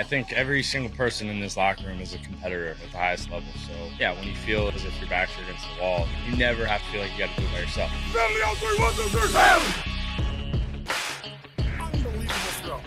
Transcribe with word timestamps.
I 0.00 0.04
think 0.04 0.32
every 0.32 0.62
single 0.62 0.96
person 0.96 1.28
in 1.28 1.40
this 1.40 1.56
locker 1.56 1.84
room 1.84 2.00
is 2.00 2.14
a 2.14 2.18
competitor 2.18 2.68
at 2.68 2.80
the 2.80 2.96
highest 2.96 3.32
level. 3.32 3.48
So, 3.66 3.72
yeah, 3.98 4.14
when 4.14 4.28
you 4.28 4.34
feel 4.36 4.68
as 4.68 4.84
if 4.84 4.96
your 5.00 5.10
backs 5.10 5.32
are 5.36 5.42
against 5.42 5.66
the 5.74 5.82
wall, 5.82 6.06
you 6.24 6.36
never 6.36 6.64
have 6.64 6.80
to 6.82 6.86
feel 6.92 7.00
like 7.00 7.10
you 7.14 7.18
got 7.18 7.34
to 7.34 7.40
do 7.40 7.46
it 7.48 7.52
by 7.52 7.58
yourself. 7.58 7.90
Unbelievable 11.80 12.28
throw. 12.62 12.80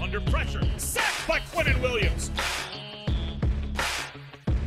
Under 0.00 0.20
pressure. 0.20 0.62
Sacked 0.76 1.26
by 1.26 1.40
Quinnen 1.40 1.82
Williams. 1.82 2.30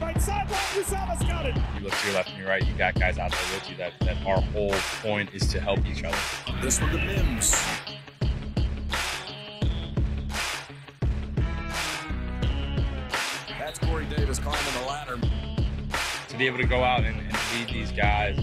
Right 0.02 0.22
sideline, 0.22 0.60
Uzomah's 0.74 1.24
got 1.24 1.46
it. 1.46 1.56
You 1.78 1.86
look 1.86 1.94
to 1.94 2.06
your 2.06 2.16
left 2.16 2.30
and 2.30 2.38
your 2.38 2.50
right, 2.50 2.66
you 2.66 2.74
got 2.74 2.96
guys 2.96 3.18
out 3.18 3.32
there 3.32 3.42
with 3.54 3.70
you 3.70 3.78
that, 3.78 3.94
that 4.02 4.18
our 4.26 4.42
whole 4.42 4.74
point 5.02 5.34
is 5.34 5.48
to 5.54 5.62
help 5.62 5.86
each 5.86 6.04
other. 6.04 6.18
This 6.62 6.82
one 6.82 6.92
to 6.92 6.98
Mims. 6.98 7.56
Be 16.40 16.48
able 16.48 16.58
to 16.58 16.66
go 16.66 16.86
out 16.86 17.04
and, 17.04 17.20
and 17.20 17.38
lead 17.54 17.68
these 17.68 17.92
guys, 17.92 18.40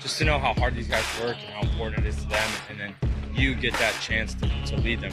just 0.00 0.18
to 0.18 0.24
know 0.24 0.38
how 0.38 0.54
hard 0.54 0.76
these 0.76 0.86
guys 0.86 1.04
work 1.20 1.36
and 1.44 1.52
how 1.52 1.68
important 1.68 2.06
it 2.06 2.08
is 2.08 2.14
to 2.14 2.28
them, 2.28 2.50
and 2.70 2.78
then 2.78 2.94
you 3.34 3.56
get 3.56 3.72
that 3.74 3.92
chance 4.00 4.34
to, 4.34 4.48
to 4.64 4.76
lead 4.76 5.00
them. 5.00 5.10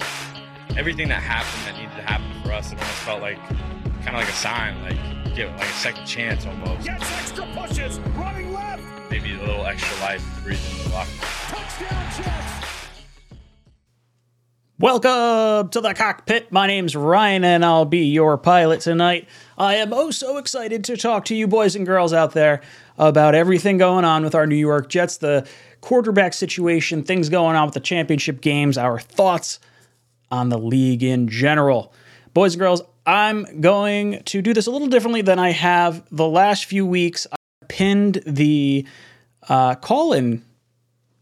Everything 0.77 1.07
that 1.07 1.23
happened 1.23 1.65
that 1.65 1.81
needed 1.81 1.95
to 1.95 2.03
happen 2.03 2.43
for 2.43 2.51
us, 2.51 2.71
it 2.71 2.77
almost 2.77 2.99
felt 2.99 3.21
like 3.21 3.39
kind 4.03 4.09
of 4.09 4.21
like 4.21 4.29
a 4.29 4.33
sign, 4.33 4.79
like 4.83 5.35
get 5.35 5.49
like 5.57 5.67
a 5.67 5.73
second 5.73 6.05
chance 6.05 6.45
almost, 6.45 6.85
Gets 6.85 7.11
extra 7.11 7.47
pushes. 7.55 7.99
Running 8.15 8.53
left. 8.53 8.83
maybe 9.09 9.33
a 9.33 9.39
little 9.39 9.65
extra 9.65 9.99
life 10.01 10.23
breathing 10.43 10.77
in 10.77 10.83
the 10.83 10.95
locker. 10.95 11.09
Touchdown 11.49 12.23
Jets. 12.23 12.84
Welcome 14.77 15.69
to 15.69 15.79
the 15.79 15.93
cockpit. 15.93 16.51
My 16.51 16.67
name's 16.67 16.97
Ryan, 16.97 17.45
and 17.45 17.63
I'll 17.63 17.85
be 17.85 18.07
your 18.07 18.37
pilot 18.37 18.81
tonight. 18.81 19.29
I 19.57 19.75
am 19.75 19.93
oh 19.93 20.11
so 20.11 20.35
excited 20.35 20.83
to 20.83 20.97
talk 20.97 21.23
to 21.25 21.35
you, 21.35 21.47
boys 21.47 21.77
and 21.77 21.85
girls 21.85 22.11
out 22.11 22.33
there, 22.33 22.59
about 22.97 23.35
everything 23.35 23.77
going 23.77 24.03
on 24.03 24.25
with 24.25 24.35
our 24.35 24.45
New 24.45 24.57
York 24.57 24.89
Jets, 24.89 25.15
the 25.15 25.47
quarterback 25.79 26.33
situation, 26.33 27.03
things 27.03 27.29
going 27.29 27.55
on 27.55 27.67
with 27.67 27.73
the 27.73 27.79
championship 27.79 28.41
games, 28.41 28.77
our 28.77 28.99
thoughts 28.99 29.61
on 30.29 30.49
the 30.49 30.59
league 30.59 31.03
in 31.03 31.29
general. 31.29 31.93
Boys 32.33 32.55
and 32.55 32.59
girls, 32.59 32.81
I'm 33.05 33.61
going 33.61 34.23
to 34.23 34.41
do 34.41 34.53
this 34.53 34.67
a 34.67 34.71
little 34.71 34.89
differently 34.89 35.21
than 35.21 35.39
I 35.39 35.51
have 35.51 36.03
the 36.11 36.27
last 36.27 36.65
few 36.65 36.85
weeks. 36.85 37.25
I 37.31 37.37
pinned 37.69 38.21
the 38.27 38.85
uh, 39.47 39.75
call 39.75 40.11
in 40.11 40.43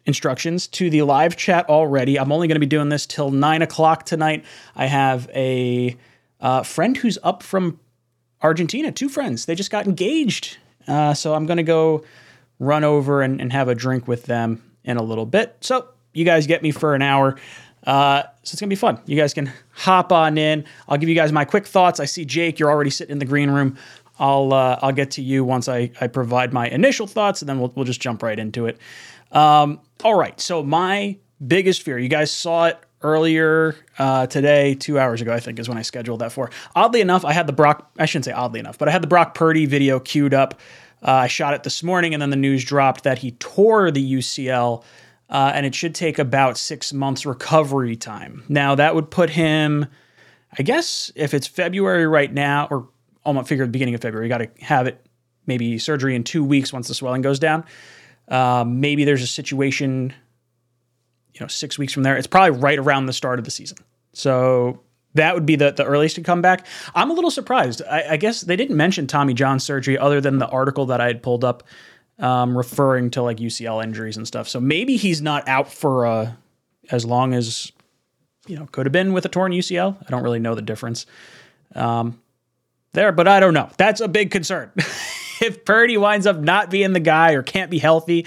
instructions 0.06 0.68
to 0.68 0.90
the 0.90 1.02
live 1.04 1.36
chat 1.38 1.68
already. 1.70 2.20
I'm 2.20 2.32
only 2.32 2.48
going 2.48 2.56
to 2.56 2.60
be 2.60 2.66
doing 2.66 2.90
this 2.90 3.06
till 3.06 3.32
nine 3.32 3.62
o'clock 3.62 4.06
tonight. 4.06 4.46
I 4.76 4.86
have 4.86 5.30
a 5.34 5.96
uh, 6.42 6.64
friend 6.64 6.98
who's 6.98 7.18
up 7.24 7.42
from 7.44 7.80
Argentina, 8.42 8.92
two 8.92 9.10
friends. 9.10 9.46
They 9.46 9.56
just 9.56 9.72
got 9.72 9.86
engaged. 9.86 10.58
Uh, 10.88 11.14
so 11.14 11.34
I'm 11.34 11.46
going 11.46 11.58
to 11.58 11.64
go 11.64 12.04
run 12.60 12.84
over 12.84 13.22
and, 13.22 13.40
and 13.40 13.52
have 13.54 13.68
a 13.68 13.76
drink 13.76 14.08
with 14.08 14.26
them 14.26 14.62
in 14.84 14.98
a 14.98 15.04
little 15.04 15.26
bit. 15.26 15.58
So 15.62 15.88
you 16.14 16.26
guys 16.26 16.48
get 16.48 16.62
me 16.62 16.72
for 16.72 16.96
an 16.96 17.02
hour. 17.02 17.38
Uh, 17.86 18.24
so 18.44 18.54
it's 18.54 18.62
gonna 18.62 18.70
be 18.70 18.76
fun. 18.76 19.00
You 19.06 19.18
guys 19.18 19.34
can 19.34 19.52
hop 19.72 20.12
on 20.12 20.38
in. 20.38 20.64
I'll 20.88 20.98
give 20.98 21.10
you 21.10 21.16
guys 21.16 21.32
my 21.32 21.44
quick 21.44 21.66
thoughts. 21.66 22.00
I 22.00 22.06
see 22.06 22.24
Jake, 22.24 22.60
you're 22.60 22.70
already 22.70 22.90
sitting 22.90 23.12
in 23.12 23.20
the 23.20 23.26
green 23.26 23.50
room. 23.50 23.78
I'll 24.20 24.54
uh, 24.54 24.80
I'll 24.82 24.92
get 24.94 25.12
to 25.12 25.22
you 25.22 25.44
once 25.44 25.68
I, 25.68 25.92
I 26.00 26.08
provide 26.08 26.54
my 26.54 26.68
initial 26.70 27.08
thoughts, 27.08 27.42
and 27.42 27.50
then 27.50 27.60
we'll 27.60 27.74
we'll 27.76 27.86
just 27.86 28.00
jump 28.00 28.24
right 28.24 28.40
into 28.40 28.68
it. 28.68 28.78
Um, 29.34 29.82
all 30.04 30.16
right. 30.16 30.40
So 30.40 30.64
my 30.64 31.18
biggest 31.46 31.82
fear, 31.82 31.98
you 31.98 32.08
guys 32.08 32.32
saw 32.32 32.68
it 32.68 32.80
earlier 33.02 33.76
uh, 34.00 34.28
today, 34.28 34.76
two 34.76 34.98
hours 34.98 35.22
ago, 35.22 35.34
I 35.34 35.40
think, 35.40 35.60
is 35.60 35.68
when 35.68 35.78
I 35.78 35.82
scheduled 35.82 36.22
that 36.22 36.32
for. 36.32 36.50
Oddly 36.76 37.02
enough, 37.02 37.26
I 37.26 37.34
had 37.34 37.48
the 37.48 37.54
Brock. 37.54 37.92
I 38.00 38.06
shouldn't 38.06 38.26
say 38.26 38.32
oddly 38.32 38.60
enough, 38.60 38.78
but 38.78 38.88
I 38.88 38.92
had 38.92 39.04
the 39.04 39.08
Brock 39.08 39.36
Purdy 39.36 39.66
video 39.66 40.00
queued 40.00 40.34
up. 40.34 40.60
Uh, 41.06 41.12
I 41.12 41.28
shot 41.28 41.54
it 41.54 41.64
this 41.64 41.84
morning, 41.84 42.14
and 42.14 42.22
then 42.22 42.30
the 42.30 42.38
news 42.38 42.64
dropped 42.64 43.04
that 43.04 43.18
he 43.18 43.32
tore 43.32 43.92
the 43.92 44.14
UCL, 44.14 44.84
uh, 45.30 45.52
and 45.54 45.66
it 45.66 45.76
should 45.76 45.94
take 45.94 46.18
about 46.18 46.58
six 46.58 46.94
months 46.94 47.26
recovery 47.26 47.98
time. 47.98 48.44
Now 48.48 48.76
that 48.76 48.96
would 48.96 49.12
put 49.12 49.30
him, 49.30 49.86
I 50.58 50.64
guess, 50.64 51.12
if 51.16 51.34
it's 51.34 51.46
February 51.46 52.08
right 52.08 52.32
now, 52.32 52.68
or 52.72 52.88
almost 53.26 53.50
figure 53.50 53.66
the 53.66 53.72
beginning 53.72 53.96
of 53.96 54.02
February, 54.02 54.28
you 54.28 54.30
got 54.30 54.38
to 54.38 54.50
have 54.64 54.88
it 54.88 55.06
maybe 55.46 55.78
surgery 55.78 56.16
in 56.16 56.24
two 56.24 56.44
weeks 56.44 56.72
once 56.72 56.88
the 56.88 56.94
swelling 56.94 57.22
goes 57.22 57.38
down. 57.40 57.66
Um, 58.28 58.80
maybe 58.80 59.04
there's 59.04 59.22
a 59.22 59.28
situation, 59.28 60.14
you 61.34 61.42
know, 61.42 61.48
six 61.48 61.78
weeks 61.78 61.94
from 61.94 62.04
there. 62.04 62.18
It's 62.18 62.28
probably 62.28 62.58
right 62.60 62.80
around 62.80 63.06
the 63.06 63.14
start 63.14 63.40
of 63.40 63.46
the 63.46 63.52
season. 63.52 63.78
So 64.14 64.82
that 65.16 65.36
would 65.36 65.46
be 65.46 65.56
the, 65.56 65.72
the 65.72 65.86
earliest 65.86 66.16
to 66.16 66.22
come 66.22 66.42
back. 66.42 66.66
I'm 66.96 67.10
a 67.10 67.14
little 67.14 67.32
surprised. 67.32 67.82
I, 67.90 68.12
I 68.12 68.18
guess 68.18 68.42
they 68.42 68.56
didn't 68.56 68.78
mention 68.78 69.08
Tommy 69.08 69.34
John 69.34 69.60
surgery 69.60 69.98
other 69.98 70.22
than 70.22 70.38
the 70.38 70.48
article 70.48 70.86
that 70.88 71.02
I 71.02 71.08
had 71.08 71.22
pulled 71.22 71.44
up 71.44 71.64
um, 72.20 72.58
referring 72.58 73.12
to 73.12 73.22
like 73.22 73.38
UCL 73.38 73.84
injuries 73.84 74.18
and 74.18 74.28
stuff. 74.28 74.48
So 74.48 74.60
maybe 74.60 74.98
he's 74.98 75.22
not 75.22 75.48
out 75.48 75.72
for 75.72 76.06
uh, 76.06 76.32
as 76.92 77.06
long 77.06 77.34
as, 77.34 77.72
you 78.48 78.58
know, 78.58 78.68
could 78.72 78.86
have 78.86 78.94
been 78.94 79.14
with 79.14 79.26
a 79.26 79.30
torn 79.30 79.52
UCL. 79.52 79.98
I 80.06 80.10
don't 80.10 80.24
really 80.24 80.40
know 80.40 80.56
the 80.56 80.62
difference 80.62 81.06
um, 81.76 82.20
there, 82.94 83.12
but 83.12 83.28
I 83.28 83.40
don't 83.40 83.54
know. 83.54 83.70
That's 83.78 84.02
a 84.02 84.08
big 84.08 84.32
concern. 84.32 84.72
if 85.42 85.66
Purdy 85.66 85.98
winds 85.98 86.28
up 86.28 86.38
not 86.38 86.70
being 86.70 86.94
the 86.94 87.00
guy 87.00 87.34
or 87.34 87.44
can't 87.44 87.72
be 87.72 87.80
healthy, 87.80 88.26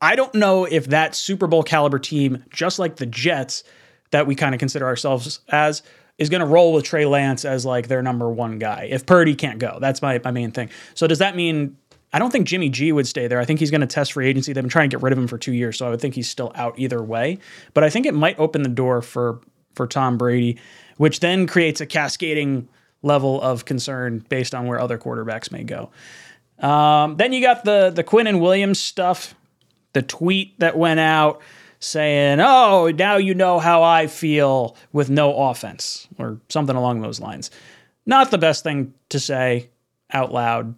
I 0.00 0.16
don't 0.16 0.34
know 0.34 0.64
if 0.64 0.86
that 0.86 1.14
Super 1.14 1.46
Bowl 1.46 1.62
caliber 1.62 1.98
team, 1.98 2.44
just 2.50 2.78
like 2.78 2.96
the 2.96 3.06
Jets 3.06 3.64
that 4.10 4.26
we 4.26 4.34
kind 4.34 4.54
of 4.54 4.58
consider 4.58 4.86
ourselves 4.86 5.40
as, 5.48 5.82
is 6.18 6.28
going 6.28 6.40
to 6.40 6.46
roll 6.46 6.72
with 6.72 6.84
Trey 6.84 7.06
Lance 7.06 7.44
as 7.44 7.64
like 7.64 7.88
their 7.88 8.02
number 8.02 8.28
one 8.28 8.58
guy. 8.58 8.88
If 8.90 9.06
Purdy 9.06 9.34
can't 9.34 9.58
go, 9.58 9.78
that's 9.80 10.02
my, 10.02 10.20
my 10.24 10.30
main 10.30 10.50
thing. 10.50 10.70
So 10.94 11.06
does 11.06 11.18
that 11.18 11.36
mean 11.36 11.76
I 12.12 12.18
don't 12.18 12.30
think 12.30 12.46
Jimmy 12.46 12.68
G 12.68 12.92
would 12.92 13.06
stay 13.06 13.26
there. 13.26 13.40
I 13.40 13.44
think 13.44 13.58
he's 13.58 13.70
going 13.70 13.80
to 13.80 13.86
test 13.86 14.12
free 14.12 14.28
agency. 14.28 14.52
They've 14.52 14.62
been 14.62 14.68
trying 14.68 14.90
to 14.90 14.96
get 14.96 15.02
rid 15.02 15.12
of 15.12 15.18
him 15.18 15.26
for 15.26 15.38
two 15.38 15.52
years, 15.52 15.78
so 15.78 15.86
I 15.86 15.90
would 15.90 16.00
think 16.00 16.14
he's 16.14 16.28
still 16.28 16.52
out 16.54 16.78
either 16.78 17.02
way. 17.02 17.38
But 17.72 17.84
I 17.84 17.90
think 17.90 18.04
it 18.04 18.12
might 18.12 18.38
open 18.38 18.62
the 18.62 18.68
door 18.68 19.00
for 19.00 19.40
for 19.74 19.86
Tom 19.86 20.18
Brady, 20.18 20.58
which 20.98 21.20
then 21.20 21.46
creates 21.46 21.80
a 21.80 21.86
cascading 21.86 22.68
level 23.02 23.40
of 23.40 23.64
concern 23.64 24.24
based 24.28 24.54
on 24.54 24.66
where 24.66 24.80
other 24.80 24.98
quarterbacks 24.98 25.50
may 25.50 25.64
go. 25.64 25.90
Um, 26.58 27.16
then 27.16 27.32
you 27.32 27.40
got 27.40 27.64
the 27.64 27.90
the 27.90 28.04
Quinnen 28.04 28.40
Williams 28.40 28.78
stuff, 28.80 29.34
the 29.92 30.02
tweet 30.02 30.58
that 30.60 30.76
went 30.76 31.00
out 31.00 31.40
saying, 31.80 32.38
"Oh, 32.40 32.90
now 32.96 33.16
you 33.16 33.34
know 33.34 33.58
how 33.58 33.82
I 33.82 34.06
feel 34.06 34.76
with 34.92 35.10
no 35.10 35.48
offense," 35.48 36.06
or 36.18 36.38
something 36.48 36.76
along 36.76 37.00
those 37.00 37.20
lines. 37.20 37.50
Not 38.06 38.30
the 38.30 38.38
best 38.38 38.62
thing 38.62 38.94
to 39.08 39.18
say 39.18 39.70
out 40.12 40.32
loud 40.32 40.76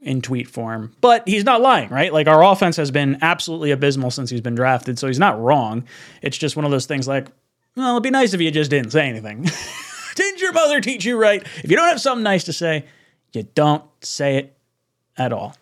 in 0.00 0.20
tweet 0.20 0.48
form, 0.48 0.94
but 1.00 1.26
he's 1.26 1.44
not 1.44 1.62
lying, 1.62 1.88
right? 1.88 2.12
Like 2.12 2.26
our 2.26 2.44
offense 2.44 2.76
has 2.76 2.90
been 2.90 3.18
absolutely 3.22 3.70
abysmal 3.70 4.10
since 4.10 4.28
he's 4.28 4.42
been 4.42 4.54
drafted, 4.54 4.98
so 4.98 5.06
he's 5.06 5.18
not 5.18 5.40
wrong. 5.40 5.84
It's 6.20 6.36
just 6.36 6.56
one 6.56 6.66
of 6.66 6.70
those 6.70 6.84
things 6.84 7.08
like, 7.08 7.28
well, 7.76 7.92
it'd 7.92 8.02
be 8.02 8.10
nice 8.10 8.34
if 8.34 8.40
you 8.42 8.50
just 8.50 8.70
didn't 8.70 8.90
say 8.90 9.08
anything. 9.08 9.48
Didn't 10.14 10.40
your 10.40 10.52
mother 10.52 10.80
teach 10.80 11.04
you 11.04 11.16
right? 11.16 11.42
If 11.62 11.70
you 11.70 11.76
don't 11.76 11.88
have 11.88 12.00
something 12.00 12.22
nice 12.22 12.44
to 12.44 12.52
say, 12.52 12.86
you 13.32 13.42
don't 13.54 13.84
say 14.00 14.36
it 14.36 14.56
at 15.16 15.32
all. 15.32 15.56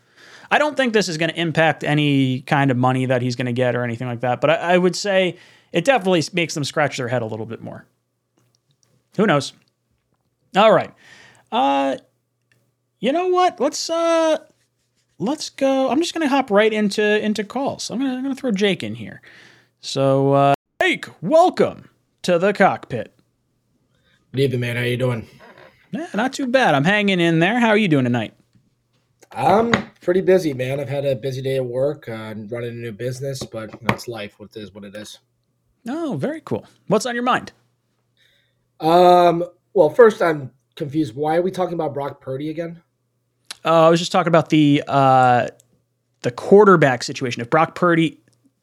I 0.50 0.58
don't 0.58 0.76
think 0.76 0.92
this 0.92 1.08
is 1.08 1.16
going 1.16 1.30
to 1.30 1.40
impact 1.40 1.82
any 1.82 2.42
kind 2.42 2.70
of 2.70 2.76
money 2.76 3.06
that 3.06 3.22
he's 3.22 3.36
going 3.36 3.46
to 3.46 3.52
get 3.52 3.74
or 3.74 3.84
anything 3.84 4.06
like 4.06 4.20
that, 4.20 4.40
but 4.40 4.50
I, 4.50 4.74
I 4.74 4.78
would 4.78 4.94
say 4.94 5.38
it 5.72 5.84
definitely 5.84 6.22
makes 6.34 6.54
them 6.54 6.64
scratch 6.64 6.98
their 6.98 7.08
head 7.08 7.22
a 7.22 7.26
little 7.26 7.46
bit 7.46 7.62
more. 7.62 7.86
Who 9.16 9.26
knows? 9.26 9.54
All 10.54 10.72
right. 10.72 10.92
Uh, 11.50 11.96
you 13.00 13.12
know 13.12 13.28
what? 13.28 13.60
Let's 13.60 13.88
uh, 13.88 14.38
let's 15.18 15.50
go. 15.50 15.90
I'm 15.90 15.98
just 15.98 16.14
going 16.14 16.22
to 16.22 16.28
hop 16.28 16.50
right 16.50 16.72
into 16.72 17.02
into 17.02 17.44
calls. 17.44 17.90
I'm 17.90 18.00
to 18.00 18.06
I'm 18.06 18.24
to 18.24 18.34
throw 18.34 18.52
Jake 18.52 18.82
in 18.82 18.94
here. 18.94 19.22
So, 19.80 20.32
uh, 20.32 20.54
Jake, 20.80 21.06
welcome 21.22 21.88
to 22.22 22.38
the 22.38 22.52
cockpit. 22.52 23.14
Good 24.32 24.40
evening, 24.44 24.60
man. 24.60 24.76
How 24.76 24.82
you 24.82 24.96
doing? 24.96 25.28
Yeah, 25.90 26.06
not 26.14 26.32
too 26.32 26.46
bad. 26.46 26.74
I'm 26.74 26.84
hanging 26.84 27.20
in 27.20 27.38
there. 27.38 27.60
How 27.60 27.68
are 27.68 27.76
you 27.76 27.86
doing 27.86 28.04
tonight? 28.04 28.32
I'm 29.30 29.72
pretty 30.00 30.22
busy, 30.22 30.54
man. 30.54 30.80
I've 30.80 30.88
had 30.88 31.04
a 31.04 31.14
busy 31.14 31.42
day 31.42 31.56
at 31.56 31.66
work, 31.66 32.08
uh, 32.08 32.34
running 32.48 32.70
a 32.70 32.72
new 32.72 32.92
business, 32.92 33.42
but 33.42 33.78
that's 33.82 34.08
life. 34.08 34.40
What 34.40 34.56
is 34.56 34.72
what 34.72 34.84
it 34.84 34.94
is. 34.94 35.18
Oh, 35.86 36.16
very 36.18 36.40
cool. 36.40 36.64
What's 36.86 37.04
on 37.04 37.14
your 37.14 37.24
mind? 37.24 37.52
Um. 38.80 39.44
Well, 39.74 39.90
first, 39.90 40.22
I'm 40.22 40.50
confused. 40.76 41.14
Why 41.14 41.36
are 41.36 41.42
we 41.42 41.50
talking 41.50 41.74
about 41.74 41.92
Brock 41.92 42.22
Purdy 42.22 42.48
again? 42.48 42.80
Uh, 43.66 43.86
I 43.86 43.90
was 43.90 44.00
just 44.00 44.12
talking 44.12 44.28
about 44.28 44.48
the 44.48 44.82
uh, 44.88 45.48
the 46.22 46.30
quarterback 46.30 47.02
situation. 47.02 47.42
If 47.42 47.50
Brock 47.50 47.74
Purdy 47.74 48.18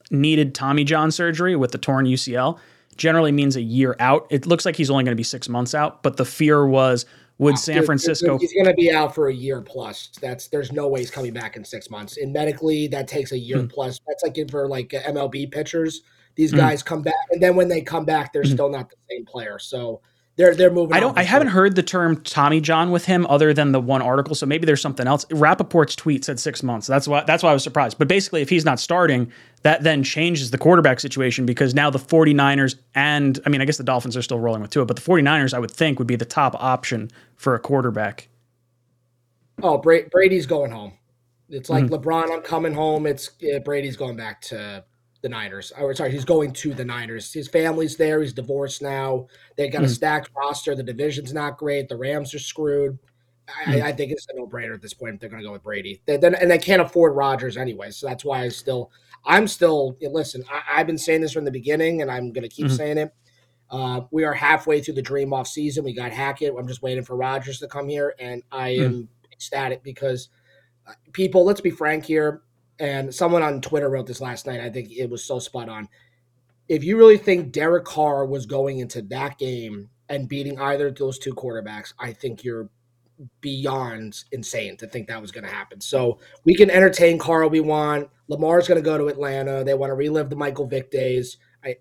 needed 0.09 0.55
Tommy 0.55 0.83
John 0.83 1.11
surgery 1.11 1.55
with 1.55 1.73
the 1.73 1.77
torn 1.77 2.07
UCL, 2.07 2.57
generally 2.99 3.31
means 3.31 3.55
a 3.55 3.61
year 3.61 3.95
out. 3.99 4.27
It 4.29 4.45
looks 4.45 4.65
like 4.65 4.75
he's 4.75 4.91
only 4.91 5.03
going 5.03 5.13
to 5.13 5.19
be 5.19 5.23
six 5.23 5.49
months 5.49 5.73
out, 5.73 6.03
but 6.03 6.17
the 6.17 6.25
fear 6.25 6.67
was 6.67 7.07
would 7.39 7.57
San 7.57 7.83
Francisco? 7.85 8.37
He's 8.37 8.53
going 8.53 8.65
to 8.65 8.73
be 8.73 8.91
out 8.91 9.15
for 9.15 9.29
a 9.29 9.33
year 9.33 9.61
plus. 9.61 10.09
That's 10.21 10.47
there's 10.49 10.71
no 10.73 10.87
way 10.89 10.99
he's 10.99 11.09
coming 11.09 11.33
back 11.33 11.55
in 11.55 11.63
six 11.63 11.89
months. 11.89 12.17
And 12.17 12.33
medically, 12.33 12.87
that 12.89 13.07
takes 13.07 13.31
a 13.31 13.39
year 13.39 13.59
Hmm. 13.61 13.67
plus. 13.67 13.99
That's 14.07 14.21
like 14.23 14.51
for 14.51 14.67
like 14.67 14.89
MLB 14.89 15.47
pitchers. 15.51 16.01
these 16.35 16.53
Mhm. 16.53 16.57
guys 16.57 16.83
come 16.83 17.01
back, 17.01 17.15
and 17.31 17.43
then 17.43 17.57
when 17.57 17.67
they 17.67 17.81
come 17.81 18.05
back, 18.05 18.31
they're 18.31 18.43
Mhm. 18.43 18.53
still 18.53 18.69
not 18.69 18.89
the 18.89 18.95
same 19.09 19.25
player. 19.25 19.59
So 19.59 19.99
they're 20.39 20.55
they're 20.55 20.71
moving. 20.71 20.95
I 20.95 21.01
don't. 21.01 21.17
I 21.17 21.23
haven't 21.23 21.49
heard 21.49 21.75
the 21.75 21.83
term 21.83 22.21
Tommy 22.21 22.61
John 22.61 22.91
with 22.91 23.03
him 23.03 23.27
other 23.27 23.53
than 23.53 23.73
the 23.73 23.81
one 23.81 24.01
article. 24.01 24.33
So 24.35 24.45
maybe 24.45 24.65
there's 24.65 24.81
something 24.81 25.05
else. 25.05 25.25
Rapoport's 25.25 25.97
tweet 25.97 26.23
said 26.23 26.39
six 26.39 26.63
months. 26.63 26.87
That's 26.87 27.09
why. 27.09 27.25
That's 27.25 27.43
why 27.43 27.49
I 27.49 27.53
was 27.53 27.61
surprised. 27.61 27.97
But 27.99 28.07
basically, 28.07 28.41
if 28.41 28.47
he's 28.47 28.63
not 28.63 28.79
starting, 28.79 29.29
that 29.63 29.83
then 29.83 30.01
changes 30.01 30.51
the 30.51 30.57
quarterback 30.57 31.01
situation 31.01 31.45
because 31.45 31.75
now 31.75 31.89
the 31.89 31.99
49ers 31.99 32.75
and 32.95 33.37
I 33.45 33.49
mean, 33.49 33.59
I 33.59 33.65
guess 33.65 33.75
the 33.75 33.83
Dolphins 33.83 34.15
are 34.15 34.21
still 34.21 34.39
rolling 34.39 34.61
with 34.61 34.71
Tua, 34.71 34.85
but 34.85 34.95
the 34.95 35.01
49ers, 35.01 35.53
I 35.53 35.59
would 35.59 35.71
think, 35.71 35.99
would 35.99 36.07
be 36.07 36.15
the 36.15 36.23
top 36.23 36.55
option 36.55 37.11
for 37.35 37.53
a 37.53 37.59
quarterback. 37.59 38.29
Oh, 39.61 39.77
Brady's 39.77 40.45
going 40.45 40.71
home. 40.71 40.93
It's 41.49 41.69
like 41.69 41.83
Mm-hmm. 41.83 41.95
LeBron. 41.95 42.31
I'm 42.31 42.41
coming 42.43 42.73
home. 42.73 43.05
It's 43.05 43.31
uh, 43.43 43.59
Brady's 43.59 43.97
going 43.97 44.15
back 44.15 44.39
to 44.43 44.85
the 45.21 45.29
Niners. 45.29 45.71
Or 45.77 45.93
sorry, 45.93 46.11
he's 46.11 46.25
going 46.25 46.53
to 46.53 46.73
the 46.73 46.85
Niners. 46.85 47.33
His 47.33 47.47
family's 47.47 47.97
there. 47.97 48.21
He's 48.21 48.33
divorced 48.33 48.81
now. 48.81 49.27
They 49.57 49.67
got 49.67 49.83
a 49.83 49.87
Mhm. 49.87 49.95
stacked 49.95 50.29
roster. 50.35 50.75
The 50.75 50.83
division's 50.83 51.33
not 51.33 51.57
great. 51.57 51.89
The 51.89 51.97
Rams 51.97 52.33
are 52.33 52.39
screwed. 52.39 52.97
I, 53.47 53.63
Mhm. 53.75 53.81
I 53.81 53.91
think 53.91 54.11
it's 54.11 54.27
a 54.29 54.35
no 54.35 54.47
brainer 54.47 54.75
at 54.75 54.81
this 54.81 54.93
point. 54.93 55.15
if 55.15 55.19
They're 55.21 55.29
going 55.29 55.41
to 55.41 55.47
go 55.47 55.53
with 55.53 55.63
Brady. 55.63 56.01
They, 56.05 56.17
then 56.17 56.35
and 56.35 56.49
they 56.49 56.57
can't 56.59 56.81
afford 56.81 57.15
Rodgers 57.15 57.57
anyway. 57.57 57.89
So 57.91 58.07
that's 58.07 58.23
why 58.23 58.43
I 58.43 58.49
still, 58.49 58.91
I'm 59.25 59.47
still. 59.47 59.97
Listen, 60.01 60.43
I, 60.49 60.79
I've 60.79 60.87
been 60.87 60.97
saying 60.99 61.21
this 61.21 61.33
from 61.33 61.45
the 61.45 61.51
beginning, 61.51 62.01
and 62.01 62.09
I'm 62.11 62.31
going 62.31 62.47
to 62.47 62.55
keep 62.55 62.67
Mhm. 62.67 62.77
saying 62.77 62.97
it. 62.99 63.13
Uh, 63.71 64.01
we 64.11 64.23
are 64.23 64.33
halfway 64.33 64.81
through 64.81 64.93
the 64.95 65.01
dream 65.01 65.33
off 65.33 65.47
season. 65.47 65.83
We 65.83 65.93
got 65.93 66.11
Hackett. 66.11 66.53
I'm 66.57 66.67
just 66.67 66.81
waiting 66.81 67.03
for 67.03 67.15
Rodgers 67.15 67.59
to 67.59 67.67
come 67.67 67.89
here, 67.89 68.15
and 68.19 68.41
I 68.51 68.71
Mhm. 68.71 68.85
am 68.85 69.09
ecstatic 69.31 69.83
because 69.83 70.29
uh, 70.87 70.93
people. 71.13 71.43
Let's 71.43 71.61
be 71.61 71.69
frank 71.69 72.05
here. 72.05 72.41
And 72.79 73.13
someone 73.13 73.43
on 73.43 73.61
Twitter 73.61 73.89
wrote 73.89 74.07
this 74.07 74.21
last 74.21 74.47
night. 74.47 74.61
I 74.61 74.69
think 74.69 74.91
it 74.91 75.09
was 75.09 75.23
so 75.23 75.39
spot 75.39 75.69
on. 75.69 75.89
If 76.67 76.83
you 76.83 76.97
really 76.97 77.17
think 77.17 77.51
Derek 77.51 77.85
Carr 77.85 78.25
was 78.25 78.45
going 78.45 78.79
into 78.79 79.01
that 79.03 79.37
game 79.37 79.89
and 80.07 80.29
beating 80.29 80.59
either 80.59 80.87
of 80.87 80.95
those 80.95 81.19
two 81.19 81.33
quarterbacks, 81.33 81.93
I 81.99 82.13
think 82.13 82.43
you're 82.43 82.69
beyond 83.41 84.23
insane 84.31 84.77
to 84.77 84.87
think 84.87 85.07
that 85.07 85.21
was 85.21 85.31
going 85.31 85.43
to 85.43 85.49
happen. 85.49 85.81
So 85.81 86.19
we 86.45 86.55
can 86.55 86.69
entertain 86.69 87.17
Carr 87.17 87.43
all 87.43 87.49
we 87.49 87.59
want. 87.59 88.09
Lamar's 88.27 88.67
going 88.67 88.81
to 88.81 88.85
go 88.85 88.97
to 88.97 89.07
Atlanta. 89.07 89.63
They 89.63 89.73
want 89.73 89.89
to 89.89 89.95
relive 89.95 90.29
the 90.29 90.35
Michael 90.35 90.67
Vick 90.67 90.91
days. 90.91 91.37
I 91.63 91.75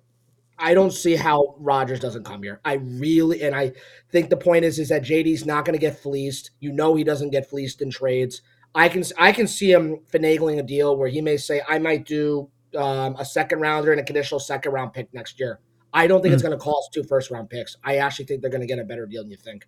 I 0.58 0.74
don't 0.74 0.92
see 0.92 1.14
how 1.14 1.54
Rodgers 1.58 2.00
doesn't 2.00 2.24
come 2.24 2.42
here. 2.42 2.60
I 2.64 2.74
really 2.74 3.42
and 3.42 3.54
I 3.54 3.72
think 4.10 4.30
the 4.30 4.36
point 4.36 4.64
is 4.64 4.78
is 4.78 4.88
that 4.88 5.02
JD's 5.02 5.46
not 5.46 5.64
going 5.64 5.78
to 5.78 5.80
get 5.80 5.98
fleeced. 5.98 6.50
You 6.60 6.72
know 6.72 6.94
he 6.94 7.04
doesn't 7.04 7.30
get 7.30 7.48
fleeced 7.48 7.82
in 7.82 7.90
trades. 7.90 8.42
I 8.74 8.88
can 8.88 9.02
I 9.16 9.32
can 9.32 9.46
see 9.46 9.72
him 9.72 10.00
finagling 10.12 10.58
a 10.58 10.62
deal 10.62 10.96
where 10.96 11.08
he 11.08 11.20
may 11.20 11.36
say 11.36 11.62
I 11.68 11.78
might 11.78 12.04
do 12.04 12.50
um, 12.76 13.16
a 13.18 13.24
second 13.24 13.60
rounder 13.60 13.92
and 13.92 14.00
a 14.00 14.04
conditional 14.04 14.40
second 14.40 14.72
round 14.72 14.92
pick 14.92 15.12
next 15.12 15.40
year. 15.40 15.60
I 15.92 16.06
don't 16.06 16.22
think 16.22 16.34
it's 16.34 16.42
going 16.42 16.56
to 16.56 16.62
cost 16.62 16.92
two 16.92 17.02
first 17.02 17.30
round 17.30 17.48
picks. 17.48 17.76
I 17.82 17.96
actually 17.96 18.26
think 18.26 18.42
they're 18.42 18.50
going 18.50 18.60
to 18.60 18.66
get 18.66 18.78
a 18.78 18.84
better 18.84 19.06
deal 19.06 19.22
than 19.22 19.30
you 19.30 19.38
think. 19.38 19.66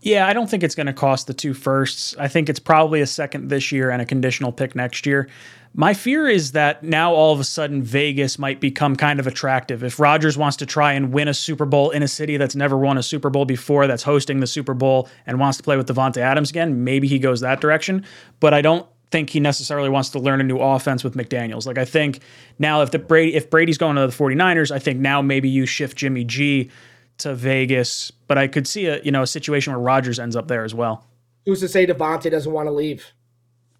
Yeah, 0.00 0.26
I 0.26 0.32
don't 0.32 0.50
think 0.50 0.62
it's 0.62 0.74
going 0.74 0.86
to 0.86 0.92
cost 0.92 1.26
the 1.26 1.34
two 1.34 1.54
firsts. 1.54 2.14
I 2.18 2.28
think 2.28 2.48
it's 2.48 2.58
probably 2.58 3.00
a 3.00 3.06
second 3.06 3.48
this 3.48 3.72
year 3.72 3.90
and 3.90 4.02
a 4.02 4.04
conditional 4.04 4.52
pick 4.52 4.74
next 4.74 5.06
year. 5.06 5.28
My 5.74 5.94
fear 5.94 6.28
is 6.28 6.52
that 6.52 6.82
now 6.82 7.14
all 7.14 7.32
of 7.32 7.40
a 7.40 7.44
sudden 7.44 7.82
Vegas 7.82 8.38
might 8.38 8.60
become 8.60 8.94
kind 8.94 9.18
of 9.18 9.26
attractive. 9.26 9.82
If 9.82 9.98
Rodgers 9.98 10.36
wants 10.36 10.58
to 10.58 10.66
try 10.66 10.92
and 10.92 11.12
win 11.12 11.28
a 11.28 11.34
Super 11.34 11.64
Bowl 11.64 11.90
in 11.90 12.02
a 12.02 12.08
city 12.08 12.36
that's 12.36 12.54
never 12.54 12.76
won 12.76 12.98
a 12.98 13.02
Super 13.02 13.30
Bowl 13.30 13.46
before, 13.46 13.86
that's 13.86 14.02
hosting 14.02 14.40
the 14.40 14.46
Super 14.46 14.74
Bowl 14.74 15.08
and 15.26 15.40
wants 15.40 15.56
to 15.56 15.62
play 15.62 15.78
with 15.78 15.88
Davante 15.88 16.18
Adams 16.18 16.50
again, 16.50 16.84
maybe 16.84 17.08
he 17.08 17.18
goes 17.18 17.40
that 17.40 17.62
direction. 17.62 18.04
But 18.38 18.52
I 18.52 18.60
don't 18.60 18.86
think 19.10 19.30
he 19.30 19.40
necessarily 19.40 19.88
wants 19.88 20.10
to 20.10 20.18
learn 20.18 20.40
a 20.40 20.44
new 20.44 20.58
offense 20.58 21.04
with 21.04 21.14
McDaniels. 21.14 21.66
Like 21.66 21.78
I 21.78 21.86
think 21.86 22.20
now 22.58 22.82
if 22.82 22.90
the 22.90 22.98
Brady 22.98 23.34
if 23.34 23.48
Brady's 23.48 23.78
going 23.78 23.96
to 23.96 24.06
the 24.06 24.12
49ers, 24.12 24.70
I 24.70 24.78
think 24.78 25.00
now 25.00 25.22
maybe 25.22 25.48
you 25.48 25.64
shift 25.64 25.96
Jimmy 25.96 26.24
G 26.24 26.70
to 27.18 27.34
Vegas, 27.34 28.10
but 28.26 28.36
I 28.36 28.46
could 28.46 28.66
see 28.66 28.86
a 28.86 29.00
you 29.02 29.10
know 29.10 29.22
a 29.22 29.26
situation 29.26 29.72
where 29.72 29.80
Rodgers 29.80 30.18
ends 30.18 30.36
up 30.36 30.48
there 30.48 30.64
as 30.64 30.74
well. 30.74 31.06
Who's 31.46 31.60
to 31.60 31.68
say 31.68 31.86
Davante 31.86 32.30
doesn't 32.30 32.52
want 32.52 32.66
to 32.66 32.72
leave? 32.72 33.12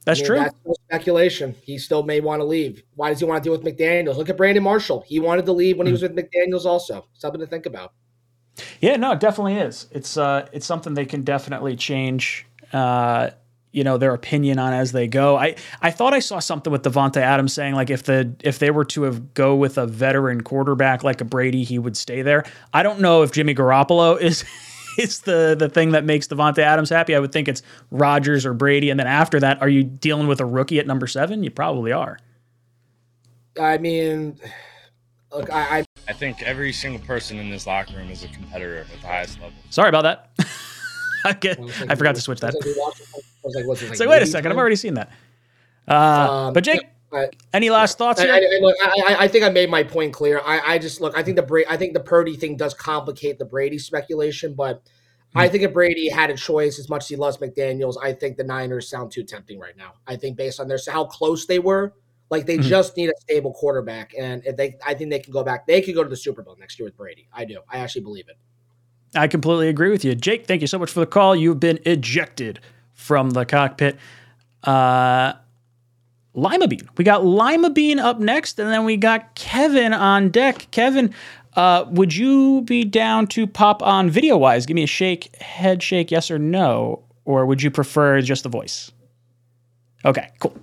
That's 0.05 0.21
I 0.21 0.23
mean, 0.23 0.27
true. 0.27 0.39
That's 0.39 0.55
no 0.67 0.75
speculation. 0.89 1.55
He 1.63 1.79
still 1.79 2.03
may 2.03 2.21
want 2.21 2.41
to 2.41 2.45
leave. 2.45 2.83
Why 2.97 3.11
does 3.11 3.21
he 3.21 3.25
want 3.25 3.43
to 3.43 3.49
deal 3.49 3.57
with 3.57 3.67
McDaniels? 3.67 4.17
Look 4.17 4.29
at 4.29 4.37
Brandon 4.37 4.63
Marshall. 4.63 5.05
He 5.07 5.21
wanted 5.21 5.47
to 5.47 5.53
leave 5.53 5.79
when 5.79 5.87
he 5.87 5.93
was 5.93 6.03
with 6.03 6.17
McDaniels. 6.17 6.65
Also, 6.65 7.07
something 7.13 7.41
to 7.41 7.47
think 7.47 7.67
about. 7.67 7.93
Yeah, 8.81 8.97
no, 8.97 9.13
it 9.13 9.21
definitely 9.21 9.57
is. 9.57 9.87
It's 9.93 10.17
uh, 10.17 10.49
it's 10.53 10.67
something 10.67 10.95
they 10.95 11.07
can 11.07 11.23
definitely 11.23 11.77
change. 11.77 12.47
Uh, 12.73 13.31
you 13.73 13.85
know 13.85 13.97
their 13.97 14.13
opinion 14.13 14.59
on 14.59 14.73
as 14.73 14.93
they 14.93 15.09
go. 15.09 15.37
I 15.37 15.57
I 15.81 15.91
thought 15.91 16.13
I 16.13 16.21
saw 16.21 16.39
something 16.39 16.71
with 16.71 16.83
Davante 16.83 17.17
Adams 17.17 17.53
saying 17.53 17.75
like 17.75 17.91
if 17.91 18.05
the 18.05 18.35
if 18.45 18.59
they 18.59 18.71
were 18.71 18.85
to 18.87 19.03
have 19.05 19.35
go 19.35 19.57
with 19.57 19.79
a 19.79 19.87
veteran 19.87 20.43
quarterback 20.43 21.03
like 21.03 21.21
a 21.21 21.25
Brady, 21.25 21.65
he 21.65 21.79
would 21.79 21.97
stay 21.97 22.23
there. 22.23 22.45
I 22.73 22.83
don't 22.83 23.01
know 23.01 23.23
if 23.23 23.33
Jimmy 23.33 23.55
Garoppolo 23.55 24.21
is 24.21 24.45
is 24.99 25.21
the 25.21 25.55
the 25.59 25.69
thing 25.69 25.91
that 25.93 26.05
makes 26.05 26.27
Davante 26.29 26.59
Adams 26.59 26.91
happy. 26.91 27.15
I 27.15 27.19
would 27.21 27.33
think 27.33 27.49
it's 27.49 27.63
Rodgers 27.91 28.45
or 28.47 28.55
Brady, 28.55 28.91
and 28.91 28.99
then 29.01 29.07
after 29.07 29.39
that, 29.41 29.61
are 29.63 29.69
you 29.69 29.83
dealing 29.85 30.27
with 30.27 30.41
a 30.41 30.47
rookie 30.47 30.79
at 30.79 30.87
number 30.87 31.07
seven? 31.07 31.43
You 31.45 31.51
probably 31.51 31.93
are. 31.93 32.19
I 33.61 33.79
mean, 33.79 34.39
look, 35.33 35.51
I, 35.53 35.79
I 35.81 35.85
I 36.09 36.13
think 36.13 36.43
every 36.43 36.73
single 36.73 37.05
person 37.07 37.39
in 37.39 37.51
this 37.51 37.67
locker 37.67 37.97
room 37.97 38.11
is 38.11 38.25
a 38.25 38.29
competitor 38.29 38.79
at 38.79 38.89
the 38.89 39.07
highest 39.07 39.41
level. 39.41 39.53
Sorry 39.71 39.89
about 39.89 40.03
that. 40.03 40.31
I 41.25 41.33
get. 41.35 41.59
I 41.59 41.63
like, 41.63 41.91
I 41.91 41.95
forgot 41.95 42.15
to 42.17 42.21
switch 42.21 42.41
that. 42.41 42.55
I 42.55 42.57
was 42.57 42.67
like, 42.67 42.77
watching- 42.77 43.07
I 43.15 43.19
was 43.45 43.55
like, 43.55 43.67
what's 43.67 43.81
this, 43.81 43.91
It's 43.91 44.01
like, 44.01 44.09
wait 44.09 44.17
a 44.17 44.21
movie 44.21 44.31
second, 44.31 44.53
I've 44.53 44.59
already 44.59 44.77
seen 44.77 44.95
that. 44.95 45.11
Uh, 45.87 46.47
Um, 46.49 46.53
but 46.55 46.65
Jake, 46.65 46.81
I- 47.13 47.31
any 47.53 47.71
last 47.71 47.99
thoughts 47.99 48.21
I, 48.21 48.25
here? 48.25 48.35
I, 48.35 48.39
I, 48.39 48.73
I, 48.85 49.15
I- 49.15 49.25
I 49.25 49.29
think 49.29 49.45
I 49.45 49.49
made 49.51 49.71
my 49.71 49.83
point 49.83 50.13
clear. 50.13 50.41
I, 50.45 50.75
I 50.75 50.79
just 50.79 51.01
look. 51.01 51.17
I 51.17 51.23
think 51.23 51.37
the 51.37 51.43
Bra- 51.43 51.63
I 51.69 51.77
think 51.77 51.93
the 51.95 52.01
Purdy 52.01 52.37
thing 52.37 52.57
does 52.57 52.75
complicate 52.75 53.39
the 53.39 53.45
Brady 53.45 53.79
speculation, 53.79 54.55
but 54.55 54.83
I 55.35 55.47
Hmm. 55.47 55.53
think 55.53 55.65
if 55.65 55.73
Brady 55.73 56.09
had 56.09 56.31
a 56.31 56.37
choice, 56.37 56.79
as 56.79 56.89
much 56.89 57.05
as 57.05 57.09
he 57.09 57.17
loves 57.17 57.39
McDaniel's, 57.39 57.97
I 57.97 58.13
think 58.13 58.37
the 58.37 58.45
Niners 58.45 58.89
sound 58.89 59.13
too 59.13 59.23
tempting 59.25 59.59
right 59.59 59.77
now. 59.77 59.95
I 60.07 60.17
think 60.17 60.37
based 60.37 60.61
on 60.61 60.69
their 60.69 60.79
how 60.91 61.05
close 61.07 61.47
they 61.47 61.59
were, 61.59 61.95
like 62.31 62.45
they 62.47 62.59
Mhm. 62.59 62.63
just 62.63 62.97
need 62.97 63.09
a 63.09 63.15
stable 63.21 63.53
quarterback, 63.53 64.13
and 64.19 64.43
if 64.47 64.57
they, 64.57 64.77
I 64.85 64.95
think 64.95 65.11
they 65.11 65.19
can 65.21 65.33
go 65.33 65.43
back. 65.43 65.67
They 65.67 65.81
could 65.83 65.95
go 65.95 66.03
to 66.03 66.09
the 66.11 66.17
Super 66.17 66.43
Bowl 66.43 66.57
next 66.59 66.79
year 66.79 66.85
with 66.87 66.97
Brady. 66.97 67.29
I 67.33 67.45
do. 67.45 67.61
I 67.71 67.79
actually 67.79 68.03
believe 68.03 68.29
it. 68.29 68.37
I 69.15 69.27
completely 69.29 69.69
agree 69.69 69.91
with 69.91 70.05
you. 70.05 70.15
Jake, 70.15 70.47
thank 70.47 70.63
you 70.63 70.67
so 70.67 70.79
much 70.79 70.91
for 70.91 71.01
the 71.01 71.07
call. 71.07 71.37
You've 71.37 71.61
been 71.61 71.79
ejected 71.85 72.61
from 72.95 73.31
the 73.31 73.45
cockpit. 73.45 73.99
Uh, 74.65 75.35
Lima 76.35 76.67
Bean. 76.67 76.89
We 76.97 77.05
got 77.05 77.25
Lima 77.25 77.71
Bean 77.71 77.99
up 77.99 78.19
next, 78.19 78.59
and 78.59 78.71
then 78.71 78.85
we 78.85 78.97
got 78.97 79.35
Kevin 79.35 79.93
on 79.93 80.31
deck. 80.31 80.69
Kevin, 80.71 81.15
uh, 81.55 81.85
would 81.91 82.15
you 82.15 82.63
be 82.63 82.85
down 82.85 83.27
to 83.29 83.47
pop 83.47 83.83
on 83.83 84.09
video 84.09 84.37
wise? 84.37 84.65
Give 84.65 84.75
me 84.75 84.85
a 84.85 84.87
shake, 84.87 85.37
head 85.37 85.83
shake, 85.83 86.11
yes 86.11 86.31
or 86.31 86.39
no, 86.39 87.05
or 87.25 87.45
would 87.45 87.63
you 87.63 87.71
prefer 87.71 88.21
just 88.23 88.45
the 88.45 88.49
voice? 88.49 88.93
Okay, 90.05 90.31
cool. 90.41 90.57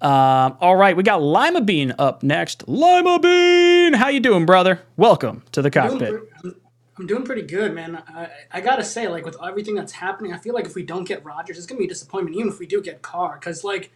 Um, 0.00 0.56
all 0.60 0.76
right, 0.76 0.96
we 0.96 1.02
got 1.02 1.22
Lima 1.22 1.60
Bean 1.60 1.94
up 1.98 2.22
next. 2.22 2.66
Lima 2.68 3.18
Bean, 3.20 3.94
how 3.94 4.08
you 4.08 4.20
doing, 4.20 4.44
brother? 4.44 4.80
Welcome 4.96 5.44
to 5.52 5.62
the 5.62 5.70
doing 5.70 5.90
cockpit. 5.90 6.14
I'm, 6.42 6.56
I'm 6.98 7.06
doing 7.06 7.22
pretty 7.22 7.42
good, 7.42 7.72
man. 7.72 8.02
I, 8.08 8.28
I 8.52 8.60
gotta 8.60 8.84
say, 8.84 9.08
like 9.08 9.24
with 9.24 9.36
everything 9.42 9.76
that's 9.76 9.92
happening, 9.92 10.32
I 10.32 10.38
feel 10.38 10.54
like 10.54 10.66
if 10.66 10.74
we 10.74 10.82
don't 10.82 11.04
get 11.04 11.24
Rodgers, 11.24 11.56
it's 11.56 11.66
gonna 11.66 11.78
be 11.78 11.86
a 11.86 11.88
disappointment. 11.88 12.36
Even 12.36 12.48
if 12.48 12.58
we 12.58 12.66
do 12.66 12.82
get 12.82 13.00
Carr, 13.00 13.38
because 13.38 13.62
like, 13.64 13.92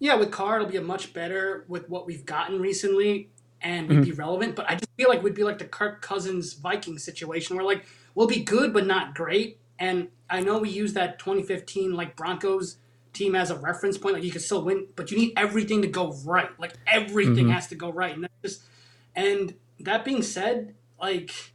yeah, 0.00 0.14
with 0.14 0.30
Carr, 0.30 0.56
it'll 0.56 0.68
be 0.68 0.78
a 0.78 0.82
much 0.82 1.12
better 1.12 1.64
with 1.68 1.88
what 1.90 2.06
we've 2.06 2.24
gotten 2.24 2.58
recently, 2.58 3.28
and 3.60 3.86
we'd 3.86 4.00
be 4.00 4.10
mm-hmm. 4.10 4.18
relevant. 4.18 4.56
But 4.56 4.68
I 4.68 4.74
just 4.74 4.90
feel 4.96 5.10
like 5.10 5.22
we'd 5.22 5.34
be 5.34 5.44
like 5.44 5.58
the 5.58 5.66
Kirk 5.66 6.00
Cousins 6.00 6.54
Viking 6.54 6.98
situation, 6.98 7.54
where 7.54 7.64
like 7.64 7.84
we'll 8.14 8.26
be 8.26 8.40
good 8.40 8.72
but 8.72 8.86
not 8.86 9.14
great. 9.14 9.58
And 9.78 10.08
I 10.28 10.40
know 10.40 10.58
we 10.58 10.70
use 10.70 10.94
that 10.94 11.18
2015 11.18 11.94
like 11.94 12.16
Broncos 12.16 12.78
team 13.12 13.34
as 13.34 13.50
a 13.50 13.56
reference 13.56 13.98
point. 13.98 14.14
Like 14.14 14.24
you 14.24 14.32
can 14.32 14.40
still 14.40 14.64
win, 14.64 14.86
but 14.96 15.10
you 15.10 15.18
need 15.18 15.34
everything 15.36 15.82
to 15.82 15.88
go 15.88 16.12
right. 16.24 16.48
Like 16.58 16.74
everything 16.86 17.44
mm-hmm. 17.44 17.50
has 17.50 17.68
to 17.68 17.74
go 17.74 17.92
right, 17.92 18.14
and 18.14 18.24
that's 18.24 18.34
just. 18.42 18.62
And 19.14 19.54
that 19.80 20.04
being 20.04 20.22
said, 20.22 20.74
like 20.98 21.52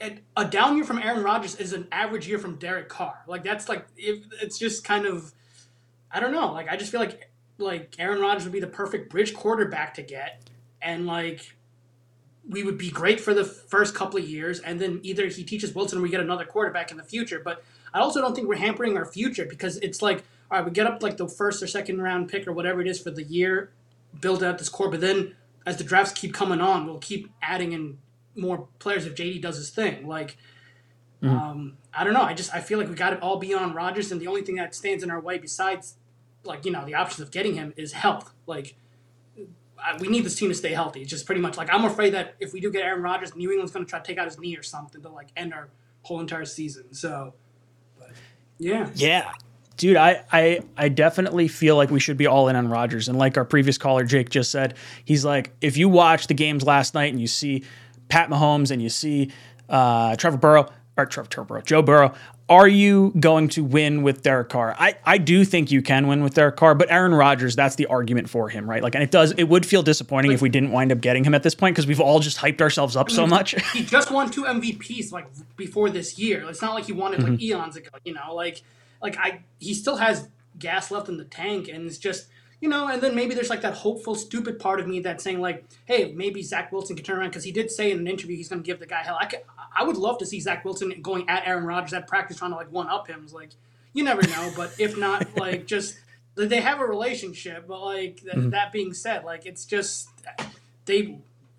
it, 0.00 0.24
a 0.36 0.44
down 0.44 0.74
year 0.74 0.84
from 0.84 0.98
Aaron 0.98 1.22
Rodgers 1.22 1.54
is 1.56 1.72
an 1.72 1.86
average 1.92 2.26
year 2.26 2.40
from 2.40 2.56
Derek 2.56 2.88
Carr. 2.88 3.22
Like 3.28 3.44
that's 3.44 3.68
like 3.68 3.86
if 3.96 4.24
it's 4.42 4.58
just 4.58 4.82
kind 4.82 5.06
of 5.06 5.32
I 6.10 6.18
don't 6.18 6.32
know. 6.32 6.52
Like 6.52 6.68
I 6.68 6.76
just 6.76 6.90
feel 6.90 7.00
like 7.00 7.31
like 7.58 7.94
Aaron 7.98 8.20
Rodgers 8.20 8.44
would 8.44 8.52
be 8.52 8.60
the 8.60 8.66
perfect 8.66 9.10
bridge 9.10 9.34
quarterback 9.34 9.94
to 9.94 10.02
get, 10.02 10.48
and 10.80 11.06
like 11.06 11.54
we 12.48 12.64
would 12.64 12.78
be 12.78 12.90
great 12.90 13.20
for 13.20 13.34
the 13.34 13.44
first 13.44 13.94
couple 13.94 14.18
of 14.18 14.28
years, 14.28 14.60
and 14.60 14.80
then 14.80 15.00
either 15.02 15.26
he 15.26 15.44
teaches 15.44 15.74
Wilson 15.74 15.98
or 15.98 16.02
we 16.02 16.08
get 16.10 16.20
another 16.20 16.44
quarterback 16.44 16.90
in 16.90 16.96
the 16.96 17.04
future. 17.04 17.40
But 17.42 17.62
I 17.94 18.00
also 18.00 18.20
don't 18.20 18.34
think 18.34 18.48
we're 18.48 18.56
hampering 18.56 18.96
our 18.96 19.04
future 19.04 19.44
because 19.44 19.76
it's 19.78 20.02
like 20.02 20.24
all 20.50 20.58
right, 20.58 20.66
we 20.66 20.70
get 20.70 20.86
up 20.86 21.02
like 21.02 21.16
the 21.16 21.28
first 21.28 21.62
or 21.62 21.66
second 21.66 22.02
round 22.02 22.28
pick 22.28 22.46
or 22.46 22.52
whatever 22.52 22.82
it 22.82 22.86
is 22.86 23.00
for 23.00 23.10
the 23.10 23.22
year, 23.22 23.70
build 24.20 24.44
out 24.44 24.58
this 24.58 24.68
core, 24.68 24.90
but 24.90 25.00
then 25.00 25.34
as 25.64 25.78
the 25.78 25.84
drafts 25.84 26.12
keep 26.12 26.34
coming 26.34 26.60
on, 26.60 26.84
we'll 26.84 26.98
keep 26.98 27.30
adding 27.40 27.72
in 27.72 27.98
more 28.36 28.68
players 28.78 29.06
if 29.06 29.14
JD 29.14 29.40
does 29.40 29.56
his 29.56 29.70
thing. 29.70 30.06
Like, 30.06 30.36
um, 31.22 31.78
I 31.94 32.04
don't 32.04 32.12
know. 32.12 32.22
I 32.22 32.34
just 32.34 32.52
I 32.54 32.60
feel 32.60 32.78
like 32.78 32.88
we 32.88 32.94
got 32.94 33.12
it 33.12 33.22
all 33.22 33.38
beyond 33.38 33.74
Rodgers, 33.74 34.12
and 34.12 34.20
the 34.20 34.26
only 34.26 34.42
thing 34.42 34.56
that 34.56 34.74
stands 34.74 35.02
in 35.02 35.10
our 35.10 35.20
way 35.20 35.38
besides, 35.38 35.94
like 36.44 36.64
you 36.64 36.72
know, 36.72 36.84
the 36.84 36.94
options 36.94 37.20
of 37.20 37.30
getting 37.30 37.54
him 37.54 37.72
is 37.76 37.92
health. 37.92 38.32
Like, 38.46 38.74
I, 39.82 39.96
we 39.98 40.08
need 40.08 40.24
this 40.24 40.34
team 40.34 40.48
to 40.48 40.54
stay 40.54 40.72
healthy. 40.72 41.02
It's 41.02 41.10
just 41.10 41.26
pretty 41.26 41.40
much 41.40 41.56
like 41.56 41.72
I'm 41.72 41.84
afraid 41.84 42.14
that 42.14 42.34
if 42.40 42.52
we 42.52 42.60
do 42.60 42.70
get 42.70 42.82
Aaron 42.82 43.02
Rodgers, 43.02 43.34
New 43.34 43.50
England's 43.50 43.72
going 43.72 43.84
to 43.84 43.90
try 43.90 43.98
to 43.98 44.04
take 44.04 44.18
out 44.18 44.26
his 44.26 44.38
knee 44.38 44.56
or 44.56 44.62
something 44.62 45.02
to 45.02 45.08
like 45.08 45.28
end 45.36 45.52
our 45.54 45.68
whole 46.02 46.20
entire 46.20 46.44
season. 46.44 46.94
So, 46.94 47.34
but, 47.98 48.10
yeah, 48.58 48.90
Yeah. 48.94 49.32
Dude, 49.78 49.96
I, 49.96 50.22
I 50.30 50.60
I 50.76 50.88
definitely 50.90 51.48
feel 51.48 51.76
like 51.76 51.90
we 51.90 51.98
should 51.98 52.18
be 52.18 52.26
all 52.26 52.48
in 52.48 52.56
on 52.56 52.68
Rodgers. 52.68 53.08
And 53.08 53.18
like 53.18 53.36
our 53.36 53.44
previous 53.44 53.78
caller, 53.78 54.04
Jake, 54.04 54.28
just 54.28 54.50
said, 54.50 54.76
he's 55.04 55.24
like, 55.24 55.52
if 55.60 55.76
you 55.76 55.88
watch 55.88 56.26
the 56.26 56.34
games 56.34 56.62
last 56.62 56.94
night 56.94 57.10
and 57.10 57.20
you 57.20 57.26
see 57.26 57.64
Pat 58.08 58.28
Mahomes 58.28 58.70
and 58.70 58.82
you 58.82 58.90
see 58.90 59.32
uh, 59.68 60.14
Trevor 60.16 60.36
Burrow, 60.36 60.70
or 60.96 61.06
Trevor, 61.06 61.28
Trevor 61.28 61.46
Burrow, 61.46 61.62
Joe 61.62 61.82
Burrow, 61.82 62.14
are 62.52 62.68
you 62.68 63.14
going 63.18 63.48
to 63.48 63.64
win 63.64 64.02
with 64.02 64.22
Derek 64.22 64.50
Carr? 64.50 64.76
I, 64.78 64.96
I 65.04 65.16
do 65.16 65.44
think 65.44 65.70
you 65.70 65.80
can 65.80 66.06
win 66.06 66.22
with 66.22 66.34
Derek 66.34 66.56
Carr, 66.56 66.74
but 66.74 66.90
Aaron 66.90 67.14
Rodgers, 67.14 67.56
that's 67.56 67.76
the 67.76 67.86
argument 67.86 68.28
for 68.28 68.50
him, 68.50 68.68
right? 68.68 68.82
Like, 68.82 68.94
and 68.94 69.02
it 69.02 69.10
does, 69.10 69.32
it 69.32 69.44
would 69.44 69.64
feel 69.64 69.82
disappointing 69.82 70.32
if 70.32 70.42
we 70.42 70.50
didn't 70.50 70.70
wind 70.70 70.92
up 70.92 71.00
getting 71.00 71.24
him 71.24 71.34
at 71.34 71.42
this 71.42 71.54
point 71.54 71.74
because 71.74 71.86
we've 71.86 72.00
all 72.00 72.20
just 72.20 72.36
hyped 72.36 72.60
ourselves 72.60 72.94
up 72.94 73.10
so 73.10 73.26
much. 73.26 73.54
he 73.72 73.82
just 73.82 74.10
won 74.10 74.30
two 74.30 74.44
MVPs 74.44 75.12
like 75.12 75.28
before 75.56 75.88
this 75.88 76.18
year. 76.18 76.44
It's 76.48 76.60
not 76.60 76.74
like 76.74 76.84
he 76.84 76.92
won 76.92 77.14
it 77.14 77.20
like 77.20 77.32
mm-hmm. 77.32 77.42
eons 77.42 77.76
ago. 77.76 77.88
You 78.04 78.12
know, 78.12 78.34
like 78.34 78.62
like 79.00 79.16
I 79.16 79.40
he 79.58 79.72
still 79.72 79.96
has 79.96 80.28
gas 80.58 80.90
left 80.90 81.08
in 81.08 81.16
the 81.16 81.24
tank, 81.24 81.68
and 81.68 81.86
it's 81.86 81.98
just 81.98 82.28
you 82.60 82.68
know. 82.68 82.88
And 82.88 83.02
then 83.02 83.14
maybe 83.14 83.34
there's 83.34 83.50
like 83.50 83.62
that 83.62 83.74
hopeful, 83.74 84.14
stupid 84.14 84.58
part 84.58 84.80
of 84.80 84.86
me 84.86 85.00
that's 85.00 85.24
saying 85.24 85.40
like, 85.40 85.64
hey, 85.84 86.12
maybe 86.12 86.42
Zach 86.42 86.72
Wilson 86.72 86.96
can 86.96 87.04
turn 87.04 87.18
around 87.18 87.30
because 87.30 87.44
he 87.44 87.52
did 87.52 87.70
say 87.70 87.90
in 87.90 87.98
an 87.98 88.08
interview 88.08 88.36
he's 88.36 88.48
going 88.48 88.62
to 88.62 88.66
give 88.66 88.78
the 88.80 88.86
guy 88.86 89.02
hell. 89.02 89.18
I 89.20 89.26
could, 89.26 89.40
I 89.74 89.84
would 89.84 89.96
love 89.96 90.18
to 90.18 90.26
see 90.26 90.40
Zach 90.40 90.64
Wilson 90.64 91.00
going 91.02 91.28
at 91.28 91.46
Aaron 91.46 91.64
Rodgers 91.64 91.92
at 91.92 92.06
practice 92.06 92.38
trying 92.38 92.50
to 92.50 92.56
like 92.56 92.70
one 92.72 92.88
up 92.88 93.08
him. 93.08 93.20
It's 93.24 93.32
like 93.32 93.50
you 93.92 94.04
never 94.04 94.22
know, 94.22 94.52
but 94.56 94.74
if 94.78 94.96
not, 94.96 95.36
like 95.36 95.66
just 95.66 95.98
they 96.34 96.60
have 96.60 96.80
a 96.80 96.84
relationship. 96.84 97.66
But 97.66 97.80
like 97.82 98.20
th- 98.20 98.34
mm-hmm. 98.34 98.50
that 98.50 98.72
being 98.72 98.92
said, 98.92 99.24
like 99.24 99.46
it's 99.46 99.64
just 99.64 100.08
they 100.84 101.18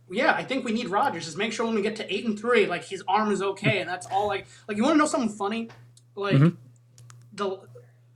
yeah, 0.10 0.34
I 0.34 0.43
think 0.43 0.65
we 0.65 0.72
need 0.72 0.89
Rodgers. 0.89 1.25
Just 1.25 1.38
make 1.38 1.53
sure 1.53 1.65
when 1.65 1.75
we 1.75 1.82
get 1.82 1.96
to 1.98 2.13
eight 2.13 2.25
and 2.25 2.39
three, 2.39 2.65
like 2.65 2.84
his 2.84 3.03
arm 3.08 3.32
is 3.32 3.41
okay, 3.41 3.79
and 3.79 3.89
that's 3.89 4.05
all. 4.08 4.27
Like, 4.27 4.48
like 4.67 4.77
you 4.77 4.84
want 4.84 4.96
to 4.96 4.98
know 4.98 5.05
something 5.05 5.29
funny? 5.29 5.70
Like 6.15 6.36
mm-hmm. 6.36 6.55
the, 7.34 7.60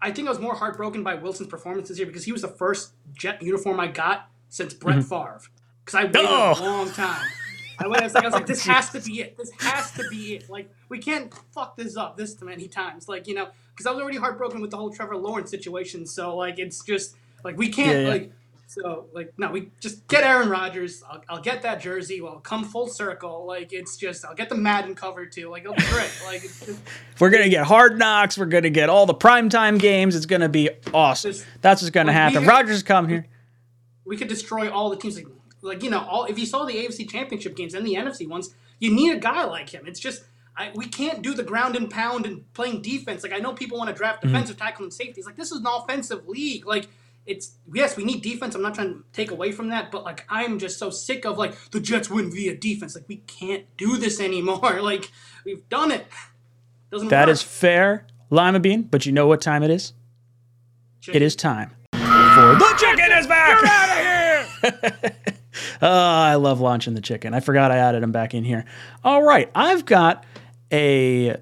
I 0.01 0.11
think 0.11 0.27
I 0.27 0.31
was 0.31 0.39
more 0.39 0.53
heartbroken 0.53 1.03
by 1.03 1.15
Wilson's 1.15 1.49
performance 1.49 1.89
this 1.89 1.97
year 1.97 2.07
because 2.07 2.25
he 2.25 2.31
was 2.31 2.41
the 2.41 2.47
first 2.47 2.91
Jet 3.13 3.41
uniform 3.41 3.79
I 3.79 3.87
got 3.87 4.29
since 4.49 4.73
Brett 4.73 4.97
mm-hmm. 4.97 5.07
Favre. 5.07 5.41
Because 5.83 5.99
I 5.99 6.03
waited 6.05 6.25
Oh. 6.25 6.55
a 6.57 6.61
long 6.61 6.91
time. 6.91 7.25
I 7.79 7.87
waited. 7.87 8.01
I 8.01 8.05
was 8.05 8.13
like, 8.15 8.23
I 8.23 8.27
was 8.27 8.33
like, 8.33 8.47
this 8.47 8.65
has 8.65 8.89
to 8.91 8.99
be 9.01 9.21
it. 9.21 9.37
This 9.37 9.51
has 9.59 9.91
to 9.93 10.07
be 10.09 10.35
it. 10.35 10.49
Like, 10.49 10.69
we 10.89 10.97
can't 10.99 11.33
fuck 11.53 11.75
this 11.77 11.95
up 11.95 12.17
this 12.17 12.39
many 12.41 12.67
times. 12.67 13.07
Like, 13.07 13.27
you 13.27 13.35
know, 13.35 13.47
because 13.71 13.85
I 13.85 13.91
was 13.91 14.01
already 14.01 14.17
heartbroken 14.17 14.61
with 14.61 14.71
the 14.71 14.77
whole 14.77 14.89
Trevor 14.91 15.15
Lawrence 15.17 15.51
situation. 15.51 16.05
So, 16.05 16.35
like, 16.35 16.57
it's 16.59 16.83
just 16.83 17.15
like 17.43 17.57
we 17.57 17.69
can't 17.69 17.89
Yeah, 17.97 18.01
yeah. 18.03 18.09
like. 18.09 18.31
So 18.69 19.05
like 19.13 19.33
no, 19.37 19.49
we 19.49 19.71
just 19.79 20.05
get 20.09 20.25
Aaron 20.25 20.49
Rodgers. 20.49 21.01
I'll, 21.09 21.23
I'll 21.29 21.41
get 21.41 21.61
that 21.61 21.79
jersey. 21.81 22.19
We'll 22.19 22.41
come 22.41 22.65
full 22.65 22.87
circle. 22.89 23.45
Like 23.45 23.71
it's 23.71 23.95
just 23.95 24.25
I'll 24.25 24.35
get 24.35 24.49
the 24.49 24.55
Madden 24.57 24.93
cover 24.93 25.25
too. 25.25 25.49
Like 25.49 25.61
it'll 25.63 25.73
be 25.73 25.83
great. 25.83 26.11
Like 26.25 26.43
it's 26.43 26.65
just 26.65 26.81
We're 27.17 27.29
gonna 27.29 27.47
get 27.47 27.65
hard 27.65 27.97
knocks. 27.97 28.37
We're 28.37 28.45
gonna 28.45 28.69
get 28.69 28.89
all 28.89 29.05
the 29.05 29.15
primetime 29.15 29.79
games. 29.79 30.17
It's 30.17 30.25
gonna 30.25 30.49
be 30.49 30.69
awesome. 30.93 31.31
Just- 31.31 31.45
That's 31.61 31.81
what's 31.81 31.91
gonna 31.91 32.11
happen. 32.11 32.45
Rodgers 32.45 32.83
come 32.83 33.07
here. 33.07 33.25
we 34.03 34.17
could 34.17 34.27
destroy 34.27 34.69
all 34.69 34.89
the 34.89 34.97
teams. 34.97 35.15
Like 35.15 35.27
like 35.61 35.83
you 35.83 35.89
know 35.89 36.05
all 36.07 36.25
if 36.25 36.37
you 36.37 36.45
saw 36.45 36.65
the 36.65 36.73
AFC 36.73 37.09
Championship 37.09 37.55
games 37.55 37.73
and 37.73 37.85
the 37.85 37.95
NFC 37.95 38.27
ones, 38.27 38.53
you 38.79 38.93
need 38.93 39.15
a 39.15 39.19
guy 39.19 39.45
like 39.45 39.69
him. 39.69 39.85
It's 39.87 39.99
just. 39.99 40.23
I, 40.59 40.71
we 40.73 40.87
can't 40.87 41.21
do 41.21 41.35
the 41.35 41.43
ground 41.43 41.75
and 41.75 41.87
pound 41.87 42.25
and 42.25 42.51
playing 42.55 42.81
defense. 42.81 43.21
Like 43.21 43.31
I 43.31 43.37
know 43.37 43.53
people 43.53 43.77
want 43.77 43.91
to 43.91 43.95
draft 43.95 44.23
mm-hmm. 44.23 44.33
defensive 44.33 44.57
tackle 44.57 44.85
and 44.85 44.91
safeties. 44.91 45.27
Like 45.27 45.35
this 45.35 45.51
is 45.51 45.59
an 45.59 45.67
offensive 45.67 46.27
league. 46.27 46.65
Like 46.65 46.87
it's 47.27 47.57
yes, 47.71 47.95
we 47.95 48.03
need 48.03 48.23
defense. 48.23 48.55
I'm 48.55 48.63
not 48.63 48.73
trying 48.73 48.95
to 48.95 49.03
take 49.13 49.29
away 49.29 49.51
from 49.51 49.69
that, 49.69 49.91
but 49.91 50.03
like 50.03 50.25
I'm 50.29 50.57
just 50.57 50.79
so 50.79 50.89
sick 50.89 51.25
of 51.25 51.37
like 51.37 51.53
the 51.69 51.79
Jets 51.79 52.09
win 52.09 52.31
via 52.31 52.55
defense. 52.55 52.95
Like 52.95 53.07
we 53.07 53.17
can't 53.27 53.65
do 53.77 53.97
this 53.97 54.19
anymore. 54.19 54.79
Like 54.87 55.11
we've 55.45 55.67
done 55.69 55.91
it. 55.91 56.07
Doesn't 56.91 57.09
That 57.09 57.27
work. 57.27 57.33
is 57.33 57.43
fair, 57.43 58.07
Lima 58.31 58.59
Bean. 58.59 58.81
But 58.81 59.05
you 59.05 59.11
know 59.11 59.27
what 59.27 59.41
time 59.41 59.61
it 59.61 59.69
is? 59.69 59.93
It 61.07 61.21
is 61.21 61.35
time 61.35 61.77
for 62.37 62.55
the 62.55 62.75
chicken 62.77 63.11
is 63.17 63.25
back. 63.25 63.61
Get 63.61 63.71
out 63.71 63.89
of 63.89 65.03
here! 65.03 65.33
oh, 65.81 65.87
I 65.89 66.35
love 66.35 66.59
launching 66.59 66.93
the 66.93 67.01
chicken. 67.01 67.33
I 67.33 67.39
forgot 67.39 67.71
I 67.71 67.77
added 67.77 68.03
him 68.03 68.11
back 68.11 68.33
in 68.33 68.43
here. 68.43 68.65
All 69.03 69.23
right, 69.23 69.49
I've 69.55 69.85
got 69.85 70.23
a 70.71 71.37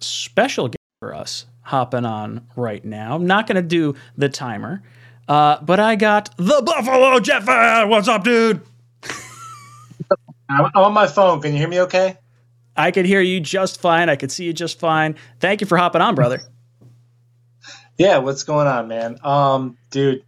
special 0.00 0.68
guest 0.68 0.78
for 1.00 1.14
us 1.14 1.46
hopping 1.62 2.04
on 2.04 2.46
right 2.56 2.84
now. 2.84 3.14
I'm 3.14 3.26
not 3.26 3.46
going 3.46 3.56
to 3.56 3.62
do 3.62 3.94
the 4.16 4.28
timer, 4.28 4.82
uh, 5.28 5.60
but 5.62 5.80
I 5.80 5.96
got 5.96 6.36
the 6.36 6.62
Buffalo 6.64 7.20
Jet 7.20 7.44
fan. 7.44 7.88
What's 7.88 8.08
up, 8.08 8.24
dude? 8.24 8.60
I'm 10.48 10.70
on 10.74 10.92
my 10.92 11.06
phone. 11.06 11.40
Can 11.40 11.52
you 11.52 11.58
hear 11.58 11.68
me 11.68 11.80
okay? 11.82 12.16
I 12.76 12.90
could 12.90 13.06
hear 13.06 13.20
you 13.20 13.40
just 13.40 13.80
fine. 13.80 14.08
I 14.08 14.16
could 14.16 14.32
see 14.32 14.44
you 14.44 14.52
just 14.52 14.80
fine. 14.80 15.16
Thank 15.38 15.60
you 15.60 15.66
for 15.66 15.76
hopping 15.76 16.00
on, 16.00 16.14
brother. 16.14 16.40
Yeah, 17.98 18.18
what's 18.18 18.42
going 18.44 18.66
on, 18.66 18.88
man? 18.88 19.18
Um, 19.22 19.76
dude, 19.90 20.24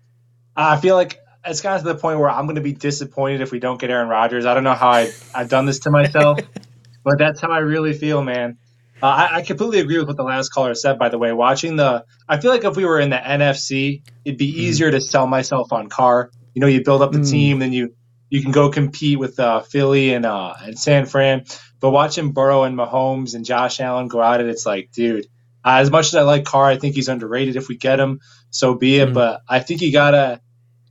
I 0.55 0.77
feel 0.77 0.95
like 0.95 1.19
it's 1.45 1.61
gotten 1.61 1.85
to 1.85 1.93
the 1.93 1.99
point 1.99 2.19
where 2.19 2.31
I'm 2.31 2.47
going 2.47 2.57
to 2.57 2.63
be 2.63 2.73
disappointed 2.73 3.41
if 3.41 3.51
we 3.53 3.59
don't 3.59 3.81
get 3.81 3.91
Aaron 3.91 4.09
Rodgers. 4.09 4.47
I 4.47 4.55
don't 4.55 4.65
know 4.65 4.75
how 4.75 4.91
I, 4.91 5.11
I've 5.35 5.49
done 5.49 5.67
this 5.67 5.81
to 5.81 5.91
myself, 5.91 6.39
but 7.05 7.19
that's 7.19 7.41
how 7.41 7.51
I 7.51 7.59
really 7.59 7.93
feel, 7.95 8.23
man. 8.23 8.59
Uh, 9.03 9.07
I, 9.07 9.37
I 9.39 9.43
completely 9.43 9.81
agree 9.81 9.99
with 9.99 10.07
what 10.07 10.17
the 10.17 10.23
last 10.23 10.51
caller 10.51 10.75
said, 10.75 10.99
by 10.99 11.09
the 11.09 11.19
way. 11.19 11.33
Watching 11.33 11.75
the, 11.77 12.05
I 12.29 12.39
feel 12.39 12.53
like 12.53 12.65
if 12.65 12.77
we 12.77 12.85
were 12.85 13.01
in 13.01 13.11
the 13.11 13.17
NFC, 13.17 14.03
it'd 14.25 14.39
be 14.39 14.47
easier 14.63 14.91
to 14.93 15.01
sell 15.01 15.27
myself 15.27 15.73
on 15.73 15.89
Carr. 15.89 16.31
You 16.55 16.61
know, 16.61 16.69
you 16.69 16.85
build 16.85 17.03
up 17.03 17.11
the 17.13 17.19
Mm. 17.19 17.31
team, 17.31 17.59
then 17.59 17.73
you 17.73 17.95
you 18.31 18.41
can 18.41 18.53
go 18.53 18.71
compete 18.71 19.19
with 19.19 19.39
uh, 19.41 19.61
Philly 19.61 20.15
and 20.15 20.25
uh, 20.25 20.55
and 20.63 20.79
San 20.79 21.05
Fran. 21.07 21.45
But 21.81 21.91
watching 21.91 22.33
Burrow 22.33 22.63
and 22.63 22.79
Mahomes 22.79 23.35
and 23.35 23.45
Josh 23.45 23.81
Allen 23.81 24.09
go 24.09 24.23
at 24.23 24.41
it, 24.41 24.47
it's 24.47 24.65
like, 24.65 24.91
dude, 24.93 25.27
uh, 25.65 25.79
as 25.81 25.91
much 25.91 26.07
as 26.07 26.15
I 26.15 26.23
like 26.23 26.45
Carr, 26.45 26.67
I 26.67 26.77
think 26.79 26.95
he's 26.95 27.09
underrated. 27.09 27.57
If 27.57 27.69
we 27.69 27.77
get 27.77 27.99
him, 27.99 28.21
so 28.51 28.75
be 28.75 29.01
it. 29.01 29.09
Mhm. 29.09 29.15
But 29.15 29.41
I 29.49 29.59
think 29.61 29.81
you 29.83 29.93
gotta, 29.93 30.41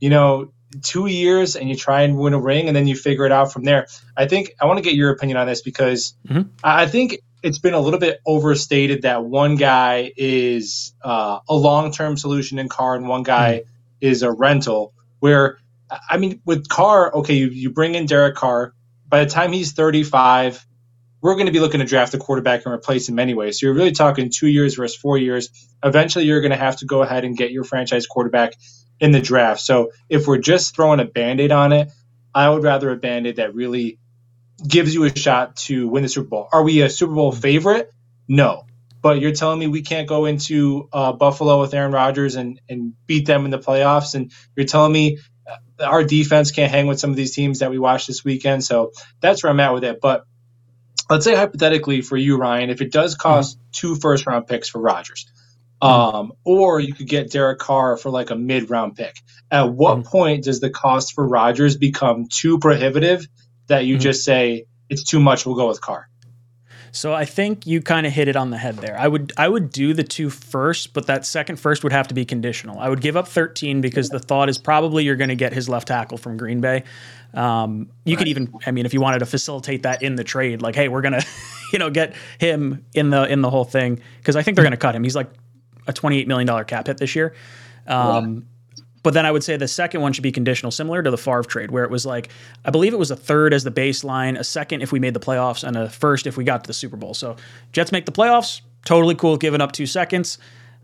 you 0.02 0.10
know, 0.10 0.50
two 0.82 1.06
years 1.06 1.54
and 1.54 1.68
you 1.68 1.76
try 1.76 2.02
and 2.02 2.18
win 2.18 2.34
a 2.34 2.40
ring, 2.40 2.66
and 2.66 2.74
then 2.76 2.86
you 2.88 2.96
figure 2.96 3.24
it 3.24 3.30
out 3.32 3.52
from 3.52 3.62
there. 3.62 3.86
I 4.16 4.26
think 4.26 4.52
I 4.60 4.66
want 4.66 4.78
to 4.78 4.82
get 4.82 4.94
your 4.94 5.10
opinion 5.10 5.38
on 5.38 5.46
this 5.46 5.62
because 5.62 6.14
Mhm. 6.28 6.48
I 6.64 6.86
think 6.86 7.18
it's 7.42 7.58
been 7.60 7.74
a 7.74 7.80
little 7.80 8.00
bit 8.00 8.20
overstated 8.26 9.02
that 9.02 9.24
one 9.24 9.54
guy 9.56 10.12
is 10.16 10.92
uh, 11.02 11.38
a 11.48 11.54
long-term 11.54 12.16
solution 12.16 12.58
in 12.58 12.68
Carr 12.68 12.96
and 12.96 13.06
one 13.08 13.22
guy 13.22 13.62
is 14.00 14.22
a 14.22 14.32
rental. 14.32 14.92
Where 15.20 15.58
I 16.10 16.16
mean, 16.18 16.40
with 16.44 16.68
Carr, 16.68 17.14
okay, 17.18 17.34
you, 17.34 17.46
you 17.48 17.70
bring 17.70 17.94
in 17.94 18.06
Derek 18.06 18.34
Carr. 18.34 18.72
By 19.08 19.22
the 19.24 19.30
time 19.30 19.52
he's 19.52 19.72
35, 19.72 20.64
we're 21.20 21.34
going 21.34 21.46
to 21.46 21.52
be 21.52 21.60
looking 21.60 21.80
to 21.80 21.86
draft 21.86 22.14
a 22.14 22.18
quarterback 22.18 22.64
and 22.64 22.74
replace 22.74 23.08
him 23.08 23.18
anyway. 23.20 23.52
So 23.52 23.66
you're 23.66 23.74
really 23.74 23.92
talking 23.92 24.30
two 24.34 24.48
years 24.48 24.74
versus 24.74 24.96
four 24.96 25.18
years. 25.18 25.50
Eventually, 25.84 26.24
you're 26.24 26.40
going 26.40 26.50
to 26.50 26.56
have 26.56 26.78
to 26.78 26.86
go 26.86 27.02
ahead 27.02 27.24
and 27.24 27.36
get 27.36 27.52
your 27.52 27.62
franchise 27.62 28.06
quarterback 28.06 28.54
in 29.02 29.10
the 29.10 29.20
draft. 29.20 29.60
So 29.60 29.90
if 30.08 30.28
we're 30.28 30.38
just 30.38 30.76
throwing 30.76 31.00
a 31.00 31.04
band 31.04 31.40
aid 31.40 31.50
on 31.50 31.72
it, 31.72 31.90
I 32.32 32.48
would 32.48 32.62
rather 32.62 32.90
a 32.90 32.96
band 32.96 33.26
aid 33.26 33.36
that 33.36 33.52
really 33.52 33.98
gives 34.66 34.94
you 34.94 35.04
a 35.04 35.14
shot 35.14 35.56
to 35.56 35.88
win 35.88 36.04
the 36.04 36.08
Super 36.08 36.28
Bowl. 36.28 36.48
Are 36.52 36.62
we 36.62 36.82
a 36.82 36.88
Super 36.88 37.12
Bowl 37.12 37.32
favorite? 37.32 37.92
No. 38.28 38.64
But 39.02 39.20
you're 39.20 39.32
telling 39.32 39.58
me 39.58 39.66
we 39.66 39.82
can't 39.82 40.06
go 40.06 40.26
into 40.26 40.88
uh, 40.92 41.12
Buffalo 41.12 41.60
with 41.60 41.74
Aaron 41.74 41.90
Rodgers 41.90 42.36
and, 42.36 42.60
and 42.68 42.94
beat 43.08 43.26
them 43.26 43.44
in 43.44 43.50
the 43.50 43.58
playoffs. 43.58 44.14
And 44.14 44.30
you're 44.54 44.66
telling 44.66 44.92
me 44.92 45.18
uh, 45.50 45.84
our 45.84 46.04
defense 46.04 46.52
can't 46.52 46.70
hang 46.70 46.86
with 46.86 47.00
some 47.00 47.10
of 47.10 47.16
these 47.16 47.34
teams 47.34 47.58
that 47.58 47.72
we 47.72 47.80
watched 47.80 48.06
this 48.06 48.24
weekend. 48.24 48.62
So 48.62 48.92
that's 49.20 49.42
where 49.42 49.50
I'm 49.50 49.58
at 49.58 49.74
with 49.74 49.82
it. 49.82 50.00
But 50.00 50.24
let's 51.10 51.24
say 51.24 51.34
hypothetically 51.34 52.02
for 52.02 52.16
you, 52.16 52.36
Ryan, 52.36 52.70
if 52.70 52.80
it 52.80 52.92
does 52.92 53.16
cost 53.16 53.58
two 53.72 53.96
first 53.96 54.28
round 54.28 54.46
picks 54.46 54.68
for 54.68 54.80
Rodgers, 54.80 55.26
um, 55.82 56.32
or 56.44 56.80
you 56.80 56.94
could 56.94 57.08
get 57.08 57.30
Derek 57.30 57.58
Carr 57.58 57.96
for 57.96 58.10
like 58.10 58.30
a 58.30 58.36
mid 58.36 58.70
round 58.70 58.94
pick. 58.96 59.16
At 59.50 59.72
what 59.72 59.98
Mhm. 59.98 60.04
point 60.06 60.44
does 60.44 60.60
the 60.60 60.70
cost 60.70 61.12
for 61.14 61.26
Rodgers 61.26 61.76
become 61.76 62.26
too 62.30 62.58
prohibitive 62.58 63.26
that 63.66 63.84
you 63.84 63.96
Mhm. 63.96 64.00
just 64.00 64.24
say 64.24 64.64
it's 64.88 65.02
too 65.02 65.20
much? 65.20 65.44
We'll 65.44 65.56
go 65.56 65.68
with 65.68 65.80
Carr. 65.80 66.08
So 66.94 67.14
I 67.14 67.24
think 67.24 67.66
you 67.66 67.80
kind 67.80 68.06
of 68.06 68.12
hit 68.12 68.28
it 68.28 68.36
on 68.36 68.50
the 68.50 68.58
head 68.58 68.76
there. 68.76 68.98
I 68.98 69.08
would 69.08 69.32
I 69.38 69.48
would 69.48 69.70
do 69.72 69.94
the 69.94 70.02
two 70.04 70.28
first, 70.28 70.92
but 70.92 71.06
that 71.06 71.24
second 71.24 71.56
first 71.58 71.82
would 71.84 71.92
have 71.92 72.06
to 72.08 72.14
be 72.14 72.26
conditional. 72.26 72.78
I 72.78 72.90
would 72.90 73.00
give 73.00 73.16
up 73.16 73.26
13 73.26 73.80
because 73.80 74.10
the 74.10 74.18
thought 74.18 74.50
is 74.50 74.58
probably 74.58 75.02
you're 75.04 75.16
going 75.16 75.30
to 75.30 75.34
get 75.34 75.54
his 75.54 75.70
left 75.70 75.88
tackle 75.88 76.18
from 76.18 76.36
Green 76.36 76.60
Bay. 76.60 76.84
Um, 77.32 77.88
you 78.04 78.14
could 78.18 78.28
even, 78.28 78.52
I 78.66 78.72
mean, 78.72 78.84
if 78.84 78.92
you 78.92 79.00
wanted 79.00 79.20
to 79.20 79.26
facilitate 79.26 79.84
that 79.84 80.02
in 80.02 80.16
the 80.16 80.24
trade, 80.24 80.60
like, 80.60 80.74
hey, 80.74 80.88
we're 80.88 81.00
gonna, 81.00 81.22
you 81.72 81.78
know, 81.78 81.88
get 81.88 82.12
him 82.38 82.84
in 82.92 83.08
the 83.08 83.24
in 83.24 83.40
the 83.40 83.48
whole 83.48 83.64
thing 83.64 83.98
because 84.18 84.36
I 84.36 84.42
think 84.42 84.56
they're 84.56 84.64
going 84.64 84.72
to 84.72 84.76
cut 84.76 84.94
him. 84.94 85.02
He's 85.02 85.16
like 85.16 85.30
a 85.86 85.92
28 85.92 86.28
million 86.28 86.46
dollar 86.46 86.64
cap 86.64 86.86
hit 86.86 86.98
this 86.98 87.14
year. 87.16 87.34
Um, 87.86 88.46
But 89.02 89.14
then 89.14 89.26
I 89.26 89.32
would 89.32 89.42
say 89.42 89.56
the 89.56 89.66
second 89.66 90.00
one 90.00 90.12
should 90.12 90.22
be 90.22 90.30
conditional, 90.30 90.70
similar 90.70 91.02
to 91.02 91.10
the 91.10 91.18
Favre 91.18 91.42
trade, 91.42 91.72
where 91.72 91.82
it 91.82 91.90
was 91.90 92.06
like, 92.06 92.28
I 92.64 92.70
believe 92.70 92.92
it 92.92 93.00
was 93.00 93.10
a 93.10 93.16
third 93.16 93.52
as 93.52 93.64
the 93.64 93.72
baseline, 93.72 94.38
a 94.38 94.44
second 94.44 94.82
if 94.82 94.92
we 94.92 95.00
made 95.00 95.12
the 95.12 95.20
playoffs, 95.20 95.64
and 95.66 95.76
a 95.76 95.90
first 95.90 96.26
if 96.28 96.36
we 96.36 96.44
got 96.44 96.62
to 96.62 96.68
the 96.68 96.72
Super 96.72 96.96
Bowl. 96.96 97.12
So 97.12 97.34
Jets 97.72 97.90
make 97.90 98.06
the 98.06 98.12
playoffs, 98.12 98.60
totally 98.84 99.16
cool 99.16 99.36
giving 99.36 99.60
up 99.60 99.72
two 99.72 99.86
seconds 99.86 100.38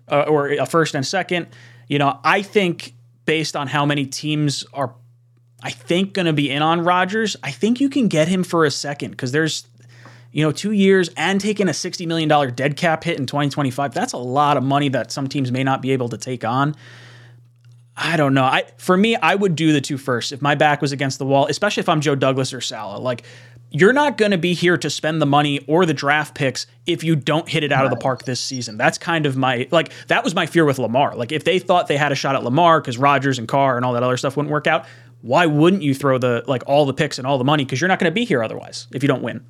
uh, 0.09 0.23
or 0.23 0.49
a 0.49 0.67
first 0.67 0.97
and 0.97 1.07
second. 1.07 1.47
You 1.87 2.01
know, 2.01 2.19
I 2.25 2.43
think 2.43 2.95
based 3.25 3.55
on 3.55 3.69
how 3.69 3.87
many 3.87 4.05
teams 4.07 4.65
are 4.73 4.95
I 5.63 5.71
think 5.71 6.15
going 6.15 6.27
to 6.27 6.33
be 6.33 6.51
in 6.51 6.63
on 6.63 6.83
Rodgers. 6.85 7.37
I 7.43 7.51
think 7.51 7.81
you 7.81 7.89
can 7.89 8.09
get 8.09 8.27
him 8.29 8.43
for 8.45 8.65
a 8.65 8.71
second 8.71 9.11
because 9.13 9.33
there's, 9.33 9.68
you 10.33 10.45
know, 10.45 10.53
two 10.53 10.73
years 10.73 11.11
and 11.17 11.41
taking 11.41 11.69
a 11.69 11.73
$60 11.73 12.07
million 12.07 12.55
dead 12.55 12.77
cap 12.77 13.05
hit 13.05 13.19
in 13.19 13.27
2025. 13.27 13.95
That's 13.95 14.13
a 14.13 14.19
lot 14.19 14.57
of 14.57 14.63
money 14.63 14.89
that 14.91 15.11
some 15.11 15.29
teams 15.29 15.51
may 15.51 15.65
not 15.65 15.81
be 15.81 15.93
able 15.93 16.09
to 16.11 16.19
take 16.19 16.45
on. 16.45 16.75
I 17.97 18.17
don't 18.17 18.33
know. 18.33 18.45
I 18.45 18.65
for 18.77 18.97
me, 18.97 19.17
I 19.17 19.35
would 19.35 19.57
do 19.57 19.73
the 19.73 19.81
two 19.81 19.99
first 19.99 20.31
if 20.31 20.41
my 20.41 20.55
back 20.55 20.81
was 20.81 20.93
against 20.93 21.19
the 21.19 21.27
wall, 21.27 21.47
especially 21.49 21.81
if 21.81 21.89
I'm 21.89 22.01
Joe 22.01 22.15
Douglas 22.15 22.55
or 22.55 22.61
Saleh. 22.61 23.01
Like 23.01 23.25
you're 23.71 23.93
not 23.93 24.17
going 24.17 24.31
to 24.31 24.39
be 24.39 24.55
here 24.55 24.79
to 24.79 24.89
spend 24.89 25.21
the 25.21 25.27
money 25.27 25.59
or 25.67 25.85
the 25.85 25.93
draft 25.93 26.35
picks 26.35 26.67
if 26.87 27.05
you 27.05 27.17
don't 27.17 27.49
hit 27.49 27.65
it 27.65 27.73
out 27.73 27.85
of 27.85 27.91
the 27.91 27.97
park 27.97 28.25
this 28.25 28.41
season. 28.41 28.77
That's 28.77 28.99
kind 28.99 29.27
of 29.27 29.37
my 29.37 29.67
like 29.73 29.93
that 30.07 30.23
was 30.23 30.35
my 30.35 30.47
fear 30.47 30.65
with 30.65 30.79
Lamar. 30.79 31.17
Like 31.17 31.33
if 31.33 31.43
they 31.43 31.59
thought 31.59 31.89
they 31.89 31.97
had 31.97 32.13
a 32.13 32.15
shot 32.15 32.37
at 32.37 32.45
Lamar 32.45 32.81
because 32.81 32.99
Rodgers 32.99 33.39
and 33.39 33.49
Carr 33.49 33.77
and 33.77 33.85
all 33.85 33.95
that 33.95 34.05
other 34.05 34.17
stuff 34.17 34.37
wouldn't 34.37 34.53
work 34.53 34.69
out, 34.69 34.87
why 35.21 35.47
wouldn't 35.47 35.83
you 35.83 35.93
throw 35.93 36.19
the 36.19 36.45
like 36.47 36.63
all 36.67 36.87
the 36.87 36.95
picks 36.95 37.19
and 37.19 37.27
all 37.27 37.37
the 37.37 37.45
money 37.45 37.65
because 37.65 37.81
you're 37.81 37.89
not 37.89 37.99
going 37.99 38.11
to 38.11 38.15
be 38.15 38.25
here 38.25 38.45
otherwise 38.45 38.87
if 38.93 39.03
you 39.03 39.09
don't 39.09 39.23
win. 39.23 39.45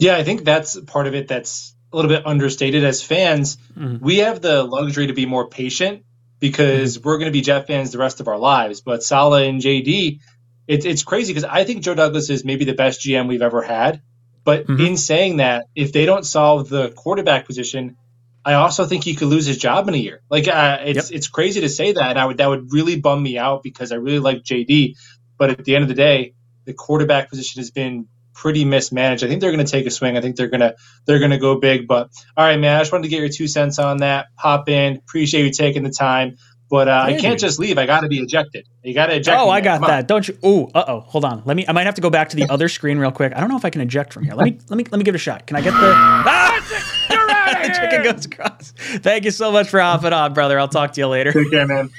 Yeah, 0.00 0.16
I 0.16 0.24
think 0.24 0.44
that's 0.44 0.78
part 0.80 1.06
of 1.06 1.14
it 1.14 1.28
that's 1.28 1.74
a 1.92 1.96
little 1.96 2.08
bit 2.08 2.26
understated 2.26 2.84
as 2.84 3.02
fans. 3.02 3.56
Mm-hmm. 3.78 4.04
We 4.04 4.18
have 4.18 4.40
the 4.40 4.62
luxury 4.64 5.08
to 5.08 5.12
be 5.12 5.26
more 5.26 5.48
patient 5.48 6.04
because 6.40 6.96
Mm-hmm. 6.96 7.06
we're 7.08 7.18
going 7.18 7.26
to 7.30 7.32
be 7.32 7.42
Jet 7.42 7.66
fans 7.66 7.90
the 7.92 7.98
rest 7.98 8.20
of 8.20 8.28
our 8.28 8.38
lives. 8.38 8.80
But 8.80 9.02
Saleh 9.02 9.46
and 9.48 9.60
JD, 9.60 10.20
it's 10.66 10.86
it's 10.86 11.02
crazy 11.02 11.32
because 11.32 11.44
I 11.44 11.64
think 11.64 11.82
Joe 11.82 11.94
Douglas 11.94 12.30
is 12.30 12.44
maybe 12.44 12.64
the 12.64 12.74
best 12.74 13.00
GM 13.00 13.28
we've 13.28 13.42
ever 13.42 13.62
had. 13.62 14.00
But 14.42 14.66
Mhm. 14.66 14.86
in 14.88 14.96
saying 14.96 15.36
that, 15.36 15.66
if 15.76 15.92
they 15.92 16.06
don't 16.06 16.24
solve 16.24 16.68
the 16.70 16.90
quarterback 16.90 17.46
position, 17.46 17.96
I 18.42 18.54
also 18.54 18.86
think 18.86 19.04
he 19.04 19.14
could 19.14 19.28
lose 19.28 19.44
his 19.44 19.58
job 19.58 19.86
in 19.88 19.94
a 19.94 19.98
year. 19.98 20.22
Like 20.30 20.48
uh, 20.48 20.78
it's 20.82 21.10
it's 21.10 21.28
crazy 21.28 21.60
to 21.60 21.68
say 21.68 21.92
that. 21.92 22.10
And 22.10 22.18
I 22.18 22.24
would 22.24 22.38
that 22.38 22.48
would 22.48 22.72
really 22.72 22.98
bum 22.98 23.22
me 23.22 23.36
out 23.36 23.62
because 23.62 23.92
I 23.92 23.96
really 23.96 24.20
like 24.20 24.42
JD. 24.44 24.94
But 25.36 25.50
at 25.50 25.64
the 25.66 25.74
end 25.74 25.82
of 25.82 25.88
the 25.88 25.94
day, 25.94 26.32
the 26.64 26.72
quarterback 26.72 27.28
position 27.28 27.60
has 27.60 27.70
been 27.70 28.06
pretty 28.40 28.64
mismanaged. 28.64 29.22
I 29.22 29.28
think 29.28 29.42
they're 29.42 29.52
going 29.52 29.64
to 29.64 29.70
take 29.70 29.86
a 29.86 29.90
swing. 29.90 30.16
I 30.16 30.22
think 30.22 30.36
they're 30.36 30.48
going 30.48 30.62
to 30.62 30.74
they're 31.04 31.18
going 31.18 31.30
to 31.30 31.38
go 31.38 31.60
big. 31.60 31.86
But 31.86 32.08
all 32.36 32.46
right, 32.46 32.58
man, 32.58 32.76
I 32.76 32.80
just 32.80 32.90
wanted 32.90 33.02
to 33.04 33.08
get 33.08 33.20
your 33.20 33.28
two 33.28 33.46
cents 33.46 33.78
on 33.78 33.98
that. 33.98 34.28
Pop 34.36 34.68
in. 34.68 34.96
Appreciate 34.96 35.44
you 35.44 35.50
taking 35.50 35.82
the 35.82 35.90
time. 35.90 36.36
But 36.70 36.86
uh, 36.88 37.02
I 37.04 37.18
can't 37.18 37.38
just 37.38 37.58
leave. 37.58 37.78
I 37.78 37.86
got 37.86 38.00
to 38.02 38.08
be 38.08 38.20
ejected. 38.20 38.64
You 38.84 38.94
got 38.94 39.06
to 39.06 39.16
eject. 39.16 39.36
Oh, 39.36 39.46
me, 39.46 39.52
I 39.52 39.60
got 39.60 39.74
Come 39.80 39.84
on. 39.84 39.90
that. 39.90 40.06
Don't 40.06 40.26
you? 40.26 40.38
Oh, 40.42 40.70
uh 40.72 40.84
oh. 40.86 41.00
Hold 41.00 41.24
on. 41.24 41.42
Let 41.44 41.56
me. 41.56 41.64
I 41.68 41.72
might 41.72 41.84
have 41.84 41.96
to 41.96 42.00
go 42.00 42.10
back 42.10 42.28
to 42.30 42.36
the 42.36 42.48
other 42.48 42.68
screen 42.68 42.98
real 42.98 43.10
quick. 43.10 43.32
I 43.34 43.40
don't 43.40 43.48
know 43.48 43.56
if 43.56 43.64
I 43.64 43.70
can 43.70 43.80
eject 43.80 44.12
from 44.12 44.24
here. 44.24 44.34
Let 44.34 44.44
me. 44.44 44.58
Let 44.68 44.76
me. 44.76 44.84
Let 44.90 44.98
me 44.98 45.04
give 45.04 45.14
it 45.14 45.18
a 45.18 45.18
shot. 45.18 45.46
Can 45.46 45.56
I 45.56 45.60
get 45.60 45.72
the? 45.72 45.92
Ah! 45.94 47.70
Chicken 47.80 48.02
goes 48.04 48.24
across. 48.24 48.72
Thank 48.76 49.24
you 49.24 49.32
so 49.32 49.52
much 49.52 49.68
for 49.68 49.80
hopping 49.80 50.12
on, 50.12 50.32
brother. 50.32 50.58
I'll 50.58 50.68
talk 50.68 50.92
to 50.92 51.00
you 51.00 51.08
later. 51.08 51.32
Take 51.32 51.50
care, 51.50 51.66
man. 51.66 51.90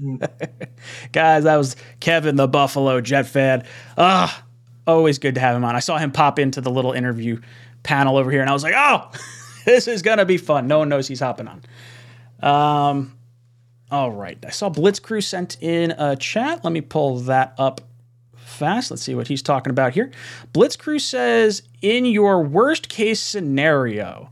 Guys, 1.12 1.44
that 1.44 1.56
was 1.56 1.76
Kevin, 1.98 2.36
the 2.36 2.48
Buffalo 2.48 3.00
Jet 3.00 3.26
fan. 3.26 3.64
Ah, 3.98 4.44
always 4.86 5.18
good 5.18 5.34
to 5.34 5.40
have 5.40 5.56
him 5.56 5.64
on. 5.64 5.76
I 5.76 5.80
saw 5.80 5.98
him 5.98 6.12
pop 6.12 6.38
into 6.38 6.60
the 6.60 6.70
little 6.70 6.92
interview 6.92 7.40
panel 7.82 8.16
over 8.16 8.30
here, 8.30 8.40
and 8.40 8.50
I 8.50 8.52
was 8.52 8.62
like, 8.62 8.74
oh, 8.76 9.10
this 9.64 9.88
is 9.88 10.02
gonna 10.02 10.24
be 10.24 10.36
fun. 10.36 10.66
No 10.66 10.78
one 10.78 10.88
knows 10.88 11.08
he's 11.08 11.20
hopping 11.20 11.48
on. 11.48 11.62
Um, 12.42 13.18
all 13.90 14.12
right. 14.12 14.38
I 14.46 14.50
saw 14.50 14.68
Blitz 14.68 14.98
Crew 14.98 15.20
sent 15.20 15.56
in 15.60 15.90
a 15.92 16.16
chat. 16.16 16.64
Let 16.64 16.72
me 16.72 16.80
pull 16.80 17.18
that 17.20 17.54
up 17.58 17.80
fast. 18.36 18.90
Let's 18.90 19.02
see 19.02 19.14
what 19.14 19.28
he's 19.28 19.42
talking 19.42 19.70
about 19.70 19.94
here. 19.94 20.12
Blitz 20.52 20.76
Crew 20.76 20.98
says, 20.98 21.62
in 21.82 22.04
your 22.04 22.42
worst 22.42 22.88
case 22.88 23.20
scenario, 23.20 24.30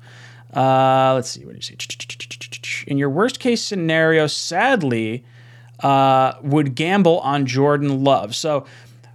uh, 0.54 1.12
let's 1.14 1.30
see 1.30 1.44
what 1.44 1.68
you. 1.68 1.76
In 2.86 2.98
your 2.98 3.10
worst 3.10 3.40
case 3.40 3.62
scenario, 3.62 4.26
sadly, 4.26 5.24
uh, 5.80 6.34
would 6.42 6.74
gamble 6.74 7.18
on 7.20 7.46
Jordan 7.46 8.04
Love. 8.04 8.34
So, 8.34 8.64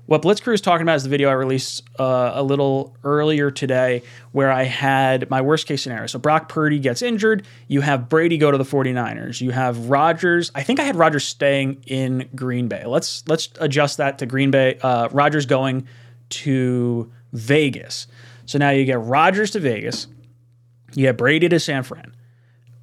what 0.06 0.22
Blitzcrew 0.22 0.54
is 0.54 0.60
talking 0.62 0.82
about 0.82 0.96
is 0.96 1.04
the 1.04 1.10
video 1.10 1.30
I 1.30 1.34
released 1.34 1.84
uh, 1.98 2.32
a 2.34 2.44
little 2.44 2.96
earlier 3.04 3.50
today, 3.52 4.04
where 4.34 4.52
I 4.52 4.64
had 4.64 5.30
my 5.30 5.42
worst 5.42 5.66
case 5.66 5.82
scenario. 5.84 6.08
So 6.08 6.20
Brock 6.20 6.50
Purdy 6.50 6.78
gets 6.80 7.02
injured. 7.02 7.46
You 7.68 7.82
have 7.82 8.10
Brady 8.10 8.38
go 8.38 8.52
to 8.52 8.58
the 8.58 8.66
49ers. 8.66 9.40
You 9.40 9.52
have 9.52 9.90
Rodgers. 9.90 10.52
I 10.54 10.64
think 10.64 10.80
I 10.82 10.84
had 10.84 10.98
Rodgers 10.98 11.24
staying 11.24 11.84
in 11.88 12.30
Green 12.36 12.68
Bay. 12.68 12.84
Let's 12.86 13.24
let's 13.28 13.50
adjust 13.60 13.98
that 13.98 14.18
to 14.18 14.26
Green 14.26 14.52
Bay. 14.52 14.78
Uh, 14.82 15.08
Rodgers 15.12 15.46
going 15.46 15.88
to 16.30 17.12
Vegas. 17.32 18.08
So 18.46 18.58
now 18.58 18.72
you 18.72 18.84
get 18.84 19.00
Rodgers 19.00 19.52
to 19.52 19.60
Vegas. 19.60 20.08
You 20.94 21.04
get 21.04 21.18
Brady 21.18 21.48
to 21.48 21.60
San 21.60 21.84
Fran. 21.84 22.14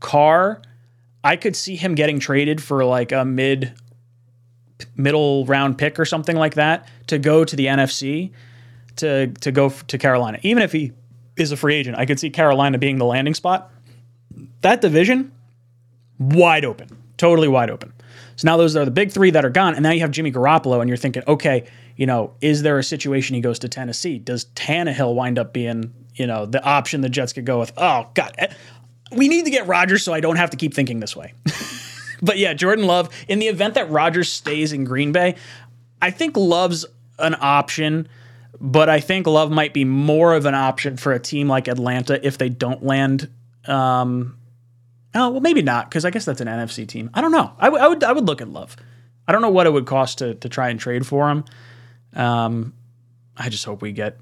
Carr, 0.01 0.63
I 1.23 1.37
could 1.37 1.55
see 1.55 1.77
him 1.77 1.95
getting 1.95 2.19
traded 2.19 2.63
for 2.63 2.85
like 2.85 3.13
a 3.13 3.27
mid 3.27 3.75
middle 4.97 5.45
round 5.47 5.79
pick 5.79 5.99
or 5.99 6.05
something 6.05 6.37
like 6.37 6.55
that 6.55 6.89
to 7.09 7.19
go 7.19 7.45
to 7.45 7.57
the 7.57 7.67
NFC 7.67 8.31
to 8.97 9.29
to 9.29 9.53
go 9.53 9.71
to 9.71 9.99
Carolina. 9.99 10.39
Even 10.43 10.63
if 10.63 10.73
he 10.73 10.93
is 11.37 11.53
a 11.53 11.57
free 11.57 11.75
agent, 11.75 11.99
I 11.99 12.07
could 12.07 12.21
see 12.21 12.31
Carolina 12.31 12.79
being 12.79 12.99
the 12.99 13.05
landing 13.05 13.35
spot. 13.35 13.71
That 14.61 14.81
division 14.81 15.33
wide 16.19 16.65
open, 16.65 16.89
totally 17.17 17.49
wide 17.49 17.71
open. 17.71 17.93
So 18.37 18.47
now 18.47 18.57
those 18.57 18.77
are 18.77 18.85
the 18.85 18.91
big 18.91 19.11
three 19.11 19.31
that 19.33 19.45
are 19.45 19.51
gone, 19.51 19.75
and 19.75 19.83
now 19.83 19.91
you 19.91 20.01
have 20.01 20.11
Jimmy 20.11 20.33
Garoppolo, 20.33 20.81
and 20.81 20.89
you're 20.89 20.97
thinking, 20.97 21.23
okay, 21.29 21.67
you 21.97 22.07
know, 22.07 22.33
is 22.41 22.63
there 22.63 22.79
a 22.79 22.85
situation 22.85 23.35
he 23.35 23.43
goes 23.43 23.59
to 23.59 23.69
Tennessee? 23.69 24.19
Does 24.19 24.47
Tannehill 24.55 25.15
wind 25.15 25.39
up 25.39 25.53
being, 25.53 25.93
you 26.15 26.27
know, 26.27 26.47
the 26.47 26.63
option 26.65 27.03
the 27.03 27.11
Jets 27.11 27.35
could 27.35 27.45
go 27.45 27.59
with? 27.59 27.73
Oh 27.77 28.09
God, 28.15 28.35
eh, 28.39 28.49
we 29.13 29.29
need 29.29 29.45
to 29.45 29.51
get 29.51 29.67
Rodgers, 29.67 30.03
so 30.03 30.15
I 30.15 30.21
don't 30.21 30.37
have 30.37 30.51
to 30.51 30.57
keep 30.57 30.73
thinking 30.73 31.01
this 31.01 31.15
way. 31.15 31.35
But 32.23 32.39
yeah, 32.39 32.55
Jordan 32.55 32.87
Love, 32.87 33.09
in 33.29 33.39
the 33.39 33.49
event 33.49 33.75
that 33.75 33.91
Rodgers 33.91 34.31
stays 34.31 34.73
in 34.73 34.85
Green 34.85 35.13
Bay, 35.13 35.37
I 36.03 36.11
think 36.11 36.37
Love's 36.37 36.85
an 37.19 37.37
option, 37.41 38.09
but 38.61 38.89
I 38.89 39.01
think 39.01 39.27
Love 39.27 39.51
might 39.51 39.75
be 39.75 39.85
more 39.85 40.35
of 40.35 40.47
an 40.47 40.55
option 40.55 40.97
for 40.97 41.13
a 41.13 41.19
team 41.19 41.49
like 41.49 41.69
Atlanta 41.69 42.25
if 42.27 42.39
they 42.39 42.49
don't 42.49 42.83
land. 42.83 43.31
Um, 43.67 44.39
oh, 45.15 45.31
well, 45.31 45.41
maybe 45.41 45.63
not, 45.63 45.89
because 45.89 46.05
I 46.05 46.11
guess 46.11 46.25
that's 46.25 46.41
an 46.41 46.49
NFC 46.49 46.87
team. 46.87 47.11
I 47.15 47.21
don't 47.21 47.33
know. 47.33 47.53
I, 47.59 47.67
w- 47.67 47.83
I 47.83 47.89
would 47.89 48.05
I 48.05 48.13
would 48.13 48.27
look 48.27 48.41
at 48.41 48.49
Love. 48.49 48.77
I 49.29 49.33
don't 49.33 49.43
know 49.43 49.51
what 49.51 49.67
it 49.67 49.73
would 49.73 49.87
cost 49.87 50.19
to, 50.19 50.35
to 50.35 50.49
try 50.49 50.71
and 50.71 50.81
trade 50.81 51.07
for 51.07 51.31
him. 51.31 51.45
Um, 52.15 52.75
I 53.37 53.49
just 53.49 53.65
hope 53.65 53.83
we 53.83 53.93
get. 53.93 54.19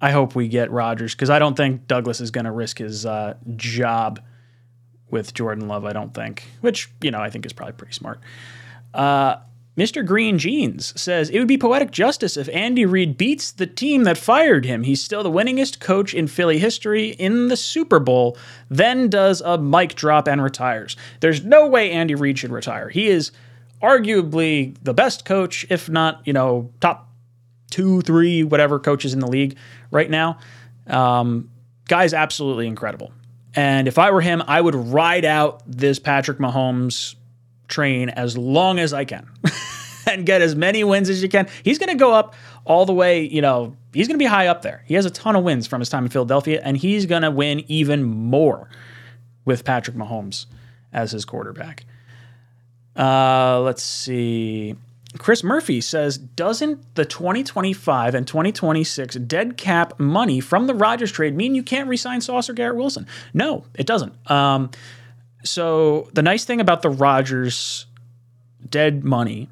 I 0.00 0.12
hope 0.12 0.34
we 0.34 0.46
get 0.48 0.70
Rodgers 0.70 1.14
because 1.14 1.28
I 1.28 1.40
don't 1.40 1.56
think 1.56 1.88
Douglas 1.88 2.20
is 2.20 2.30
going 2.30 2.44
to 2.44 2.52
risk 2.52 2.78
his 2.78 3.04
uh, 3.04 3.34
job 3.56 4.20
with 5.10 5.34
Jordan 5.34 5.68
Love, 5.68 5.84
I 5.84 5.92
don't 5.92 6.14
think, 6.14 6.44
which, 6.60 6.90
you 7.02 7.10
know, 7.10 7.20
I 7.20 7.30
think 7.30 7.46
is 7.46 7.52
probably 7.52 7.74
pretty 7.74 7.94
smart. 7.94 8.20
Uh, 8.94 9.36
Mr. 9.78 10.04
Green 10.04 10.38
Jeans 10.38 11.00
says 11.00 11.30
it 11.30 11.38
would 11.38 11.46
be 11.46 11.56
poetic 11.56 11.92
justice 11.92 12.36
if 12.36 12.48
Andy 12.48 12.84
Reid 12.84 13.16
beats 13.16 13.52
the 13.52 13.66
team 13.66 14.02
that 14.04 14.18
fired 14.18 14.64
him. 14.64 14.82
He's 14.82 15.00
still 15.00 15.22
the 15.22 15.30
winningest 15.30 15.78
coach 15.78 16.14
in 16.14 16.26
Philly 16.26 16.58
history 16.58 17.10
in 17.10 17.46
the 17.46 17.56
Super 17.56 18.00
Bowl, 18.00 18.36
then 18.68 19.08
does 19.08 19.40
a 19.40 19.56
mic 19.56 19.94
drop 19.94 20.26
and 20.26 20.42
retires. 20.42 20.96
There's 21.20 21.44
no 21.44 21.68
way 21.68 21.92
Andy 21.92 22.16
Reid 22.16 22.40
should 22.40 22.50
retire. 22.50 22.88
He 22.88 23.06
is 23.06 23.30
arguably 23.80 24.76
the 24.82 24.94
best 24.94 25.24
coach, 25.24 25.64
if 25.70 25.88
not, 25.88 26.26
you 26.26 26.32
know, 26.32 26.72
top 26.80 27.08
two, 27.70 28.00
three, 28.00 28.42
whatever 28.42 28.80
coaches 28.80 29.14
in 29.14 29.20
the 29.20 29.28
league 29.28 29.56
right 29.92 30.10
now. 30.10 30.38
Um, 30.88 31.50
guy's 31.86 32.14
absolutely 32.14 32.66
incredible. 32.66 33.12
And 33.58 33.88
if 33.88 33.98
I 33.98 34.12
were 34.12 34.20
him, 34.20 34.40
I 34.46 34.60
would 34.60 34.76
ride 34.76 35.24
out 35.24 35.64
this 35.66 35.98
Patrick 35.98 36.38
Mahomes 36.38 37.16
train 37.66 38.08
as 38.08 38.38
long 38.38 38.78
as 38.78 38.92
I 38.92 39.04
can 39.04 39.28
and 40.06 40.24
get 40.24 40.42
as 40.42 40.54
many 40.54 40.84
wins 40.84 41.10
as 41.10 41.24
you 41.24 41.28
can. 41.28 41.48
He's 41.64 41.76
going 41.76 41.88
to 41.88 41.96
go 41.96 42.14
up 42.14 42.36
all 42.64 42.86
the 42.86 42.92
way, 42.92 43.24
you 43.24 43.42
know, 43.42 43.74
he's 43.92 44.06
going 44.06 44.16
to 44.16 44.22
be 44.22 44.28
high 44.28 44.46
up 44.46 44.62
there. 44.62 44.84
He 44.86 44.94
has 44.94 45.06
a 45.06 45.10
ton 45.10 45.34
of 45.34 45.42
wins 45.42 45.66
from 45.66 45.80
his 45.80 45.88
time 45.88 46.04
in 46.04 46.10
Philadelphia, 46.10 46.60
and 46.62 46.76
he's 46.76 47.04
going 47.04 47.22
to 47.22 47.32
win 47.32 47.64
even 47.66 48.04
more 48.04 48.68
with 49.44 49.64
Patrick 49.64 49.96
Mahomes 49.96 50.46
as 50.92 51.10
his 51.10 51.24
quarterback. 51.24 51.84
Uh, 52.94 53.60
let's 53.62 53.82
see. 53.82 54.76
Chris 55.16 55.42
Murphy 55.42 55.80
says, 55.80 56.18
doesn't 56.18 56.94
the 56.94 57.04
2025 57.04 58.14
and 58.14 58.26
2026 58.26 59.16
dead 59.16 59.56
cap 59.56 59.98
money 59.98 60.38
from 60.38 60.66
the 60.66 60.74
Rodgers 60.74 61.10
trade 61.10 61.34
mean 61.34 61.54
you 61.54 61.62
can't 61.62 61.88
re-sign 61.88 62.20
Sauce 62.20 62.50
or 62.50 62.52
Garrett 62.52 62.76
Wilson? 62.76 63.06
No, 63.32 63.64
it 63.74 63.86
doesn't. 63.86 64.12
Um, 64.30 64.70
so 65.44 66.10
the 66.12 66.22
nice 66.22 66.44
thing 66.44 66.60
about 66.60 66.82
the 66.82 66.90
Rodgers 66.90 67.86
dead 68.68 69.02
money, 69.02 69.48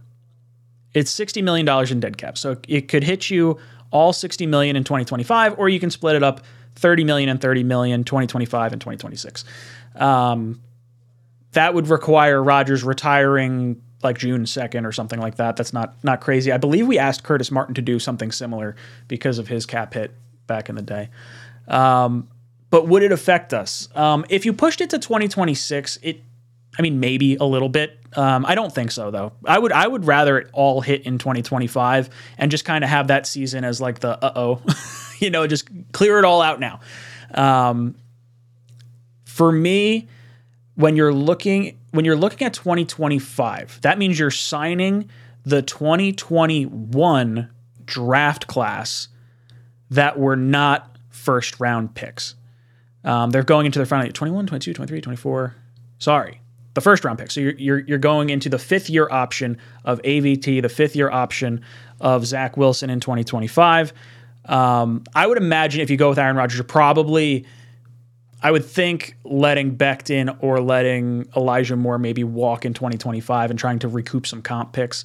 it's 0.92 1.12
$60 1.14 1.42
million 1.42 1.66
in 1.90 2.01
dead 2.01 2.19
cap. 2.19 2.37
So 2.37 2.57
it 2.69 2.88
could 2.88 3.03
hit 3.03 3.31
you 3.31 3.59
all 3.90 4.12
60 4.12 4.47
million 4.47 4.77
in 4.77 4.85
2025, 4.85 5.59
or 5.59 5.71
you 5.71 5.81
can 5.81 5.90
split 5.90 6.16
it 6.16 6.23
up 6.23 6.42
30 6.75 7.05
million 7.05 7.31
and 7.31 7.40
30 7.40 7.64
million, 7.64 8.05
2025 8.05 8.73
and 8.73 8.81
2026. 8.81 9.45
Um, 9.95 10.61
that 11.53 11.73
would 11.73 11.88
require 11.88 12.42
Rodgers 12.42 12.85
retiring 12.85 13.81
like 14.02 14.18
June 14.18 14.44
2nd 14.44 14.87
or 14.87 14.92
something 14.92 15.18
like 15.18 15.37
that. 15.37 15.56
That's 15.56 15.72
not 15.72 15.94
not 16.04 16.20
crazy. 16.20 16.52
I 16.52 16.59
believe 16.59 16.87
we 16.87 16.98
asked 16.98 17.22
Curtis 17.22 17.50
Martin 17.50 17.74
to 17.74 17.82
do 17.82 17.98
something 17.98 18.30
similar 18.30 18.76
because 19.09 19.38
of 19.38 19.48
his 19.48 19.66
cap 19.66 19.94
hit 19.94 20.12
back 20.46 20.68
in 20.68 20.74
the 20.74 20.82
day. 20.82 21.09
Um, 21.68 22.28
but 22.70 22.88
would 22.88 23.02
it 23.02 23.12
affect 23.12 23.54
us? 23.54 23.88
Um, 23.94 24.24
if 24.28 24.44
you 24.44 24.52
pushed 24.52 24.80
it 24.80 24.90
to 24.90 24.98
2026, 24.98 25.98
it 26.02 26.22
I 26.78 26.82
mean, 26.82 27.00
maybe 27.00 27.37
a 27.37 27.44
little 27.44 27.68
bit. 27.68 27.98
Um, 28.14 28.44
I 28.46 28.54
don't 28.54 28.72
think 28.74 28.90
so 28.90 29.11
though. 29.11 29.32
I 29.44 29.59
would 29.59 29.72
I 29.72 29.87
would 29.87 30.04
rather 30.04 30.38
it 30.38 30.50
all 30.52 30.80
hit 30.80 31.02
in 31.02 31.18
2025 31.18 32.11
and 32.38 32.50
just 32.50 32.64
kind 32.64 32.85
of 32.85 32.90
have 32.90 33.09
that 33.09 33.26
season 33.26 33.64
as 33.64 33.80
like 33.80 34.00
the 34.00 34.22
uh 34.22 34.32
oh, 34.37 34.62
you 35.18 35.30
know, 35.30 35.46
just 35.46 35.68
clear 35.92 36.18
it 36.18 36.24
all 36.24 36.42
out 36.42 36.61
now. 36.61 36.80
Um, 37.35 37.96
for 39.24 39.50
me, 39.50 40.09
when 40.74 40.96
you're 40.96 41.12
looking 41.12 41.78
when 41.96 42.04
you're 42.04 42.16
looking 42.16 42.46
at 42.46 42.54
2025, 42.54 43.80
that 43.82 43.98
means 43.98 44.18
you're 44.18 44.30
signing 44.30 45.11
the 45.44 45.62
2021 45.62 47.50
draft 47.85 48.46
class 48.46 49.09
that 49.90 50.18
were 50.18 50.37
not 50.37 50.96
first 51.09 51.61
round 51.61 51.94
picks. 51.94 52.35
Um, 53.04 53.30
they're 53.30 53.44
going 53.44 53.66
into 53.66 53.78
their 53.78 53.87
final 53.87 54.11
21, 54.11 54.46
22, 54.46 54.74
23, 54.74 55.00
24. 55.00 55.54
Sorry, 55.98 56.40
the 56.74 56.80
first 56.80 57.04
round 57.04 57.18
pick. 57.18 57.30
So 57.30 57.40
you're, 57.40 57.54
you're, 57.54 57.78
you're 57.78 57.98
going 57.98 58.30
into 58.30 58.48
the 58.48 58.59
fifth 58.59 58.90
year 58.90 59.09
option 59.11 59.59
of 59.85 60.02
AVT, 60.02 60.62
the 60.62 60.68
fifth 60.68 60.96
year 60.96 61.11
option 61.11 61.62
of 62.00 62.26
Zach 62.26 62.56
Wilson 62.56 62.90
in 62.90 63.00
2025. 63.00 63.92
Um, 64.46 65.04
I 65.14 65.26
would 65.26 65.38
imagine 65.38 65.80
if 65.80 65.90
you 65.90 65.96
go 65.96 66.09
with 66.09 66.18
Aaron 66.18 66.37
Rodgers, 66.37 66.59
you're 66.59 66.64
probably, 66.64 67.46
I 68.42 68.51
would 68.51 68.64
think 68.64 69.16
letting 69.25 69.77
Becton 69.77 70.37
or 70.40 70.61
letting 70.61 71.29
Elijah 71.37 71.77
Moore 71.77 71.99
maybe 71.99 72.22
walk 72.22 72.64
in 72.64 72.75
2025 72.75 73.51
and 73.51 73.59
trying 73.59 73.79
to 73.81 73.88
recoup 73.88 74.27
some 74.27 74.42
comp 74.42 74.72
picks 74.72 75.05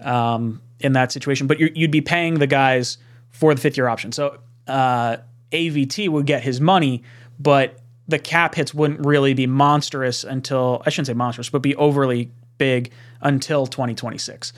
um, 0.00 0.60
in 0.80 0.92
that 0.92 1.10
situation. 1.12 1.46
But 1.46 1.58
you 1.58 1.70
would 1.76 1.90
be 1.90 2.00
paying 2.00 2.34
the 2.34 2.46
guys 2.46 2.98
for 3.30 3.54
the 3.54 3.60
fifth 3.60 3.76
year 3.76 3.88
option. 3.88 4.12
So 4.12 4.38
uh, 4.66 5.18
AVT 5.52 6.08
would 6.08 6.26
get 6.26 6.42
his 6.42 6.60
money, 6.60 7.02
but 7.38 7.78
the 8.06 8.18
cap 8.18 8.54
hits 8.54 8.72
wouldn't 8.72 9.04
really 9.04 9.34
be 9.34 9.46
monstrous 9.46 10.24
until 10.24 10.82
I 10.86 10.90
shouldn't 10.90 11.08
say 11.08 11.14
monstrous, 11.14 11.50
but 11.50 11.62
be 11.62 11.74
overly 11.76 12.30
big 12.58 12.90
until 13.20 13.66
2026. 13.66 14.52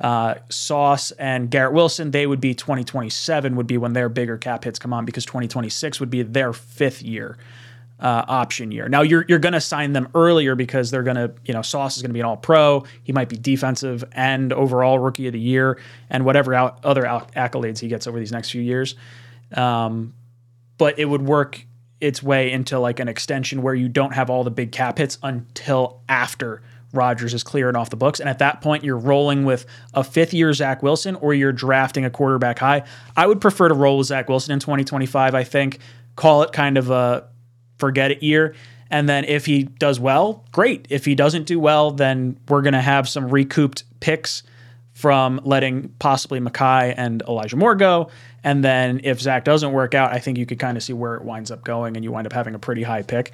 Uh, 0.00 0.34
Sauce 0.48 1.12
and 1.12 1.50
Garrett 1.50 1.72
Wilson, 1.72 2.10
they 2.10 2.26
would 2.26 2.40
be 2.40 2.54
2027 2.54 3.56
would 3.56 3.66
be 3.66 3.78
when 3.78 3.92
their 3.92 4.08
bigger 4.08 4.36
cap 4.36 4.64
hits 4.64 4.78
come 4.78 4.92
on 4.92 5.04
because 5.04 5.24
2026 5.24 6.00
would 6.00 6.10
be 6.10 6.22
their 6.22 6.52
fifth 6.52 7.02
year 7.02 7.36
uh, 8.00 8.24
option 8.26 8.72
year. 8.72 8.88
Now 8.88 9.02
you're 9.02 9.24
you're 9.28 9.38
going 9.38 9.52
to 9.52 9.60
sign 9.60 9.92
them 9.92 10.08
earlier 10.14 10.54
because 10.54 10.90
they're 10.90 11.02
going 11.02 11.16
to 11.16 11.32
you 11.44 11.54
know 11.54 11.62
Sauce 11.62 11.96
is 11.96 12.02
going 12.02 12.10
to 12.10 12.14
be 12.14 12.20
an 12.20 12.26
All 12.26 12.36
Pro. 12.36 12.84
He 13.02 13.12
might 13.12 13.28
be 13.28 13.36
defensive 13.36 14.04
and 14.12 14.52
overall 14.52 14.98
Rookie 14.98 15.26
of 15.26 15.32
the 15.32 15.40
Year 15.40 15.78
and 16.10 16.24
whatever 16.24 16.54
out, 16.54 16.84
other 16.84 17.04
accolades 17.04 17.78
he 17.78 17.88
gets 17.88 18.06
over 18.06 18.18
these 18.18 18.32
next 18.32 18.50
few 18.50 18.62
years. 18.62 18.96
Um, 19.54 20.14
but 20.76 20.98
it 20.98 21.04
would 21.04 21.22
work 21.22 21.64
its 22.00 22.22
way 22.22 22.50
into 22.50 22.78
like 22.78 23.00
an 23.00 23.08
extension 23.08 23.62
where 23.62 23.74
you 23.74 23.88
don't 23.88 24.12
have 24.12 24.28
all 24.28 24.44
the 24.44 24.50
big 24.50 24.72
cap 24.72 24.98
hits 24.98 25.16
until 25.22 26.02
after 26.08 26.62
Rodgers 26.94 27.34
is 27.34 27.42
clearing 27.42 27.76
off 27.76 27.90
the 27.90 27.96
books. 27.96 28.20
And 28.20 28.28
at 28.28 28.38
that 28.38 28.60
point, 28.60 28.84
you're 28.84 28.98
rolling 28.98 29.44
with 29.44 29.66
a 29.92 30.04
fifth 30.04 30.34
year 30.34 30.52
Zach 30.52 30.82
Wilson 30.82 31.16
or 31.16 31.34
you're 31.34 31.52
drafting 31.52 32.04
a 32.04 32.10
quarterback 32.10 32.58
high. 32.58 32.84
I 33.16 33.26
would 33.26 33.40
prefer 33.40 33.68
to 33.68 33.74
roll 33.74 33.98
with 33.98 34.08
Zach 34.08 34.28
Wilson 34.28 34.52
in 34.52 34.60
2025, 34.60 35.34
I 35.34 35.44
think. 35.44 35.78
Call 36.16 36.42
it 36.42 36.52
kind 36.52 36.78
of 36.78 36.90
a 36.90 37.28
forget 37.78 38.10
it 38.10 38.22
year. 38.22 38.54
And 38.90 39.08
then 39.08 39.24
if 39.24 39.46
he 39.46 39.64
does 39.64 39.98
well, 39.98 40.44
great. 40.52 40.86
If 40.90 41.04
he 41.04 41.14
doesn't 41.14 41.46
do 41.46 41.58
well, 41.58 41.90
then 41.90 42.38
we're 42.48 42.62
going 42.62 42.74
to 42.74 42.80
have 42.80 43.08
some 43.08 43.28
recouped 43.28 43.84
picks 44.00 44.42
from 44.92 45.40
letting 45.44 45.88
possibly 45.98 46.38
Mekhi 46.38 46.94
and 46.96 47.22
Elijah 47.22 47.56
Moore 47.56 47.74
go. 47.74 48.10
And 48.44 48.62
then 48.62 49.00
if 49.02 49.20
Zach 49.20 49.44
doesn't 49.44 49.72
work 49.72 49.94
out, 49.94 50.12
I 50.12 50.20
think 50.20 50.38
you 50.38 50.46
could 50.46 50.58
kind 50.58 50.76
of 50.76 50.82
see 50.82 50.92
where 50.92 51.16
it 51.16 51.24
winds 51.24 51.50
up 51.50 51.64
going, 51.64 51.96
and 51.96 52.04
you 52.04 52.12
wind 52.12 52.26
up 52.26 52.32
having 52.32 52.54
a 52.54 52.58
pretty 52.58 52.82
high 52.82 53.02
pick. 53.02 53.32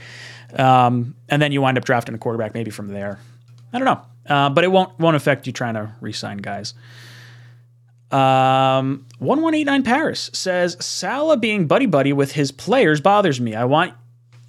Um, 0.55 1.15
and 1.29 1.43
then 1.43 1.53
you 1.53 1.61
wind 1.61 1.77
up 1.77 1.85
drafting 1.85 2.15
a 2.15 2.19
quarterback 2.19 2.55
maybe 2.55 2.71
from 2.71 2.89
there. 2.89 3.19
I 3.73 3.79
don't 3.79 3.85
know, 3.85 4.35
uh, 4.35 4.51
but 4.51 4.65
it 4.65 4.69
won't 4.69 4.99
won't 4.99 5.17
affect 5.17 5.47
you 5.47 5.53
trying 5.53 5.75
to 5.75 5.95
re-sign 6.01 6.39
guys. 6.39 6.75
Um, 8.11 9.07
one 9.19 9.41
one 9.41 9.55
eight 9.55 9.65
nine 9.65 9.83
Paris 9.83 10.31
says 10.33 10.77
Saleh 10.85 11.41
being 11.41 11.67
buddy 11.67 11.87
buddy 11.87 12.13
with 12.13 12.33
his 12.33 12.51
players 12.51 13.01
bothers 13.01 13.41
me. 13.41 13.55
I 13.55 13.65
want 13.65 13.95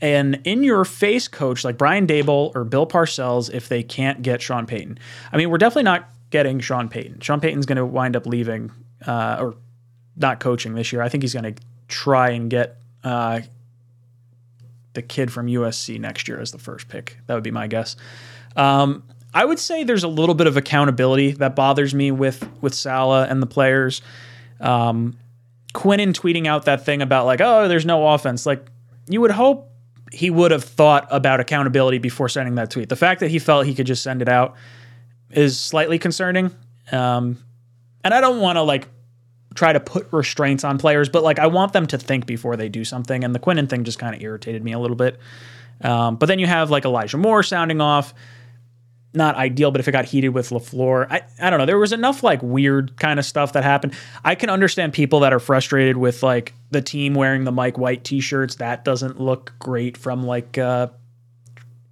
an 0.02 0.36
in 0.46 0.64
your 0.64 0.84
face 0.84 1.28
coach 1.28 1.64
like 1.64 1.78
Brian 1.78 2.08
Daboll 2.08 2.52
or 2.56 2.64
Bill 2.64 2.88
Parcells 2.88 3.54
if 3.54 3.70
they 3.70 3.84
can't 3.84 4.22
get 4.22 4.42
Sean 4.42 4.66
Payton. 4.66 4.98
I 5.32 5.38
mean, 5.38 5.50
we're 5.52 5.60
definitely 5.60 5.84
not 5.84 6.10
getting 6.32 6.60
Sean 6.60 6.90
Payton. 6.90 7.20
Sean 7.20 7.40
Payton's 7.40 7.68
going 7.68 7.78
to 7.78 7.86
wind 7.86 8.16
up 8.16 8.26
leaving 8.26 8.72
uh, 9.06 9.38
or 9.40 9.56
not 10.18 10.40
coaching 10.40 10.74
this 10.74 10.92
year. 10.92 11.02
I 11.02 11.10
think 11.10 11.24
he's 11.24 11.34
going 11.34 11.54
to 11.54 11.62
try 11.88 12.32
and 12.32 12.50
get 12.50 12.78
uh, 13.04 13.42
the 14.94 15.02
kid 15.02 15.32
from 15.32 15.48
USC 15.48 16.00
next 16.00 16.28
year 16.28 16.40
as 16.40 16.52
the 16.52 16.58
first 16.58 16.88
pick. 16.88 17.18
That 17.28 17.36
would 17.36 17.44
be 17.44 17.52
my 17.52 17.68
guess. 17.68 17.96
Um, 18.56 19.04
I 19.34 19.46
would 19.46 19.60
say 19.60 19.84
there's 19.84 20.04
a 20.04 20.10
little 20.10 20.36
bit 20.36 20.48
of 20.48 20.58
accountability 20.58 21.32
that 21.34 21.56
bothers 21.56 21.94
me 21.94 22.12
with 22.12 22.48
with 22.62 22.74
Saleh 22.74 23.30
and 23.30 23.42
the 23.42 23.48
players. 23.48 24.02
Um, 24.60 25.18
Quinnen 25.74 26.14
tweeting 26.14 26.48
out 26.48 26.66
that 26.66 26.86
thing 26.86 27.02
about 27.02 27.26
like, 27.26 27.40
oh, 27.42 27.68
there's 27.68 27.86
no 27.86 28.10
offense. 28.10 28.46
Like, 28.46 28.66
you 29.08 29.22
would 29.22 29.32
hope 29.32 29.70
he 30.12 30.30
would 30.30 30.52
have 30.52 30.64
thought 30.64 31.08
about 31.10 31.40
accountability 31.40 31.98
before 31.98 32.28
sending 32.28 32.56
that 32.56 32.70
tweet. 32.70 32.90
The 32.90 32.98
fact 32.98 33.22
that 33.22 33.32
he 33.32 33.40
felt 33.40 33.66
he 33.66 33.74
could 33.74 33.88
just 33.88 34.04
send 34.04 34.22
it 34.22 34.28
out 34.28 34.56
is 35.30 35.58
slightly 35.58 35.98
concerning. 35.98 36.52
Um, 36.92 37.38
and 38.04 38.14
I 38.14 38.20
don't 38.20 38.42
want 38.42 38.58
to 38.58 38.62
like 38.64 38.90
try 39.56 39.72
to 39.72 39.80
put 39.80 40.12
restraints 40.12 40.64
on 40.64 40.78
players, 40.78 41.08
but 41.08 41.24
like 41.24 41.40
I 41.40 41.48
want 41.48 41.72
them 41.72 41.88
to 41.88 41.98
think 41.98 42.26
before 42.26 42.58
they 42.58 42.68
do 42.68 42.84
something. 42.84 43.24
And 43.24 43.34
the 43.34 43.40
Quinnen 43.40 43.70
thing 43.70 43.86
just 43.86 44.00
kind 44.00 44.14
of 44.14 44.22
irritated 44.22 44.64
me 44.64 44.74
a 44.74 44.80
little 44.80 44.98
bit. 44.98 45.20
Um, 45.82 46.18
but 46.18 46.26
then 46.26 46.40
you 46.40 46.48
have 46.48 46.70
like 46.70 46.84
Elijah 46.84 47.18
Moore 47.18 47.44
sounding 47.44 47.80
off. 47.80 48.14
Not 49.14 49.36
ideal, 49.36 49.72
but 49.72 49.82
if 49.82 49.88
it 49.88 49.92
got 49.92 50.06
heated 50.06 50.30
with 50.30 50.50
LaFleur, 50.50 51.06
I, 51.10 51.22
I 51.40 51.50
don't 51.50 51.60
know. 51.60 51.66
There 51.66 51.78
was 51.78 51.92
enough 51.92 52.24
like 52.24 52.42
weird 52.42 52.96
kind 52.98 53.20
of 53.20 53.26
stuff 53.26 53.54
that 53.54 53.64
happened. 53.64 53.94
I 54.24 54.36
can 54.36 54.50
understand 54.50 54.94
people 54.94 55.20
that 55.22 55.34
are 55.34 55.40
frustrated 55.40 55.98
with 55.98 56.24
like 56.24 56.54
the 56.70 56.82
team 56.82 57.14
wearing 57.14 57.44
the 57.44 57.52
Mike 57.52 57.78
White 57.78 58.06
t-shirts. 58.06 58.56
That 58.56 58.86
doesn't 58.86 59.20
look 59.20 59.54
great 59.60 59.98
from 59.98 60.24
like 60.24 60.58
uh 60.58 60.88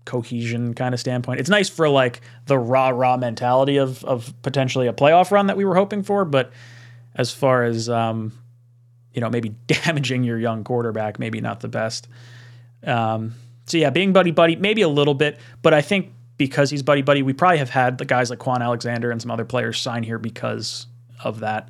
cohesion 0.05 0.73
kind 0.73 0.93
of 0.93 0.99
standpoint. 0.99 1.39
It's 1.39 1.49
nice 1.49 1.69
for 1.69 1.87
like 1.87 2.21
the 2.47 2.57
rah 2.57 2.89
rah 2.89 3.17
mentality 3.17 3.77
of 3.77 4.03
of 4.05 4.33
potentially 4.41 4.87
a 4.87 4.93
playoff 4.93 5.29
run 5.29 5.47
that 5.47 5.57
we 5.57 5.65
were 5.65 5.75
hoping 5.75 6.03
for, 6.03 6.25
but 6.25 6.51
as 7.15 7.31
far 7.31 7.63
as 7.63 7.89
um, 7.89 8.31
you 9.13 9.21
know, 9.21 9.29
maybe 9.29 9.49
damaging 9.67 10.23
your 10.23 10.39
young 10.39 10.63
quarterback, 10.63 11.19
maybe 11.19 11.41
not 11.41 11.59
the 11.59 11.67
best. 11.67 12.07
Um, 12.83 13.35
so 13.65 13.77
yeah, 13.77 13.91
being 13.91 14.13
buddy 14.13 14.31
buddy, 14.31 14.55
maybe 14.55 14.81
a 14.81 14.89
little 14.89 15.13
bit, 15.13 15.37
but 15.61 15.73
I 15.73 15.81
think 15.81 16.11
because 16.39 16.71
he's 16.71 16.81
buddy 16.81 17.03
buddy, 17.03 17.21
we 17.21 17.33
probably 17.33 17.59
have 17.59 17.69
had 17.69 17.99
the 17.99 18.05
guys 18.05 18.31
like 18.31 18.39
Kwon 18.39 18.61
Alexander 18.61 19.11
and 19.11 19.21
some 19.21 19.29
other 19.29 19.45
players 19.45 19.79
sign 19.79 20.01
here 20.01 20.17
because 20.17 20.87
of 21.23 21.41
that. 21.41 21.69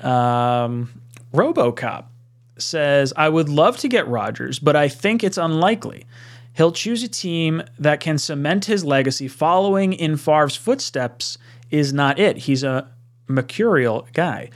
Um, 0.00 1.00
RoboCop 1.32 2.06
says, 2.58 3.14
I 3.16 3.28
would 3.28 3.48
love 3.48 3.78
to 3.78 3.88
get 3.88 4.06
Rodgers, 4.08 4.58
but 4.58 4.76
I 4.76 4.88
think 4.88 5.24
it's 5.24 5.38
unlikely. 5.38 6.06
He'll 6.52 6.72
choose 6.72 7.02
a 7.04 7.08
team 7.08 7.62
that 7.78 8.00
can 8.00 8.18
cement 8.18 8.64
his 8.64 8.84
legacy. 8.84 9.28
Following 9.28 9.92
in 9.92 10.16
Favre's 10.16 10.56
footsteps 10.56 11.38
is 11.70 11.92
not 11.92 12.18
it. 12.18 12.38
He's 12.38 12.64
a 12.64 12.90
mercurial 13.28 14.08
guy. 14.12 14.50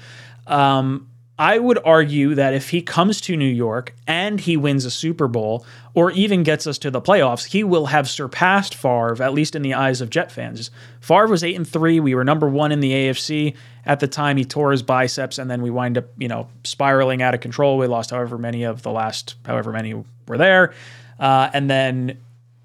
Um, 0.49 1.09
I 1.39 1.59
would 1.59 1.81
argue 1.85 2.37
that 2.37 2.55
if 2.55 2.71
he 2.71 2.81
comes 2.81 3.21
to 3.23 3.37
New 3.37 3.49
York 3.49 3.93
and 4.07 4.41
he 4.41 4.57
wins 4.57 4.85
a 4.85 4.91
Super 4.91 5.27
Bowl 5.27 5.67
or 5.93 6.13
even 6.13 6.45
gets 6.45 6.65
us 6.65 6.79
to 6.79 6.93
the 6.93 7.01
playoffs, 7.01 7.47
he 7.47 7.65
will 7.65 7.87
have 7.87 8.09
surpassed 8.09 8.75
Favre, 8.75 9.21
at 9.21 9.35
least 9.35 9.57
in 9.57 9.63
the 9.63 9.75
eyes 9.75 10.01
of 10.01 10.11
Jet 10.11 10.31
fans. 10.31 10.71
Favre 11.01 11.27
was 11.27 11.43
eight 11.43 11.57
and 11.57 11.67
three. 11.67 11.99
We 11.99 12.15
were 12.15 12.23
number 12.23 12.49
one 12.49 12.71
in 12.71 12.79
the 12.79 12.93
AFC 12.93 13.57
at 13.85 13.99
the 13.99 14.07
time. 14.07 14.37
He 14.37 14.45
tore 14.45 14.71
his 14.71 14.83
biceps, 14.83 15.39
and 15.39 15.51
then 15.51 15.61
we 15.61 15.71
wind 15.71 15.99
up, 15.99 16.05
you 16.19 16.29
know, 16.29 16.49
spiraling 16.63 17.21
out 17.21 17.35
of 17.35 17.41
control. 17.41 17.79
We 17.79 17.89
lost 17.89 18.11
however 18.11 18.39
many 18.39 18.63
of 18.63 18.83
the 18.83 18.93
last, 18.93 19.35
however 19.45 19.73
many 19.73 20.05
were 20.29 20.39
there, 20.39 20.73
uh, 21.19 21.51
and 21.53 21.69
then, 21.69 22.17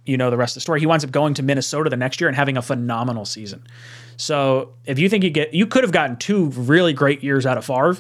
you 0.06 0.18
know, 0.18 0.30
the 0.30 0.38
rest 0.38 0.52
of 0.52 0.56
the 0.56 0.62
story. 0.62 0.80
He 0.80 0.86
winds 0.86 1.04
up 1.04 1.10
going 1.10 1.34
to 1.36 1.44
Minnesota 1.44 1.90
the 1.90 1.98
next 1.98 2.22
year 2.22 2.28
and 2.28 2.38
having 2.38 2.56
a 2.56 2.62
phenomenal 2.62 3.26
season. 3.26 3.64
So 4.18 4.74
if 4.86 5.00
you 5.00 5.10
think 5.10 5.24
you 5.24 5.32
get, 5.32 5.56
you 5.56 5.66
could 5.66 5.84
have 5.84 5.92
gotten 5.92 6.18
two 6.18 6.50
really 6.50 6.94
great 6.94 7.24
years 7.24 7.48
out 7.48 7.58
of 7.58 7.66
Favre. 7.66 7.98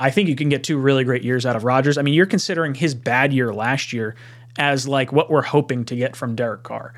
I 0.00 0.10
think 0.10 0.30
you 0.30 0.34
can 0.34 0.48
get 0.48 0.64
two 0.64 0.78
really 0.78 1.04
great 1.04 1.22
years 1.22 1.44
out 1.44 1.56
of 1.56 1.64
Rodgers. 1.64 1.98
I 1.98 2.02
mean, 2.02 2.14
you're 2.14 2.24
considering 2.24 2.74
his 2.74 2.94
bad 2.94 3.34
year 3.34 3.52
last 3.52 3.92
year 3.92 4.16
as 4.58 4.88
like 4.88 5.12
what 5.12 5.30
we're 5.30 5.42
hoping 5.42 5.84
to 5.84 5.94
get 5.94 6.16
from 6.16 6.34
Derek 6.34 6.62
Carr. 6.62 6.94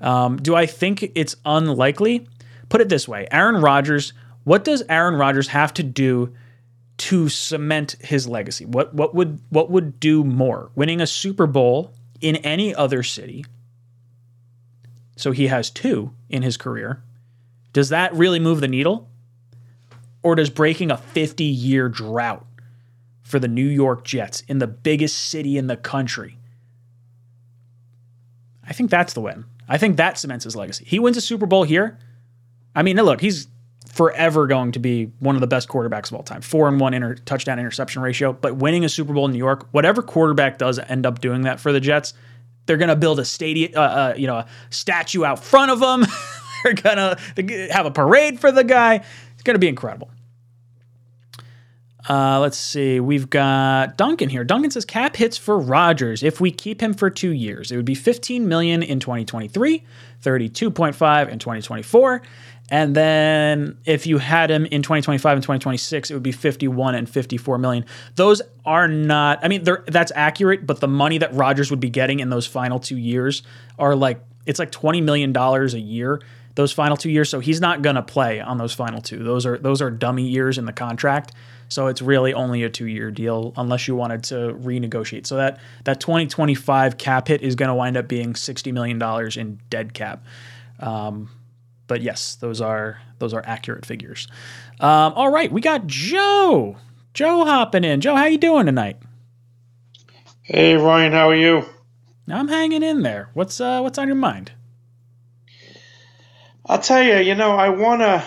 Um, 0.00 0.38
do 0.38 0.56
I 0.56 0.64
think 0.64 1.12
it's 1.14 1.36
unlikely? 1.44 2.26
Put 2.70 2.80
it 2.80 2.88
this 2.88 3.06
way 3.06 3.28
Aaron 3.30 3.60
Rodgers, 3.60 4.14
what 4.44 4.64
does 4.64 4.82
Aaron 4.88 5.14
Rodgers 5.14 5.48
have 5.48 5.74
to 5.74 5.82
do 5.82 6.34
to 6.96 7.28
cement 7.28 7.96
his 8.00 8.26
legacy? 8.26 8.64
What, 8.64 8.94
what, 8.94 9.14
would, 9.14 9.40
what 9.50 9.70
would 9.70 10.00
do 10.00 10.24
more? 10.24 10.70
Winning 10.74 11.00
a 11.00 11.06
Super 11.06 11.46
Bowl 11.46 11.94
in 12.20 12.36
any 12.36 12.74
other 12.74 13.02
city. 13.02 13.44
So 15.16 15.32
he 15.32 15.48
has 15.48 15.70
two 15.70 16.12
in 16.28 16.42
his 16.42 16.56
career. 16.56 17.02
Does 17.72 17.90
that 17.90 18.14
really 18.14 18.40
move 18.40 18.60
the 18.60 18.68
needle? 18.68 19.07
Or 20.28 20.34
does 20.34 20.50
breaking 20.50 20.90
a 20.90 20.98
50 20.98 21.42
year 21.42 21.88
drought 21.88 22.44
for 23.22 23.38
the 23.38 23.48
New 23.48 23.64
York 23.66 24.04
Jets 24.04 24.42
in 24.42 24.58
the 24.58 24.66
biggest 24.66 25.18
city 25.30 25.56
in 25.56 25.68
the 25.68 25.76
country? 25.78 26.36
I 28.62 28.74
think 28.74 28.90
that's 28.90 29.14
the 29.14 29.22
win. 29.22 29.46
I 29.70 29.78
think 29.78 29.96
that 29.96 30.18
cements 30.18 30.44
his 30.44 30.54
legacy. 30.54 30.84
He 30.86 30.98
wins 30.98 31.16
a 31.16 31.22
Super 31.22 31.46
Bowl 31.46 31.62
here. 31.62 31.98
I 32.74 32.82
mean, 32.82 32.98
look, 32.98 33.22
he's 33.22 33.48
forever 33.90 34.46
going 34.46 34.72
to 34.72 34.78
be 34.78 35.06
one 35.18 35.34
of 35.34 35.40
the 35.40 35.46
best 35.46 35.66
quarterbacks 35.66 36.08
of 36.08 36.16
all 36.16 36.22
time. 36.22 36.42
Four 36.42 36.68
and 36.68 36.78
one 36.78 36.92
inter- 36.92 37.14
touchdown 37.14 37.58
interception 37.58 38.02
ratio. 38.02 38.34
But 38.34 38.56
winning 38.56 38.84
a 38.84 38.88
Super 38.90 39.14
Bowl 39.14 39.24
in 39.24 39.32
New 39.32 39.38
York, 39.38 39.66
whatever 39.70 40.02
quarterback 40.02 40.58
does 40.58 40.78
end 40.78 41.06
up 41.06 41.22
doing 41.22 41.40
that 41.44 41.58
for 41.58 41.72
the 41.72 41.80
Jets, 41.80 42.12
they're 42.66 42.76
going 42.76 42.90
to 42.90 42.96
build 42.96 43.18
a 43.18 43.24
stadium, 43.24 43.72
uh, 43.74 43.80
uh, 43.80 44.14
you 44.14 44.26
know, 44.26 44.36
a 44.36 44.46
statue 44.68 45.24
out 45.24 45.42
front 45.42 45.70
of 45.70 45.80
him. 45.80 46.06
they're 46.64 46.74
going 46.74 46.96
to 46.98 47.68
have 47.72 47.86
a 47.86 47.90
parade 47.90 48.38
for 48.38 48.52
the 48.52 48.62
guy. 48.62 49.02
It's 49.38 49.42
going 49.42 49.54
to 49.54 49.60
be 49.60 49.68
incredible. 49.68 50.10
Uh, 52.08 52.40
let's 52.40 52.56
see. 52.56 53.00
We've 53.00 53.28
got 53.28 53.98
Duncan 53.98 54.30
here. 54.30 54.42
Duncan 54.42 54.70
says 54.70 54.86
cap 54.86 55.14
hits 55.14 55.36
for 55.36 55.58
Rodgers. 55.58 56.22
if 56.22 56.40
we 56.40 56.50
keep 56.50 56.80
him 56.80 56.94
for 56.94 57.10
two 57.10 57.32
years. 57.32 57.70
It 57.70 57.76
would 57.76 57.84
be 57.84 57.94
15 57.94 58.48
million 58.48 58.82
in 58.82 58.98
2023, 58.98 59.84
32.5 60.22 61.28
in 61.28 61.38
2024, 61.38 62.22
and 62.70 62.94
then 62.94 63.78
if 63.84 64.06
you 64.06 64.18
had 64.18 64.50
him 64.50 64.64
in 64.66 64.82
2025 64.82 65.36
and 65.36 65.42
2026, 65.42 66.10
it 66.10 66.14
would 66.14 66.22
be 66.22 66.32
51 66.32 66.94
and 66.94 67.08
54 67.08 67.58
million. 67.58 67.84
Those 68.16 68.42
are 68.64 68.88
not. 68.88 69.40
I 69.42 69.48
mean, 69.48 69.64
that's 69.86 70.12
accurate, 70.14 70.66
but 70.66 70.80
the 70.80 70.88
money 70.88 71.18
that 71.18 71.34
Rodgers 71.34 71.70
would 71.70 71.80
be 71.80 71.90
getting 71.90 72.20
in 72.20 72.30
those 72.30 72.46
final 72.46 72.78
two 72.78 72.98
years 72.98 73.42
are 73.78 73.94
like 73.94 74.22
it's 74.46 74.58
like 74.58 74.70
20 74.70 75.02
million 75.02 75.32
dollars 75.32 75.74
a 75.74 75.80
year 75.80 76.20
those 76.58 76.72
final 76.72 76.96
two 76.96 77.08
years. 77.10 77.30
So 77.30 77.38
he's 77.38 77.60
not 77.60 77.82
gonna 77.82 78.02
play 78.02 78.40
on 78.40 78.58
those 78.58 78.74
final 78.74 79.00
two. 79.00 79.22
Those 79.22 79.46
are 79.46 79.56
those 79.58 79.80
are 79.80 79.92
dummy 79.92 80.24
years 80.24 80.58
in 80.58 80.64
the 80.64 80.72
contract. 80.72 81.32
So 81.68 81.86
it's 81.86 82.00
really 82.00 82.32
only 82.34 82.62
a 82.62 82.70
two 82.70 82.86
year 82.86 83.10
deal 83.10 83.52
unless 83.56 83.86
you 83.86 83.94
wanted 83.94 84.24
to 84.24 84.34
renegotiate. 84.60 85.26
So 85.26 85.36
that 85.36 85.58
that 85.84 86.00
2025 86.00 86.98
cap 86.98 87.28
hit 87.28 87.42
is 87.42 87.54
going 87.54 87.68
to 87.68 87.74
wind 87.74 87.96
up 87.96 88.08
being 88.08 88.34
60 88.34 88.72
million 88.72 88.98
dollars 88.98 89.36
in 89.36 89.60
dead 89.70 89.94
cap. 89.94 90.24
Um, 90.80 91.30
but 91.86 92.02
yes, 92.02 92.36
those 92.36 92.60
are 92.60 93.00
those 93.18 93.34
are 93.34 93.42
accurate 93.44 93.84
figures. 93.84 94.28
Um, 94.80 95.12
all 95.14 95.30
right, 95.30 95.50
we 95.50 95.60
got 95.60 95.86
Joe. 95.86 96.76
Joe 97.14 97.44
hopping 97.44 97.84
in. 97.84 98.00
Joe, 98.00 98.14
how 98.14 98.26
you 98.26 98.38
doing 98.38 98.66
tonight? 98.66 98.96
Hey 100.42 100.76
Ryan, 100.76 101.12
how 101.12 101.30
are 101.30 101.34
you? 101.34 101.64
I'm 102.30 102.48
hanging 102.48 102.82
in 102.82 103.02
there. 103.02 103.30
What's 103.34 103.60
uh, 103.60 103.80
what's 103.80 103.98
on 103.98 104.06
your 104.06 104.16
mind? 104.16 104.52
I'll 106.64 106.78
tell 106.80 107.02
you. 107.02 107.16
You 107.16 107.34
know, 107.34 107.52
I 107.52 107.70
want 107.70 108.02
to 108.02 108.24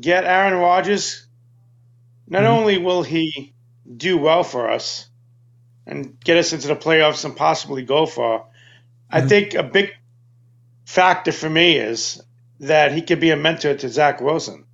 get 0.00 0.24
Aaron 0.24 0.54
Rodgers 0.54 1.25
not 2.28 2.42
mm-hmm. 2.42 2.52
only 2.52 2.78
will 2.78 3.02
he 3.02 3.54
do 3.96 4.18
well 4.18 4.42
for 4.42 4.70
us 4.70 5.08
and 5.86 6.18
get 6.20 6.36
us 6.36 6.52
into 6.52 6.68
the 6.68 6.76
playoffs 6.76 7.24
and 7.24 7.36
possibly 7.36 7.82
go 7.82 8.06
far, 8.06 8.40
mm-hmm. 8.40 9.16
I 9.16 9.20
think 9.22 9.54
a 9.54 9.62
big 9.62 9.90
factor 10.84 11.32
for 11.32 11.48
me 11.48 11.76
is 11.76 12.22
that 12.60 12.92
he 12.92 13.02
could 13.02 13.20
be 13.20 13.30
a 13.30 13.36
mentor 13.36 13.74
to 13.74 13.88
Zach 13.88 14.20
Wilson. 14.20 14.64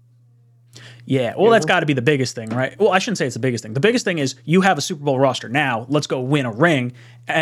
Yeah, 1.04 1.34
well, 1.36 1.50
that's 1.50 1.66
got 1.66 1.80
to 1.80 1.86
be 1.86 1.94
the 1.94 2.02
biggest 2.02 2.34
thing, 2.36 2.50
right? 2.50 2.78
Well, 2.78 2.90
I 2.90 3.00
shouldn't 3.00 3.18
say 3.18 3.26
it's 3.26 3.34
the 3.34 3.40
biggest 3.40 3.62
thing. 3.64 3.74
The 3.74 3.80
biggest 3.80 4.04
thing 4.04 4.18
is 4.18 4.36
you 4.44 4.60
have 4.60 4.78
a 4.78 4.80
Super 4.80 5.02
Bowl 5.02 5.18
roster 5.18 5.48
now. 5.48 5.84
Let's 5.88 6.06
go 6.06 6.20
win 6.20 6.46
a 6.46 6.52
ring 6.52 6.92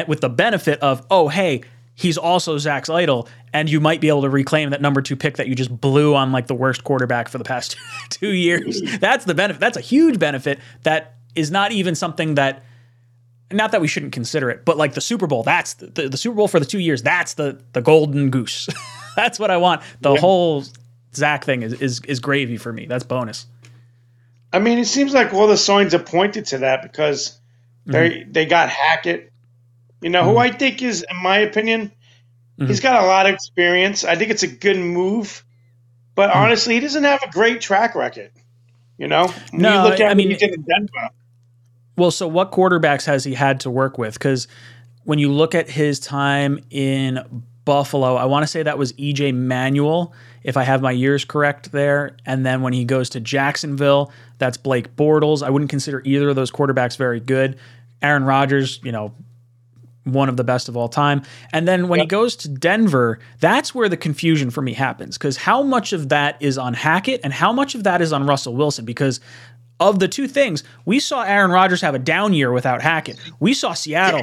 with 0.09 0.23
the 0.23 0.31
benefit 0.31 0.81
of, 0.81 1.07
oh, 1.11 1.29
hey, 1.29 1.63
he's 2.01 2.17
also 2.17 2.57
Zach's 2.57 2.89
idol, 2.89 3.29
and 3.53 3.69
you 3.69 3.79
might 3.79 4.01
be 4.01 4.09
able 4.09 4.23
to 4.23 4.31
reclaim 4.31 4.71
that 4.71 4.81
number 4.81 5.03
two 5.03 5.17
pick 5.17 5.37
that 5.37 5.49
you 5.49 5.55
just 5.55 5.81
blew 5.81 6.15
on 6.15 6.33
like 6.33 6.47
the 6.47 6.55
worst 6.55 6.83
quarterback 6.83 7.29
for 7.29 7.37
the 7.37 7.45
past 7.45 7.77
two 8.09 8.33
years. 8.33 8.81
That's 8.99 9.27
the 9.27 9.35
benefit. 9.35 9.61
That's 9.61 9.77
a 9.77 9.83
huge 9.83 10.19
benefit 10.19 10.61
that 10.85 11.17
is 11.35 11.51
not 11.51 11.73
even 11.73 11.95
something 11.95 12.37
that 12.37 12.65
not 13.53 13.73
that 13.73 13.83
we 13.83 13.89
shouldn't 13.89 14.13
consider 14.13 14.49
it, 14.49 14.65
but 14.65 14.79
like 14.79 14.95
the 14.95 15.01
Super 15.01 15.27
Bowl, 15.27 15.43
that's 15.43 15.75
the, 15.75 15.89
the, 15.89 16.09
the 16.09 16.17
Super 16.17 16.37
Bowl 16.37 16.49
for 16.49 16.59
the 16.59 16.65
two 16.65 16.79
years, 16.79 17.03
that's 17.03 17.35
the 17.35 17.61
the 17.75 17.83
golden 17.83 18.31
goose. 18.31 18.69
that's 19.17 19.39
what 19.39 19.51
I 19.51 19.59
want. 19.59 19.83
The 20.01 20.15
yeah. 20.15 20.21
whole 20.21 20.65
Zach 21.15 21.45
thing 21.45 21.63
is, 21.63 21.75
is 21.75 22.01
is 22.07 22.19
gravy 22.19 22.57
for 22.57 22.73
me. 22.73 22.87
That's 22.87 23.05
bonus. 23.05 23.47
I 24.53 24.59
mean, 24.59 24.79
it 24.79 24.87
seems 24.87 25.13
like 25.13 25.35
all 25.35 25.47
the 25.47 25.57
signs 25.57 25.95
are 25.95 26.03
pointed 26.03 26.47
to 26.47 26.59
that 26.59 26.83
because 26.83 27.39
they 27.85 28.11
mm-hmm. 28.11 28.33
they 28.33 28.47
got 28.47 28.71
Hackett, 28.71 29.30
you 30.01 30.11
know, 30.11 30.23
mm-hmm. 30.23 30.31
who 30.31 30.37
I 30.39 30.51
think 30.51 30.83
is, 30.83 31.05
in 31.09 31.23
my 31.23 31.39
opinion, 31.39 31.89
mm-hmm. 32.59 32.67
he's 32.67 32.81
got 32.81 33.03
a 33.03 33.07
lot 33.07 33.27
of 33.27 33.35
experience. 33.35 34.05
I 34.05 34.17
think 34.17 34.31
it's 34.31 34.43
a 34.43 34.49
good 34.49 34.79
move, 34.79 35.45
but 36.15 36.31
mm-hmm. 36.31 36.39
honestly, 36.39 36.75
he 36.75 36.81
doesn't 36.81 37.05
have 37.05 37.23
a 37.23 37.31
great 37.31 37.61
track 37.61 37.95
record. 37.95 38.31
You 38.99 39.09
know, 39.09 39.29
when 39.51 39.63
no, 39.63 39.83
you 39.83 39.91
look 39.91 40.01
at 40.01 40.11
I 40.11 40.15
mean, 40.15 40.29
he 40.29 40.37
did 40.37 40.53
in 40.53 40.63
Denver. 40.63 41.09
Well, 41.97 42.11
so 42.11 42.29
what 42.29 42.53
quarterbacks 42.53 43.07
has 43.07 43.25
he 43.25 43.35
had 43.35 43.61
to 43.61 43.71
work 43.71 43.99
with? 43.99 44.15
Because 44.15 44.47
when 45.05 45.19
you 45.19 45.33
look 45.33 45.55
at 45.55 45.69
his 45.69 45.99
time 45.99 46.63
in 46.71 47.43
Buffalo, 47.65 48.17
I 48.17 48.25
want 48.27 48.43
to 48.43 48.47
say 48.47 48.63
that 48.63 48.79
was 48.79 48.93
EJ 48.95 49.35
Manuel, 49.35 50.13
if 50.43 50.57
I 50.57 50.65
have 50.65 50.83
my 50.83 50.93
years 50.93 51.25
correct 51.25 51.73
there. 51.73 52.17
And 52.27 52.45
then 52.45 52.63
when 52.63 52.73
he 52.73 52.85
goes 52.85 53.11
to 53.11 53.21
Jacksonville, 53.21 54.13
that's 54.39 54.57
Blake 54.57 54.97
Bortles. 54.97 55.43
I 55.43 55.51
wouldn't 55.51 55.71
consider 55.71 56.03
either 56.05 56.31
of 56.31 56.37
those 56.37 56.51
quarterbacks 56.51 56.97
very 56.97 57.21
good. 57.21 57.59
Aaron 58.03 58.25
Rodgers, 58.25 58.81
you 58.83 58.93
know, 58.93 59.15
one 60.05 60.29
of 60.29 60.37
the 60.37 60.45
best 60.45 60.69
of 60.69 60.77
all 60.77 60.89
time. 60.89 61.23
And 61.53 61.69
then 61.69 61.89
when 61.89 61.99
yep. 61.99 62.05
he 62.05 62.09
goes 62.09 62.37
to 62.37 62.49
Denver, 62.49 63.19
that's 63.41 63.75
where 63.75 63.89
the 63.89 63.97
confusion 63.97 64.51
for 64.51 64.63
me 64.63 64.73
happens 64.73 65.19
because 65.19 65.37
how 65.37 65.63
much 65.63 65.93
of 65.93 66.09
that 66.09 66.37
is 66.41 66.59
on 66.59 66.75
Hackett 66.75 67.21
and 67.23 67.33
how 67.33 67.53
much 67.53 67.75
of 67.75 67.85
that 67.85 68.01
is 68.01 68.13
on 68.13 68.27
Russell 68.27 68.55
Wilson? 68.55 68.85
Because 68.85 69.21
of 69.79 69.99
the 69.99 70.09
two 70.09 70.29
things, 70.29 70.65
we 70.85 71.01
saw 71.01 71.23
Aaron 71.23 71.51
Rodgers 71.51 71.81
have 71.81 71.95
a 71.95 71.99
down 71.99 72.33
year 72.33 72.53
without 72.53 72.83
Hackett. 72.83 73.19
We 73.41 73.55
saw 73.55 73.73
Seattle 73.73 74.23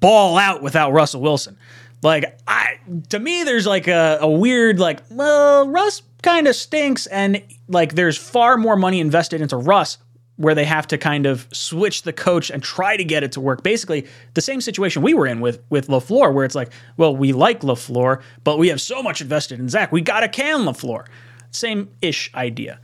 ball 0.00 0.38
out 0.38 0.62
without 0.62 0.92
Russell 0.92 1.20
Wilson. 1.20 1.56
Like 2.02 2.38
I 2.46 2.78
to 3.08 3.18
me 3.18 3.42
there's 3.42 3.66
like 3.66 3.88
a, 3.88 4.18
a 4.20 4.30
weird 4.30 4.78
like, 4.78 5.02
well, 5.10 5.68
Russ 5.68 6.02
kind 6.22 6.46
of 6.46 6.54
stinks 6.54 7.06
and 7.06 7.42
like 7.68 7.94
there's 7.94 8.16
far 8.16 8.56
more 8.56 8.76
money 8.76 9.00
invested 9.00 9.40
into 9.40 9.56
Russ 9.56 9.98
where 10.38 10.54
they 10.54 10.64
have 10.64 10.86
to 10.86 10.96
kind 10.96 11.26
of 11.26 11.48
switch 11.52 12.02
the 12.02 12.12
coach 12.12 12.48
and 12.48 12.62
try 12.62 12.96
to 12.96 13.04
get 13.04 13.24
it 13.24 13.32
to 13.32 13.40
work. 13.40 13.62
Basically, 13.62 14.06
the 14.34 14.40
same 14.40 14.60
situation 14.60 15.02
we 15.02 15.12
were 15.12 15.26
in 15.26 15.40
with 15.40 15.62
with 15.68 15.88
LaFleur, 15.88 16.32
where 16.32 16.44
it's 16.44 16.54
like, 16.54 16.72
well, 16.96 17.14
we 17.14 17.32
like 17.32 17.60
LaFleur, 17.60 18.22
but 18.44 18.56
we 18.58 18.68
have 18.68 18.80
so 18.80 19.02
much 19.02 19.20
invested 19.20 19.58
in 19.58 19.68
Zach, 19.68 19.92
we 19.92 20.00
got 20.00 20.20
to 20.20 20.28
can 20.28 20.60
LaFleur. 20.60 21.06
Same 21.50 21.90
ish 22.00 22.32
idea. 22.34 22.80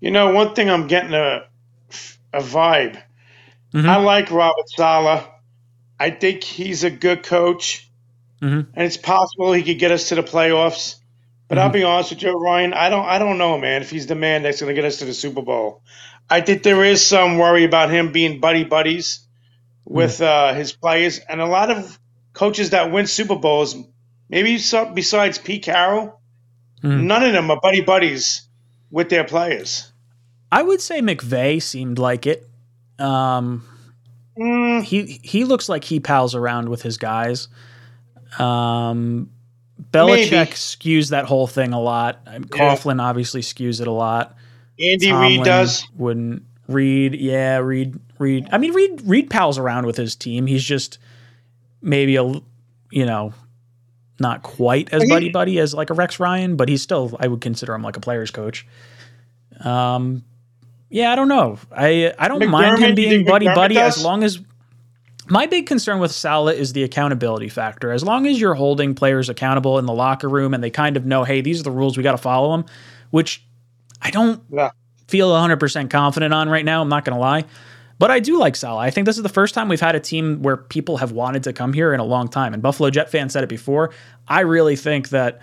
You 0.00 0.10
know, 0.10 0.32
one 0.32 0.54
thing 0.54 0.70
I'm 0.70 0.86
getting 0.86 1.14
a 1.14 1.46
a 2.32 2.40
vibe. 2.40 3.02
Mm-hmm. 3.72 3.88
I 3.88 3.96
like 3.96 4.30
Robert 4.30 4.68
Saleh. 4.68 5.24
I 5.98 6.10
think 6.10 6.44
he's 6.44 6.84
a 6.84 6.90
good 6.90 7.22
coach, 7.22 7.90
mm-hmm. 8.42 8.70
and 8.74 8.86
it's 8.86 8.98
possible 8.98 9.52
he 9.52 9.62
could 9.62 9.78
get 9.78 9.90
us 9.90 10.10
to 10.10 10.16
the 10.16 10.22
playoffs. 10.22 10.96
But 11.48 11.56
mm-hmm. 11.56 11.64
I'll 11.64 11.72
be 11.72 11.84
honest 11.84 12.10
with 12.10 12.22
you, 12.22 12.32
Ryan. 12.38 12.74
I 12.74 12.90
don't. 12.90 13.06
I 13.06 13.18
don't 13.18 13.38
know, 13.38 13.56
man. 13.56 13.80
If 13.80 13.88
he's 13.88 14.06
the 14.06 14.14
man 14.14 14.42
that's 14.42 14.60
going 14.60 14.68
to 14.68 14.74
get 14.74 14.84
us 14.84 14.98
to 14.98 15.06
the 15.06 15.14
Super 15.14 15.40
Bowl, 15.42 15.82
I 16.28 16.40
think 16.40 16.62
there 16.62 16.84
is 16.84 17.04
some 17.04 17.38
worry 17.38 17.64
about 17.64 17.90
him 17.90 18.12
being 18.12 18.40
buddy 18.40 18.64
buddies 18.64 19.20
with 19.84 20.18
mm. 20.18 20.26
uh, 20.26 20.54
his 20.54 20.72
players, 20.72 21.18
and 21.20 21.40
a 21.40 21.46
lot 21.46 21.70
of 21.70 21.98
coaches 22.32 22.70
that 22.70 22.90
win 22.90 23.06
Super 23.06 23.36
Bowls, 23.36 23.76
maybe 24.28 24.58
besides 24.94 25.38
Pete 25.38 25.62
Carroll, 25.62 26.20
mm. 26.82 27.02
none 27.02 27.22
of 27.22 27.32
them 27.32 27.50
are 27.50 27.60
buddy 27.60 27.80
buddies 27.80 28.42
with 28.90 29.08
their 29.08 29.24
players. 29.24 29.92
I 30.50 30.62
would 30.62 30.80
say 30.80 31.00
McVay 31.00 31.62
seemed 31.62 31.98
like 31.98 32.26
it. 32.26 32.48
Um, 32.98 33.66
mm. 34.36 34.82
He 34.82 35.20
he 35.22 35.44
looks 35.44 35.68
like 35.68 35.84
he 35.84 36.00
pals 36.00 36.34
around 36.34 36.68
with 36.68 36.82
his 36.82 36.98
guys. 36.98 37.48
Um, 38.38 39.30
Belichick 39.90 40.30
maybe. 40.30 40.50
skews 40.50 41.10
that 41.10 41.26
whole 41.26 41.46
thing 41.46 41.72
a 41.72 41.80
lot. 41.80 42.24
Coughlin 42.24 42.98
yeah. 42.98 43.04
obviously 43.04 43.40
skews 43.40 43.80
it 43.80 43.86
a 43.86 43.92
lot. 43.92 44.36
Andy 44.80 45.12
Reid 45.12 45.44
does. 45.44 45.86
Wouldn't 45.96 46.42
Reid? 46.68 47.14
Yeah, 47.14 47.58
Reid. 47.58 47.98
Reid. 48.18 48.48
I 48.52 48.58
mean, 48.58 48.72
Reid. 48.72 49.02
Reid 49.04 49.30
pals 49.30 49.58
around 49.58 49.86
with 49.86 49.96
his 49.96 50.16
team. 50.16 50.46
He's 50.46 50.64
just 50.64 50.98
maybe 51.82 52.16
a 52.16 52.24
you 52.90 53.06
know 53.06 53.32
not 54.18 54.42
quite 54.42 54.92
as 54.92 55.08
buddy 55.08 55.30
buddy 55.30 55.58
as 55.58 55.74
like 55.74 55.90
a 55.90 55.94
Rex 55.94 56.18
Ryan, 56.18 56.56
but 56.56 56.68
he's 56.68 56.82
still 56.82 57.16
I 57.20 57.28
would 57.28 57.40
consider 57.40 57.74
him 57.74 57.82
like 57.82 57.96
a 57.96 58.00
player's 58.00 58.30
coach. 58.30 58.66
Um, 59.60 60.24
yeah, 60.88 61.12
I 61.12 61.16
don't 61.16 61.28
know. 61.28 61.58
I 61.70 62.12
I 62.18 62.28
don't 62.28 62.40
McDermott, 62.40 62.50
mind 62.50 62.78
him 62.78 62.94
being 62.94 63.24
buddy 63.24 63.46
buddy 63.46 63.74
does? 63.74 63.98
as 63.98 64.04
long 64.04 64.22
as 64.24 64.40
my 65.28 65.46
big 65.46 65.66
concern 65.66 65.98
with 65.98 66.12
Saleh 66.12 66.56
is 66.56 66.72
the 66.72 66.82
accountability 66.84 67.48
factor. 67.48 67.90
As 67.92 68.04
long 68.04 68.26
as 68.26 68.40
you're 68.40 68.54
holding 68.54 68.94
players 68.94 69.28
accountable 69.28 69.78
in 69.78 69.86
the 69.86 69.92
locker 69.92 70.28
room 70.28 70.54
and 70.54 70.62
they 70.62 70.70
kind 70.70 70.96
of 70.96 71.04
know, 71.04 71.24
hey, 71.24 71.40
these 71.40 71.60
are 71.60 71.64
the 71.64 71.70
rules, 71.70 71.96
we 71.96 72.02
got 72.02 72.12
to 72.12 72.18
follow 72.18 72.56
them, 72.56 72.64
which 73.10 73.44
I 74.02 74.10
don't 74.10 74.42
yeah. 74.50 74.70
feel 75.08 75.30
100% 75.30 75.90
confident 75.90 76.34
on 76.34 76.48
right 76.48 76.64
now. 76.64 76.82
I'm 76.82 76.88
not 76.88 77.04
going 77.04 77.14
to 77.14 77.20
lie. 77.20 77.44
But 77.98 78.10
I 78.10 78.20
do 78.20 78.38
like 78.38 78.56
Saleh. 78.56 78.80
I 78.80 78.90
think 78.90 79.06
this 79.06 79.16
is 79.16 79.22
the 79.22 79.28
first 79.28 79.54
time 79.54 79.68
we've 79.68 79.80
had 79.80 79.94
a 79.94 80.00
team 80.00 80.42
where 80.42 80.56
people 80.56 80.98
have 80.98 81.12
wanted 81.12 81.44
to 81.44 81.52
come 81.52 81.72
here 81.72 81.94
in 81.94 82.00
a 82.00 82.04
long 82.04 82.28
time. 82.28 82.52
And 82.52 82.62
Buffalo 82.62 82.90
Jet 82.90 83.10
fans 83.10 83.32
said 83.32 83.42
it 83.42 83.48
before. 83.48 83.90
I 84.28 84.40
really 84.40 84.76
think 84.76 85.08
that, 85.10 85.40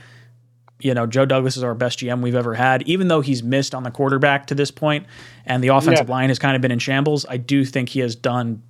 you 0.80 0.94
know, 0.94 1.08
Joe 1.08 1.26
Douglas 1.26 1.58
is 1.58 1.64
our 1.64 1.74
best 1.74 2.00
GM 2.00 2.22
we've 2.22 2.36
ever 2.36 2.54
had. 2.54 2.84
Even 2.84 3.08
though 3.08 3.22
he's 3.22 3.42
missed 3.42 3.74
on 3.74 3.82
the 3.82 3.90
quarterback 3.90 4.48
to 4.48 4.56
this 4.56 4.70
point 4.70 5.08
and 5.46 5.64
the 5.64 5.70
offensive 5.70 6.08
yeah. 6.08 6.14
line 6.14 6.30
has 6.30 6.38
kind 6.38 6.56
of 6.56 6.62
been 6.62 6.72
in 6.72 6.80
shambles, 6.80 7.26
I 7.28 7.38
do 7.38 7.66
think 7.66 7.90
he 7.90 8.02
has 8.02 8.16
done, 8.16 8.62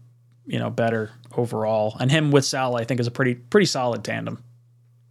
you 0.46 0.60
know, 0.60 0.70
better 0.70 1.12
overall. 1.36 1.98
And 2.00 2.10
him 2.10 2.32
with 2.32 2.46
Saleh, 2.46 2.80
I 2.80 2.86
think, 2.86 3.02
is 3.02 3.08
a 3.08 3.12
pretty 3.12 3.36
pretty 3.36 3.66
solid 3.66 4.06
tandem. 4.06 4.42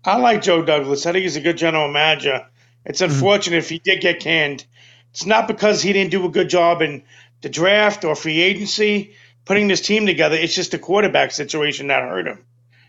I 0.04 0.16
like 0.16 0.42
Joe 0.42 0.62
Douglas. 0.62 1.04
I 1.04 1.12
think 1.12 1.22
he's 1.24 1.36
a 1.36 1.40
good 1.40 1.58
general 1.58 1.88
manager. 1.88 2.46
It's 2.84 3.00
Mm-hmm. 3.00 3.12
unfortunate 3.12 3.56
if 3.58 3.68
he 3.68 3.78
did 3.78 4.00
get 4.00 4.20
canned. 4.20 4.64
It's 5.10 5.26
not 5.26 5.46
because 5.46 5.82
he 5.82 5.92
didn't 5.92 6.10
do 6.10 6.24
a 6.24 6.30
good 6.30 6.48
job 6.48 6.82
in 6.82 7.02
the 7.42 7.48
draft 7.48 8.04
or 8.04 8.14
free 8.14 8.40
agency 8.40 9.14
putting 9.44 9.68
this 9.68 9.80
team 9.80 10.06
together. 10.06 10.36
It's 10.36 10.54
just 10.54 10.70
the 10.70 10.78
quarterback 10.78 11.32
situation 11.32 11.88
that 11.88 12.02
hurt 12.02 12.26
him. 12.26 12.44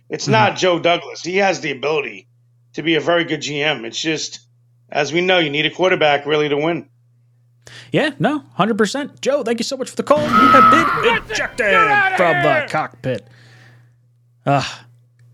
It's 0.10 0.25
Mm-hmm. 0.25 0.32
not 0.32 0.58
Joe 0.58 0.79
Douglas. 0.79 1.23
He 1.23 1.38
has 1.38 1.60
the 1.62 1.71
ability 1.71 2.27
to 2.73 2.82
be 2.84 2.95
a 2.95 3.01
very 3.01 3.23
good 3.23 3.41
GM. 3.41 3.84
It's 3.86 3.99
just, 4.01 4.39
as 4.89 5.12
we 5.13 5.21
know, 5.21 5.39
you 5.39 5.49
need 5.49 5.65
a 5.65 5.69
quarterback 5.71 6.25
really 6.25 6.49
to 6.49 6.58
win. 6.58 6.89
Yeah, 7.91 8.12
no, 8.19 8.39
hundred 8.53 8.77
percent. 8.77 9.21
Joe, 9.21 9.43
thank 9.43 9.60
you 9.60 9.63
so 9.63 9.77
much 9.77 9.89
for 9.89 9.95
the 9.95 10.03
call. 10.03 10.19
You 10.21 10.27
have 10.27 11.03
been 11.03 11.32
ejected 11.32 11.73
from 12.17 12.43
the 12.43 12.65
cockpit. 12.69 13.25
Ah, 14.45 14.86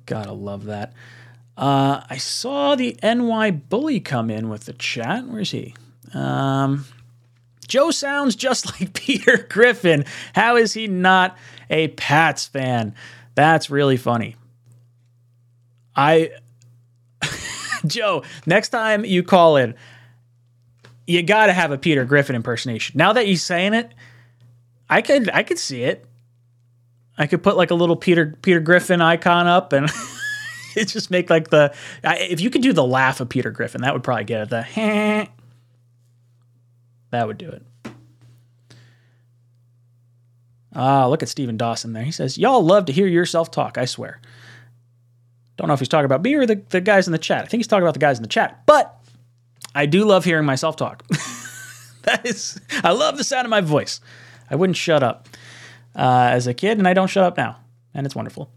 gotta 0.06 0.34
love 0.34 0.66
that. 0.66 0.94
Uh, 1.60 2.02
I 2.10 2.16
saw 2.16 2.76
the 2.76 2.98
NY 3.04 3.52
bully 3.52 4.00
come 4.00 4.30
in 4.30 4.48
with 4.48 4.64
the 4.64 4.72
chat. 4.72 5.26
Where's 5.26 5.52
he? 5.52 5.76
Um, 6.14 6.86
Joe 7.68 7.92
sounds 7.92 8.38
just 8.38 8.66
like 8.80 8.94
Peter 8.94 9.46
Griffin. 9.50 10.06
How 10.34 10.56
is 10.56 10.74
he 10.74 10.88
not 10.88 11.38
a 11.70 11.90
Pats 11.90 12.48
fan? 12.48 12.96
That's 13.36 13.70
really 13.70 13.98
funny. 13.98 14.38
I, 15.98 16.32
Joe, 17.86 18.24
next 18.46 18.70
time 18.70 19.04
you 19.04 19.22
call 19.22 19.58
in, 19.58 19.76
you 21.08 21.22
got 21.24 21.48
to 21.48 21.54
have 21.54 21.74
a 21.74 21.78
Peter 21.78 22.06
Griffin 22.06 22.38
impersonation. 22.38 22.98
Now 22.98 23.12
that 23.12 23.26
he's 23.26 23.44
saying 23.44 23.74
it, 23.74 23.94
I 24.90 25.02
could 25.02 25.30
I 25.32 25.44
could 25.44 25.60
see 25.60 25.84
it. 25.84 26.06
I 27.18 27.28
could 27.28 27.44
put 27.44 27.58
like 27.58 27.70
a 27.70 27.76
little 27.76 27.98
Peter 27.98 28.38
Peter 28.42 28.62
Griffin 28.62 29.02
icon 29.02 29.46
up 29.46 29.74
and 29.74 29.90
just 30.86 31.12
make 31.12 31.30
like 31.30 31.50
the 31.50 31.74
if 32.04 32.42
you 32.42 32.50
could 32.50 32.62
do 32.62 32.74
the 32.74 32.86
laugh 32.86 33.20
of 33.20 33.30
Peter 33.30 33.52
Griffin, 33.52 33.82
that 33.82 33.94
would 33.94 34.04
probably 34.04 34.26
get 34.26 34.42
it. 34.42 34.50
The 34.50 35.28
that 37.12 37.28
would 37.28 37.38
do 37.38 37.50
it. 37.50 37.64
Ah, 40.76 41.08
look 41.08 41.24
at 41.24 41.30
Stephen 41.30 41.58
Dawson 41.58 41.94
there. 41.94 42.04
He 42.04 42.12
says, 42.12 42.38
Y'all 42.38 42.64
love 42.64 42.86
to 42.86 42.94
hear 42.94 43.08
yourself 43.08 43.52
talk, 43.52 43.78
I 43.78 43.86
swear. 43.86 44.22
Don't 45.58 45.68
know 45.68 45.74
if 45.74 45.80
he's 45.80 45.90
talking 45.90 46.06
about 46.06 46.22
me 46.22 46.36
or 46.36 46.46
the, 46.46 46.62
the 46.70 46.80
guys 46.80 47.08
in 47.08 47.12
the 47.12 47.18
chat. 47.18 47.44
I 47.44 47.48
think 47.48 47.60
he's 47.60 47.68
talking 47.68 47.84
about 47.84 47.96
the 47.96 48.00
guys 48.00 48.18
in 48.18 48.22
the 48.22 48.30
chat. 48.30 48.66
But 48.66 48.96
I 49.76 49.88
do 49.88 50.06
love 50.06 50.24
hearing 50.24 50.46
myself 50.46 50.76
talk. 50.76 51.06
that 52.04 52.26
is, 52.26 52.60
I 52.84 52.92
love 52.92 53.18
the 53.18 53.24
sound 53.24 53.46
of 53.46 53.50
my 53.50 53.62
voice. 53.62 54.00
I 54.50 54.56
wouldn't 54.56 54.78
shut 54.78 55.04
up 55.04 55.28
uh, 55.96 56.30
as 56.32 56.48
a 56.48 56.54
kid, 56.54 56.78
and 56.78 56.88
I 56.88 56.94
don't 56.94 57.10
shut 57.10 57.24
up 57.24 57.36
now, 57.36 57.58
and 57.94 58.06
it's 58.06 58.16
wonderful. 58.16 58.52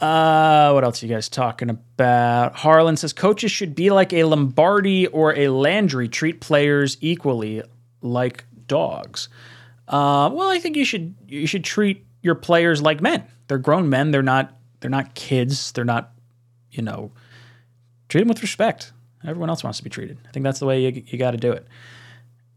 Uh, 0.00 0.70
what 0.72 0.82
else 0.82 1.02
are 1.02 1.06
you 1.06 1.14
guys 1.14 1.28
talking 1.28 1.68
about? 1.68 2.56
Harlan 2.56 2.96
says 2.96 3.12
coaches 3.12 3.50
should 3.50 3.74
be 3.74 3.90
like 3.90 4.12
a 4.12 4.24
Lombardi 4.24 5.06
or 5.08 5.36
a 5.36 5.48
Landry, 5.48 6.08
treat 6.08 6.40
players 6.40 6.96
equally 7.00 7.62
like 8.00 8.44
dogs. 8.66 9.28
Uh, 9.86 10.30
well, 10.32 10.48
I 10.48 10.58
think 10.58 10.76
you 10.76 10.84
should 10.84 11.14
you 11.26 11.46
should 11.46 11.64
treat 11.64 12.06
your 12.22 12.34
players 12.34 12.80
like 12.80 13.02
men. 13.02 13.24
They're 13.48 13.58
grown 13.58 13.90
men. 13.90 14.10
They're 14.10 14.22
not 14.22 14.56
they're 14.80 14.90
not 14.90 15.14
kids. 15.14 15.72
They're 15.72 15.84
not 15.84 16.12
you 16.70 16.82
know 16.82 17.12
treat 18.08 18.22
them 18.22 18.28
with 18.28 18.40
respect. 18.40 18.92
Everyone 19.22 19.50
else 19.50 19.62
wants 19.62 19.78
to 19.78 19.84
be 19.84 19.90
treated. 19.90 20.18
I 20.26 20.30
think 20.30 20.44
that's 20.44 20.60
the 20.60 20.66
way 20.66 20.82
you, 20.82 21.02
you 21.06 21.18
got 21.18 21.32
to 21.32 21.36
do 21.36 21.52
it. 21.52 21.66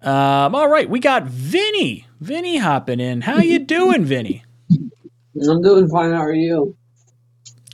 Um, 0.01 0.55
all 0.55 0.69
right, 0.69 0.89
we 0.89 0.99
got 0.99 1.23
Vinny. 1.23 2.07
Vinny 2.21 2.57
hopping 2.57 3.01
in. 3.01 3.21
How 3.21 3.39
you 3.39 3.59
doing, 3.59 4.05
Vinny? 4.05 4.43
I'm 5.49 5.61
doing 5.61 5.89
fine. 5.89 6.11
How 6.11 6.21
are 6.21 6.33
you? 6.33 6.75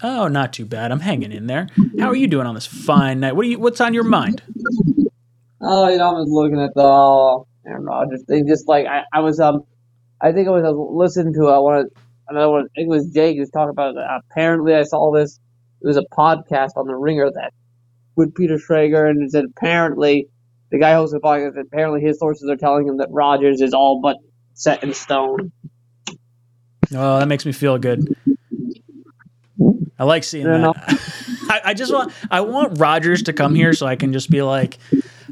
Oh, 0.01 0.27
not 0.27 0.53
too 0.53 0.65
bad. 0.65 0.91
I'm 0.91 1.01
hanging 1.01 1.31
in 1.31 1.47
there. 1.47 1.67
How 1.99 2.07
are 2.07 2.15
you 2.15 2.27
doing 2.27 2.47
on 2.47 2.55
this 2.55 2.65
fine 2.65 3.19
night? 3.19 3.35
What 3.35 3.45
are 3.45 3.49
you? 3.49 3.59
What's 3.59 3.81
on 3.81 3.93
your 3.93 4.03
mind? 4.03 4.41
Oh, 5.61 5.89
you 5.89 5.97
know, 5.97 6.15
I'm 6.15 6.23
just 6.23 6.31
looking 6.31 6.59
at 6.59 6.73
the 6.73 6.81
uh, 6.81 7.43
Aaron 7.67 7.83
Rodgers 7.83 8.23
thing. 8.23 8.47
Just 8.47 8.67
like 8.67 8.85
I, 8.85 9.03
I 9.11 9.19
was, 9.19 9.39
um, 9.39 9.63
I 10.21 10.31
think 10.31 10.47
I 10.47 10.51
was 10.51 10.63
uh, 10.63 10.71
listening 10.71 11.33
to 11.33 11.47
uh, 11.47 11.61
one 11.61 11.79
of 11.79 11.91
another 12.29 12.49
one. 12.49 12.61
I 12.61 12.67
think 12.75 12.87
it 12.87 12.89
was 12.89 13.11
Jake 13.11 13.35
who 13.35 13.41
was 13.41 13.49
talking 13.49 13.71
about. 13.71 13.95
It. 13.95 14.03
Apparently, 14.31 14.73
I 14.73 14.83
saw 14.83 15.11
this. 15.13 15.39
It 15.81 15.87
was 15.87 15.97
a 15.97 16.05
podcast 16.11 16.71
on 16.77 16.87
the 16.87 16.95
Ringer 16.95 17.29
that 17.31 17.53
with 18.15 18.35
Peter 18.35 18.57
Schrager, 18.57 19.09
and 19.09 19.21
it 19.21 19.31
said 19.31 19.45
apparently 19.45 20.27
the 20.71 20.79
guy 20.79 20.93
hosting 20.93 21.19
the 21.21 21.27
podcast. 21.27 21.59
Apparently, 21.59 22.01
his 22.01 22.19
sources 22.19 22.49
are 22.49 22.57
telling 22.57 22.87
him 22.87 22.97
that 22.97 23.09
Rodgers 23.11 23.61
is 23.61 23.73
all 23.73 23.99
but 24.01 24.15
set 24.53 24.81
in 24.81 24.93
stone. 24.93 25.51
Oh, 26.93 27.19
that 27.19 27.27
makes 27.27 27.45
me 27.45 27.51
feel 27.51 27.77
good. 27.77 28.15
I 29.99 30.05
like 30.05 30.23
seeing 30.23 30.45
Fair 30.45 30.59
that. 30.59 31.25
I, 31.49 31.61
I 31.65 31.73
just 31.73 31.91
want 31.93 32.13
I 32.31 32.41
want 32.41 32.79
Rodgers 32.79 33.23
to 33.23 33.33
come 33.33 33.53
here 33.55 33.73
so 33.73 33.85
I 33.85 33.95
can 33.95 34.13
just 34.13 34.29
be 34.29 34.41
like, 34.41 34.77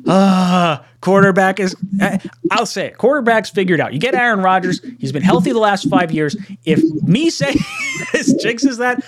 ah, 0.07 0.83
quarterback 1.01 1.59
is. 1.59 1.75
I- 2.01 2.19
I'll 2.51 2.65
say 2.65 2.87
it. 2.87 2.97
Quarterback's 2.97 3.49
figured 3.49 3.79
out. 3.79 3.93
You 3.93 3.99
get 3.99 4.15
Aaron 4.15 4.41
Rodgers. 4.41 4.81
He's 4.99 5.11
been 5.11 5.23
healthy 5.23 5.51
the 5.51 5.59
last 5.59 5.89
five 5.89 6.11
years. 6.11 6.35
If 6.65 6.83
me 7.03 7.29
say 7.29 7.53
this 8.11 8.33
jinxes 8.43 8.77
that, 8.79 9.03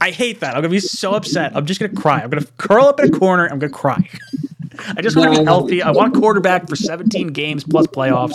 I 0.00 0.10
hate 0.10 0.40
that. 0.40 0.54
I'm 0.54 0.62
gonna 0.62 0.68
be 0.70 0.80
so 0.80 1.12
upset. 1.12 1.54
I'm 1.54 1.66
just 1.66 1.80
gonna 1.80 1.94
cry. 1.94 2.20
I'm 2.22 2.30
gonna 2.30 2.46
curl 2.56 2.84
up 2.86 3.00
in 3.00 3.14
a 3.14 3.18
corner. 3.18 3.46
I'm 3.46 3.58
gonna 3.58 3.72
cry. 3.72 4.08
I 4.96 5.02
just 5.02 5.16
want 5.16 5.34
to 5.34 5.40
be 5.40 5.44
healthy. 5.44 5.82
I 5.82 5.90
want 5.90 6.16
a 6.16 6.20
quarterback 6.20 6.68
for 6.68 6.76
17 6.76 7.28
games 7.28 7.64
plus 7.64 7.86
playoffs. 7.86 8.32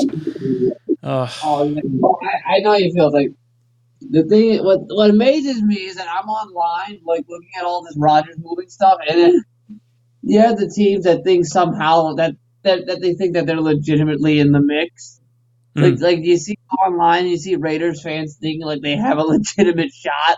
Ugh. 1.01 1.29
Oh. 1.43 2.19
I, 2.23 2.55
I 2.57 2.59
know 2.59 2.73
you 2.75 2.93
feel. 2.93 3.11
Like 3.11 3.31
the 4.09 4.23
thing, 4.23 4.63
what 4.63 4.81
what 4.87 5.09
amazes 5.09 5.61
me 5.61 5.75
is 5.75 5.95
that 5.95 6.07
I'm 6.09 6.27
online, 6.27 7.01
like 7.05 7.25
looking 7.27 7.49
at 7.57 7.63
all 7.63 7.83
this 7.83 7.95
Rodgers 7.97 8.35
moving 8.37 8.69
stuff, 8.69 8.99
and 9.07 9.19
then 9.19 9.43
you 10.21 10.39
have 10.39 10.57
the 10.57 10.69
teams 10.69 11.05
that 11.05 11.23
think 11.23 11.45
somehow 11.45 12.13
that 12.13 12.35
that, 12.63 12.87
that 12.87 13.01
they 13.01 13.13
think 13.13 13.33
that 13.33 13.45
they're 13.45 13.61
legitimately 13.61 14.39
in 14.39 14.51
the 14.51 14.61
mix. 14.61 15.21
Hmm. 15.75 15.83
Like 15.83 15.99
like 15.99 16.19
you 16.23 16.37
see 16.37 16.57
online, 16.85 17.27
you 17.27 17.37
see 17.37 17.55
Raiders 17.55 18.01
fans 18.01 18.37
thinking 18.39 18.65
like 18.65 18.81
they 18.81 18.95
have 18.95 19.17
a 19.17 19.23
legitimate 19.23 19.91
shot. 19.91 20.37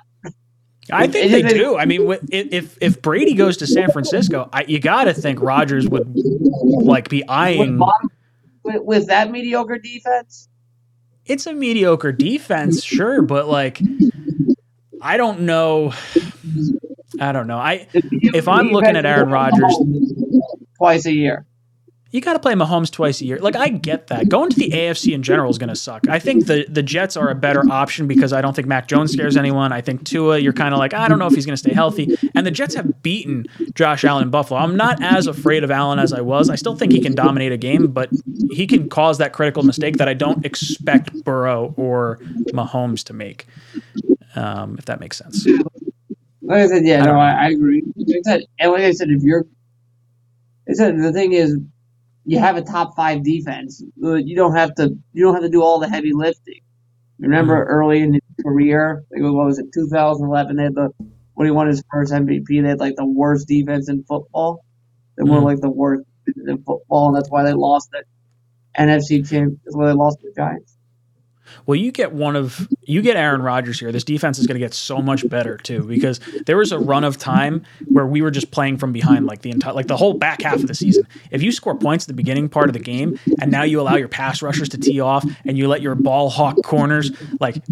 I 0.89 1.07
think 1.07 1.31
they 1.31 1.41
do. 1.41 1.77
I 1.77 1.85
mean, 1.85 2.17
if 2.29 2.77
if 2.81 3.01
Brady 3.01 3.33
goes 3.33 3.57
to 3.57 3.67
San 3.67 3.91
Francisco, 3.91 4.49
I, 4.53 4.63
you 4.67 4.79
got 4.79 5.05
to 5.05 5.13
think 5.13 5.41
Rodgers 5.41 5.87
would 5.87 6.09
like 6.15 7.09
be 7.09 7.27
eyeing. 7.27 7.79
with, 8.63 8.81
with 8.83 9.07
that 9.07 9.31
mediocre 9.31 9.77
defense, 9.77 10.47
It's 11.27 11.45
a 11.45 11.53
mediocre 11.53 12.11
defense, 12.11 12.83
sure, 12.83 13.21
but 13.21 13.47
like, 13.47 13.81
I 15.01 15.17
don't 15.17 15.41
know. 15.41 15.93
I 17.19 17.31
don't 17.31 17.47
know. 17.47 17.57
I 17.57 17.87
if 17.93 18.47
I'm 18.47 18.69
looking 18.69 18.95
at 18.95 19.05
Aaron 19.05 19.29
Rodgers, 19.29 19.77
twice 20.77 21.05
a 21.05 21.13
year. 21.13 21.45
You 22.17 22.21
got 22.21 22.33
to 22.33 22.39
play 22.39 22.53
Mahomes 22.53 22.91
twice 22.91 23.21
a 23.21 23.25
year. 23.25 23.37
Like 23.37 23.55
I 23.55 23.69
get 23.69 24.07
that. 24.07 24.27
Going 24.27 24.49
to 24.49 24.57
the 24.57 24.71
AFC 24.71 25.13
in 25.13 25.21
general 25.21 25.51
is 25.51 25.57
going 25.57 25.69
to 25.69 25.75
suck. 25.75 26.07
I 26.09 26.17
think 26.19 26.47
the 26.47 26.65
the 26.67 26.81
Jets 26.81 27.15
are 27.15 27.29
a 27.29 27.35
better 27.35 27.63
option 27.71 28.07
because 28.07 28.33
I 28.33 28.41
don't 28.41 28.55
think 28.55 28.67
Mac 28.67 28.87
Jones 28.87 29.13
scares 29.13 29.37
anyone. 29.37 29.71
I 29.71 29.81
think 29.81 30.03
Tua, 30.03 30.39
you're 30.39 30.51
kind 30.51 30.73
of 30.73 30.79
like 30.79 30.93
I 30.93 31.07
don't 31.07 31.19
know 31.19 31.27
if 31.27 31.33
he's 31.33 31.45
going 31.45 31.53
to 31.53 31.57
stay 31.57 31.73
healthy. 31.73 32.17
And 32.35 32.45
the 32.45 32.51
Jets 32.51 32.73
have 32.75 33.03
beaten 33.03 33.45
Josh 33.75 34.03
Allen 34.03 34.23
in 34.23 34.29
Buffalo. 34.31 34.59
I'm 34.59 34.75
not 34.75 35.01
as 35.01 35.27
afraid 35.27 35.63
of 35.63 35.69
Allen 35.69 35.99
as 35.99 36.11
I 36.11 36.21
was. 36.21 36.49
I 36.49 36.55
still 36.55 36.75
think 36.75 36.91
he 36.91 36.99
can 36.99 37.13
dominate 37.13 37.51
a 37.51 37.57
game, 37.57 37.87
but 37.91 38.09
he 38.51 38.65
can 38.65 38.89
cause 38.89 39.19
that 39.19 39.31
critical 39.31 39.61
mistake 39.61 39.97
that 39.97 40.09
I 40.09 40.15
don't 40.15 40.43
expect 40.43 41.23
Burrow 41.23 41.75
or 41.77 42.17
Mahomes 42.51 43.03
to 43.05 43.13
make. 43.13 43.45
Um, 44.35 44.75
if 44.77 44.85
that 44.85 44.99
makes 44.99 45.17
sense. 45.17 45.47
Like 46.41 46.59
I 46.59 46.67
said, 46.67 46.85
yeah, 46.85 47.03
I 47.03 47.05
no. 47.05 47.19
I, 47.19 47.31
I 47.31 47.47
agree. 47.49 47.83
Like 47.95 48.17
I 48.17 48.21
said, 48.23 48.41
and 48.59 48.71
like 48.71 48.83
I 48.83 48.91
said, 48.91 49.09
if 49.09 49.21
you're, 49.21 49.45
I 50.69 50.73
said 50.73 50.97
the 50.97 51.11
thing 51.11 51.33
is, 51.33 51.57
you 52.27 52.39
have 52.39 52.57
a 52.57 52.63
top 52.63 52.95
five 52.97 53.23
defense. 53.23 53.83
Uh, 54.03 54.15
You 54.15 54.37
don't 54.37 54.55
have 54.55 54.75
to. 54.75 54.91
You 55.13 55.25
don't 55.25 55.35
have 55.35 55.43
to 55.43 55.49
do 55.49 55.63
all 55.63 55.79
the 55.79 55.89
heavy 55.89 56.13
lifting. 56.13 56.61
Remember 57.19 57.63
Mm-hmm. 57.63 57.69
early 57.69 58.01
in 58.01 58.13
his 58.15 58.21
career, 58.45 59.03
like 59.11 59.23
what 59.23 59.45
was 59.47 59.59
it, 59.59 59.67
2011? 59.73 60.57
They 60.57 60.63
had 60.65 60.75
the 60.75 60.91
when 61.35 61.47
he 61.47 61.51
won 61.51 61.67
his 61.67 61.83
first 61.91 62.13
MVP. 62.13 62.61
They 62.61 62.69
had 62.69 62.79
like 62.81 62.95
the 62.97 63.07
worst 63.07 63.47
defense 63.47 63.89
in 63.89 64.03
football. 64.05 64.65
They 65.17 65.23
were 65.25 65.41
Mhm. 65.41 65.43
like 65.43 65.61
the 65.61 65.71
worst 65.71 66.03
in 66.27 66.63
football, 66.63 67.09
and 67.09 67.17
that's 67.17 67.31
why 67.31 67.43
they 67.43 67.53
lost 67.53 67.89
the 67.91 68.03
NFC 68.79 69.23
champ. 69.23 69.59
That's 69.65 69.77
why 69.77 69.87
they 69.87 69.93
lost 69.93 70.19
the 70.21 70.33
Giants. 70.37 70.76
Well, 71.65 71.75
you 71.75 71.91
get 71.91 72.11
one 72.11 72.35
of 72.35 72.67
you 72.83 73.01
get 73.01 73.15
Aaron 73.15 73.41
Rodgers 73.41 73.79
here. 73.79 73.91
This 73.91 74.03
defense 74.03 74.39
is 74.39 74.47
going 74.47 74.55
to 74.55 74.65
get 74.65 74.73
so 74.73 74.99
much 75.01 75.27
better 75.27 75.57
too 75.57 75.83
because 75.83 76.19
there 76.45 76.57
was 76.57 76.71
a 76.71 76.79
run 76.79 77.03
of 77.03 77.17
time 77.17 77.63
where 77.85 78.05
we 78.05 78.21
were 78.21 78.31
just 78.31 78.51
playing 78.51 78.77
from 78.77 78.91
behind 78.91 79.25
like 79.25 79.41
the 79.41 79.51
entire 79.51 79.73
like 79.73 79.87
the 79.87 79.97
whole 79.97 80.13
back 80.13 80.41
half 80.41 80.55
of 80.55 80.67
the 80.67 80.75
season. 80.75 81.07
If 81.31 81.41
you 81.41 81.51
score 81.51 81.75
points 81.75 82.05
at 82.05 82.07
the 82.07 82.13
beginning 82.13 82.49
part 82.49 82.69
of 82.69 82.73
the 82.73 82.79
game 82.79 83.19
and 83.41 83.51
now 83.51 83.63
you 83.63 83.81
allow 83.81 83.95
your 83.95 84.07
pass 84.07 84.41
rushers 84.41 84.69
to 84.69 84.77
tee 84.77 84.99
off 84.99 85.25
and 85.45 85.57
you 85.57 85.67
let 85.67 85.81
your 85.81 85.95
ball 85.95 86.29
hawk 86.29 86.57
corners 86.63 87.11
like 87.39 87.63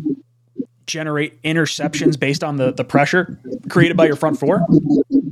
generate 0.86 1.42
interceptions 1.42 2.20
based 2.20 2.44
on 2.44 2.58
the 2.58 2.72
the 2.72 2.84
pressure 2.84 3.40
created 3.70 3.98
by 3.98 4.06
your 4.06 4.16
front 4.16 4.40
four. 4.40 4.66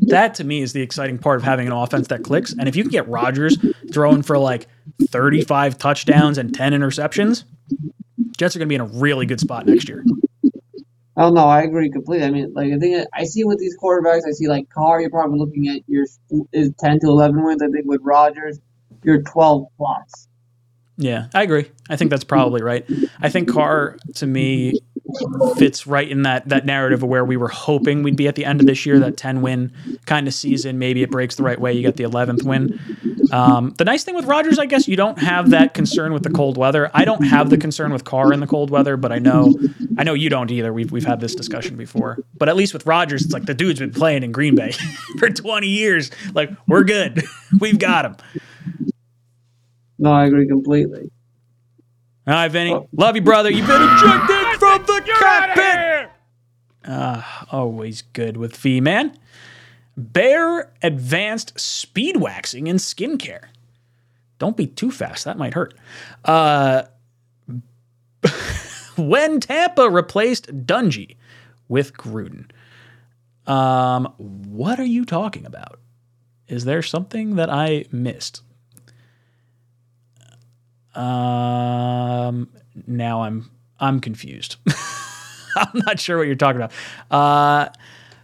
That 0.07 0.35
to 0.35 0.43
me 0.43 0.61
is 0.61 0.73
the 0.73 0.81
exciting 0.81 1.17
part 1.17 1.37
of 1.37 1.43
having 1.43 1.67
an 1.67 1.73
offense 1.73 2.07
that 2.09 2.23
clicks. 2.23 2.53
And 2.53 2.67
if 2.67 2.75
you 2.75 2.83
can 2.83 2.91
get 2.91 3.07
Rodgers 3.07 3.57
throwing 3.91 4.21
for 4.21 4.37
like 4.37 4.67
35 5.09 5.77
touchdowns 5.77 6.37
and 6.37 6.53
10 6.53 6.73
interceptions, 6.73 7.45
Jets 8.37 8.55
are 8.55 8.59
going 8.59 8.67
to 8.67 8.69
be 8.69 8.75
in 8.75 8.81
a 8.81 8.85
really 8.85 9.25
good 9.25 9.39
spot 9.39 9.65
next 9.65 9.87
year. 9.89 10.03
Oh 11.15 11.29
no, 11.29 11.45
I 11.45 11.61
agree 11.61 11.91
completely. 11.91 12.25
I 12.25 12.31
mean, 12.31 12.53
like 12.53 12.73
I 12.73 12.77
think 12.79 13.07
I 13.13 13.25
see 13.25 13.43
with 13.43 13.59
these 13.59 13.77
quarterbacks, 13.77 14.21
I 14.27 14.31
see 14.31 14.47
like 14.47 14.69
Carr, 14.69 14.99
you're 14.99 15.11
probably 15.11 15.37
looking 15.37 15.67
at 15.67 15.81
your 15.87 16.05
is 16.51 16.71
ten 16.79 16.99
to 17.01 17.07
eleven 17.07 17.43
wins. 17.43 17.61
I 17.61 17.67
think 17.67 17.85
with 17.85 18.01
Rodgers, 18.03 18.59
you're 19.03 19.21
twelve 19.21 19.67
plus. 19.77 20.27
Yeah, 20.97 21.27
I 21.33 21.43
agree. 21.43 21.69
I 21.89 21.95
think 21.95 22.11
that's 22.11 22.23
probably 22.23 22.61
right. 22.61 22.85
I 23.19 23.29
think 23.29 23.49
Carr 23.49 23.97
to 24.15 24.27
me 24.27 24.79
fits 25.57 25.85
right 25.85 26.07
in 26.07 26.23
that 26.23 26.49
that 26.49 26.65
narrative 26.65 27.03
of 27.03 27.09
where 27.09 27.25
we 27.25 27.37
were 27.37 27.47
hoping 27.47 28.03
we'd 28.03 28.15
be 28.15 28.27
at 28.27 28.35
the 28.35 28.45
end 28.45 28.59
of 28.59 28.67
this 28.67 28.85
year, 28.85 28.99
that 28.99 29.17
ten 29.17 29.41
win 29.41 29.71
kind 30.05 30.27
of 30.27 30.33
season. 30.33 30.79
Maybe 30.79 31.03
it 31.03 31.11
breaks 31.11 31.35
the 31.35 31.43
right 31.43 31.59
way. 31.59 31.73
You 31.73 31.81
get 31.81 31.97
the 31.97 32.03
eleventh 32.03 32.43
win. 32.43 32.79
Um, 33.31 33.73
the 33.77 33.85
nice 33.85 34.03
thing 34.03 34.15
with 34.15 34.25
Rodgers, 34.25 34.59
I 34.59 34.65
guess, 34.65 34.87
you 34.87 34.95
don't 34.95 35.17
have 35.19 35.51
that 35.51 35.73
concern 35.73 36.13
with 36.13 36.23
the 36.23 36.29
cold 36.29 36.57
weather. 36.57 36.89
I 36.93 37.05
don't 37.05 37.23
have 37.23 37.49
the 37.49 37.57
concern 37.57 37.93
with 37.93 38.03
Carr 38.03 38.33
in 38.33 38.39
the 38.39 38.47
cold 38.47 38.69
weather, 38.69 38.97
but 38.97 39.11
I 39.11 39.19
know 39.19 39.55
I 39.97 40.03
know 40.03 40.13
you 40.13 40.29
don't 40.29 40.51
either. 40.51 40.73
We've 40.73 40.91
we've 40.91 41.05
had 41.05 41.19
this 41.19 41.35
discussion 41.35 41.75
before. 41.75 42.19
But 42.37 42.49
at 42.49 42.55
least 42.55 42.73
with 42.73 42.85
Rodgers, 42.85 43.23
it's 43.23 43.33
like 43.33 43.45
the 43.45 43.53
dude's 43.53 43.79
been 43.79 43.91
playing 43.91 44.23
in 44.23 44.31
Green 44.31 44.55
Bay 44.55 44.73
for 45.19 45.29
twenty 45.29 45.67
years. 45.67 46.11
Like 46.33 46.49
we're 46.67 46.83
good. 46.83 47.23
We've 47.59 47.79
got 47.79 48.05
him. 48.05 48.15
No, 49.99 50.11
I 50.11 50.25
agree 50.25 50.47
completely. 50.47 51.11
All 52.25 52.33
right, 52.33 52.47
Vinny. 52.49 52.75
Love 52.93 53.15
you, 53.15 53.21
brother. 53.21 53.49
You've 53.49 53.67
been 53.67 53.81
ejected 53.81 54.59
from 54.59 54.81
the 54.85 55.13
cockpit. 55.19 56.09
Ah, 56.85 57.47
always 57.51 58.01
good 58.01 58.37
with 58.37 58.55
V 58.57 58.81
man. 58.81 59.17
Bear 59.95 60.71
advanced 60.81 61.59
speed 61.59 62.17
waxing 62.17 62.67
and 62.67 62.79
skincare. 62.79 63.45
Don't 64.39 64.57
be 64.57 64.67
too 64.67 64.91
fast. 64.91 65.25
That 65.25 65.37
might 65.37 65.53
hurt. 65.53 65.73
Uh, 66.25 66.83
when 68.95 69.39
Tampa 69.39 69.89
replaced 69.89 70.65
Dungy 70.65 71.17
with 71.67 71.97
Gruden. 71.97 72.49
Um, 73.45 74.13
what 74.17 74.79
are 74.79 74.85
you 74.85 75.05
talking 75.05 75.45
about? 75.45 75.79
Is 76.47 76.65
there 76.65 76.81
something 76.81 77.35
that 77.35 77.49
I 77.49 77.85
missed? 77.91 78.41
Um, 80.95 82.49
now 82.85 83.23
I'm 83.23 83.49
I'm 83.79 83.99
confused. 83.99 84.57
I'm 85.55 85.81
not 85.85 85.99
sure 85.99 86.17
what 86.17 86.27
you're 86.27 86.35
talking 86.35 86.61
about. 86.61 86.71
Uh, 87.09 87.69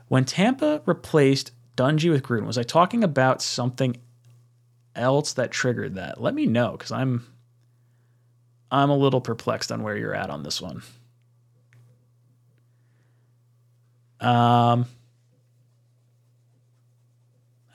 when 0.08 0.26
Tampa 0.26 0.82
replaced 0.86 1.52
Dungy 1.80 2.12
with 2.12 2.24
Gruden, 2.24 2.46
was 2.46 2.58
I 2.58 2.64
talking 2.64 3.04
about 3.04 3.42
something 3.42 3.96
else 4.96 5.34
that 5.34 5.52
triggered 5.52 5.96
that? 5.96 6.20
Let 6.20 6.34
me 6.34 6.46
know 6.46 6.72
because 6.74 6.92
I'm 6.92 7.26
I'm 8.70 8.90
a 8.90 8.98
little 8.98 9.22
perplexed 9.22 9.72
on 9.72 9.82
where 9.82 9.96
you're 9.96 10.14
at 10.14 10.30
on 10.30 10.44
this 10.44 10.62
one. 10.62 10.84
Um, 14.20 14.86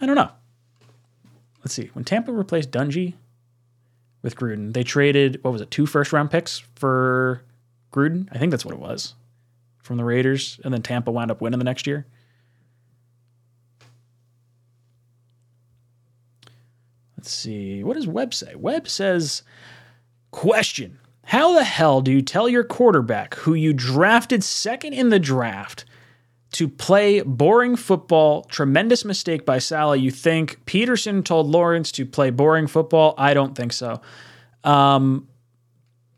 I 0.00 0.06
don't 0.06 0.16
know. 0.16 0.30
Let's 1.60 1.72
see. 1.72 1.90
When 1.94 2.04
Tampa 2.04 2.30
replaced 2.30 2.70
Dungy 2.70 3.14
with 4.24 4.36
Gruden. 4.36 4.72
They 4.72 4.82
traded 4.82 5.38
what 5.44 5.52
was 5.52 5.60
it, 5.60 5.70
two 5.70 5.86
first 5.86 6.12
round 6.12 6.30
picks 6.30 6.62
for 6.74 7.42
Gruden? 7.92 8.28
I 8.32 8.38
think 8.38 8.50
that's 8.50 8.64
what 8.64 8.74
it 8.74 8.80
was 8.80 9.14
from 9.78 9.98
the 9.98 10.04
Raiders, 10.04 10.58
and 10.64 10.72
then 10.72 10.82
Tampa 10.82 11.10
wound 11.12 11.30
up 11.30 11.40
winning 11.40 11.58
the 11.58 11.64
next 11.64 11.86
year. 11.86 12.06
Let's 17.24 17.32
see. 17.32 17.82
What 17.82 17.94
does 17.94 18.06
Webb 18.06 18.34
say? 18.34 18.54
Webb 18.54 18.86
says, 18.86 19.44
question. 20.30 20.98
How 21.22 21.54
the 21.54 21.64
hell 21.64 22.02
do 22.02 22.12
you 22.12 22.20
tell 22.20 22.50
your 22.50 22.64
quarterback 22.64 23.36
who 23.36 23.54
you 23.54 23.72
drafted 23.72 24.44
second 24.44 24.92
in 24.92 25.08
the 25.08 25.18
draft 25.18 25.86
to 26.52 26.68
play 26.68 27.22
boring 27.22 27.76
football. 27.76 28.42
Tremendous 28.42 29.06
mistake 29.06 29.46
by 29.46 29.56
Saleh. 29.56 30.02
You 30.02 30.10
think 30.10 30.62
Pederson 30.66 31.24
told 31.24 31.46
Lawrence 31.46 31.90
to 31.92 32.04
play 32.04 32.28
boring 32.28 32.66
football? 32.66 33.14
I 33.16 33.32
don't 33.32 33.54
think 33.54 33.72
so. 33.72 34.02
Um, 34.62 35.26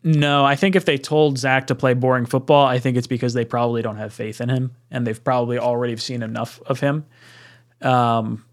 no, 0.02 0.44
I 0.44 0.56
think 0.56 0.74
if 0.74 0.86
they 0.86 0.98
told 0.98 1.38
Zach 1.38 1.68
to 1.68 1.76
play 1.76 1.94
boring 1.94 2.26
football, 2.26 2.66
I 2.66 2.80
think 2.80 2.96
it's 2.96 3.06
because 3.06 3.32
they 3.32 3.44
probably 3.44 3.80
don't 3.80 3.98
have 3.98 4.12
faith 4.12 4.40
in 4.40 4.48
him 4.48 4.74
and 4.90 5.06
they've 5.06 5.22
probably 5.22 5.60
already 5.60 5.96
seen 5.98 6.24
enough 6.24 6.60
of 6.66 6.80
him. 6.80 7.06
Um, 7.80 8.44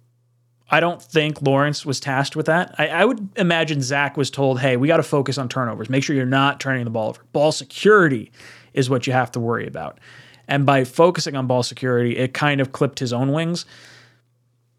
I 0.74 0.80
don't 0.80 0.99
think 0.99 1.39
Lawrence 1.43 1.86
was 1.86 1.99
tasked 1.99 2.36
with 2.36 2.47
that. 2.47 2.74
I, 2.80 2.88
I 2.88 3.05
would 3.05 3.30
imagine 3.36 3.80
Zach 3.80 4.17
was 4.17 4.32
told, 4.32 4.59
hey, 4.59 4.76
we 4.76 4.88
got 4.88 4.97
to 4.97 5.03
focus 5.03 5.38
on 5.38 5.47
turnovers. 5.47 5.88
Make 5.88 6.03
sure 6.03 6.15
you're 6.15 6.26
not 6.26 6.59
turning 6.59 6.84
the 6.84 6.89
ball 6.89 7.09
over. 7.09 7.21
Ball 7.32 7.51
security 7.51 8.32
is 8.74 8.89
what 8.89 9.05
you 9.05 9.13
have 9.13 9.32
to 9.34 9.39
worry 9.39 9.67
about. 9.67 9.99
And 10.47 10.65
by 10.65 10.84
focusing 10.84 11.36
on 11.36 11.45
ball 11.45 11.61
security, 11.61 12.17
it 12.17 12.34
kind 12.34 12.59
of 12.59 12.71
clipped 12.71 12.97
his 12.97 13.13
own 13.13 13.32
wings. 13.32 13.67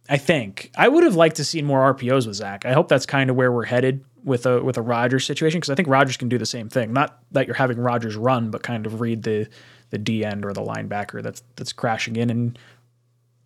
I 0.08 0.16
think 0.16 0.72
I 0.76 0.88
would 0.88 1.04
have 1.04 1.14
liked 1.14 1.36
to 1.36 1.44
see 1.44 1.62
more 1.62 1.94
RPOs 1.94 2.26
with 2.26 2.34
Zach. 2.34 2.66
I 2.66 2.72
hope 2.72 2.88
that's 2.88 3.06
kind 3.06 3.30
of 3.30 3.36
where 3.36 3.52
we're 3.52 3.64
headed 3.64 4.04
with 4.24 4.46
a 4.46 4.60
with 4.64 4.76
a 4.76 4.82
Rodgers 4.82 5.24
situation 5.24 5.60
because 5.60 5.70
I 5.70 5.76
think 5.76 5.86
Rodgers 5.86 6.16
can 6.16 6.28
do 6.28 6.38
the 6.38 6.44
same 6.44 6.68
thing. 6.68 6.92
Not 6.92 7.20
that 7.30 7.46
you're 7.46 7.54
having 7.54 7.78
Rodgers 7.78 8.16
run, 8.16 8.50
but 8.50 8.64
kind 8.64 8.84
of 8.84 9.00
read 9.00 9.22
the 9.22 9.48
the 9.90 9.98
D 9.98 10.24
end 10.24 10.44
or 10.44 10.52
the 10.52 10.60
linebacker 10.60 11.22
that's 11.22 11.44
that's 11.54 11.72
crashing 11.72 12.16
in 12.16 12.30
and 12.30 12.58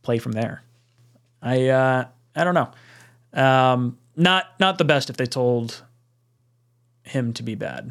play 0.01 0.17
from 0.17 0.33
there. 0.33 0.63
I 1.43 1.69
uh, 1.69 2.05
I 2.39 2.45
don't 2.45 2.55
know. 2.55 2.71
Um, 3.41 3.99
not 4.17 4.47
not 4.59 4.79
the 4.79 4.85
best 4.85 5.11
if 5.11 5.17
they 5.17 5.27
told 5.27 5.83
him 7.03 7.33
to 7.35 7.43
be 7.43 7.55
bad. 7.55 7.91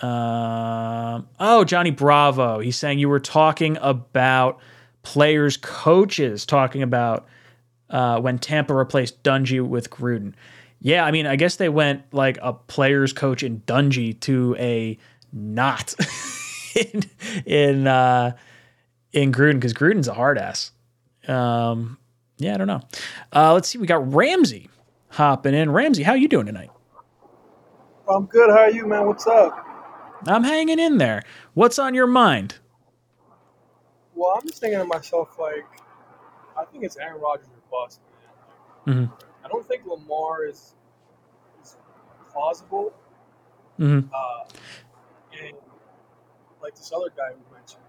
Um, 0.00 1.28
oh, 1.38 1.64
Johnny 1.64 1.90
Bravo. 1.90 2.58
He's 2.58 2.76
saying 2.76 2.98
you 2.98 3.08
were 3.08 3.20
talking 3.20 3.78
about 3.80 4.58
players, 5.02 5.56
coaches, 5.56 6.44
talking 6.44 6.82
about 6.82 7.26
uh, 7.90 8.20
when 8.20 8.38
Tampa 8.38 8.74
replaced 8.74 9.22
Dungy 9.22 9.64
with 9.66 9.90
Gruden. 9.90 10.34
Yeah, 10.80 11.04
I 11.04 11.12
mean, 11.12 11.26
I 11.26 11.36
guess 11.36 11.56
they 11.56 11.68
went 11.68 12.02
like 12.12 12.38
a 12.42 12.52
players 12.52 13.12
coach 13.12 13.44
in 13.44 13.60
Dungy 13.60 14.18
to 14.22 14.56
a 14.58 14.98
not 15.32 15.94
in 16.74 17.02
in 17.46 17.86
uh, 17.86 18.36
in 19.12 19.30
Gruden 19.30 19.54
because 19.54 19.74
Gruden's 19.74 20.08
a 20.08 20.14
hard 20.14 20.38
ass. 20.38 20.72
Um, 21.28 21.98
yeah, 22.42 22.54
I 22.54 22.58
don't 22.58 22.66
know. 22.66 22.80
Uh, 23.34 23.52
let's 23.54 23.68
see. 23.68 23.78
We 23.78 23.86
got 23.86 24.12
Ramsey 24.12 24.68
hopping 25.10 25.54
in. 25.54 25.70
Ramsey, 25.70 26.02
how 26.02 26.14
you 26.14 26.28
doing 26.28 26.46
tonight? 26.46 26.70
I'm 28.08 28.26
good. 28.26 28.50
How 28.50 28.62
are 28.62 28.70
you, 28.70 28.86
man? 28.86 29.06
What's 29.06 29.26
up? 29.26 29.66
I'm 30.26 30.44
hanging 30.44 30.78
in 30.78 30.98
there. 30.98 31.22
What's 31.54 31.78
on 31.78 31.94
your 31.94 32.06
mind? 32.06 32.56
Well, 34.14 34.38
I'm 34.40 34.46
just 34.46 34.60
thinking 34.60 34.78
to 34.78 34.84
myself, 34.84 35.38
like, 35.38 35.64
I 36.56 36.64
think 36.64 36.84
it's 36.84 36.96
Aaron 36.96 37.20
Rodgers 37.20 37.48
or 37.48 37.62
bust, 37.70 38.00
man. 38.86 38.96
Mm-hmm. 38.96 39.14
I 39.44 39.48
don't 39.48 39.66
think 39.66 39.86
Lamar 39.86 40.44
is 40.44 40.74
is 41.62 41.76
plausible. 42.30 42.92
Mm-hmm. 43.80 44.08
Uh, 44.14 44.44
and 45.42 45.56
like 46.62 46.74
this 46.76 46.92
other 46.94 47.10
guy 47.16 47.30
we 47.30 47.56
mentioned, 47.56 47.82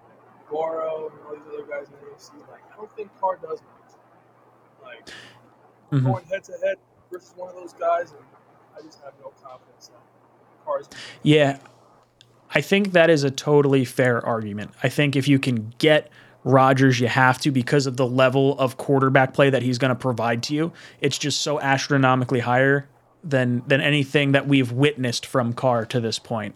Goro 0.50 1.12
and 1.12 1.20
all 1.28 1.36
these 1.36 1.54
other 1.54 1.68
guys 1.68 1.88
in 1.88 1.94
the 1.94 2.14
AFC, 2.14 2.32
like 2.50 2.62
I 2.72 2.76
don't 2.78 2.94
think 2.96 3.10
Carr 3.20 3.38
does 3.38 3.62
much. 3.62 3.83
Like 4.96 5.10
Mhm. 5.92 6.04
going 6.06 6.26
head 6.26 6.44
to 6.46 6.52
head 6.64 6.78
versus 7.12 7.34
one 7.36 7.50
of 7.50 7.56
those 7.56 7.74
guys, 7.74 8.12
and 8.12 8.20
I 8.78 8.82
just 8.82 9.02
have 9.04 9.14
no 9.22 9.32
confidence 9.44 9.90
that 9.90 10.66
Carr's. 10.66 10.90
Yeah, 11.22 11.58
I 12.56 12.62
think 12.62 12.94
that 12.94 13.10
is 13.10 13.24
a 13.24 13.32
totally 13.32 13.86
fair 13.86 14.26
argument. 14.26 14.72
I 14.82 14.90
think 14.90 15.16
if 15.16 15.28
you 15.28 15.40
can 15.40 15.74
get 15.78 16.10
Rodgers, 16.44 17.00
you 17.00 17.08
have 17.08 17.40
to 17.42 17.52
because 17.52 17.86
of 17.88 17.96
the 17.98 18.06
level 18.08 18.58
of 18.60 18.78
quarterback 18.78 19.34
play 19.34 19.50
that 19.50 19.62
he's 19.62 19.78
going 19.78 19.90
to 19.90 19.96
provide 19.96 20.44
to 20.44 20.56
you. 20.56 20.74
It's 21.00 21.18
just 21.18 21.42
so 21.42 21.60
astronomically 21.62 22.40
higher 22.42 22.88
than 23.24 23.64
than 23.68 23.80
anything 23.80 24.34
that 24.34 24.48
we've 24.48 24.72
witnessed 24.72 25.26
from 25.26 25.54
Carr 25.54 25.86
to 25.86 26.00
this 26.02 26.20
point. 26.20 26.56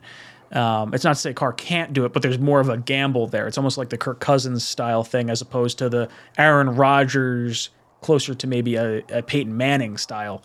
Um, 0.52 0.94
it's 0.94 1.04
not 1.04 1.14
to 1.16 1.20
say 1.20 1.34
Carr 1.34 1.54
can't 1.54 1.94
do 1.94 2.06
it, 2.06 2.14
but 2.14 2.22
there's 2.22 2.40
more 2.40 2.60
of 2.60 2.70
a 2.70 2.78
gamble 2.78 3.28
there. 3.28 3.48
It's 3.48 3.58
almost 3.58 3.78
like 3.78 3.90
the 3.90 3.98
Kirk 3.98 4.20
Cousins 4.20 4.66
style 4.66 5.04
thing 5.04 5.30
as 5.30 5.42
opposed 5.42 5.78
to 5.80 5.90
the 5.90 6.10
Aaron 6.38 6.76
Rodgers, 6.76 7.70
closer 8.02 8.34
to 8.36 8.48
maybe 8.48 8.76
a, 8.76 9.04
a 9.10 9.22
Peyton 9.22 9.56
Manning 9.56 9.98
style 9.98 10.44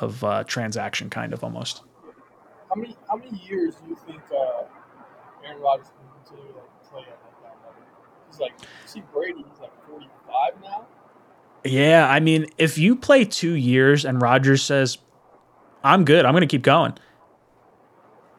of 0.00 0.22
uh, 0.24 0.44
transaction, 0.44 1.10
kind 1.10 1.32
of 1.32 1.44
almost. 1.44 1.82
How 2.68 2.74
many 2.74 2.96
how 3.08 3.16
many 3.16 3.40
years 3.48 3.76
do 3.76 3.88
you 3.88 3.96
think 4.06 4.20
uh, 4.32 4.64
Aaron 5.44 5.60
Rodgers 5.60 5.86
can 5.88 6.24
continue 6.24 6.52
to 6.52 6.58
like, 6.58 6.90
play 6.90 7.02
at 7.02 7.08
like, 7.08 7.42
that 7.42 7.56
level? 7.64 7.82
He's 8.28 8.40
like, 8.40 8.52
see 8.86 9.02
Brady, 9.12 9.44
he's 9.48 9.60
like 9.60 9.72
45 9.88 10.62
now. 10.62 10.86
Yeah, 11.64 12.08
I 12.08 12.20
mean, 12.20 12.46
if 12.58 12.78
you 12.78 12.96
play 12.96 13.24
two 13.24 13.54
years 13.54 14.04
and 14.04 14.20
Rodgers 14.20 14.62
says, 14.62 14.98
"I'm 15.82 16.04
good, 16.04 16.24
I'm 16.24 16.32
going 16.32 16.42
to 16.42 16.46
keep 16.46 16.62
going," 16.62 16.94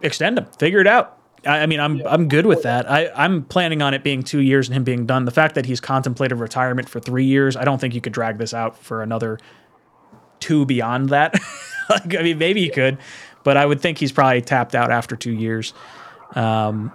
extend 0.01 0.37
him, 0.37 0.45
figure 0.57 0.79
it 0.79 0.87
out. 0.87 1.16
I, 1.47 1.61
I 1.61 1.65
mean, 1.65 1.79
I'm 1.79 2.05
I'm 2.05 2.27
good 2.27 2.45
with 2.45 2.63
that. 2.63 2.89
I 2.89 3.09
I'm 3.15 3.43
planning 3.43 3.81
on 3.81 3.93
it 3.93 4.03
being 4.03 4.23
two 4.23 4.39
years 4.39 4.67
and 4.67 4.75
him 4.75 4.83
being 4.83 5.05
done. 5.05 5.25
The 5.25 5.31
fact 5.31 5.55
that 5.55 5.65
he's 5.65 5.79
contemplated 5.79 6.37
retirement 6.39 6.89
for 6.89 6.99
three 6.99 7.25
years, 7.25 7.55
I 7.55 7.63
don't 7.63 7.79
think 7.79 7.95
you 7.95 8.01
could 8.01 8.13
drag 8.13 8.37
this 8.37 8.53
out 8.53 8.77
for 8.77 9.01
another 9.01 9.39
two 10.39 10.65
beyond 10.65 11.09
that. 11.09 11.35
like, 11.89 12.15
I 12.15 12.21
mean, 12.21 12.37
maybe 12.37 12.61
you 12.61 12.71
could, 12.71 12.97
but 13.43 13.57
I 13.57 13.65
would 13.65 13.81
think 13.81 13.97
he's 13.97 14.11
probably 14.11 14.41
tapped 14.41 14.75
out 14.75 14.91
after 14.91 15.15
two 15.15 15.31
years. 15.31 15.73
Um, 16.35 16.91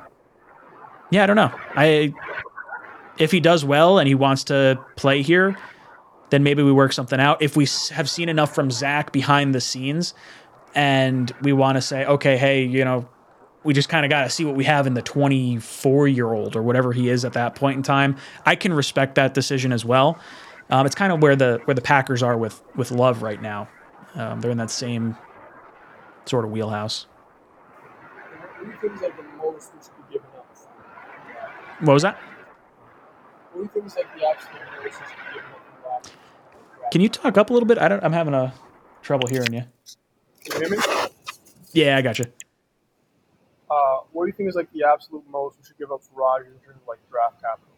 yeah, 1.10 1.24
I 1.24 1.26
don't 1.26 1.36
know. 1.36 1.52
I 1.74 2.14
if 3.18 3.30
he 3.30 3.40
does 3.40 3.64
well 3.64 3.98
and 3.98 4.08
he 4.08 4.14
wants 4.14 4.44
to 4.44 4.78
play 4.96 5.22
here, 5.22 5.56
then 6.30 6.42
maybe 6.42 6.62
we 6.62 6.72
work 6.72 6.92
something 6.92 7.20
out. 7.20 7.42
If 7.42 7.56
we 7.56 7.66
have 7.90 8.08
seen 8.08 8.28
enough 8.28 8.54
from 8.54 8.70
Zach 8.70 9.12
behind 9.12 9.54
the 9.54 9.60
scenes, 9.60 10.14
and 10.74 11.30
we 11.42 11.52
want 11.52 11.76
to 11.76 11.82
say, 11.82 12.04
okay, 12.06 12.36
hey, 12.36 12.64
you 12.64 12.84
know, 12.84 13.08
we 13.64 13.74
just 13.74 13.88
kind 13.88 14.04
of 14.04 14.10
got 14.10 14.24
to 14.24 14.30
see 14.30 14.44
what 14.44 14.54
we 14.54 14.64
have 14.64 14.86
in 14.86 14.94
the 14.94 15.02
24 15.02 16.08
year 16.08 16.32
old 16.32 16.56
or 16.56 16.62
whatever 16.62 16.92
he 16.92 17.08
is 17.08 17.24
at 17.24 17.34
that 17.34 17.54
point 17.54 17.76
in 17.76 17.82
time. 17.82 18.16
I 18.44 18.56
can 18.56 18.72
respect 18.72 19.14
that 19.16 19.34
decision 19.34 19.72
as 19.72 19.84
well. 19.84 20.18
Um, 20.70 20.86
it's 20.86 20.94
kind 20.94 21.12
of 21.12 21.20
where 21.20 21.36
the 21.36 21.60
where 21.64 21.74
the 21.74 21.82
Packers 21.82 22.22
are 22.22 22.36
with 22.36 22.62
with 22.76 22.90
Love 22.90 23.22
right 23.22 23.40
now. 23.40 23.68
Um, 24.14 24.40
they're 24.40 24.50
in 24.50 24.58
that 24.58 24.70
same 24.70 25.16
sort 26.24 26.44
of 26.44 26.50
wheelhouse. 26.50 27.06
What 28.58 28.64
do 28.64 28.70
you 28.70 28.76
think 28.80 28.94
is 28.94 29.02
like 29.02 29.16
the 29.16 29.22
most 29.36 29.72
we 29.74 29.82
should 29.82 30.08
be 30.08 30.14
giving 30.14 30.28
up? 30.36 30.46
What 31.80 31.94
was 31.94 32.02
that? 32.02 32.18
What 33.52 33.58
do 33.58 33.62
you 33.62 33.70
think 33.72 33.86
is 33.86 33.96
like 33.96 34.18
the 34.18 34.26
absolute 34.26 34.62
most 34.82 34.84
we 34.84 34.90
should 34.90 35.16
be 35.16 35.34
giving 35.34 35.50
up? 35.50 36.06
from 36.06 36.82
Rock? 36.82 36.90
Can 36.92 37.00
you 37.00 37.08
talk 37.08 37.36
up 37.36 37.50
a 37.50 37.52
little 37.52 37.66
bit? 37.66 37.78
I 37.78 37.88
don't. 37.88 38.02
I'm 38.02 38.12
having 38.12 38.34
a 38.34 38.54
trouble 39.02 39.28
hearing 39.28 39.52
you. 39.52 39.64
Can 40.44 40.62
you 40.62 40.68
hear 40.68 40.78
me? 40.78 40.84
Yeah, 41.72 41.96
I 41.96 42.02
got 42.02 42.18
you. 42.18 42.26
What 44.12 44.24
do 44.24 44.28
you 44.28 44.34
think 44.34 44.48
is 44.48 44.54
like 44.54 44.72
the 44.72 44.84
absolute 44.84 45.24
most 45.30 45.56
we 45.58 45.66
should 45.66 45.78
give 45.78 45.90
up 45.90 46.02
for 46.02 46.20
Rodgers 46.20 46.52
in 46.52 46.60
terms 46.64 46.80
of 46.80 46.88
like 46.88 46.98
draft 47.10 47.40
capital? 47.40 47.72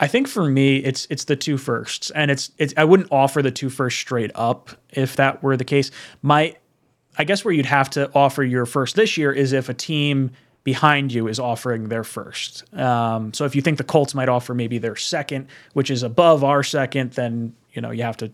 I 0.00 0.06
think 0.06 0.28
for 0.28 0.44
me, 0.44 0.78
it's 0.78 1.06
it's 1.10 1.24
the 1.24 1.36
two 1.36 1.58
firsts, 1.58 2.10
and 2.10 2.30
it's 2.30 2.50
it's. 2.58 2.72
I 2.76 2.84
wouldn't 2.84 3.12
offer 3.12 3.42
the 3.42 3.50
two 3.50 3.68
first 3.68 3.98
straight 3.98 4.30
up 4.34 4.70
if 4.90 5.16
that 5.16 5.42
were 5.42 5.56
the 5.56 5.64
case. 5.64 5.90
My, 6.22 6.56
I 7.18 7.24
guess 7.24 7.44
where 7.44 7.52
you'd 7.52 7.66
have 7.66 7.90
to 7.90 8.10
offer 8.14 8.42
your 8.42 8.64
first 8.64 8.96
this 8.96 9.18
year 9.18 9.30
is 9.30 9.52
if 9.52 9.68
a 9.68 9.74
team 9.74 10.30
behind 10.64 11.12
you 11.12 11.28
is 11.28 11.38
offering 11.38 11.88
their 11.88 12.04
first. 12.04 12.64
Um, 12.74 13.32
so 13.34 13.44
if 13.44 13.54
you 13.54 13.62
think 13.62 13.78
the 13.78 13.84
Colts 13.84 14.14
might 14.14 14.28
offer 14.28 14.54
maybe 14.54 14.78
their 14.78 14.96
second, 14.96 15.48
which 15.74 15.90
is 15.90 16.02
above 16.02 16.44
our 16.44 16.62
second, 16.62 17.12
then 17.12 17.54
you 17.72 17.82
know 17.82 17.90
you 17.90 18.02
have 18.02 18.16
to 18.18 18.32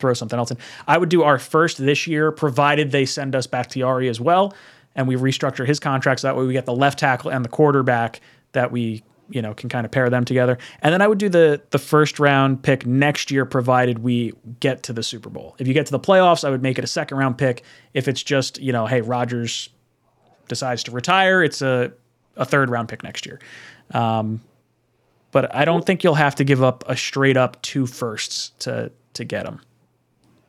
throw 0.00 0.14
something 0.14 0.38
else 0.38 0.50
in. 0.50 0.58
I 0.88 0.98
would 0.98 1.08
do 1.08 1.22
our 1.22 1.38
first 1.38 1.78
this 1.78 2.08
year, 2.08 2.32
provided 2.32 2.90
they 2.90 3.06
send 3.06 3.36
us 3.36 3.46
back 3.46 3.68
Bakhtiari 3.68 4.08
as 4.08 4.20
well, 4.20 4.52
and 4.94 5.08
we 5.08 5.16
restructure 5.16 5.66
his 5.66 5.80
contracts. 5.80 6.22
That 6.22 6.36
way, 6.36 6.44
we 6.44 6.52
get 6.52 6.66
the 6.66 6.74
left 6.74 6.98
tackle 6.98 7.30
and 7.30 7.44
the 7.44 7.48
quarterback 7.48 8.20
that 8.52 8.70
we 8.70 9.02
you 9.30 9.40
know 9.40 9.54
can 9.54 9.68
kind 9.68 9.84
of 9.84 9.90
pair 9.90 10.10
them 10.10 10.24
together. 10.24 10.58
And 10.82 10.92
then 10.92 11.02
I 11.02 11.08
would 11.08 11.18
do 11.18 11.28
the 11.28 11.62
the 11.70 11.78
first 11.78 12.18
round 12.18 12.62
pick 12.62 12.86
next 12.86 13.30
year, 13.30 13.44
provided 13.44 14.00
we 14.00 14.32
get 14.60 14.82
to 14.84 14.92
the 14.92 15.02
Super 15.02 15.30
Bowl. 15.30 15.56
If 15.58 15.66
you 15.66 15.74
get 15.74 15.86
to 15.86 15.92
the 15.92 16.00
playoffs, 16.00 16.44
I 16.44 16.50
would 16.50 16.62
make 16.62 16.78
it 16.78 16.84
a 16.84 16.88
second 16.88 17.18
round 17.18 17.38
pick. 17.38 17.62
If 17.92 18.08
it's 18.08 18.22
just 18.22 18.60
you 18.60 18.72
know, 18.72 18.86
hey, 18.86 19.00
Rodgers 19.00 19.70
decides 20.48 20.82
to 20.84 20.90
retire, 20.90 21.42
it's 21.42 21.62
a 21.62 21.92
a 22.36 22.44
third 22.44 22.70
round 22.70 22.88
pick 22.88 23.02
next 23.02 23.26
year. 23.26 23.40
Um, 23.92 24.40
but 25.30 25.54
I 25.54 25.64
don't 25.64 25.84
think 25.84 26.04
you'll 26.04 26.14
have 26.14 26.36
to 26.36 26.44
give 26.44 26.62
up 26.62 26.84
a 26.86 26.96
straight 26.96 27.36
up 27.36 27.60
two 27.62 27.86
firsts 27.86 28.50
to 28.60 28.92
to 29.14 29.24
get 29.24 29.44
them. 29.44 29.60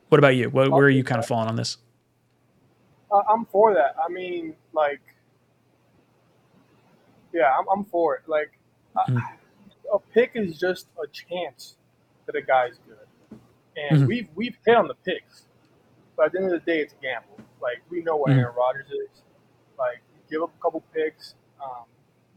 What 0.08 0.18
about 0.18 0.36
you? 0.36 0.50
What, 0.50 0.70
where 0.70 0.86
are 0.86 0.90
you 0.90 1.02
kind 1.02 1.18
of 1.18 1.26
falling 1.26 1.48
on 1.48 1.56
this? 1.56 1.78
Uh, 3.10 3.22
I'm 3.28 3.44
for 3.46 3.74
that. 3.74 3.94
I 4.04 4.08
mean, 4.10 4.54
like, 4.72 5.00
yeah, 7.32 7.52
I'm, 7.58 7.66
I'm 7.72 7.84
for 7.84 8.16
it. 8.16 8.22
Like. 8.28 8.52
I, 8.96 9.12
a 9.92 9.98
pick 9.98 10.32
is 10.34 10.58
just 10.58 10.86
a 11.00 11.06
chance 11.06 11.76
that 12.24 12.34
a 12.34 12.40
guy's 12.42 12.72
good, 12.88 13.38
and 13.76 14.02
Mhm. 14.02 14.06
we've 14.08 14.28
we've 14.34 14.56
hit 14.66 14.74
on 14.74 14.88
the 14.88 14.94
picks, 14.94 15.44
but 16.16 16.26
at 16.26 16.32
the 16.32 16.38
end 16.38 16.46
of 16.52 16.64
the 16.64 16.72
day, 16.72 16.80
it's 16.80 16.94
a 16.94 16.96
gamble. 16.96 17.38
Like, 17.62 17.82
we 17.90 18.02
know 18.02 18.16
what 18.16 18.30
Mhm. 18.32 18.38
Aaron 18.38 18.54
Rodgers 18.56 18.90
is. 18.90 19.22
Like, 19.78 20.00
give 20.30 20.42
up 20.42 20.50
a 20.58 20.62
couple 20.62 20.82
picks. 20.94 21.34
Um, 21.62 21.84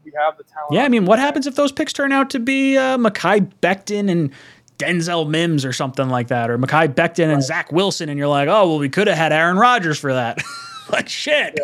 we 0.04 0.12
have 0.16 0.36
the 0.36 0.44
talent. 0.44 0.72
Yeah, 0.74 0.84
I 0.84 0.88
mean, 0.88 1.06
what 1.06 1.18
happens 1.18 1.46
if 1.46 1.56
those 1.56 1.72
picks 1.72 1.92
turn 1.94 2.12
out 2.12 2.28
to 2.30 2.38
be 2.38 2.76
uh, 2.76 2.98
Mekhi 2.98 3.50
Becton 3.62 4.08
and 4.10 4.30
Denzel 4.80 5.28
Mims 5.28 5.64
or 5.64 5.72
something 5.72 6.08
like 6.08 6.28
that, 6.28 6.50
or 6.50 6.58
Mekhi 6.58 6.94
Becton 6.94 7.32
and 7.32 7.42
Zach 7.42 7.70
Wilson, 7.70 8.08
and 8.08 8.18
you're 8.18 8.28
like, 8.28 8.48
oh, 8.48 8.68
well, 8.68 8.78
we 8.78 8.88
could 8.88 9.06
have 9.06 9.16
had 9.16 9.32
Aaron 9.32 9.56
Rodgers 9.56 9.98
for 9.98 10.14
that. 10.14 10.42
like, 10.92 11.08
shit. 11.08 11.58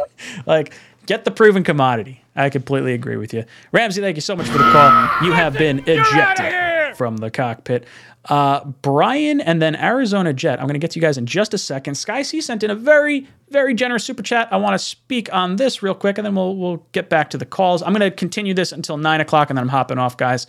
Like, 0.45 0.75
get 1.07 1.25
the 1.25 1.31
proven 1.31 1.65
commodity. 1.65 2.23
I 2.37 2.51
completely 2.51 2.93
agree 2.93 3.17
with 3.17 3.33
you. 3.33 3.45
Ramsey, 3.73 4.03
thank 4.03 4.17
you 4.17 4.21
so 4.21 4.37
much 4.37 4.47
for 4.47 4.59
the 4.59 4.71
call. 4.71 4.91
You 5.23 5.33
have 5.33 5.55
been 5.55 5.79
ejected 5.87 6.97
from 6.97 7.17
the 7.17 7.31
cockpit. 7.31 7.87
Uh, 8.27 8.65
Brian 8.83 9.41
and 9.41 9.63
then 9.63 9.77
Arizona 9.77 10.33
Jet. 10.33 10.59
I'm 10.59 10.67
going 10.67 10.75
to 10.75 10.81
get 10.81 10.91
to 10.93 10.99
you 10.99 11.01
guys 11.01 11.17
in 11.17 11.27
just 11.27 11.55
a 11.55 11.59
second. 11.59 11.95
Sky 11.95 12.23
C 12.23 12.41
sent 12.41 12.65
in 12.65 12.71
a 12.71 12.75
very, 12.75 13.27
very 13.51 13.73
generous 13.73 14.05
super 14.05 14.23
chat. 14.23 14.49
I 14.53 14.57
want 14.57 14.75
to 14.75 14.79
speak 14.79 15.33
on 15.33 15.57
this 15.57 15.83
real 15.83 15.95
quick, 15.95 16.19
and 16.19 16.27
then 16.27 16.35
we'll 16.35 16.57
we'll 16.57 16.85
get 16.93 17.09
back 17.09 17.31
to 17.31 17.39
the 17.39 17.47
calls. 17.47 17.83
I'm 17.83 17.93
going 17.93 18.01
to 18.01 18.11
continue 18.11 18.53
this 18.53 18.73
until 18.73 18.97
nine 18.97 19.21
o'clock, 19.21 19.49
and 19.51 19.57
then 19.57 19.63
I'm 19.63 19.69
hopping 19.69 19.99
off, 19.99 20.17
guys. 20.17 20.49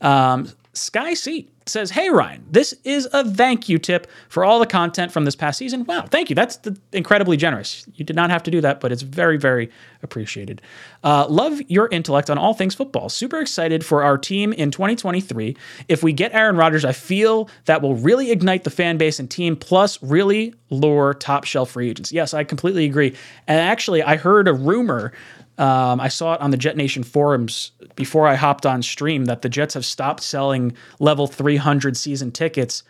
Um, 0.00 0.48
Sky 0.76 1.14
C 1.14 1.48
says, 1.66 1.90
"Hey 1.90 2.10
Ryan, 2.10 2.44
this 2.50 2.74
is 2.84 3.08
a 3.12 3.28
thank 3.28 3.68
you 3.68 3.78
tip 3.78 4.06
for 4.28 4.44
all 4.44 4.60
the 4.60 4.66
content 4.66 5.10
from 5.10 5.24
this 5.24 5.34
past 5.34 5.58
season. 5.58 5.84
Wow, 5.84 6.02
thank 6.02 6.30
you. 6.30 6.36
That's 6.36 6.56
the, 6.58 6.76
incredibly 6.92 7.36
generous. 7.36 7.86
You 7.94 8.04
did 8.04 8.14
not 8.14 8.30
have 8.30 8.42
to 8.44 8.50
do 8.50 8.60
that, 8.60 8.80
but 8.80 8.92
it's 8.92 9.02
very, 9.02 9.36
very 9.36 9.70
appreciated. 10.02 10.62
Uh, 11.02 11.26
love 11.28 11.60
your 11.68 11.88
intellect 11.88 12.30
on 12.30 12.38
all 12.38 12.54
things 12.54 12.74
football. 12.74 13.08
Super 13.08 13.40
excited 13.40 13.84
for 13.84 14.04
our 14.04 14.16
team 14.16 14.52
in 14.52 14.70
2023. 14.70 15.56
If 15.88 16.02
we 16.02 16.12
get 16.12 16.32
Aaron 16.34 16.56
Rodgers, 16.56 16.84
I 16.84 16.92
feel 16.92 17.48
that 17.64 17.82
will 17.82 17.96
really 17.96 18.30
ignite 18.30 18.64
the 18.64 18.70
fan 18.70 18.96
base 18.96 19.18
and 19.18 19.30
team, 19.30 19.56
plus 19.56 20.00
really 20.02 20.54
lure 20.70 21.14
top 21.14 21.44
shelf 21.44 21.70
free 21.70 21.90
agents. 21.90 22.12
Yes, 22.12 22.34
I 22.34 22.44
completely 22.44 22.84
agree. 22.84 23.16
And 23.48 23.60
actually, 23.60 24.02
I 24.02 24.16
heard 24.16 24.46
a 24.46 24.52
rumor." 24.52 25.12
Um, 25.58 26.00
I 26.00 26.08
saw 26.08 26.34
it 26.34 26.40
on 26.40 26.50
the 26.50 26.56
Jet 26.56 26.76
Nation 26.76 27.02
forums 27.02 27.72
before 27.94 28.26
I 28.26 28.34
hopped 28.34 28.66
on 28.66 28.82
stream 28.82 29.24
that 29.24 29.42
the 29.42 29.48
Jets 29.48 29.74
have 29.74 29.86
stopped 29.86 30.22
selling 30.22 30.76
level 31.00 31.26
300 31.26 31.96
season 31.96 32.30
tickets 32.30 32.82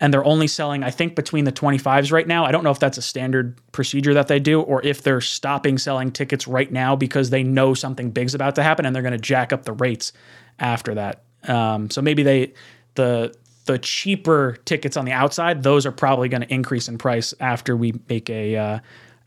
and 0.00 0.14
they're 0.14 0.24
only 0.24 0.46
selling, 0.46 0.84
I 0.84 0.90
think, 0.90 1.16
between 1.16 1.44
the 1.44 1.52
25s 1.52 2.12
right 2.12 2.26
now. 2.26 2.44
I 2.44 2.52
don't 2.52 2.62
know 2.62 2.70
if 2.70 2.78
that's 2.78 2.98
a 2.98 3.02
standard 3.02 3.58
procedure 3.72 4.14
that 4.14 4.28
they 4.28 4.38
do 4.38 4.60
or 4.60 4.84
if 4.84 5.02
they're 5.02 5.20
stopping 5.20 5.76
selling 5.76 6.12
tickets 6.12 6.46
right 6.46 6.70
now 6.70 6.94
because 6.94 7.30
they 7.30 7.42
know 7.42 7.74
something 7.74 8.10
big's 8.10 8.34
about 8.34 8.54
to 8.56 8.62
happen 8.62 8.86
and 8.86 8.94
they're 8.94 9.02
going 9.02 9.12
to 9.12 9.18
jack 9.18 9.52
up 9.52 9.64
the 9.64 9.72
rates 9.72 10.12
after 10.60 10.94
that. 10.94 11.24
Um, 11.48 11.90
so 11.90 12.00
maybe 12.00 12.22
they, 12.22 12.52
the, 12.94 13.34
the 13.64 13.78
cheaper 13.78 14.56
tickets 14.64 14.96
on 14.96 15.04
the 15.04 15.12
outside, 15.12 15.64
those 15.64 15.84
are 15.84 15.92
probably 15.92 16.28
going 16.28 16.42
to 16.42 16.52
increase 16.52 16.88
in 16.88 16.96
price 16.96 17.34
after 17.40 17.76
we 17.76 17.94
make 18.08 18.30
a, 18.30 18.56
uh, 18.56 18.78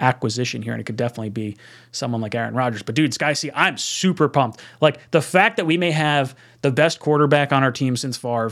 acquisition 0.02 0.62
here, 0.62 0.74
and 0.74 0.82
it 0.82 0.86
could 0.86 0.98
definitely 0.98 1.30
be 1.30 1.56
someone 1.92 2.20
like 2.20 2.36
Aaron 2.36 2.54
Rodgers. 2.54 2.84
But 2.84 2.96
dude, 2.96 3.14
Sky 3.14 3.34
I'm 3.54 3.78
super 3.78 4.28
pumped. 4.28 4.60
Like 4.82 5.12
the 5.12 5.22
fact 5.22 5.58
that 5.58 5.66
we 5.66 5.78
may 5.78 5.92
have 5.92 6.36
the 6.62 6.72
best 6.72 7.00
quarterback 7.00 7.54
on 7.54 7.64
our 7.64 7.72
team 7.72 7.96
since 7.96 8.18
Favre. 8.18 8.52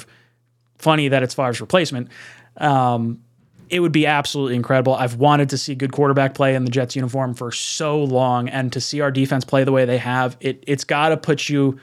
Funny 0.78 1.10
that 1.10 1.24
it's 1.24 1.34
Favre's 1.34 1.60
replacement. 1.60 2.08
Um, 2.56 3.22
it 3.70 3.82
would 3.82 3.92
be 3.92 4.06
absolutely 4.06 4.56
incredible. 4.56 4.96
I've 4.96 5.16
wanted 5.16 5.50
to 5.50 5.58
see 5.58 5.76
good 5.76 5.92
quarterback 5.92 6.34
play 6.34 6.56
in 6.56 6.66
the 6.66 6.72
Jets 6.72 6.96
uniform 6.96 7.34
for 7.34 7.52
so 7.52 8.02
long, 8.04 8.50
and 8.50 8.72
to 8.74 8.82
see 8.82 9.02
our 9.02 9.12
defense 9.12 9.46
play 9.46 9.64
the 9.64 9.72
way 9.72 9.86
they 9.86 9.98
have, 9.98 10.38
it 10.40 10.64
it's 10.68 10.84
got 10.84 11.10
to 11.10 11.18
put 11.18 11.50
you 11.50 11.80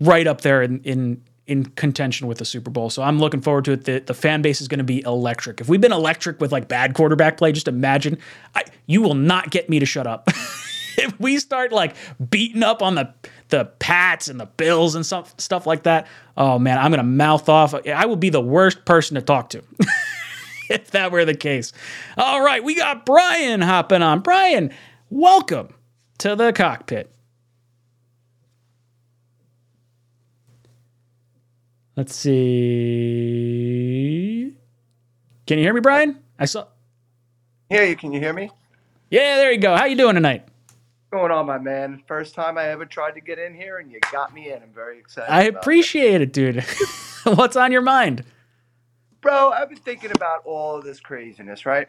right 0.00 0.26
up 0.26 0.40
there 0.40 0.62
in 0.62 0.80
in 0.82 1.22
in 1.46 1.66
contention 1.66 2.26
with 2.26 2.38
the 2.38 2.44
Super 2.44 2.70
Bowl. 2.70 2.90
So 2.90 3.02
I'm 3.02 3.18
looking 3.18 3.40
forward 3.40 3.66
to 3.66 3.72
it. 3.72 3.84
The, 3.84 4.00
the 4.00 4.14
fan 4.14 4.42
base 4.42 4.60
is 4.60 4.68
going 4.68 4.78
to 4.78 4.84
be 4.84 5.02
electric. 5.04 5.60
If 5.60 5.68
we've 5.68 5.80
been 5.80 5.92
electric 5.92 6.40
with 6.40 6.52
like 6.52 6.68
bad 6.68 6.94
quarterback 6.94 7.36
play, 7.36 7.52
just 7.52 7.68
imagine. 7.68 8.18
I, 8.54 8.64
you 8.86 9.02
will 9.02 9.14
not 9.14 9.50
get 9.50 9.68
me 9.68 9.78
to 9.78 9.86
shut 9.86 10.06
up. 10.06 10.28
if 10.96 11.18
we 11.20 11.38
start 11.38 11.72
like 11.72 11.96
beating 12.30 12.62
up 12.62 12.82
on 12.82 12.94
the 12.94 13.12
the 13.48 13.66
Pats 13.78 14.28
and 14.28 14.40
the 14.40 14.46
Bills 14.46 14.94
and 14.94 15.04
stuff 15.04 15.34
stuff 15.38 15.66
like 15.66 15.82
that, 15.82 16.06
oh 16.36 16.58
man, 16.58 16.78
I'm 16.78 16.90
going 16.90 16.98
to 16.98 17.04
mouth 17.04 17.48
off. 17.48 17.74
I 17.74 18.06
will 18.06 18.16
be 18.16 18.30
the 18.30 18.40
worst 18.40 18.84
person 18.84 19.16
to 19.16 19.22
talk 19.22 19.50
to. 19.50 19.62
if 20.70 20.90
that 20.92 21.12
were 21.12 21.24
the 21.24 21.34
case. 21.34 21.72
All 22.16 22.42
right, 22.42 22.64
we 22.64 22.74
got 22.74 23.04
Brian 23.04 23.60
hopping 23.60 24.02
on. 24.02 24.20
Brian, 24.20 24.72
welcome 25.10 25.74
to 26.18 26.34
the 26.36 26.52
cockpit. 26.52 27.13
Let's 31.96 32.14
see. 32.14 33.54
Can 35.46 35.58
you 35.58 35.64
hear 35.64 35.74
me, 35.74 35.80
Brian? 35.80 36.18
I 36.38 36.46
saw. 36.46 36.66
Hear 37.70 37.84
you. 37.84 37.94
Can 37.96 38.12
you 38.12 38.18
hear 38.20 38.32
me? 38.32 38.50
Yeah, 39.10 39.36
there 39.36 39.52
you 39.52 39.58
go. 39.58 39.76
How 39.76 39.84
you 39.84 39.96
doing 39.96 40.14
tonight? 40.16 40.48
Going 41.12 41.30
on, 41.30 41.46
my 41.46 41.58
man. 41.58 42.02
First 42.08 42.34
time 42.34 42.58
I 42.58 42.64
ever 42.68 42.84
tried 42.84 43.12
to 43.12 43.20
get 43.20 43.38
in 43.38 43.54
here, 43.54 43.78
and 43.78 43.88
you 43.92 44.00
got 44.10 44.34
me 44.34 44.50
in. 44.50 44.60
I'm 44.62 44.72
very 44.74 44.98
excited. 44.98 45.30
I 45.32 45.44
appreciate 45.44 46.20
it, 46.20 46.32
dude. 46.32 46.64
What's 47.24 47.54
on 47.56 47.70
your 47.70 47.82
mind? 47.82 48.24
Bro, 49.20 49.50
I've 49.52 49.68
been 49.68 49.78
thinking 49.78 50.10
about 50.10 50.42
all 50.44 50.76
of 50.76 50.82
this 50.84 50.98
craziness, 50.98 51.64
right? 51.64 51.88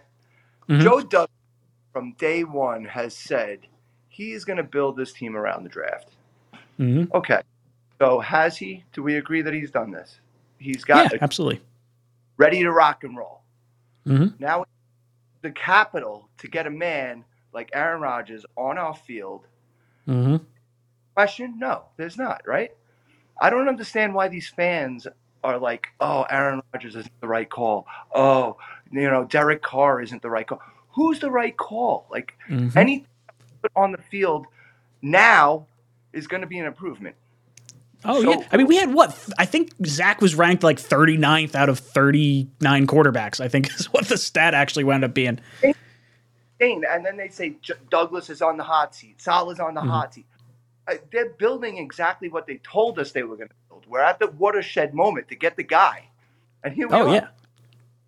Mhm. 0.70 0.82
Joe 0.82 1.02
Douglas, 1.02 1.32
from 1.92 2.14
day 2.14 2.44
one, 2.44 2.86
has 2.86 3.16
said 3.16 3.62
he 4.08 4.32
is 4.34 4.46
going 4.46 4.58
to 4.58 4.64
build 4.64 4.96
this 4.98 5.12
team 5.12 5.36
around 5.36 5.64
the 5.64 5.70
draft. 5.70 6.10
Mhm. 6.80 7.12
Okay. 7.14 7.42
So 8.06 8.20
has 8.20 8.58
he? 8.58 8.84
Do 8.94 9.02
we 9.04 9.16
agree 9.18 9.42
that 9.42 9.54
he's 9.54 9.72
done 9.72 9.92
this? 9.92 10.20
He's 10.60 10.84
got 10.84 11.14
it 11.14 11.22
absolutely. 11.22 11.62
ready 12.38 12.62
to 12.64 12.72
rock 12.72 13.04
and 13.04 13.18
roll. 13.18 13.42
Mm-hmm. 14.08 14.36
Now, 14.44 14.66
the 15.42 15.52
capital 15.52 16.30
to 16.40 16.48
get 16.48 16.68
a 16.68 16.70
man 16.70 17.24
like 17.54 17.70
Aaron 17.74 18.02
Rodgers 18.02 18.46
on 18.56 18.78
our 18.78 18.94
field 18.96 19.48
Mm-hmm. 20.08 20.36
question? 21.16 21.58
No, 21.58 21.86
there's 21.98 22.16
not, 22.16 22.44
right? 22.46 22.72
I 23.42 23.50
don't 23.50 23.68
understand 23.68 24.14
why 24.14 24.28
these 24.28 24.48
fans 24.50 25.08
are 25.44 25.58
like, 25.58 25.88
oh, 26.00 26.28
Aaron 26.30 26.62
Rodgers 26.74 26.96
isn't 26.96 27.22
the 27.22 27.28
right 27.28 27.50
call. 27.50 27.88
Oh, 28.14 28.58
you 28.92 29.10
know, 29.10 29.24
Derek 29.26 29.64
Carr 29.64 30.02
isn't 30.04 30.22
the 30.22 30.30
right 30.30 30.46
call. 30.46 30.62
Who's 30.90 31.20
the 31.20 31.32
right 31.32 31.58
call? 31.58 32.06
Like 32.12 32.34
Mhm. 32.50 32.76
anything 32.76 33.08
put 33.64 33.72
on 33.76 33.92
the 33.92 33.98
field 33.98 34.46
now 35.02 35.66
is 36.14 36.28
going 36.28 36.42
to 36.42 36.48
be 36.48 36.60
an 36.60 36.68
improvement. 36.68 37.16
Oh 38.06 38.22
So- 38.22 38.32
yeah, 38.40 38.48
I 38.52 38.58
mean 38.58 38.68
we 38.68 38.78
had 38.78 38.94
what 38.94 39.18
I 39.38 39.46
think 39.46 39.72
Zach 39.86 40.22
was 40.22 40.36
ranked 40.36 40.64
like 40.64 40.78
39th 40.80 41.56
out 41.56 41.70
of 41.70 41.80
39 41.80 42.88
quarterbacks. 42.88 43.40
I 43.42 43.48
think 43.48 43.70
is 43.80 43.88
what 43.94 44.08
the 44.08 44.18
stat 44.18 44.54
actually 44.54 44.84
wound 44.84 45.04
up 45.04 45.14
being. 45.14 45.40
And 46.60 47.06
then 47.06 47.18
they 47.18 47.28
say 47.30 47.56
J- 47.62 47.74
Douglas 47.90 48.30
is 48.30 48.42
on 48.42 48.58
the 48.58 48.64
hot 48.64 48.96
seat. 48.96 49.22
Saleh's 49.22 49.60
on 49.60 49.74
the 49.74 49.82
Mhm. 49.82 49.90
hot 49.90 50.14
seat. 50.14 50.26
Uh, 50.88 50.96
they're 51.12 51.30
building 51.30 51.78
exactly 51.78 52.30
what 52.30 52.48
they 52.48 52.56
told 52.58 52.98
us 53.00 53.12
they 53.12 53.24
were 53.24 53.36
going 53.36 53.50
to 53.50 53.56
build. 53.70 53.86
We're 53.88 54.00
at 54.02 54.20
the 54.20 54.28
watershed 54.28 54.94
moment 54.94 55.28
to 55.30 55.36
get 55.36 55.58
the 55.58 55.64
guy, 55.64 56.06
and 56.64 56.74
here 56.74 56.88
we 56.88 56.94
Oh 56.96 57.08
are. 57.10 57.14
yeah, 57.16 57.28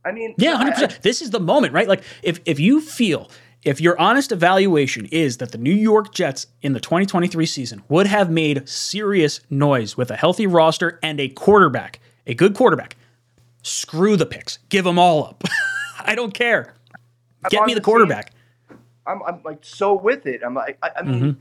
I 0.05 0.11
mean, 0.11 0.35
yeah, 0.37 0.55
hundred 0.55 0.73
percent. 0.75 0.99
This 1.01 1.21
is 1.21 1.31
the 1.31 1.39
moment, 1.39 1.73
right? 1.73 1.87
Like 1.87 2.03
if 2.23 2.39
if 2.45 2.59
you 2.59 2.79
feel 2.79 3.29
if 3.63 3.81
your 3.81 3.99
honest 3.99 4.31
evaluation 4.31 5.05
is 5.07 5.37
that 5.37 5.51
the 5.51 5.57
New 5.57 5.73
York 5.73 6.13
Jets 6.13 6.47
in 6.61 6.73
the 6.73 6.79
2023 6.79 7.45
season 7.45 7.83
would 7.89 8.07
have 8.07 8.29
made 8.29 8.67
serious 8.69 9.41
noise 9.49 9.97
with 9.97 10.11
a 10.11 10.15
healthy 10.15 10.47
roster 10.47 10.99
and 11.03 11.19
a 11.19 11.27
quarterback, 11.29 11.99
a 12.25 12.33
good 12.33 12.55
quarterback, 12.55 12.95
screw 13.63 14.15
the 14.15 14.25
picks, 14.25 14.59
give 14.69 14.85
them 14.85 14.97
all 14.99 15.25
up. 15.25 15.43
I 15.99 16.15
don't 16.15 16.33
care. 16.33 16.75
Get 17.49 17.65
me 17.65 17.73
the 17.73 17.81
quarterback. 17.81 18.31
I'm, 19.05 19.21
I'm 19.23 19.41
like 19.43 19.59
so 19.63 19.93
with 19.93 20.25
it. 20.25 20.41
I'm 20.43 20.53
like, 20.53 20.77
I, 20.83 20.91
I 20.97 21.01
mean, 21.03 21.21
Mhm. 21.21 21.37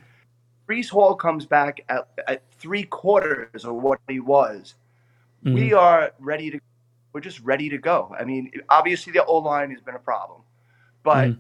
Breece 0.69 0.89
Hall 0.89 1.15
comes 1.15 1.47
back 1.47 1.81
at, 1.89 2.09
at 2.27 2.43
three 2.59 2.83
quarters 2.83 3.65
of 3.65 3.75
what 3.77 4.01
he 4.09 4.19
was. 4.19 4.75
Mm-hmm. 5.45 5.55
We 5.55 5.73
are 5.75 6.11
ready 6.19 6.51
to. 6.51 6.59
We're 7.13 7.21
just 7.21 7.39
ready 7.41 7.69
to 7.69 7.79
go. 7.79 8.15
I 8.19 8.25
mean, 8.25 8.51
obviously 8.69 9.13
the 9.13 9.25
O 9.25 9.39
line 9.39 9.71
has 9.71 9.81
been 9.81 9.95
a 9.95 9.99
problem, 10.01 10.41
but 11.05 11.29
Mhm. 11.29 11.39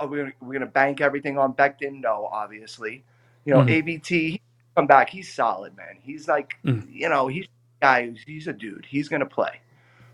Are 0.00 0.06
we 0.06 0.18
we're 0.18 0.32
going 0.40 0.60
to 0.60 0.66
bank 0.66 1.00
everything 1.00 1.38
on 1.38 1.52
Becton? 1.54 2.00
No, 2.00 2.28
obviously. 2.32 3.04
You 3.44 3.54
know, 3.54 3.60
Mhm. 3.60 3.82
AVT 4.00 4.40
come 4.74 4.86
back. 4.86 5.10
He's 5.10 5.32
solid, 5.32 5.76
man. 5.76 5.96
He's 6.02 6.26
like, 6.28 6.56
Mhm. 6.64 6.86
you 6.90 7.08
know, 7.08 7.28
he's 7.28 7.44
a 7.46 7.48
guy. 7.84 8.12
He's 8.26 8.46
a 8.46 8.52
dude. 8.52 8.86
He's 8.88 9.08
going 9.08 9.20
to 9.20 9.26
play. 9.26 9.60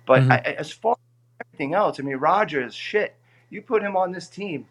But 0.07 0.23
Mhm. 0.23 0.31
I, 0.33 0.37
I- 0.37 0.55
as 0.59 0.71
far 0.73 0.93
as 0.93 1.47
everything 1.47 1.75
else, 1.75 1.99
I 1.99 2.03
mean, 2.03 2.17
Rodgers, 2.17 2.75
shit. 2.75 3.17
You 3.51 3.63
put 3.63 3.83
him 3.83 3.97
on 3.97 4.13
this 4.13 4.29
team, 4.29 4.67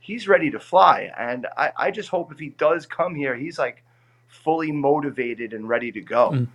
he's 0.00 0.28
ready 0.28 0.50
to 0.50 0.60
fly. 0.60 1.10
And 1.18 1.46
I, 1.56 1.72
I 1.76 1.90
just 1.90 2.08
hope 2.10 2.30
if 2.32 2.38
he 2.38 2.50
does 2.50 2.86
come 2.86 3.14
here, 3.14 3.34
he's 3.36 3.58
like 3.58 3.82
fully 4.26 4.70
motivated 4.72 5.52
and 5.54 5.68
ready 5.68 5.90
to 5.92 6.00
go. 6.00 6.30
Mm. 6.32 6.48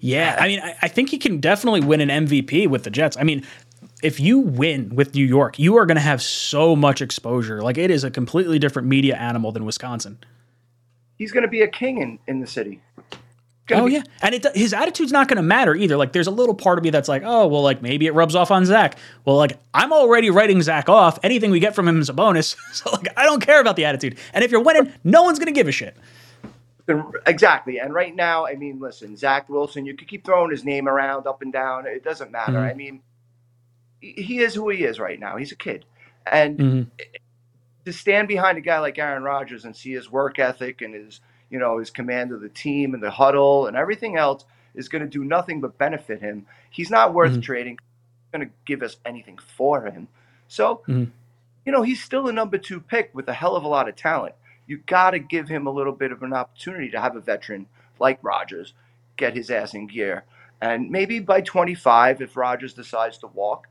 Yeah, 0.00 0.36
I 0.38 0.48
mean, 0.48 0.60
I, 0.60 0.76
I 0.82 0.88
think 0.88 1.08
he 1.10 1.18
can 1.18 1.40
definitely 1.40 1.80
win 1.80 2.00
an 2.00 2.26
MVP 2.26 2.66
with 2.68 2.84
the 2.84 2.90
Jets. 2.90 3.16
I 3.16 3.22
mean, 3.24 3.44
if 4.02 4.20
you 4.20 4.40
win 4.40 4.94
with 4.94 5.14
New 5.14 5.24
York, 5.24 5.58
you 5.58 5.76
are 5.76 5.86
going 5.86 5.96
to 5.96 6.00
have 6.02 6.20
so 6.22 6.74
much 6.76 7.00
exposure. 7.00 7.62
Like 7.62 7.78
it 7.78 7.90
is 7.90 8.04
a 8.04 8.10
completely 8.10 8.58
different 8.58 8.88
media 8.88 9.16
animal 9.16 9.52
than 9.52 9.64
Wisconsin. 9.64 10.18
He's 11.18 11.32
going 11.32 11.42
to 11.42 11.48
be 11.48 11.62
a 11.62 11.68
king 11.68 11.98
in, 11.98 12.18
in 12.26 12.40
the 12.40 12.46
city. 12.46 12.80
Oh 13.70 13.86
be- 13.86 13.92
yeah, 13.92 14.02
and 14.20 14.34
it, 14.34 14.44
his 14.56 14.74
attitude's 14.74 15.12
not 15.12 15.28
going 15.28 15.36
to 15.36 15.42
matter 15.42 15.74
either. 15.74 15.96
Like, 15.96 16.12
there's 16.12 16.26
a 16.26 16.32
little 16.32 16.54
part 16.54 16.78
of 16.78 16.84
me 16.84 16.90
that's 16.90 17.08
like, 17.08 17.22
oh 17.24 17.46
well, 17.46 17.62
like 17.62 17.80
maybe 17.80 18.06
it 18.06 18.12
rubs 18.12 18.34
off 18.34 18.50
on 18.50 18.64
Zach. 18.66 18.98
Well, 19.24 19.36
like 19.36 19.56
I'm 19.72 19.92
already 19.92 20.30
writing 20.30 20.60
Zach 20.62 20.88
off. 20.88 21.18
Anything 21.22 21.50
we 21.52 21.60
get 21.60 21.74
from 21.74 21.86
him 21.86 22.00
is 22.00 22.08
a 22.08 22.12
bonus. 22.12 22.56
So 22.72 22.90
like, 22.90 23.08
I 23.16 23.24
don't 23.24 23.40
care 23.40 23.60
about 23.60 23.76
the 23.76 23.84
attitude. 23.84 24.18
And 24.34 24.42
if 24.44 24.50
you're 24.50 24.62
winning, 24.62 24.92
no 25.04 25.22
one's 25.22 25.38
going 25.38 25.46
to 25.46 25.52
give 25.52 25.68
a 25.68 25.72
shit. 25.72 25.96
Exactly. 27.26 27.78
And 27.78 27.94
right 27.94 28.14
now, 28.14 28.46
I 28.46 28.56
mean, 28.56 28.80
listen, 28.80 29.16
Zach 29.16 29.48
Wilson, 29.48 29.86
you 29.86 29.94
could 29.96 30.08
keep 30.08 30.24
throwing 30.24 30.50
his 30.50 30.64
name 30.64 30.88
around 30.88 31.26
up 31.28 31.40
and 31.42 31.52
down. 31.52 31.86
It 31.86 32.02
doesn't 32.02 32.32
matter. 32.32 32.54
Mhm. 32.54 32.70
I 32.70 32.74
mean, 32.74 33.00
he 34.02 34.40
is 34.40 34.54
who 34.54 34.68
he 34.68 34.84
is 34.84 34.98
right 34.98 35.18
now. 35.18 35.36
He's 35.36 35.52
a 35.52 35.56
kid. 35.56 35.84
And 36.26 36.58
Mhm. 36.58 36.86
to 37.84 37.92
stand 37.92 38.28
behind 38.28 38.58
a 38.58 38.60
guy 38.60 38.78
like 38.80 38.98
Aaron 38.98 39.22
Rodgers 39.22 39.64
and 39.64 39.74
see 39.74 39.92
his 39.92 40.10
work 40.10 40.38
ethic 40.38 40.82
and 40.82 40.94
his, 40.94 41.20
you 41.50 41.58
know, 41.58 41.78
his 41.78 41.90
command 41.90 42.32
of 42.32 42.40
the 42.40 42.48
team 42.48 42.94
and 42.94 43.02
the 43.02 43.10
huddle 43.10 43.66
and 43.66 43.76
everything 43.76 44.16
else 44.16 44.44
is 44.74 44.88
going 44.88 45.02
to 45.02 45.08
do 45.08 45.24
nothing 45.24 45.60
but 45.60 45.78
benefit 45.78 46.20
him. 46.20 46.46
He's 46.70 46.90
not 46.90 47.14
worth 47.14 47.32
Mhm. 47.32 47.42
trading. 47.42 47.78
Going 48.32 48.46
to 48.48 48.54
give 48.64 48.82
us 48.82 48.96
anything 49.04 49.38
for 49.38 49.84
him. 49.84 50.08
So, 50.48 50.82
Mhm. 50.88 51.10
you 51.64 51.72
know, 51.72 51.82
he's 51.82 52.02
still 52.02 52.28
a 52.28 52.32
number 52.32 52.58
two 52.58 52.80
pick 52.80 53.10
with 53.14 53.28
a 53.28 53.34
hell 53.34 53.56
of 53.56 53.64
a 53.64 53.68
lot 53.68 53.88
of 53.88 53.96
talent. 53.96 54.34
You 54.66 54.78
got 54.78 55.10
to 55.10 55.18
give 55.18 55.48
him 55.48 55.66
a 55.66 55.70
little 55.70 55.92
bit 55.92 56.12
of 56.12 56.22
an 56.22 56.32
opportunity 56.32 56.90
to 56.90 57.00
have 57.00 57.16
a 57.16 57.20
veteran 57.20 57.66
like 57.98 58.18
Rodgers 58.22 58.74
get 59.16 59.34
his 59.34 59.50
ass 59.50 59.74
in 59.74 59.86
gear. 59.86 60.24
And 60.60 60.90
maybe 60.90 61.18
by 61.18 61.40
25, 61.40 62.22
if 62.22 62.36
Rodgers 62.36 62.72
decides 62.72 63.18
to 63.18 63.26
walk, 63.26 63.68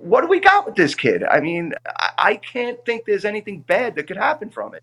what 0.00 0.22
do 0.22 0.26
we 0.26 0.40
got 0.40 0.66
with 0.66 0.74
this 0.74 0.94
kid? 0.94 1.22
I 1.24 1.40
mean, 1.40 1.74
I, 2.18 2.36
can't 2.36 2.84
think 2.84 3.04
there's 3.04 3.24
anything 3.24 3.60
bad 3.60 3.94
that 3.96 4.06
could 4.06 4.16
happen 4.16 4.50
from 4.50 4.74
it. 4.74 4.82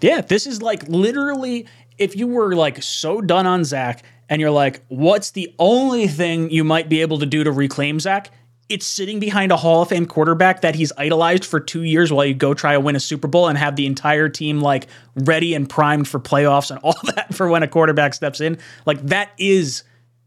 Yeah, 0.00 0.20
this 0.22 0.46
is 0.46 0.62
like 0.62 0.88
literally 0.88 1.66
if 1.98 2.16
you 2.16 2.26
were 2.26 2.54
like 2.54 2.82
so 2.82 3.20
done 3.20 3.46
on 3.46 3.64
Zach 3.64 4.02
and 4.28 4.40
you're 4.40 4.50
like, 4.50 4.82
what's 4.88 5.32
the 5.32 5.54
only 5.58 6.06
thing 6.06 6.50
you 6.50 6.64
might 6.64 6.88
be 6.88 7.02
able 7.02 7.18
to 7.18 7.26
do 7.26 7.44
to 7.44 7.52
reclaim 7.52 8.00
Zach? 8.00 8.30
It's 8.68 8.86
sitting 8.86 9.18
behind 9.18 9.50
a 9.50 9.56
Hall 9.56 9.82
of 9.82 9.88
Fame 9.88 10.06
quarterback 10.06 10.60
that 10.60 10.76
he's 10.76 10.92
idolized 10.96 11.44
for 11.44 11.58
two 11.58 11.82
years 11.82 12.12
while 12.12 12.24
you 12.24 12.34
go 12.34 12.54
try 12.54 12.72
to 12.72 12.80
win 12.80 12.94
a 12.94 13.00
Super 13.00 13.26
Bowl 13.26 13.48
and 13.48 13.58
have 13.58 13.76
the 13.76 13.84
entire 13.84 14.28
team 14.28 14.60
like 14.60 14.86
ready 15.16 15.54
and 15.54 15.68
primed 15.68 16.06
for 16.06 16.20
playoffs 16.20 16.70
and 16.70 16.78
all 16.82 16.94
that 17.16 17.34
for 17.34 17.48
when 17.48 17.62
a 17.62 17.68
quarterback 17.68 18.14
steps 18.14 18.40
in. 18.40 18.58
Like 18.86 19.02
that 19.06 19.30
is 19.38 19.82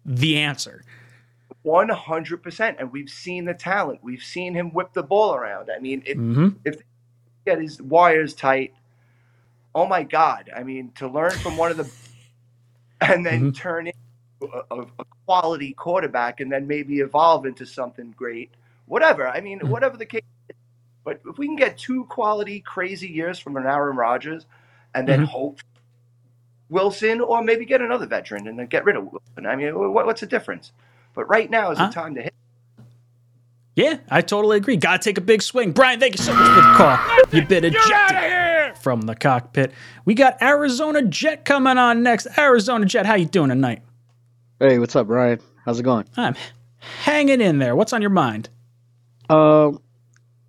the 0.06 0.38
answer. 0.38 0.84
100%. 1.66 2.76
And 2.80 2.92
we've 2.92 3.10
seen 3.10 3.46
the 3.46 3.54
talent. 3.54 4.00
We've 4.04 4.24
seen 4.24 4.54
him 4.54 4.72
whip 4.72 4.94
the 4.94 5.04
ball 5.04 5.36
around. 5.36 5.70
I 5.76 5.80
mean, 5.80 6.04
if, 6.06 6.18
Mhm. 6.18 6.56
if 6.66 6.82
get 7.46 7.60
his 7.60 7.82
wires 7.82 8.34
tight, 8.34 8.74
oh 9.76 9.86
my 9.86 10.04
God. 10.04 10.50
I 10.56 10.64
mean, 10.64 10.92
to 10.96 11.08
learn 11.08 11.32
from 11.32 11.58
one 11.58 11.72
of 11.72 11.78
the, 11.78 11.90
and 13.02 13.26
then 13.26 13.52
Mhm. 13.52 13.56
turn 13.56 13.88
into 13.88 14.64
a, 14.72 14.82
a, 14.82 14.86
quality 15.26 15.74
quarterback 15.74 16.42
and 16.42 16.52
then 16.52 16.68
maybe 16.68 17.00
evolve 17.00 17.46
into 17.46 17.66
something 17.66 18.12
great, 18.18 18.52
whatever. 18.88 19.28
I 19.28 19.40
mean, 19.40 19.60
Mhm. 19.62 19.70
whatever 19.70 19.96
the 19.96 20.06
case 20.06 20.24
is. 20.50 20.56
But 21.06 21.22
if 21.26 21.38
we 21.38 21.48
can 21.48 21.56
get 21.56 21.78
two 21.78 22.06
quality, 22.06 22.60
crazy 22.60 23.08
years 23.08 23.40
from 23.40 23.56
an 23.56 23.66
Aaron 23.66 23.96
Rodgers 23.96 24.46
and 24.96 25.08
then 25.08 25.22
Mhm. 25.22 25.28
hope 25.28 25.60
Wilson 26.70 27.22
or 27.22 27.42
maybe 27.42 27.66
get 27.66 27.82
another 27.82 28.06
veteran 28.06 28.48
and 28.48 28.60
then 28.60 28.68
get 28.68 28.84
rid 28.84 28.96
of 28.96 29.12
Wilson. 29.12 29.46
I 29.46 29.56
mean, 29.56 29.78
what, 29.94 30.06
what's 30.06 30.22
the 30.22 30.28
difference? 30.28 30.72
But 31.14 31.30
right 31.30 31.50
now 31.50 31.72
is 31.72 31.78
the 31.78 31.88
time 31.88 32.16
to 32.16 32.24
hit. 32.24 32.34
Yeah, 33.76 33.98
I 34.10 34.22
totally 34.22 34.58
agree. 34.58 34.78
Got 34.78 35.02
to 35.02 35.10
take 35.10 35.18
a 35.18 35.22
big 35.22 35.42
swing. 35.42 35.72
Brian, 35.72 36.00
thank 36.00 36.16
you 36.18 36.24
so 36.24 36.34
much 36.34 36.48
for 36.48 36.56
the 36.56 36.74
call. 36.76 37.00
You've 37.32 37.48
been 37.48 37.64
ejected 37.66 38.78
from 38.78 39.02
the 39.02 39.16
cockpit. 39.16 39.72
We 40.06 40.14
got 40.14 40.42
Arizona 40.44 41.02
Jet 41.02 41.44
coming 41.44 41.78
on 41.80 42.04
next. 42.04 42.28
Arizona 42.38 42.86
Jet, 42.86 43.06
how 43.08 43.16
you 43.16 43.26
doing 43.26 43.50
tonight? 43.50 43.82
Hey, 44.60 44.78
what's 44.78 44.96
up, 44.96 45.08
Brian? 45.08 45.40
How's 45.66 45.80
it 45.80 45.84
going? 45.84 46.06
I'm 46.18 46.36
hanging 47.04 47.42
in 47.42 47.58
there. 47.58 47.76
What's 47.76 47.94
on 47.94 48.02
your 48.02 48.12
mind? 48.12 48.50
Um, 49.30 49.80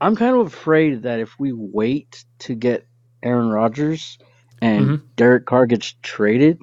I'm 0.03 0.17
kind 0.17 0.37
of 0.37 0.47
afraid 0.47 1.03
that 1.05 1.19
if 1.21 1.39
we 1.39 1.53
wait 1.55 2.25
to 2.41 2.55
get 2.55 2.87
Aaron 3.23 3.49
Rodgers 3.49 4.19
and 4.61 4.87
Mhm. 4.87 5.03
Derek 5.17 5.47
Carr 5.47 5.65
gets 5.65 5.95
traded, 6.03 6.61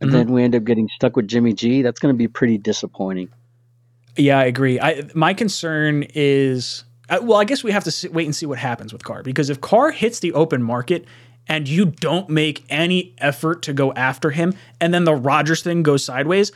and 0.00 0.10
Mhm. 0.10 0.12
then 0.12 0.32
we 0.32 0.42
end 0.42 0.54
up 0.54 0.64
getting 0.64 0.88
stuck 0.94 1.16
with 1.16 1.28
Jimmy 1.28 1.52
G, 1.52 1.82
that's 1.82 1.98
going 2.00 2.14
to 2.14 2.18
be 2.18 2.28
pretty 2.28 2.58
disappointing. 2.58 3.28
Yeah, 4.16 4.38
I 4.38 4.44
agree. 4.44 4.80
I 4.80 5.02
my 5.14 5.34
concern 5.34 6.04
is 6.14 6.84
uh, 7.08 7.18
well, 7.22 7.38
I 7.38 7.44
guess 7.44 7.64
we 7.64 7.72
have 7.72 7.84
to 7.84 7.90
see, 7.90 8.08
wait 8.08 8.24
and 8.26 8.34
see 8.36 8.46
what 8.46 8.58
happens 8.58 8.92
with 8.92 9.02
Carr 9.04 9.22
because 9.22 9.50
if 9.50 9.60
Carr 9.60 9.90
hits 9.90 10.20
the 10.20 10.32
open 10.32 10.62
market 10.62 11.04
and 11.48 11.68
you 11.68 11.86
don't 11.86 12.28
make 12.28 12.64
any 12.68 13.14
effort 13.18 13.62
to 13.62 13.72
go 13.72 13.92
after 13.94 14.30
him, 14.30 14.54
and 14.80 14.94
then 14.94 15.04
the 15.04 15.14
Rodgers 15.14 15.62
thing 15.62 15.82
goes 15.82 16.04
sideways, 16.04 16.52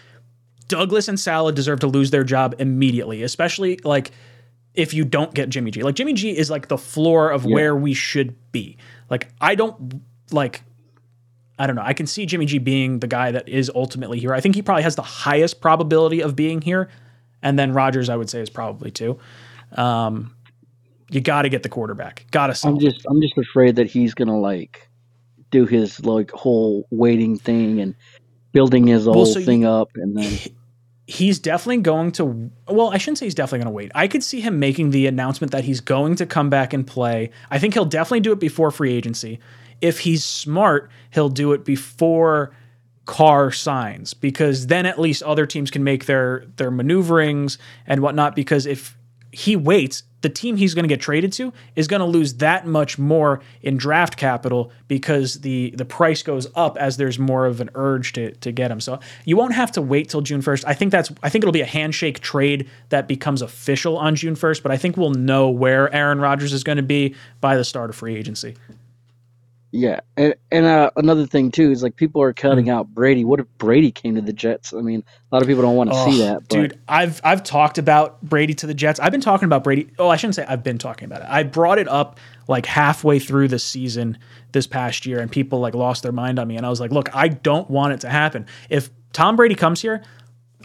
Douglas 0.68 1.08
and 1.08 1.18
Saleh 1.18 1.54
deserve 1.54 1.80
to 1.80 1.86
lose 1.88 2.10
their 2.10 2.22
job 2.24 2.54
immediately, 2.58 3.22
especially 3.22 3.78
like 3.84 4.12
if 4.74 4.94
you 4.94 5.04
don't 5.04 5.34
get 5.34 5.48
Jimmy 5.48 5.70
G. 5.70 5.82
Like 5.82 5.94
Jimmy 5.96 6.12
G 6.12 6.36
is 6.36 6.50
like 6.50 6.68
the 6.68 6.78
floor 6.78 7.30
of 7.30 7.44
Yeah. 7.44 7.54
where 7.54 7.76
we 7.76 7.92
should 7.94 8.34
be. 8.52 8.76
Like 9.10 9.28
I 9.40 9.54
don't 9.54 10.02
like 10.30 10.62
I 11.58 11.66
don't 11.66 11.76
know. 11.76 11.82
I 11.84 11.92
can 11.92 12.06
see 12.06 12.26
Jimmy 12.26 12.46
G 12.46 12.58
being 12.58 12.98
the 12.98 13.06
guy 13.06 13.30
that 13.30 13.48
is 13.48 13.70
ultimately 13.74 14.18
here. 14.18 14.34
I 14.34 14.40
think 14.40 14.54
he 14.56 14.62
probably 14.62 14.82
has 14.82 14.96
the 14.96 15.02
highest 15.02 15.60
probability 15.60 16.20
of 16.20 16.34
being 16.34 16.60
here. 16.60 16.88
And 17.42 17.58
then 17.58 17.72
Rodgers, 17.72 18.08
I 18.08 18.16
would 18.16 18.28
say, 18.30 18.40
is 18.40 18.50
probably 18.50 18.90
too. 18.90 19.18
Um, 19.72 20.34
you 21.10 21.20
got 21.20 21.42
to 21.42 21.48
get 21.48 21.62
the 21.62 21.68
quarterback. 21.68 22.26
Got 22.30 22.54
to 22.54 22.66
I'm 22.68 22.78
just 22.80 23.04
I'm 23.08 23.20
just 23.20 23.36
afraid 23.38 23.76
that 23.76 23.86
he's 23.88 24.14
going 24.14 24.28
to 24.28 24.34
like 24.34 24.88
do 25.50 25.66
his 25.66 26.04
like 26.04 26.30
whole 26.32 26.86
waiting 26.90 27.38
thing 27.38 27.80
and 27.80 27.94
building 28.52 28.86
his 28.86 29.04
Well, 29.06 29.14
whole 29.14 29.26
so 29.26 29.38
you- 29.38 29.44
thing 29.44 29.64
up, 29.64 29.90
and 29.94 30.16
then 30.16 30.38
He's 31.06 31.38
definitely 31.38 31.82
going 31.82 32.12
to. 32.12 32.50
Well, 32.66 32.88
I 32.88 32.96
shouldn't 32.96 33.18
say 33.18 33.26
he's 33.26 33.34
definitely 33.34 33.58
going 33.58 33.66
to 33.66 33.76
wait. 33.76 33.92
I 33.94 34.08
could 34.08 34.22
see 34.22 34.40
him 34.40 34.58
making 34.58 34.88
the 34.88 35.06
announcement 35.06 35.52
that 35.52 35.62
he's 35.64 35.82
going 35.82 36.14
to 36.16 36.24
come 36.24 36.48
back 36.48 36.72
and 36.72 36.86
play. 36.86 37.28
I 37.50 37.58
think 37.58 37.74
he'll 37.74 37.84
definitely 37.84 38.20
do 38.20 38.32
it 38.32 38.40
before 38.40 38.70
free 38.70 38.94
agency. 38.94 39.38
If 39.80 40.00
he's 40.00 40.24
smart, 40.24 40.90
he'll 41.10 41.28
do 41.28 41.52
it 41.52 41.64
before 41.64 42.54
Carr 43.06 43.50
signs 43.50 44.14
because 44.14 44.68
then 44.68 44.86
at 44.86 44.98
least 44.98 45.22
other 45.22 45.46
teams 45.46 45.70
can 45.70 45.84
make 45.84 46.06
their 46.06 46.46
their 46.56 46.70
maneuverings 46.70 47.58
and 47.86 48.00
whatnot. 48.00 48.34
Because 48.34 48.66
if 48.66 48.96
he 49.30 49.56
waits, 49.56 50.04
the 50.22 50.30
team 50.30 50.56
he's 50.56 50.72
going 50.74 50.84
to 50.84 50.88
get 50.88 51.00
traded 51.00 51.32
to 51.34 51.52
is 51.76 51.86
going 51.86 52.00
to 52.00 52.06
lose 52.06 52.34
that 52.34 52.66
much 52.66 52.98
more 52.98 53.42
in 53.60 53.76
draft 53.76 54.16
capital 54.16 54.72
because 54.88 55.40
the 55.40 55.70
the 55.76 55.84
price 55.84 56.22
goes 56.22 56.46
up 56.54 56.78
as 56.78 56.96
there's 56.96 57.18
more 57.18 57.44
of 57.44 57.60
an 57.60 57.68
urge 57.74 58.14
to 58.14 58.32
to 58.36 58.52
get 58.52 58.70
him. 58.70 58.80
So 58.80 59.00
you 59.26 59.36
won't 59.36 59.52
have 59.52 59.70
to 59.72 59.82
wait 59.82 60.08
till 60.08 60.22
June 60.22 60.40
1st. 60.40 60.64
I 60.66 60.72
think 60.72 60.92
that's 60.92 61.12
I 61.22 61.28
think 61.28 61.44
it'll 61.44 61.52
be 61.52 61.60
a 61.60 61.66
handshake 61.66 62.20
trade 62.20 62.70
that 62.88 63.06
becomes 63.06 63.42
official 63.42 63.98
on 63.98 64.16
June 64.16 64.34
1st, 64.34 64.62
but 64.62 64.72
I 64.72 64.78
think 64.78 64.96
we'll 64.96 65.10
know 65.10 65.50
where 65.50 65.92
Aaron 65.94 66.20
Rodgers 66.20 66.54
is 66.54 66.64
going 66.64 66.78
to 66.78 66.82
be 66.82 67.14
by 67.42 67.56
the 67.56 67.64
start 67.64 67.90
of 67.90 67.96
free 67.96 68.16
agency. 68.16 68.56
Yeah, 69.76 69.98
and 70.16 70.36
and 70.52 70.66
uh, 70.66 70.92
another 70.94 71.26
thing 71.26 71.50
too 71.50 71.72
is 71.72 71.82
like 71.82 71.96
people 71.96 72.22
are 72.22 72.32
cutting 72.32 72.70
out 72.70 72.94
Brady. 72.94 73.24
What 73.24 73.40
if 73.40 73.46
Brady 73.58 73.90
came 73.90 74.14
to 74.14 74.20
the 74.20 74.32
Jets? 74.32 74.72
I 74.72 74.80
mean, 74.80 75.02
a 75.32 75.34
lot 75.34 75.42
of 75.42 75.48
people 75.48 75.62
don't 75.62 75.74
want 75.74 75.90
to 75.90 75.96
see 76.04 76.22
Oh, 76.22 76.26
that. 76.26 76.34
But 76.42 76.48
dude. 76.48 76.80
I've 76.86 77.20
I've 77.24 77.42
talked 77.42 77.76
about 77.76 78.22
Brady 78.22 78.54
to 78.54 78.68
the 78.68 78.74
Jets. 78.74 79.00
I've 79.00 79.10
been 79.10 79.20
talking 79.20 79.46
about 79.46 79.64
Brady. 79.64 79.90
Oh, 79.98 80.08
I 80.08 80.14
shouldn't 80.14 80.36
say 80.36 80.44
I've 80.46 80.62
been 80.62 80.78
talking 80.78 81.06
about 81.06 81.22
it. 81.22 81.26
I 81.28 81.42
brought 81.42 81.80
it 81.80 81.88
up 81.88 82.20
like 82.46 82.66
halfway 82.66 83.18
through 83.18 83.48
the 83.48 83.58
season 83.58 84.16
this 84.52 84.68
past 84.68 85.06
year, 85.06 85.18
and 85.18 85.28
people 85.28 85.58
like 85.58 85.74
lost 85.74 86.04
their 86.04 86.12
mind 86.12 86.38
on 86.38 86.46
me. 86.46 86.56
And 86.56 86.64
I 86.64 86.70
was 86.70 86.78
like, 86.80 86.92
look, 86.92 87.08
I 87.12 87.26
don't 87.26 87.68
want 87.68 87.94
it 87.94 88.00
to 88.02 88.08
happen. 88.08 88.46
If 88.70 88.90
Tom 89.12 89.34
Brady 89.34 89.56
comes 89.56 89.82
here, 89.82 90.04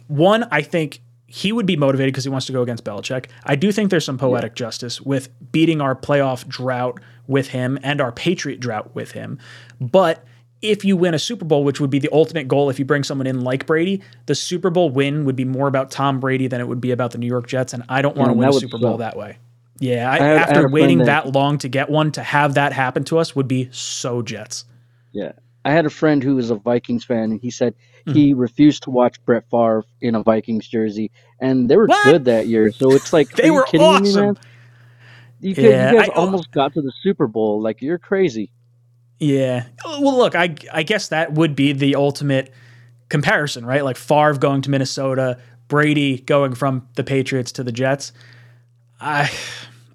one, 0.06 0.48
I 0.52 0.62
think 0.62 1.02
he 1.26 1.52
would 1.52 1.66
be 1.66 1.76
motivated 1.76 2.14
because 2.14 2.26
he 2.26 2.30
wants 2.30 2.46
to 2.46 2.54
go 2.54 2.62
against 2.62 2.84
Belichick. 2.84 3.26
I 3.44 3.56
do 3.56 3.72
think 3.72 3.90
there's 3.90 4.06
some 4.06 4.20
poetic 4.20 4.54
justice 4.54 5.02
with 5.02 5.30
beating 5.52 5.82
our 5.82 5.96
playoff 5.96 6.48
drought 6.48 7.00
with 7.30 7.48
him 7.50 7.80
and 7.84 8.02
our 8.02 8.12
Patriot 8.12 8.60
drought 8.60 8.94
with 8.96 9.12
him. 9.12 9.40
But 9.80 10.26
if 10.62 10.84
you 10.84 10.98
win 10.98 11.14
a 11.14 11.20
Super 11.20 11.46
Bowl, 11.46 11.64
which 11.64 11.80
would 11.80 11.90
be 11.90 12.00
the 12.00 12.10
ultimate 12.12 12.50
goal 12.50 12.70
if 12.70 12.80
you 12.80 12.84
bring 12.84 13.04
someone 13.06 13.28
in 13.28 13.40
like 13.42 13.66
Brady, 13.66 14.02
the 14.26 14.36
Super 14.36 14.70
Bowl 14.70 14.90
win 14.90 15.24
would 15.24 15.38
be 15.38 15.46
more 15.46 15.68
about 15.70 15.92
Tom 15.92 16.20
Brady 16.20 16.48
than 16.48 16.60
it 16.60 16.68
would 16.68 16.82
be 16.82 16.92
about 16.92 17.12
the 17.12 17.18
New 17.18 17.28
York 17.28 17.48
Jets. 17.48 17.72
And 17.74 17.84
I 17.88 18.02
don't 18.02 18.18
want 18.18 18.30
to 18.32 18.34
Yeah, 18.34 18.40
win 18.40 18.50
a 18.50 18.54
Super 18.54 18.78
Bowl 18.78 18.98
that 18.98 19.16
way. 19.16 19.38
Yeah, 19.80 20.12
I, 20.12 20.16
I 20.16 20.18
I 20.18 20.24
had 20.28 20.38
after 20.40 20.54
friend 20.56 20.74
waiting 20.74 20.98
that- 20.98 21.06
that 21.26 21.32
long 21.34 21.58
to 21.60 21.70
get 21.70 21.90
one, 21.90 22.12
to 22.12 22.22
have 22.24 22.56
that 22.56 22.74
happen 22.74 23.06
to 23.06 23.18
us 23.20 23.34
would 23.38 23.48
be 23.48 23.70
so 23.72 24.22
Jets. 24.22 24.66
yeah, 25.14 25.32
I 25.64 25.72
had 25.72 25.86
a 25.86 25.90
friend 25.90 26.22
who 26.22 26.36
was 26.36 26.50
a 26.50 26.56
Vikings 26.56 27.06
fan, 27.06 27.32
and 27.32 27.40
he 27.42 27.50
said 27.52 27.74
Hmm. 28.06 28.14
he 28.14 28.34
refused 28.34 28.84
to 28.84 28.90
watch 28.92 29.24
Brett 29.26 29.44
Favre 29.52 29.84
in 30.02 30.16
a 30.16 30.24
Vikings 30.24 30.68
jersey, 30.68 31.12
and 31.40 31.70
they 31.70 31.78
were 31.78 31.86
What? 31.88 32.04
good 32.06 32.26
that 32.26 32.48
year. 32.48 32.72
So 32.74 32.92
it's 32.92 33.14
like, 33.14 33.30
They 33.36 33.44
are 33.44 33.46
you 33.48 33.54
were 33.54 33.64
kidding 33.66 33.88
me, 34.04 34.10
awesome. 34.10 34.38
You, 35.40 35.54
guys- 35.56 35.66
Yeah, 35.66 35.92
you 35.92 35.98
guys 36.00 36.10
I- 36.10 36.14
oh, 36.16 36.22
almost 36.26 36.52
got 36.52 36.74
to 36.74 36.82
the 36.82 36.92
Super 37.02 37.28
Bowl. 37.28 37.62
Like 37.62 37.82
you're 37.82 37.98
crazy. 37.98 38.52
Yeah. 39.20 39.66
Well, 39.86 40.18
look, 40.18 40.36
I 40.36 40.56
I 40.72 40.84
guess 40.84 41.10
that 41.10 41.34
would 41.34 41.56
be 41.56 41.74
the 41.74 41.96
ultimate 41.96 42.54
comparison, 43.10 43.66
right? 43.66 43.84
Like 43.84 43.98
Favre 43.98 44.36
going 44.38 44.62
to 44.62 44.70
Minnesota, 44.70 45.40
Brady 45.68 46.20
going 46.20 46.56
from 46.56 46.88
the 46.96 47.04
Patriots 47.04 47.52
to 47.54 47.64
the 47.64 47.72
Jets. 47.72 48.12
I 49.02 49.30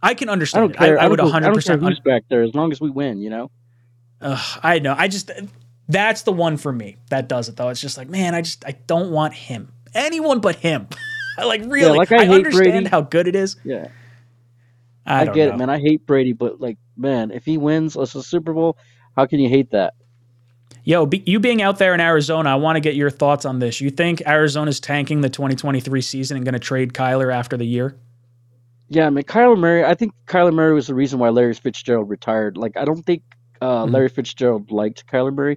I 0.02 0.14
can 0.14 0.28
I 0.28 0.32
understand. 0.32 0.72
it. 0.72 0.80
I, 0.80 0.94
I 0.96 1.08
would 1.08 1.20
100 1.20 1.54
percent 1.54 1.82
who's 1.82 2.00
back 2.00 2.22
there 2.28 2.42
as 2.42 2.54
long 2.54 2.70
as 2.72 2.80
we 2.80 2.90
win. 2.90 3.20
You 3.20 3.30
know. 3.30 3.50
Ugh, 4.20 4.60
I 4.62 4.78
know. 4.78 4.94
I 4.96 5.08
just 5.08 5.30
that's 5.88 6.22
the 6.22 6.32
one 6.32 6.56
for 6.56 6.72
me 6.72 6.96
that 7.10 7.28
does 7.28 7.48
it 7.48 7.56
though. 7.56 7.68
It's 7.68 7.80
just 7.80 7.96
like, 7.98 8.08
man, 8.08 8.34
I 8.34 8.42
just 8.42 8.64
I 8.66 8.72
don't 8.86 9.10
want 9.10 9.34
him. 9.34 9.72
Anyone 9.94 10.40
but 10.40 10.56
him. 10.56 10.88
Like 11.36 11.62
really. 11.66 11.98
like, 11.98 12.12
I 12.12 12.26
I, 12.26 12.28
understand 12.28 12.72
Brady. 12.72 12.88
how 12.90 13.00
good 13.00 13.26
it 13.26 13.34
is. 13.34 13.56
Yeah. 13.64 13.88
I, 15.06 15.22
I, 15.22 15.24
get 15.26 15.48
know. 15.48 15.54
it, 15.54 15.58
man. 15.58 15.70
I 15.70 15.78
hate 15.78 16.06
Brady, 16.06 16.32
but 16.32 16.60
like, 16.60 16.78
man, 16.96 17.30
if 17.30 17.44
he 17.44 17.58
wins 17.58 17.96
us 17.96 18.14
a 18.14 18.22
Super 18.22 18.52
Bowl, 18.52 18.76
how 19.16 19.26
can 19.26 19.38
you 19.40 19.48
hate 19.48 19.70
that? 19.72 19.94
Yo, 20.86 21.06
be, 21.06 21.22
you 21.26 21.40
being 21.40 21.62
out 21.62 21.78
there 21.78 21.94
in 21.94 22.00
Arizona, 22.00 22.50
I 22.50 22.54
want 22.56 22.76
to 22.76 22.80
get 22.80 22.94
your 22.94 23.10
thoughts 23.10 23.44
on 23.46 23.58
this. 23.58 23.80
You 23.80 23.90
think 23.90 24.22
Arizona's 24.26 24.80
tanking 24.80 25.22
the 25.22 25.30
2023 25.30 26.00
season 26.02 26.36
and 26.36 26.44
going 26.44 26.52
to 26.52 26.58
trade 26.58 26.92
Kyler 26.92 27.32
after 27.34 27.56
the 27.56 27.64
year? 27.64 27.96
Yeah, 28.88 29.06
I 29.06 29.10
mean, 29.10 29.24
Kyler 29.24 29.58
Murray. 29.58 29.82
I 29.84 29.94
think 29.94 30.12
Kyler 30.26 30.52
Murray 30.52 30.74
was 30.74 30.86
the 30.88 30.94
reason 30.94 31.18
why 31.18 31.30
Larry 31.30 31.54
Fitzgerald 31.54 32.10
retired. 32.10 32.58
Like, 32.58 32.76
I 32.76 32.84
don't 32.84 33.02
think 33.04 33.22
uh, 33.62 33.86
Mhm. 33.86 33.92
Larry 33.92 34.08
Fitzgerald 34.10 34.70
liked 34.70 35.06
Kyler 35.06 35.32
Murray, 35.32 35.56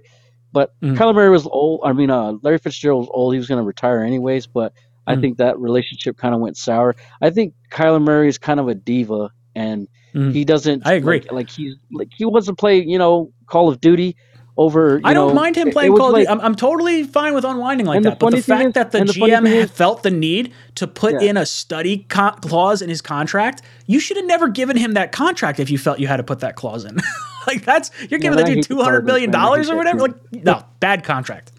but 0.52 0.72
Mhm. 0.80 0.96
Kyler 0.96 1.14
Murray 1.14 1.28
was 1.28 1.46
old. 1.46 1.80
I 1.84 1.92
mean, 1.92 2.08
uh, 2.10 2.34
Larry 2.42 2.56
Fitzgerald 2.58 3.00
was 3.00 3.10
old. 3.12 3.34
He 3.34 3.38
was 3.38 3.48
going 3.48 3.60
to 3.60 3.66
retire 3.66 4.02
anyways, 4.02 4.46
but 4.46 4.72
I 5.06 5.14
Mhm. 5.14 5.20
think 5.20 5.38
that 5.38 5.58
relationship 5.58 6.16
kind 6.16 6.34
of 6.34 6.40
went 6.40 6.56
sour. 6.56 6.96
I 7.20 7.28
think 7.28 7.52
Kyler 7.70 8.00
Murray 8.02 8.28
is 8.28 8.38
kind 8.38 8.60
of 8.60 8.68
a 8.68 8.74
diva, 8.74 9.30
and 9.58 9.88
Mhm. 10.14 10.32
he 10.32 10.44
doesn't. 10.44 10.86
I 10.86 10.94
agree. 10.94 11.20
Like, 11.20 11.32
like 11.32 11.50
he's 11.50 11.74
like 11.92 12.08
he 12.16 12.24
wants 12.24 12.46
to 12.46 12.54
play, 12.54 12.82
you 12.82 12.98
know, 12.98 13.32
Call 13.46 13.68
of 13.68 13.80
Duty 13.80 14.16
over. 14.56 14.96
You 14.98 15.02
I 15.04 15.12
don't 15.14 15.28
know, 15.28 15.34
mind 15.34 15.54
him 15.56 15.70
playing 15.70 15.94
Call 15.96 16.06
of 16.08 16.12
like- 16.14 16.22
Duty. 16.22 16.30
I'm, 16.32 16.40
I'm 16.40 16.54
totally 16.54 17.02
fine 17.04 17.34
with 17.34 17.44
unwinding 17.44 17.86
like 17.86 17.96
And 17.96 18.04
the 18.04 18.10
that. 18.10 18.18
But 18.18 18.30
the 18.34 18.42
fact 18.42 18.66
is- 18.68 18.72
that 18.74 18.90
the 18.92 19.00
GM 19.00 19.46
is- 19.46 19.70
felt 19.70 20.02
the 20.02 20.10
need 20.10 20.52
to 20.76 20.86
put 20.86 21.12
Yeah. 21.20 21.28
in 21.30 21.36
a 21.36 21.44
study 21.46 22.06
co- 22.08 22.32
clause 22.40 22.80
in 22.82 22.88
his 22.88 23.02
contract, 23.02 23.62
you 23.86 24.00
should 24.00 24.16
have 24.16 24.26
never 24.26 24.48
given 24.48 24.76
him 24.76 24.94
that 24.94 25.12
contract 25.12 25.60
if 25.60 25.70
you 25.70 25.78
felt 25.78 25.98
you 26.00 26.06
had 26.08 26.16
to 26.18 26.24
put 26.24 26.40
that 26.40 26.56
clause 26.56 26.84
in. 26.84 26.96
like 27.46 27.64
that's 27.64 27.90
you're 28.10 28.20
giving 28.20 28.36
man, 28.36 28.46
the 28.48 28.54
dude 28.56 28.64
two 28.64 28.80
hundred 28.82 29.04
million 29.04 29.30
dollars 29.30 29.68
or 29.70 29.76
whatever. 29.76 30.00
Like 30.00 30.14
no, 30.44 30.62
bad 30.80 31.04
contract. 31.04 31.52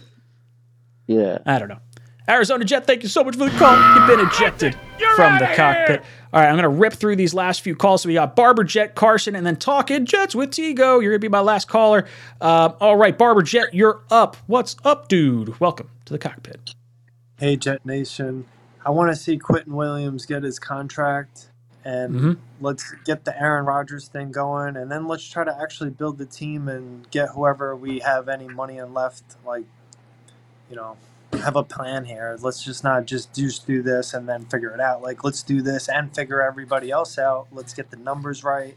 Yeah. 1.07 1.39
I 1.45 1.57
don't 1.59 1.69
know. 1.69 1.79
Arizona 2.29 2.63
Jet, 2.63 2.85
thank 2.85 3.01
you 3.01 3.09
so 3.09 3.23
much 3.23 3.35
for 3.35 3.45
the 3.49 3.57
call. 3.57 3.75
You've 3.95 4.07
been 4.07 4.25
ejected 4.27 4.75
from 5.15 5.39
the 5.39 5.51
cockpit. 5.55 6.03
All 6.31 6.39
right, 6.39 6.47
I'm 6.47 6.53
going 6.53 6.63
to 6.63 6.69
rip 6.69 6.93
through 6.93 7.15
these 7.15 7.33
last 7.33 7.61
few 7.61 7.75
calls. 7.75 8.03
So 8.03 8.07
we 8.07 8.13
got 8.13 8.35
Barber 8.35 8.63
Jet, 8.63 8.93
Carson, 8.93 9.35
and 9.35 9.43
then 9.43 9.55
Talking 9.55 10.05
Jets 10.05 10.35
with 10.35 10.51
Tigo. 10.51 11.01
You're 11.01 11.11
going 11.11 11.13
to 11.13 11.19
be 11.19 11.27
my 11.27 11.39
last 11.39 11.67
caller. 11.67 12.05
Um, 12.39 12.75
all 12.79 12.97
right, 12.97 13.17
Barber 13.17 13.41
Jet, 13.41 13.73
you're 13.73 14.01
up. 14.11 14.37
What's 14.45 14.75
up, 14.85 15.07
dude? 15.07 15.59
Welcome 15.59 15.89
to 16.05 16.13
the 16.13 16.19
cockpit. 16.19 16.75
Hey, 17.39 17.55
Jet 17.55 17.83
Nation. 17.83 18.45
I 18.85 18.91
want 18.91 19.11
to 19.11 19.15
see 19.15 19.39
Quinnen 19.39 19.67
Williams 19.69 20.27
get 20.27 20.43
his 20.43 20.59
contract 20.59 21.47
and 21.83 22.13
Mhm. 22.15 22.37
let's 22.61 22.93
get 23.05 23.25
the 23.25 23.41
Aaron 23.41 23.65
Rodgers 23.65 24.07
thing 24.07 24.31
going 24.31 24.75
and 24.75 24.91
then 24.91 25.07
let's 25.07 25.27
try 25.27 25.43
to 25.43 25.57
actually 25.61 25.89
build 25.89 26.17
the 26.19 26.25
team 26.25 26.67
and 26.67 27.09
get 27.09 27.29
whoever 27.29 27.75
we 27.75 27.99
have 27.99 28.29
any 28.29 28.47
money 28.47 28.77
in 28.77 28.93
left. 28.93 29.23
Like, 29.45 29.65
you 30.69 30.75
know, 30.75 30.95
have 31.37 31.55
a 31.55 31.63
plan 31.63 32.05
here. 32.05 32.37
Let's 32.39 32.63
just 32.63 32.83
not 32.83 33.05
just 33.05 33.33
juice 33.33 33.59
through 33.59 33.83
this 33.83 34.13
and 34.13 34.27
then 34.27 34.45
figure 34.45 34.71
it 34.71 34.79
out. 34.79 35.01
Like, 35.01 35.23
let's 35.23 35.43
do 35.43 35.61
this 35.61 35.87
and 35.89 36.13
figure 36.13 36.41
everybody 36.41 36.91
else 36.91 37.17
out. 37.17 37.47
Let's 37.51 37.73
get 37.73 37.91
the 37.91 37.97
numbers 37.97 38.43
right. 38.43 38.75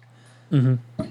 Mm-hmm. 0.51 1.05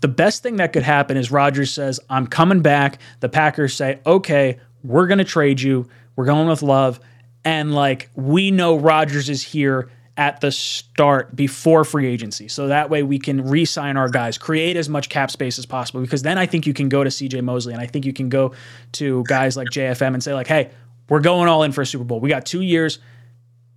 The 0.00 0.08
best 0.08 0.42
thing 0.42 0.56
that 0.56 0.72
could 0.72 0.82
happen 0.82 1.16
is 1.16 1.30
Rodgers 1.30 1.72
says, 1.72 2.00
I'm 2.10 2.26
coming 2.26 2.60
back. 2.60 2.98
The 3.20 3.28
Packers 3.28 3.74
say, 3.74 4.00
okay, 4.04 4.58
we're 4.82 5.06
going 5.06 5.18
to 5.18 5.24
trade 5.24 5.60
you. 5.60 5.88
We're 6.16 6.26
going 6.26 6.48
with 6.48 6.62
love. 6.62 7.00
And 7.44 7.74
like, 7.74 8.10
we 8.14 8.50
know 8.50 8.76
Rodgers 8.76 9.30
is 9.30 9.42
here 9.42 9.90
at 10.16 10.40
the 10.40 10.52
start 10.52 11.34
before 11.34 11.84
free 11.84 12.06
agency. 12.06 12.46
So 12.48 12.68
that 12.68 12.88
way 12.88 13.02
we 13.02 13.18
can 13.18 13.48
re 13.48 13.64
sign 13.64 13.96
our 13.96 14.08
guys, 14.08 14.38
create 14.38 14.76
as 14.76 14.88
much 14.88 15.08
cap 15.08 15.30
space 15.30 15.58
as 15.58 15.66
possible. 15.66 16.00
Because 16.00 16.22
then 16.22 16.38
I 16.38 16.46
think 16.46 16.66
you 16.66 16.74
can 16.74 16.88
go 16.88 17.02
to 17.02 17.10
CJ 17.10 17.42
Mosley 17.42 17.72
and 17.72 17.82
I 17.82 17.86
think 17.86 18.04
you 18.04 18.12
can 18.12 18.28
go 18.28 18.54
to 18.92 19.24
guys 19.24 19.56
like 19.56 19.68
JFM 19.68 20.14
and 20.14 20.22
say, 20.22 20.32
like, 20.34 20.46
hey, 20.46 20.70
we're 21.08 21.20
going 21.20 21.48
all 21.48 21.64
in 21.64 21.72
for 21.72 21.82
a 21.82 21.86
Super 21.86 22.04
Bowl. 22.04 22.20
We 22.20 22.28
got 22.28 22.46
two 22.46 22.62
years 22.62 23.00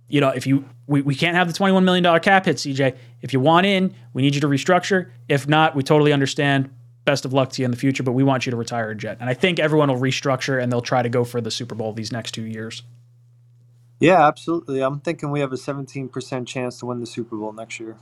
you 0.08 0.20
know, 0.20 0.30
if 0.30 0.46
you 0.46 0.64
we, 0.86 1.02
we 1.02 1.14
can't 1.14 1.36
have 1.36 1.46
the 1.46 1.52
$21 1.52 1.84
million 1.84 2.20
cap 2.20 2.46
hit, 2.46 2.56
CJ. 2.56 2.96
If 3.20 3.32
you 3.32 3.40
want 3.40 3.66
in, 3.66 3.94
we 4.14 4.22
need 4.22 4.34
you 4.34 4.40
to 4.40 4.48
restructure. 4.48 5.10
If 5.28 5.46
not, 5.46 5.76
we 5.76 5.82
totally 5.82 6.12
understand. 6.12 6.74
Best 7.04 7.24
of 7.24 7.32
luck 7.32 7.50
to 7.52 7.62
you 7.62 7.66
in 7.66 7.70
the 7.70 7.76
future, 7.76 8.02
but 8.02 8.12
we 8.12 8.22
want 8.22 8.46
you 8.46 8.50
to 8.50 8.56
retire 8.56 8.90
a 8.90 8.94
jet. 8.94 9.18
And 9.20 9.30
I 9.30 9.34
think 9.34 9.58
everyone 9.58 9.88
will 9.90 10.00
restructure 10.00 10.62
and 10.62 10.72
they'll 10.72 10.82
try 10.82 11.02
to 11.02 11.08
go 11.08 11.24
for 11.24 11.40
the 11.40 11.50
Super 11.50 11.74
Bowl 11.74 11.92
these 11.92 12.12
next 12.12 12.32
two 12.32 12.42
years. 12.42 12.82
Yeah, 14.00 14.26
absolutely. 14.26 14.80
I'm 14.80 15.00
thinking 15.00 15.30
we 15.30 15.40
have 15.40 15.52
a 15.52 15.56
17% 15.56 16.46
chance 16.46 16.78
to 16.78 16.86
win 16.86 17.00
the 17.00 17.06
Super 17.06 17.36
Bowl 17.36 17.52
next 17.52 17.80
year. 17.80 17.96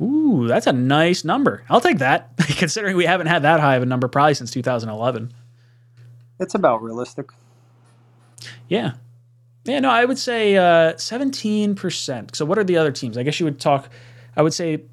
Ooh, 0.00 0.46
that's 0.46 0.66
a 0.68 0.72
nice 0.72 1.24
number. 1.24 1.64
I'll 1.68 1.80
take 1.80 1.98
that, 1.98 2.36
considering 2.38 2.96
we 2.96 3.04
haven't 3.04 3.26
had 3.26 3.42
that 3.42 3.58
high 3.58 3.76
of 3.76 3.82
a 3.82 3.86
number 3.86 4.06
probably 4.06 4.34
since 4.34 4.50
2011. 4.52 5.32
It's 6.38 6.54
about 6.54 6.82
realistic. 6.82 7.30
Yeah. 8.68 8.92
Yeah, 9.64 9.80
no, 9.80 9.90
I 9.90 10.04
would 10.04 10.18
say 10.18 10.56
uh, 10.56 10.94
17%. 10.94 12.36
So 12.36 12.44
what 12.44 12.58
are 12.58 12.64
the 12.64 12.76
other 12.76 12.92
teams? 12.92 13.18
I 13.18 13.24
guess 13.24 13.40
you 13.40 13.44
would 13.44 13.58
talk, 13.58 13.90
I 14.36 14.42
would 14.42 14.54
say, 14.54 14.84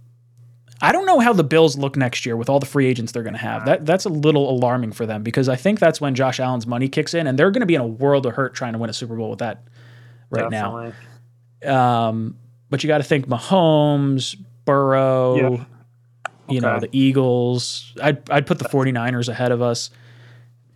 I 0.81 0.91
don't 0.91 1.05
know 1.05 1.19
how 1.19 1.33
the 1.33 1.43
Bills 1.43 1.77
look 1.77 1.95
next 1.95 2.25
year 2.25 2.35
with 2.35 2.49
all 2.49 2.59
the 2.59 2.65
free 2.65 2.87
agents 2.87 3.11
they're 3.11 3.23
going 3.23 3.35
to 3.35 3.39
have. 3.39 3.65
That 3.65 3.85
That's 3.85 4.05
a 4.05 4.09
little 4.09 4.49
alarming 4.49 4.91
for 4.91 5.05
them 5.05 5.23
because 5.23 5.47
I 5.47 5.55
think 5.55 5.79
that's 5.79 6.01
when 6.01 6.15
Josh 6.15 6.39
Allen's 6.39 6.67
money 6.67 6.89
kicks 6.89 7.13
in 7.13 7.27
and 7.27 7.39
they're 7.39 7.51
going 7.51 7.61
to 7.61 7.67
be 7.67 7.75
in 7.75 7.81
a 7.81 7.87
world 7.87 8.25
of 8.25 8.33
hurt 8.33 8.55
trying 8.55 8.73
to 8.73 8.79
win 8.79 8.89
a 8.89 8.93
Super 8.93 9.15
Bowl 9.15 9.29
with 9.29 9.39
that 9.39 9.63
right 10.29 10.49
Definitely. 10.49 10.93
now. 11.63 12.07
Um, 12.07 12.37
but 12.69 12.83
you 12.83 12.87
got 12.87 12.97
to 12.99 13.03
think 13.03 13.27
Mahomes, 13.27 14.35
Burrow, 14.65 15.35
Yeah. 15.57 15.63
you 16.49 16.61
know, 16.61 16.79
the 16.79 16.89
Eagles. 16.91 17.93
I'd, 18.01 18.29
I'd 18.29 18.45
put 18.47 18.59
the 18.59 18.65
49ers 18.65 19.29
ahead 19.29 19.51
of 19.51 19.61
us. 19.61 19.89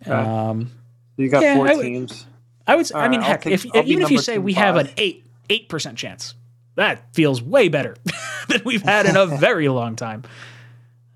Okay. 0.02 0.10
Um, 0.12 0.70
You 1.16 1.28
got 1.28 1.42
Yeah, 1.42 1.56
four 1.56 1.68
I 1.68 1.74
would- 1.74 1.82
teams. 1.82 2.26
I 2.66 2.76
would. 2.76 2.86
Say, 2.86 2.94
I 2.94 3.08
mean, 3.08 3.20
right, 3.20 3.28
heck, 3.30 3.42
take- 3.42 3.52
if 3.54 3.66
even 3.66 4.02
if 4.02 4.10
you 4.10 4.18
say 4.18 4.38
we 4.38 4.52
have 4.52 4.76
an 4.76 4.88
eight 4.96 5.24
eight 5.48 5.68
percent 5.68 5.98
chance, 5.98 6.34
that 6.76 7.12
feels 7.14 7.42
way 7.42 7.68
better 7.68 7.96
than 8.48 8.62
we've 8.64 8.82
had 8.82 9.06
in 9.06 9.16
a 9.16 9.26
very 9.38 9.68
long 9.68 9.96
time. 9.96 10.22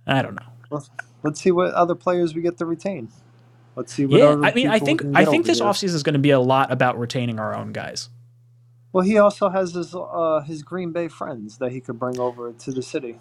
I 0.07 0.21
don't 0.21 0.35
know. 0.35 0.81
let's 1.23 1.41
see 1.41 1.53
what 1.53 1.73
other 1.75 1.95
players 1.95 2.35
we 2.35 2.43
get 2.43 2.59
to 2.59 2.67
retain. 2.67 3.09
Let's 3.77 3.95
see 3.95 4.05
what 4.05 4.19
Yeah, 4.19 4.27
other 4.31 4.45
I 4.45 4.53
mean, 4.53 4.69
I 4.69 4.79
think 4.81 5.03
I 5.15 5.25
think 5.25 5.47
this 5.47 5.61
offseason 5.61 5.95
is 5.95 6.03
going 6.03 6.15
to 6.15 6.19
be 6.19 6.31
a 6.31 6.41
lot 6.41 6.73
about 6.73 6.99
retaining 6.99 7.39
our 7.39 7.55
own 7.55 7.73
guys. 7.73 8.09
Well, 8.95 9.05
he 9.07 9.19
also 9.19 9.51
has 9.51 9.75
his 9.75 9.95
uh, 9.97 10.43
his 10.47 10.65
Green 10.65 10.93
Bay 10.93 11.09
friends 11.09 11.59
that 11.59 11.73
he 11.73 11.83
could 11.83 12.01
bring 12.01 12.21
over 12.21 12.55
to 12.55 12.73
the 12.73 12.83
city. 12.83 13.21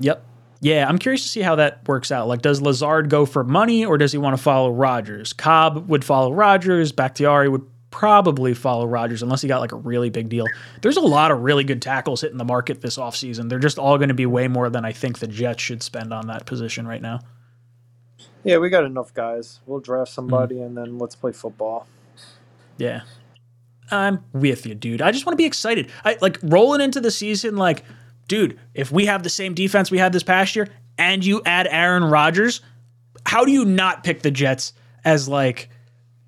Yep. 0.00 0.24
Yeah, 0.60 0.88
I'm 0.88 0.98
curious 0.98 1.22
to 1.24 1.28
see 1.28 1.42
how 1.42 1.56
that 1.56 1.88
works 1.88 2.12
out. 2.12 2.28
Like, 2.28 2.42
does 2.42 2.62
Lazard 2.62 3.10
go 3.10 3.26
for 3.26 3.44
money 3.44 3.86
or 3.86 3.98
does 3.98 4.12
he 4.12 4.18
want 4.18 4.36
to 4.36 4.42
follow 4.42 4.72
Rodgers? 4.72 5.32
Cobb 5.32 5.88
would 5.90 6.04
follow 6.04 6.32
Rodgers. 6.32 6.92
Bakhtiari 6.92 7.48
would 7.48 7.66
probably 7.92 8.54
follow 8.54 8.86
Rodgers 8.86 9.22
unless 9.22 9.42
he 9.42 9.48
got 9.48 9.60
like 9.60 9.72
a 9.72 9.76
really 9.78 10.10
big 10.10 10.28
deal. 10.30 10.52
There's 10.82 10.98
a 10.98 11.02
lot 11.02 11.32
of 11.32 11.42
really 11.42 11.64
good 11.64 11.82
tackles 11.82 12.22
hitting 12.22 12.38
the 12.38 12.44
market 12.44 12.80
this 12.82 12.98
offseason. 12.98 13.50
They're 13.50 13.60
just 13.60 13.78
all 13.78 13.98
going 13.98 14.08
to 14.08 14.14
be 14.14 14.26
way 14.26 14.48
more 14.48 14.70
than 14.70 14.84
I 14.84 14.92
think 14.92 15.20
the 15.20 15.28
Jets 15.28 15.62
should 15.62 15.82
spend 15.82 16.12
on 16.14 16.28
that 16.28 16.46
position 16.46 16.88
right 16.88 17.02
now. 17.02 17.20
Yeah, 18.44 18.58
we 18.58 18.70
got 18.70 18.84
enough 18.84 19.14
guys. 19.14 19.60
We'll 19.66 19.80
draft 19.80 20.12
Mm-hmm. 20.30 20.46
somebody 20.46 20.60
and 20.60 20.76
then 20.76 20.98
let's 20.98 21.16
play 21.16 21.32
football. 21.32 21.86
Yeah. 22.78 23.02
I'm 23.92 24.24
with 24.32 24.66
you, 24.66 24.74
dude. 24.74 25.02
I 25.02 25.12
just 25.12 25.26
want 25.26 25.34
to 25.34 25.36
be 25.36 25.44
excited. 25.44 25.90
I 26.04 26.16
like 26.20 26.38
rolling 26.42 26.80
into 26.80 27.00
the 27.00 27.10
season 27.10 27.56
like, 27.56 27.84
dude, 28.28 28.58
if 28.74 28.90
we 28.90 29.06
have 29.06 29.22
the 29.22 29.28
same 29.30 29.54
defense 29.54 29.90
we 29.90 29.98
had 29.98 30.12
this 30.12 30.22
past 30.22 30.56
year 30.56 30.68
and 30.98 31.24
you 31.24 31.42
add 31.44 31.66
Aaron 31.70 32.04
Rodgers, 32.04 32.60
how 33.26 33.44
do 33.44 33.52
you 33.52 33.64
not 33.64 34.04
pick 34.04 34.22
the 34.22 34.30
Jets 34.30 34.72
as 35.04 35.28
like 35.28 35.68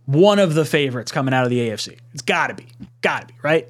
one 0.06 0.38
of 0.38 0.54
the 0.54 0.64
favorites 0.64 1.10
coming 1.10 1.32
out 1.32 1.44
of 1.44 1.50
the 1.50 1.68
AFC? 1.70 1.98
It's 2.12 2.22
got 2.22 2.48
to 2.48 2.54
be. 2.54 2.66
Got 3.00 3.22
to 3.22 3.26
be, 3.28 3.34
right? 3.42 3.68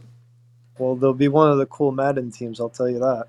Well, 0.78 0.96
they'll 0.96 1.14
be 1.14 1.28
one 1.28 1.50
of 1.50 1.58
the 1.58 1.66
cool 1.66 1.92
Madden 1.92 2.32
teams, 2.32 2.60
I'll 2.60 2.68
tell 2.68 2.88
you 2.88 2.98
that. 2.98 3.28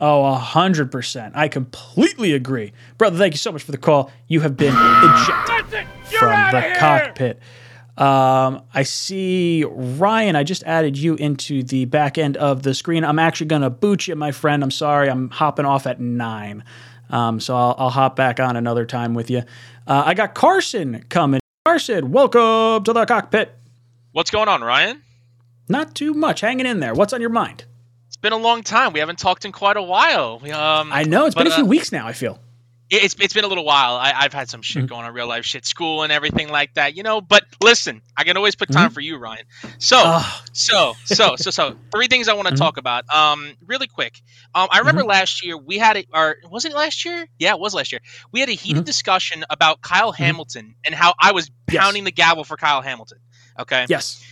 Oh, 0.00 0.24
a 0.24 0.34
hundred 0.34 0.92
percent. 0.92 1.34
I 1.36 1.48
completely 1.48 2.32
agree, 2.32 2.72
brother. 2.98 3.18
Thank 3.18 3.34
you 3.34 3.38
so 3.38 3.50
much 3.50 3.64
for 3.64 3.72
the 3.72 3.78
call. 3.78 4.12
You 4.28 4.40
have 4.42 4.56
been 4.56 4.72
ejected 4.76 5.88
from 6.16 6.52
the 6.52 6.74
cockpit. 6.78 7.40
Um, 7.98 8.62
I 8.72 8.84
see 8.84 9.64
Ryan. 9.68 10.36
I 10.36 10.44
just 10.44 10.62
added 10.62 10.96
you 10.96 11.16
into 11.16 11.64
the 11.64 11.84
back 11.84 12.16
end 12.16 12.36
of 12.36 12.62
the 12.62 12.72
screen. 12.72 13.04
I'm 13.04 13.18
actually 13.18 13.48
gonna 13.48 13.70
boot 13.70 14.06
you, 14.06 14.14
my 14.14 14.30
friend. 14.30 14.62
I'm 14.62 14.70
sorry. 14.70 15.10
I'm 15.10 15.30
hopping 15.30 15.64
off 15.66 15.84
at 15.84 16.00
nine, 16.00 16.62
um, 17.10 17.40
so 17.40 17.56
I'll, 17.56 17.74
I'll 17.76 17.90
hop 17.90 18.14
back 18.14 18.38
on 18.38 18.56
another 18.56 18.86
time 18.86 19.14
with 19.14 19.30
you. 19.30 19.42
Uh, 19.86 20.04
I 20.06 20.14
got 20.14 20.34
Carson 20.34 21.04
coming. 21.08 21.40
Carson, 21.66 22.12
welcome 22.12 22.84
to 22.84 22.92
the 22.92 23.04
cockpit. 23.04 23.52
What's 24.12 24.30
going 24.30 24.48
on, 24.48 24.62
Ryan? 24.62 25.02
Not 25.68 25.96
too 25.96 26.14
much. 26.14 26.40
Hanging 26.40 26.66
in 26.66 26.78
there. 26.78 26.94
What's 26.94 27.12
on 27.12 27.20
your 27.20 27.30
mind? 27.30 27.64
It's 28.06 28.16
been 28.16 28.32
a 28.32 28.36
long 28.38 28.62
time. 28.62 28.92
We 28.92 29.00
haven't 29.00 29.18
talked 29.18 29.44
in 29.44 29.50
quite 29.52 29.76
a 29.76 29.82
while. 29.82 30.38
We, 30.38 30.52
Um, 30.52 30.90
I 30.92 31.02
know 31.02 31.26
it's 31.26 31.34
been 31.34 31.48
a 31.48 31.50
few 31.54 31.64
uh, 31.64 31.66
weeks 31.66 31.90
now. 31.90 32.06
I 32.06 32.12
feel. 32.12 32.38
It- 32.90 33.02
It's 33.04 33.14
it's 33.20 33.34
been 33.34 33.44
a 33.44 33.48
little 33.48 33.64
while. 33.64 33.96
I, 33.96 34.12
I've 34.16 34.32
had 34.32 34.48
some 34.48 34.60
Mm-hmm. 34.60 34.80
shit 34.80 34.86
going 34.88 35.04
on, 35.04 35.12
real 35.12 35.26
life 35.26 35.44
shit, 35.44 35.64
school 35.66 36.02
and 36.02 36.12
everything 36.12 36.48
like 36.50 36.74
that, 36.74 36.96
you 36.96 37.02
know. 37.02 37.20
But 37.20 37.44
listen, 37.62 38.00
I 38.16 38.24
can 38.24 38.36
always 38.36 38.54
put 38.54 38.70
time 38.70 38.90
Mhm. 38.90 38.94
for 38.94 39.00
you, 39.00 39.16
Ryan. 39.18 39.44
So 39.78 39.96
Ah. 40.00 40.44
so 40.52 40.94
so 41.04 41.36
so 41.36 41.50
so 41.50 41.76
three 41.92 42.06
things 42.06 42.28
I 42.28 42.32
want 42.34 42.48
to 42.48 42.54
Mhm. 42.54 42.58
talk 42.58 42.76
about. 42.76 43.08
Um, 43.14 43.54
really 43.66 43.86
quick. 43.86 44.20
Um, 44.54 44.68
I 44.70 44.78
remember 44.78 45.02
Mhm. 45.02 45.08
last 45.08 45.44
year 45.44 45.56
we 45.56 45.78
had 45.78 45.96
it, 45.96 46.06
or 46.12 46.36
was 46.50 46.64
it 46.64 46.72
last 46.72 47.04
year? 47.04 47.26
Yeah, 47.38 47.52
it 47.52 47.60
was 47.60 47.74
last 47.74 47.92
year. 47.92 48.00
We 48.32 48.40
had 48.40 48.48
a 48.48 48.52
heated 48.52 48.82
Mhm. 48.84 48.86
discussion 48.86 49.44
about 49.50 49.82
Kyle 49.82 50.12
Hamilton 50.12 50.74
and 50.84 50.94
how 50.94 51.14
I 51.20 51.32
was 51.32 51.50
Yes. 51.70 51.82
pounding 51.82 52.04
the 52.04 52.10
gavel 52.12 52.44
for 52.44 52.56
Kyle 52.56 52.80
Hamilton. 52.82 53.18
Okay. 53.58 53.86
Yes. 53.88 54.22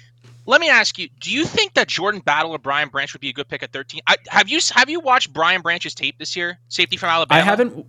Let 0.49 0.61
me 0.61 0.69
ask 0.69 0.97
you: 0.99 1.09
Do 1.21 1.33
you 1.33 1.45
think 1.45 1.75
that 1.75 1.89
Jordan 1.89 2.21
Battle 2.21 2.53
or 2.53 2.59
Brian 2.59 2.89
Branch 2.89 3.13
would 3.13 3.21
be 3.21 3.31
a 3.31 3.33
good 3.33 3.49
pick 3.49 3.63
at 3.65 3.73
thirteen? 3.73 4.01
I, 4.07 4.17
have 4.29 4.49
you 4.49 4.61
have 4.75 4.89
you 4.89 5.01
watched 5.01 5.33
Brian 5.33 5.61
Branch's 5.61 5.93
tape 5.95 6.19
this 6.19 6.37
year? 6.37 6.59
Safety 6.69 6.97
from 6.97 7.09
Alabama. 7.11 7.41
I 7.41 7.45
haven't. 7.45 7.85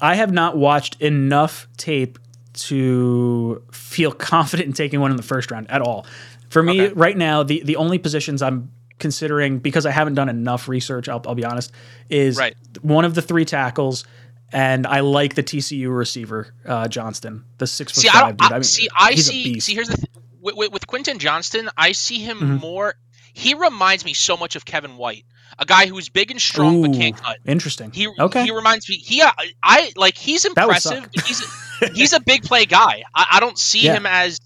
I 0.00 0.14
have 0.16 0.32
not 0.32 0.56
watched 0.56 1.00
enough 1.00 1.68
tape 1.76 2.18
to 2.54 3.62
feel 3.72 4.12
confident 4.32 4.66
in 4.66 4.72
taking 4.72 5.00
one 5.00 5.10
in 5.10 5.16
the 5.16 5.22
first 5.22 5.50
round 5.50 5.70
at 5.70 5.80
all. 5.82 6.06
For 6.50 6.62
me, 6.62 6.88
right 6.88 7.16
now, 7.16 7.42
the 7.42 7.62
the 7.64 7.76
only 7.76 7.98
positions 7.98 8.40
I'm 8.42 8.70
considering 8.98 9.58
because 9.58 9.84
I 9.84 9.90
haven't 9.90 10.14
done 10.14 10.28
enough 10.28 10.68
research. 10.68 11.08
I'll, 11.08 11.22
I'll 11.26 11.34
be 11.34 11.44
honest, 11.44 11.72
is 12.08 12.38
Right. 12.38 12.56
one 12.82 13.04
of 13.04 13.14
the 13.14 13.20
three 13.20 13.44
tackles, 13.44 14.04
and 14.52 14.86
I 14.86 15.00
like 15.00 15.34
the 15.34 15.42
TCU 15.42 15.94
receiver 15.94 16.54
uh, 16.64 16.88
Johnston, 16.88 17.44
the 17.58 17.66
six 17.66 17.92
foot 17.92 18.02
See, 18.02 18.08
I 18.08 18.12
five 18.12 18.36
dude. 18.38 18.52
I, 18.52 18.54
mean, 18.54 18.62
see. 18.62 18.88
I 18.98 19.14
see. 19.16 19.60
See, 19.60 19.74
here's 19.74 19.88
the 19.88 19.96
th- 19.96 20.10
with, 20.40 20.54
with, 20.56 20.72
with 20.72 20.86
Quentin 20.86 21.18
Johnston. 21.18 21.68
I 21.76 21.92
see 21.92 22.20
him 22.20 22.38
Mhm. 22.38 22.60
more. 22.60 22.94
He 23.34 23.52
reminds 23.54 24.04
me 24.04 24.14
so 24.14 24.36
much 24.36 24.56
of 24.56 24.64
Kevin 24.64 24.96
White, 24.96 25.24
a 25.58 25.64
guy 25.64 25.86
who's 25.86 26.08
big 26.08 26.30
and 26.30 26.40
strong 26.40 26.82
but 26.82 26.92
can't 26.92 27.16
cut. 27.16 27.38
Interesting. 27.46 27.90
He 27.92 28.08
okay. 28.08 28.44
he 28.44 28.50
reminds 28.50 28.88
me. 28.88 28.96
He 28.96 29.22
I, 29.22 29.32
I 29.62 29.92
like 29.96 30.16
he's 30.16 30.44
impressive. 30.44 31.02
suck. 31.02 31.10
But 31.14 31.24
he's 31.26 31.42
he's 31.94 32.12
a 32.12 32.20
big 32.20 32.42
play 32.42 32.64
guy. 32.66 33.04
I, 33.14 33.26
I 33.32 33.40
don't 33.40 33.58
see 33.58 33.84
Yeah. 33.86 33.94
him 33.94 34.06
as. 34.06 34.38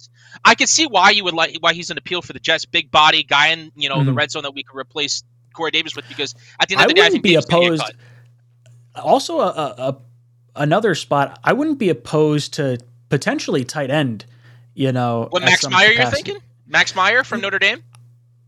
I 0.45 0.55
could 0.55 0.69
see 0.69 0.87
why 0.87 1.11
you 1.11 1.25
would 1.25 1.35
like 1.35 1.57
why 1.61 1.75
he's 1.75 1.91
an 1.91 1.99
appeal 1.99 2.23
for 2.23 2.33
the 2.33 2.39
Jets. 2.41 2.65
Big 2.65 2.91
body 2.91 3.23
guy 3.25 3.49
in 3.49 3.73
you 3.77 3.89
know 3.89 4.03
the 4.05 4.13
Mhm. 4.13 4.17
red 4.17 4.31
zone 4.31 4.45
that 4.45 4.55
we 4.55 4.63
could 4.63 4.79
replace 4.79 5.23
Corey 5.53 5.71
Davis 5.71 5.95
with 5.97 6.07
because 6.09 6.35
at 6.61 6.69
the 6.69 6.77
end 6.77 6.83
of 6.85 6.89
the 6.89 6.95
day 6.95 7.01
I 7.03 7.05
wouldn't 7.05 7.13
think 7.15 7.23
be 7.25 7.31
Davis 7.31 7.45
opposed. 7.47 7.93
Also, 8.97 9.41
a, 9.41 9.47
a, 9.49 9.75
a 9.89 9.97
another 10.57 10.95
spot. 10.95 11.39
I 11.45 11.53
wouldn't 11.53 11.79
be 11.79 11.89
opposed 11.89 12.55
to 12.55 12.79
potentially 13.09 13.65
tight 13.65 13.91
end. 13.91 14.25
You 14.75 14.93
know, 14.93 15.27
What 15.31 15.43
Max 15.43 15.69
Meyer 15.69 15.91
you're 15.91 16.07
thinking? 16.07 16.39
Max 16.67 16.95
Meyer 16.95 17.25
from 17.25 17.41
Notre 17.41 17.59
Dame? 17.59 17.83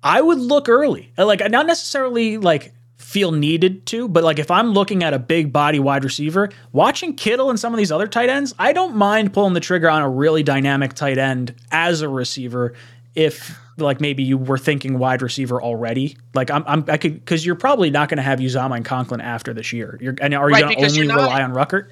I 0.02 0.20
would 0.20 0.38
look 0.38 0.68
early. 0.68 1.12
Like 1.16 1.40
not 1.50 1.66
necessarily 1.66 2.38
like 2.38 2.72
feel 2.96 3.32
needed 3.32 3.84
to, 3.86 4.08
but 4.08 4.24
like 4.24 4.38
if 4.38 4.50
I'm 4.50 4.70
looking 4.72 5.02
at 5.02 5.12
a 5.12 5.18
big 5.18 5.52
body 5.52 5.78
wide 5.78 6.02
receiver, 6.04 6.48
watching 6.72 7.14
Kittle 7.14 7.50
and 7.50 7.58
some 7.60 7.72
of 7.74 7.78
these 7.78 7.92
other 7.92 8.06
tight 8.06 8.28
ends, 8.30 8.54
I 8.58 8.72
don't 8.72 8.96
mind 8.96 9.32
pulling 9.32 9.54
the 9.54 9.60
trigger 9.60 9.90
on 9.90 10.02
a 10.02 10.08
really 10.08 10.42
dynamic 10.42 10.94
tight 10.94 11.18
end 11.18 11.54
as 11.70 12.00
a 12.00 12.08
receiver 12.08 12.74
if 13.14 13.58
like 13.78 14.00
maybe 14.00 14.22
you 14.22 14.38
were 14.38 14.58
thinking 14.58 14.98
wide 14.98 15.20
receiver 15.22 15.60
already. 15.62 16.16
Like 16.34 16.50
I'm, 16.50 16.64
I'm 16.66 16.84
I 16.88 16.96
could 16.96 17.14
because 17.14 17.44
you're 17.44 17.54
probably 17.54 17.90
not 17.90 18.08
going 18.08 18.16
to 18.16 18.22
have 18.22 18.38
Uzomah 18.38 18.76
and 18.76 18.84
Conklin 18.84 19.20
after 19.20 19.52
this 19.52 19.72
year. 19.72 19.98
You're 20.00 20.14
and 20.20 20.34
are 20.34 20.48
you 20.48 20.54
Right, 20.54 20.62
going 20.62 20.76
to 20.78 20.84
only 20.86 21.06
not- 21.06 21.16
rely 21.16 21.42
on 21.42 21.52
Ruckert? 21.52 21.88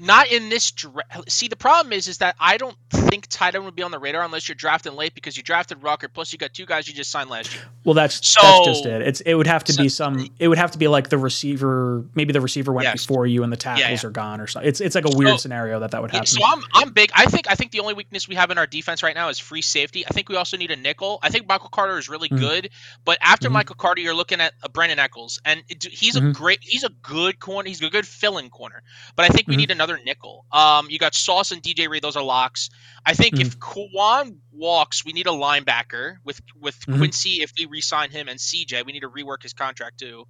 Not 0.00 0.28
in 0.32 0.48
this. 0.48 0.70
Dra- 0.70 1.02
See, 1.28 1.48
the 1.48 1.56
problem 1.56 1.92
is, 1.92 2.08
is 2.08 2.18
that 2.18 2.34
I 2.40 2.56
don't 2.56 2.76
think 2.90 3.26
tight 3.28 3.54
end 3.54 3.64
would 3.66 3.76
be 3.76 3.82
on 3.82 3.90
the 3.90 3.98
radar 3.98 4.22
unless 4.22 4.48
you're 4.48 4.54
drafting 4.56 4.94
late 4.96 5.14
because 5.14 5.36
you 5.36 5.42
drafted 5.42 5.82
Rucker. 5.82 6.08
Plus, 6.08 6.32
you 6.32 6.38
got 6.38 6.54
two 6.54 6.64
guys 6.64 6.88
you 6.88 6.94
just 6.94 7.10
signed 7.10 7.28
last 7.28 7.54
year. 7.54 7.62
Well, 7.84 7.94
that's 7.94 8.26
So- 8.26 8.40
that's 8.42 8.64
just 8.66 8.86
it. 8.86 9.02
It's 9.02 9.20
it 9.20 9.34
would 9.34 9.46
have 9.46 9.62
to 9.64 9.74
be 9.76 9.88
some. 9.90 10.30
It 10.38 10.48
would 10.48 10.56
have 10.58 10.70
to 10.70 10.78
be 10.78 10.88
like 10.88 11.10
the 11.10 11.18
receiver. 11.18 12.04
Maybe 12.14 12.32
the 12.32 12.40
receiver 12.40 12.72
went 12.72 12.84
Yes. 12.84 13.04
before 13.06 13.26
you 13.26 13.42
and 13.42 13.52
the 13.52 13.56
tackles 13.58 14.02
yeah. 14.02 14.08
are 14.08 14.10
gone 14.10 14.40
or 14.40 14.46
something. 14.46 14.68
It's 14.68 14.80
it's 14.80 14.94
like 14.94 15.04
a 15.04 15.14
weird 15.16 15.32
So- 15.32 15.36
scenario 15.36 15.80
that 15.80 15.90
that 15.90 16.00
would 16.02 16.10
Yeah, 16.12 16.18
happen. 16.20 16.26
so 16.28 16.40
I'm 16.44 16.62
I'm 16.72 16.90
big. 16.92 17.10
I 17.14 17.26
think 17.26 17.50
I 17.50 17.54
think 17.54 17.70
the 17.72 17.80
only 17.80 17.94
weakness 17.94 18.26
we 18.26 18.36
have 18.36 18.50
in 18.50 18.56
our 18.58 18.66
defense 18.66 19.02
right 19.02 19.14
now 19.14 19.28
is 19.28 19.38
free 19.38 19.62
safety. 19.62 20.06
I 20.06 20.10
think 20.10 20.28
we 20.30 20.36
also 20.36 20.56
need 20.56 20.70
a 20.70 20.76
nickel. 20.76 21.18
I 21.22 21.28
think 21.28 21.46
Michael 21.46 21.68
Carter 21.68 21.98
is 21.98 22.08
really 22.08 22.28
Mhm. 22.30 22.38
good, 22.40 22.70
but 23.04 23.18
after 23.20 23.48
Mhm. 23.50 23.52
Michael 23.52 23.76
Carter, 23.76 24.00
you're 24.00 24.14
looking 24.14 24.40
at 24.40 24.54
a 24.62 24.68
Brandin 24.70 24.98
Echols, 24.98 25.40
and 25.44 25.62
it, 25.68 25.84
he's 25.84 26.16
a 26.16 26.20
Mhm. 26.22 26.32
great, 26.32 26.60
he's 26.62 26.84
a 26.84 26.88
good 27.02 27.38
corner. 27.38 27.68
He's 27.68 27.82
a 27.82 27.90
good 27.90 28.06
fill-in 28.06 28.48
corner, 28.50 28.82
but 29.16 29.24
I 29.24 29.28
think 29.28 29.46
we 29.48 29.54
Mhm. 29.54 29.58
need 29.58 29.70
another 29.70 29.89
nickel. 29.98 30.44
Um, 30.52 30.88
you 30.90 30.98
got 30.98 31.14
Sauce 31.14 31.50
and 31.52 31.62
DJ 31.62 31.88
Reed; 31.88 32.02
those 32.02 32.16
are 32.16 32.22
locks. 32.22 32.70
I 33.04 33.14
think 33.14 33.34
Mm-hmm. 33.34 33.40
if 33.40 33.58
Kwon 33.58 34.36
walks, 34.52 35.04
we 35.04 35.12
need 35.12 35.26
a 35.26 35.30
linebacker 35.30 36.16
with 36.24 36.40
with 36.60 36.78
Mhm. 36.86 36.98
Quincy. 36.98 37.42
If 37.42 37.52
we 37.58 37.66
re-sign 37.66 38.10
him 38.10 38.28
and 38.28 38.38
CJ, 38.38 38.84
we 38.84 38.92
need 38.92 39.00
to 39.00 39.08
rework 39.10 39.42
his 39.42 39.52
contract 39.52 39.98
too, 39.98 40.26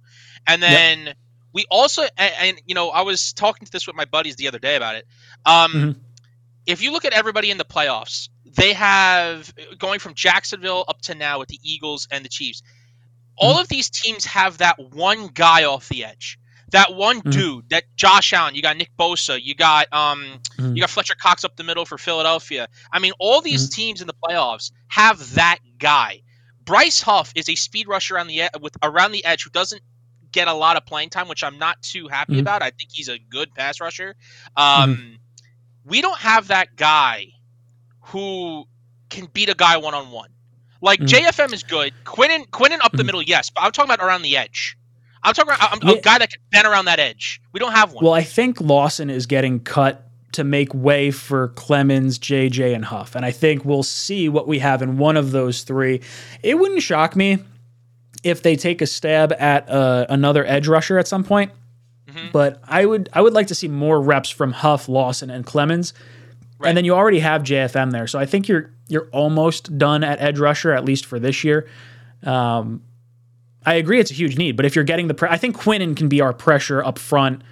and 0.47 0.61
then. 0.61 1.13
We 1.53 1.65
also, 1.69 2.03
and, 2.17 2.33
and 2.39 2.61
you 2.65 2.75
know, 2.75 2.91
I 2.91 3.01
was 3.01 3.33
talking 3.33 3.65
to 3.65 3.71
this 3.73 3.85
with 3.85 3.93
my 3.93 4.05
buddies 4.05 4.37
the 4.37 4.47
other 4.47 4.57
day 4.57 4.77
about 4.77 4.95
it. 4.95 5.05
Um, 5.45 5.73
Mhm. 5.73 5.99
if 6.65 6.81
you 6.81 6.93
look 6.93 7.03
at 7.03 7.11
everybody 7.11 7.51
in 7.51 7.57
the 7.57 7.65
playoffs, 7.65 8.29
they 8.45 8.71
have 8.71 9.53
going 9.77 9.99
from 9.99 10.13
Jacksonville 10.13 10.85
up 10.87 11.01
to 11.01 11.13
now 11.13 11.39
with 11.39 11.49
the 11.49 11.59
Eagles 11.61 12.07
and 12.09 12.23
the 12.23 12.29
Chiefs. 12.29 12.61
All 13.35 13.55
Mm-hmm. 13.55 13.61
of 13.61 13.67
these 13.67 13.89
teams 13.89 14.23
have 14.25 14.59
that 14.59 14.79
one 14.79 15.27
guy 15.27 15.65
off 15.65 15.89
the 15.89 16.05
edge. 16.05 16.37
That 16.71 16.93
one 16.95 17.21
Mhm. 17.21 17.31
dude, 17.31 17.69
that 17.69 17.83
Josh 17.95 18.33
Allen, 18.33 18.55
you 18.55 18.61
got 18.61 18.77
Nick 18.77 18.91
Bosa, 18.97 19.41
you 19.41 19.53
got 19.55 19.91
um 19.93 20.39
Mhm. 20.57 20.75
you 20.75 20.81
got 20.81 20.89
Fletcher 20.89 21.15
Cox 21.15 21.43
up 21.43 21.55
the 21.57 21.63
middle 21.63 21.85
for 21.85 21.97
Philadelphia. 21.97 22.67
I 22.91 22.99
mean, 22.99 23.13
all 23.19 23.41
these 23.41 23.65
Mm-hmm. 23.69 23.75
teams 23.81 24.01
in 24.01 24.07
the 24.07 24.13
playoffs 24.13 24.71
have 24.87 25.33
that 25.35 25.59
guy. 25.77 26.21
Bryce 26.63 27.01
Huff 27.01 27.31
is 27.35 27.49
a 27.49 27.55
speed 27.55 27.87
rusher 27.87 28.17
on 28.17 28.27
the 28.27 28.49
with 28.61 28.75
around 28.83 29.11
the 29.11 29.23
edge 29.25 29.43
who 29.43 29.49
doesn't 29.49 29.81
get 30.31 30.47
a 30.47 30.53
lot 30.53 30.77
of 30.77 30.85
playing 30.85 31.09
time, 31.09 31.27
which 31.27 31.43
I'm 31.43 31.57
not 31.57 31.81
too 31.81 32.07
happy 32.07 32.35
Mhm. 32.35 32.39
about. 32.39 32.63
I 32.63 32.69
think 32.71 32.89
he's 32.93 33.09
a 33.09 33.19
good 33.19 33.53
pass 33.53 33.79
rusher. 33.81 34.15
Um, 34.55 35.17
We 35.83 35.99
don't 36.01 36.19
have 36.19 36.47
that 36.49 36.75
guy 36.75 37.33
who 38.01 38.65
can 39.09 39.25
beat 39.25 39.49
a 39.49 39.55
guy 39.55 39.77
one 39.77 39.93
on 39.95 40.11
one. 40.11 40.29
Like. 40.79 40.99
JFM 41.01 41.53
is 41.53 41.63
good. 41.63 41.93
Quinnen, 42.05 42.47
Quinnen 42.49 42.79
up 42.83 42.91
the 42.91 43.03
middle, 43.03 43.21
yes, 43.21 43.49
but 43.49 43.61
I'm 43.63 43.71
talking 43.71 43.91
about 43.91 44.05
around 44.05 44.21
the 44.21 44.37
edge. 44.37 44.77
I'm 45.23 45.33
talking 45.33 45.53
about 45.53 45.71
I'm, 45.73 45.87
Yeah. 45.87 45.95
a 45.95 46.01
guy 46.01 46.17
that 46.17 46.29
can 46.31 46.41
bend 46.51 46.67
around 46.67 46.85
that 46.85 46.99
edge. 46.99 47.41
We 47.53 47.59
don't 47.59 47.73
have 47.73 47.93
one. 47.93 48.03
Well, 48.03 48.13
I 48.13 48.23
think 48.23 48.59
Lawson 48.59 49.09
is 49.09 49.25
getting 49.25 49.59
cut 49.59 50.07
to 50.33 50.43
make 50.43 50.73
way 50.73 51.11
for 51.11 51.49
Clemons, 51.49 52.17
JJ, 52.17 52.73
and 52.73 52.85
Huff, 52.85 53.15
and 53.15 53.25
I 53.25 53.31
think 53.31 53.65
we'll 53.65 53.83
see 53.83 54.29
what 54.29 54.47
we 54.47 54.59
have 54.59 54.81
in 54.81 54.97
one 54.97 55.17
of 55.17 55.31
those 55.31 55.63
three. 55.63 56.01
It 56.41 56.57
wouldn't 56.57 56.81
shock 56.81 57.15
me 57.15 57.39
if 58.23 58.41
they 58.41 58.55
take 58.55 58.81
a 58.81 58.87
stab 58.87 59.33
at 59.33 59.69
uh, 59.69 60.05
another 60.09 60.45
edge 60.45 60.67
rusher 60.67 60.97
at 60.97 61.07
some 61.07 61.23
point. 61.23 61.51
But 62.33 62.61
I 62.67 62.85
would 62.85 63.07
I 63.13 63.21
would 63.21 63.33
like 63.33 63.47
to 63.47 63.55
see 63.55 63.69
more 63.69 64.01
reps 64.01 64.29
from 64.29 64.51
Huff, 64.51 64.89
Lawson, 64.89 65.29
and 65.29 65.45
Clemons. 65.45 65.93
And 66.63 66.75
then 66.77 66.83
you 66.85 66.93
already 66.93 67.19
have 67.19 67.41
JFM 67.41 67.91
there, 67.91 68.05
so 68.05 68.19
I 68.19 68.25
think 68.25 68.47
you're 68.49 68.69
you're 68.89 69.07
almost 69.13 69.77
done 69.77 70.03
at 70.03 70.19
edge 70.21 70.37
rusher 70.37 70.73
at 70.73 70.83
least 70.83 71.05
for 71.05 71.19
this 71.19 71.43
year. 71.45 71.67
Um, 72.23 72.83
I 73.65 73.75
agree 73.75 73.99
it's 73.99 74.11
a 74.11 74.15
huge 74.15 74.37
need, 74.37 74.57
but 74.57 74.65
if 74.65 74.75
you're 74.75 74.83
getting 74.83 75.07
the, 75.07 75.13
pre- 75.13 75.29
I 75.29 75.37
think 75.37 75.55
Quinnen 75.55 75.95
can 75.95 76.07
be 76.09 76.21
our 76.21 76.33
pressure 76.33 76.83
up 76.83 76.97
front. 76.97 77.43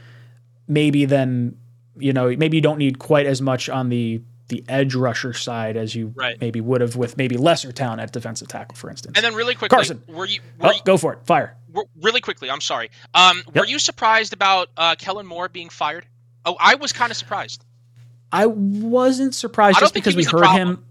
Maybe 0.67 1.05
then 1.05 1.57
you 1.97 2.13
know 2.13 2.35
maybe 2.35 2.57
you 2.57 2.61
don't 2.61 2.77
need 2.77 2.99
quite 2.99 3.25
as 3.25 3.41
much 3.41 3.69
on 3.69 3.89
the 3.89 4.21
the 4.49 4.63
edge 4.67 4.95
rusher 4.95 5.31
side 5.33 5.77
as 5.77 5.93
you 5.93 6.11
Right. 6.15 6.39
maybe 6.41 6.59
would 6.61 6.81
have 6.81 6.95
with 6.95 7.17
maybe 7.17 7.37
lesser 7.37 7.71
talent 7.71 8.01
at 8.01 8.11
defensive 8.11 8.47
tackle, 8.47 8.75
for 8.75 8.89
instance. 8.89 9.13
And 9.15 9.23
then 9.23 9.35
really 9.35 9.53
quickly, 9.53 9.75
Carson. 9.75 10.01
were 10.07 10.25
you, 10.25 10.39
were 10.59 10.69
Oh, 10.69 10.71
you 10.71 10.79
go 10.85 10.97
for 10.97 11.13
it, 11.13 11.19
fire. 11.25 11.55
really 12.01 12.19
quickly? 12.19 12.49
I'm 12.49 12.59
sorry. 12.61 12.89
Um, 13.13 13.43
were 13.53 13.65
you 13.67 13.77
surprised 13.77 14.33
about 14.33 14.69
uh, 14.75 14.95
Kellen 14.97 15.27
Moore 15.27 15.49
being 15.49 15.69
fired? 15.69 16.07
Oh, 16.45 16.55
I 16.59 16.75
was 16.75 16.91
kind 16.93 17.11
of 17.11 17.17
surprised. 17.17 17.63
I 18.31 18.47
wasn't 18.47 19.35
surprised 19.35 19.77
I 19.77 19.81
just 19.81 19.93
because 19.93 20.15
we 20.15 20.23
heard 20.23 20.47
him. 20.47 20.83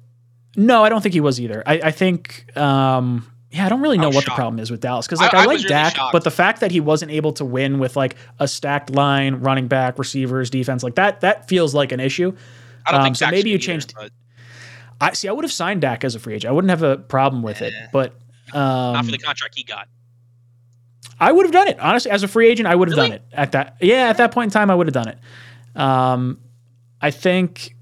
No, 0.57 0.85
I 0.85 0.89
don't 0.89 1.01
think 1.03 1.15
he 1.15 1.21
was 1.21 1.41
either. 1.41 1.63
I, 1.67 1.81
I 1.85 1.91
think, 1.91 2.57
um, 2.57 3.27
yeah, 3.51 3.65
I 3.67 3.69
don't 3.69 3.81
really 3.81 3.99
know 3.99 4.11
what 4.11 4.25
the 4.25 4.31
problem 4.33 4.59
is 4.61 4.71
with 4.71 4.81
Dallas 4.81 5.07
because 5.07 5.21
I- 5.21 5.25
like 5.25 5.35
I 5.35 5.39
I, 5.39 5.45
like 5.47 5.55
was 5.55 5.65
really 5.65 5.75
Dak, 5.75 5.97
shocked. 5.97 6.13
but 6.13 6.25
the 6.25 6.31
fact 6.31 6.61
that 6.61 6.71
he 6.71 6.81
wasn't 6.81 7.11
able 7.13 7.33
to 7.35 7.45
win 7.45 7.79
with 7.79 7.97
like 7.97 8.17
a 8.39 8.47
stacked 8.49 8.91
line, 8.91 9.37
running 9.37 9.69
back, 9.69 9.99
receivers, 9.99 10.51
defense, 10.51 10.83
like 10.83 10.97
that, 10.97 11.21
that 11.23 11.49
feels 11.49 11.75
like 11.75 11.93
an 11.93 12.01
issue. 12.01 12.35
I 12.87 12.91
don't 12.93 13.01
Um, 13.01 13.05
think 13.05 13.17
so 13.17 13.31
maybe 13.31 13.51
you 13.51 13.55
either, 13.57 13.63
changed. 13.65 13.95
but 13.99 14.13
I 15.01 15.13
see. 15.15 15.29
I 15.29 15.33
would 15.33 15.45
have 15.45 15.53
signed 15.53 15.81
Dak 15.83 16.05
as 16.05 16.15
a 16.15 16.19
free 16.19 16.35
agent. 16.35 16.51
I 16.51 16.53
wouldn't 16.53 16.71
have 16.71 16.83
a 16.83 16.97
problem 16.99 17.43
with 17.43 17.63
it, 17.63 17.73
but 17.93 18.15
um, 18.53 18.93
not 18.95 19.05
for 19.05 19.11
the 19.13 19.19
contract 19.19 19.55
he 19.57 19.63
got. 19.65 19.89
I 21.21 21.33
would 21.33 21.47
have 21.47 21.53
done 21.53 21.69
it 21.69 21.79
honestly 21.81 22.11
as 22.11 22.23
a 22.23 22.29
free 22.29 22.49
agent. 22.49 22.69
I 22.69 22.75
would 22.75 22.89
have 22.89 22.97
done 22.97 23.13
it 23.13 23.23
at 23.33 23.53
that. 23.53 23.77
Yeah, 23.81 24.09
at 24.09 24.19
that 24.19 24.31
point 24.33 24.47
in 24.47 24.51
time, 24.51 24.71
I 24.71 24.75
would 24.75 24.87
have 24.87 24.95
done 24.95 25.09
it. 25.09 25.19
Um, 25.81 26.41
I 27.01 27.11
think. 27.11 27.75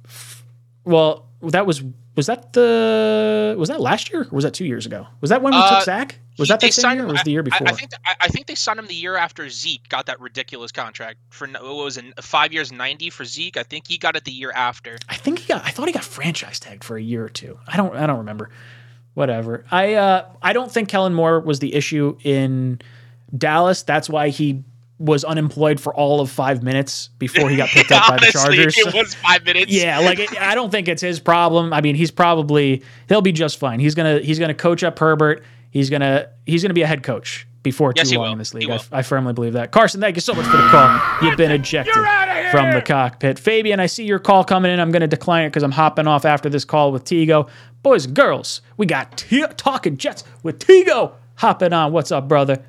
Well, 0.84 1.28
that 1.42 1.66
was 1.66 1.82
was 2.16 2.26
that 2.26 2.54
the 2.54 3.54
was 3.58 3.68
that 3.68 3.80
last 3.80 4.10
year 4.10 4.22
or 4.22 4.28
was 4.32 4.44
that 4.44 4.54
two 4.54 4.64
years 4.64 4.86
ago? 4.86 5.06
Was 5.20 5.30
that 5.30 5.42
when 5.42 5.52
we 5.52 5.58
Uh, 5.60 5.76
took 5.76 5.84
Zach? 5.84 6.18
Was 6.38 6.48
that 6.48 6.60
the 6.60 6.70
same 6.70 6.96
year 6.96 7.04
or 7.04 7.08
was 7.12 7.20
it 7.20 7.24
the 7.24 7.30
year 7.30 7.42
before? 7.42 7.68
I, 7.68 7.72
think 7.72 7.90
I, 8.04 8.14
I 8.22 8.28
think 8.28 8.46
they 8.46 8.54
signed 8.54 8.78
him 8.78 8.86
the 8.86 8.94
year 8.94 9.16
after 9.16 9.48
Zeke 9.48 9.88
got 9.88 10.06
that 10.06 10.20
ridiculous 10.20 10.72
contract 10.72 11.18
for 11.30 11.46
what 11.46 11.62
was 11.62 11.96
it 11.96 12.04
five 12.22 12.52
years 12.52 12.72
ninety 12.72 13.10
for 13.10 13.24
Zeke. 13.24 13.56
I 13.56 13.62
think 13.62 13.86
he 13.86 13.98
got 13.98 14.16
it 14.16 14.24
the 14.24 14.32
year 14.32 14.50
after. 14.52 14.98
I 15.08 15.16
think 15.16 15.40
he 15.40 15.48
got. 15.48 15.64
I 15.64 15.70
thought 15.70 15.86
he 15.86 15.92
got 15.92 16.04
franchise 16.04 16.58
tagged 16.58 16.84
for 16.84 16.96
a 16.96 17.02
year 17.02 17.24
or 17.24 17.28
two. 17.28 17.58
I 17.66 17.76
don't. 17.76 17.94
I 17.94 18.06
don't 18.06 18.18
remember. 18.18 18.50
Whatever. 19.14 19.64
I. 19.70 19.94
Uh. 19.94 20.28
I 20.42 20.52
don't 20.52 20.70
think 20.72 20.88
Kellen 20.88 21.14
Moore 21.14 21.40
was 21.40 21.58
the 21.58 21.74
issue 21.74 22.16
in 22.22 22.80
Dallas. 23.36 23.82
That's 23.82 24.08
why 24.08 24.28
he 24.30 24.64
was 24.98 25.24
unemployed 25.24 25.78
for 25.78 25.94
all 25.94 26.20
of 26.20 26.30
five 26.30 26.62
minutes 26.62 27.10
before 27.18 27.50
he 27.50 27.56
got 27.56 27.68
picked 27.68 27.92
up 27.92 28.08
by 28.08 28.16
the 28.16 28.22
Honestly, 28.38 28.56
Chargers. 28.56 28.78
it 28.78 28.94
was 28.94 29.14
five 29.14 29.44
minutes. 29.44 29.70
Yeah, 29.70 29.98
like 29.98 30.18
it, 30.18 30.40
I 30.40 30.54
don't 30.54 30.70
think 30.70 30.88
it's 30.88 31.02
his 31.02 31.20
problem. 31.20 31.72
I 31.72 31.80
mean, 31.82 31.94
he's 31.96 32.10
probably 32.10 32.82
he'll 33.08 33.20
be 33.22 33.32
just 33.32 33.58
fine. 33.58 33.78
He's 33.80 33.94
gonna 33.94 34.20
he's 34.20 34.38
gonna 34.38 34.54
coach 34.54 34.82
up 34.82 34.98
Herbert. 34.98 35.44
He's 35.70 35.90
gonna 35.90 36.28
he's 36.46 36.62
gonna 36.62 36.72
be 36.74 36.80
a 36.82 36.86
head 36.86 37.02
coach 37.02 37.46
before 37.62 37.92
Yes, 37.96 38.08
too 38.08 38.16
long 38.16 38.26
will. 38.26 38.32
in 38.32 38.38
this 38.38 38.54
league. 38.54 38.70
I. 38.70 38.80
I 38.92 39.02
firmly 39.02 39.32
believe 39.34 39.52
that. 39.54 39.70
Carson, 39.72 40.00
thank 40.00 40.16
you 40.16 40.20
so 40.22 40.32
much 40.32 40.46
for 40.46 40.56
the 40.56 40.68
call. 40.68 40.98
You've 41.20 41.36
been 41.36 41.50
ejected 41.50 41.92
from 42.50 42.70
the 42.72 42.80
cockpit. 42.80 43.38
Fabian, 43.38 43.80
I 43.80 43.86
see 43.86 44.04
your 44.06 44.18
call 44.20 44.44
coming 44.44 44.72
in. 44.72 44.80
I'm 44.80 44.92
gonna 44.92 45.08
decline 45.08 45.44
it 45.44 45.48
because 45.50 45.62
I'm 45.64 45.72
hopping 45.72 46.06
off 46.06 46.24
after 46.24 46.48
this 46.48 46.64
call 46.64 46.90
with 46.92 47.04
Tigo. 47.04 47.48
Boys 47.82 48.06
and 48.06 48.14
girls, 48.16 48.62
we 48.78 48.86
got 48.86 49.18
T- 49.18 49.44
talking 49.58 49.96
Jets 49.98 50.24
with 50.42 50.58
Tigo 50.58 51.12
hopping 51.34 51.72
on. 51.74 51.92
What's 51.92 52.10
up, 52.10 52.28
brother? 52.28 52.64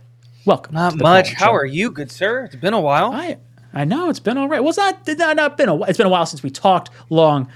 Welcome. 0.48 0.76
Not 0.76 0.96
much. 0.96 1.34
How 1.34 1.54
are 1.54 1.66
you, 1.66 1.92
good 1.92 2.10
sir? 2.10 2.46
It's 2.46 2.56
been 2.56 2.74
a 2.74 2.80
while. 2.80 3.12
I 3.12 3.38
I 3.74 3.84
know 3.84 4.10
it's 4.10 4.22
been 4.22 4.38
all 4.38 4.48
right. 4.48 4.62
Well, 4.62 4.70
it's 4.70 4.78
not 4.78 5.06
not, 5.06 5.36
not 5.36 5.58
been 5.58 5.68
a 5.68 5.84
it's 5.84 5.98
been 5.98 6.08
a 6.08 6.10
while 6.10 6.26
since 6.26 6.42
we 6.42 6.50
talked 6.50 6.90
long, 7.10 7.50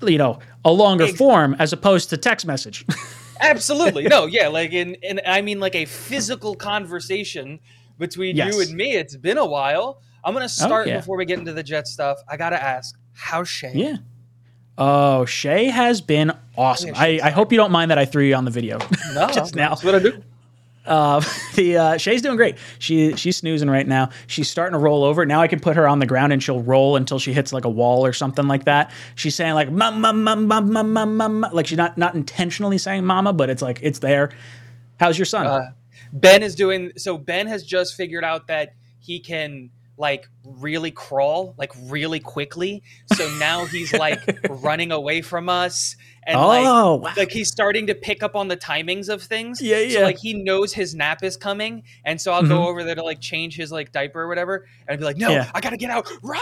you 0.00 0.16
know, 0.16 0.38
a 0.64 0.72
longer 0.72 1.06
form 1.06 1.54
as 1.58 1.74
opposed 1.74 2.08
to 2.08 2.16
text 2.16 2.46
message. 2.46 2.86
Absolutely. 3.42 4.04
No, 4.04 4.24
yeah, 4.24 4.48
like 4.48 4.72
in 4.72 4.96
and 5.02 5.20
I 5.26 5.42
mean 5.42 5.60
like 5.60 5.74
a 5.74 5.84
physical 5.84 6.54
conversation 6.54 7.60
between 7.98 8.36
Yes. 8.36 8.54
you 8.54 8.62
and 8.62 8.74
me. 8.74 8.94
It's 8.94 9.14
been 9.14 9.36
a 9.36 9.46
while. 9.46 10.00
I'm 10.24 10.32
gonna 10.32 10.46
oh, 10.46 10.48
start 10.48 10.88
yeah. 10.88 10.96
before 10.96 11.18
we 11.18 11.26
get 11.26 11.38
into 11.38 11.52
the 11.52 11.62
jet 11.62 11.86
stuff. 11.86 12.20
I 12.26 12.38
gotta 12.38 12.60
ask, 12.60 12.98
how's 13.12 13.50
Shay? 13.50 13.72
yeah. 13.74 13.96
Oh, 14.78 15.26
Shay 15.26 15.66
has 15.66 16.00
been 16.00 16.32
awesome. 16.56 16.92
I, 16.94 17.20
I 17.22 17.30
hope 17.30 17.52
you 17.52 17.58
don't 17.58 17.72
mind 17.72 17.90
that 17.90 17.98
I 17.98 18.04
threw 18.04 18.22
you 18.22 18.36
on 18.36 18.44
the 18.44 18.50
video 18.50 18.78
No, 19.12 19.26
just 19.26 19.56
now. 19.56 19.70
that's 19.70 19.84
what 19.84 19.96
I 19.96 19.98
do. 19.98 20.22
Uh, 20.88 21.22
the 21.54 21.76
uh, 21.76 21.96
Shay's 21.98 22.22
doing 22.22 22.36
great. 22.36 22.56
She 22.78 23.14
she's 23.16 23.36
snoozing 23.36 23.70
right 23.70 23.86
now. 23.86 24.10
She's 24.26 24.48
starting 24.48 24.72
to 24.72 24.78
roll 24.78 25.04
over. 25.04 25.24
Now 25.26 25.40
I 25.40 25.48
can 25.48 25.60
put 25.60 25.76
her 25.76 25.86
on 25.86 25.98
the 25.98 26.06
ground 26.06 26.32
and 26.32 26.42
she'll 26.42 26.62
roll 26.62 26.96
until 26.96 27.18
she 27.18 27.32
hits 27.32 27.52
like 27.52 27.64
a 27.64 27.70
wall 27.70 28.04
or 28.04 28.12
something 28.12 28.48
like 28.48 28.64
that. 28.64 28.90
She's 29.14 29.34
saying 29.34 29.54
like 29.54 29.70
mama 29.70 30.12
mama 30.12 30.60
mama 30.60 31.06
mama 31.06 31.50
like 31.52 31.66
she's 31.66 31.78
not 31.78 31.98
not 31.98 32.14
intentionally 32.14 32.78
saying 32.78 33.04
mama, 33.04 33.32
but 33.32 33.50
it's 33.50 33.62
like 33.62 33.80
it's 33.82 33.98
there. 34.00 34.30
How's 34.98 35.18
your 35.18 35.26
son? 35.26 35.46
Uh, 35.46 35.72
Ben 36.12 36.42
is 36.42 36.54
doing 36.54 36.92
so. 36.96 37.18
Ben 37.18 37.46
has 37.46 37.64
just 37.64 37.94
figured 37.94 38.24
out 38.24 38.46
that 38.48 38.74
he 38.98 39.20
can 39.20 39.70
like 39.98 40.28
really 40.44 40.90
crawl 40.90 41.54
like 41.58 41.72
really 41.84 42.20
quickly. 42.20 42.82
So 43.14 43.28
now 43.38 43.64
he's 43.66 43.92
like 43.92 44.20
running 44.48 44.92
away 44.92 45.22
from 45.22 45.48
us, 45.48 45.96
and 46.28 46.36
Oh, 46.38 46.46
like 46.46 46.64
wow. 46.64 47.02
like 47.16 47.32
he's 47.32 47.48
starting 47.48 47.86
to 47.88 47.94
pick 47.94 48.22
up 48.22 48.36
on 48.36 48.46
the 48.46 48.56
timings 48.56 49.08
of 49.08 49.22
things. 49.22 49.60
Yeah, 49.60 49.78
So 49.78 49.98
yeah. 49.98 50.04
like 50.04 50.18
he 50.18 50.34
knows 50.34 50.72
his 50.74 50.94
nap 50.94 51.24
is 51.24 51.36
coming, 51.36 51.82
and 52.04 52.20
so 52.20 52.32
I'll 52.32 52.42
Mhm. 52.42 52.48
go 52.48 52.68
over 52.68 52.84
there 52.84 52.94
to 52.94 53.02
like 53.02 53.20
change 53.20 53.56
his 53.56 53.72
like 53.72 53.90
diaper 53.90 54.20
or 54.20 54.28
whatever, 54.28 54.66
and 54.86 54.92
I'd 54.94 54.98
be 55.00 55.04
like, 55.04 55.16
"No, 55.16 55.30
Yeah. 55.30 55.50
I 55.54 55.60
gotta 55.60 55.76
get 55.78 55.90
out, 55.90 56.06
run!" 56.22 56.40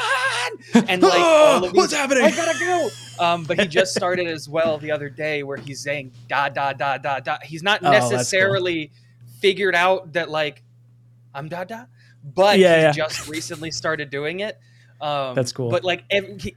And 0.89 1.03
like 1.03 1.63
of 1.65 1.73
What's 1.75 1.95
happening? 1.95 2.25
I 2.25 2.31
gotta 2.33 2.59
go. 2.59 2.89
Um, 3.21 3.45
but 3.45 3.59
he 3.61 3.67
just 3.79 3.95
started 3.95 4.27
as 4.27 4.49
well 4.49 4.77
the 4.79 4.91
other 4.91 5.09
day 5.09 5.43
where 5.45 5.57
he's 5.57 5.81
saying 5.81 6.13
da 6.29 6.49
da 6.51 6.73
da 6.73 6.99
da 6.99 7.21
da. 7.21 7.39
He's 7.45 7.63
not 7.63 7.81
Oh, 7.83 7.91
that's 7.91 8.07
cool. 8.07 8.13
necessarily 8.19 8.91
figured 9.41 9.75
out 9.75 10.13
that 10.15 10.29
like 10.31 10.63
I'm 11.35 11.49
da 11.49 11.65
da, 11.65 11.85
but 12.25 12.59
Yeah, 12.59 12.77
he 12.77 12.83
yeah. 12.83 12.91
just 12.93 13.29
recently 13.29 13.71
started 13.71 14.11
doing 14.11 14.41
it. 14.41 14.59
Um, 15.01 15.35
That's 15.35 15.53
cool. 15.53 15.69
But 15.71 15.85
like 15.85 16.05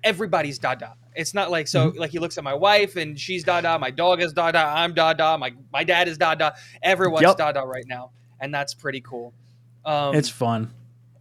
everybody's 0.04 0.60
Dada. 0.60 0.94
It's 1.20 1.34
not 1.34 1.52
like 1.52 1.68
so 1.68 1.92
Mhm. 1.92 1.98
like 2.00 2.12
he 2.12 2.20
looks 2.20 2.38
at 2.38 2.44
my 2.44 2.54
wife 2.54 2.96
and 2.96 3.20
she's 3.20 3.44
da 3.44 3.60
da, 3.62 3.78
my 3.78 3.92
dog 3.92 4.22
is 4.22 4.32
da 4.34 4.52
da, 4.52 4.74
I'm 4.74 4.94
da 4.94 5.14
da, 5.14 5.36
my 5.38 5.52
my 5.74 5.84
dad 5.84 6.08
is 6.08 6.18
da 6.18 6.34
da, 6.36 6.52
everyone's 6.82 7.24
Yep. 7.28 7.38
Dada 7.38 7.62
right 7.62 7.84
now, 7.88 8.12
and 8.40 8.54
that's 8.54 8.74
pretty 8.74 9.02
cool. 9.02 9.34
Um, 9.86 10.16
it's 10.16 10.30
fun. 10.30 10.72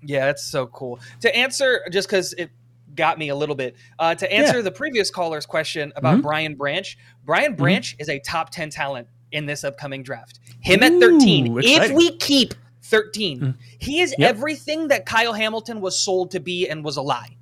yeah, 0.03 0.27
that's 0.27 0.45
so 0.45 0.67
cool. 0.69 1.01
To 1.23 1.35
answer, 1.37 1.83
just 1.91 2.09
because 2.09 2.33
it 2.35 2.51
got 2.95 3.19
me 3.19 3.29
a 3.31 3.35
little 3.37 3.55
bit, 3.57 3.75
uh, 3.99 4.15
to 4.15 4.33
answer 4.33 4.63
the 4.63 4.71
previous 4.73 5.11
caller's 5.11 5.47
question 5.47 5.93
about 5.97 6.19
Mhm. 6.19 6.23
Brian 6.23 6.55
Branch, 6.55 6.97
Brian 7.25 7.53
Mm-hmm. 7.53 7.63
Branch 7.63 7.97
is 7.99 8.09
a 8.09 8.19
top 8.21 8.51
10 8.51 8.71
talent 8.71 9.09
in 9.33 9.47
this 9.47 9.63
upcoming 9.65 10.03
draft. 10.03 10.39
Him 10.61 10.83
at 10.83 10.93
13. 11.01 11.53
Ooh, 11.53 11.59
If 11.63 11.91
we 11.93 12.17
keep 12.19 12.55
13, 12.83 13.41
Mm. 13.41 13.55
he 13.79 14.01
is 14.01 14.15
Yep. 14.19 14.29
everything 14.31 14.89
that 14.89 15.07
Kyle 15.07 15.33
Hamilton 15.35 15.81
was 15.81 15.99
sold 15.99 16.31
to 16.33 16.41
be 16.41 16.69
and 16.69 16.85
was 16.85 16.97
a 16.97 17.03
lie, 17.03 17.37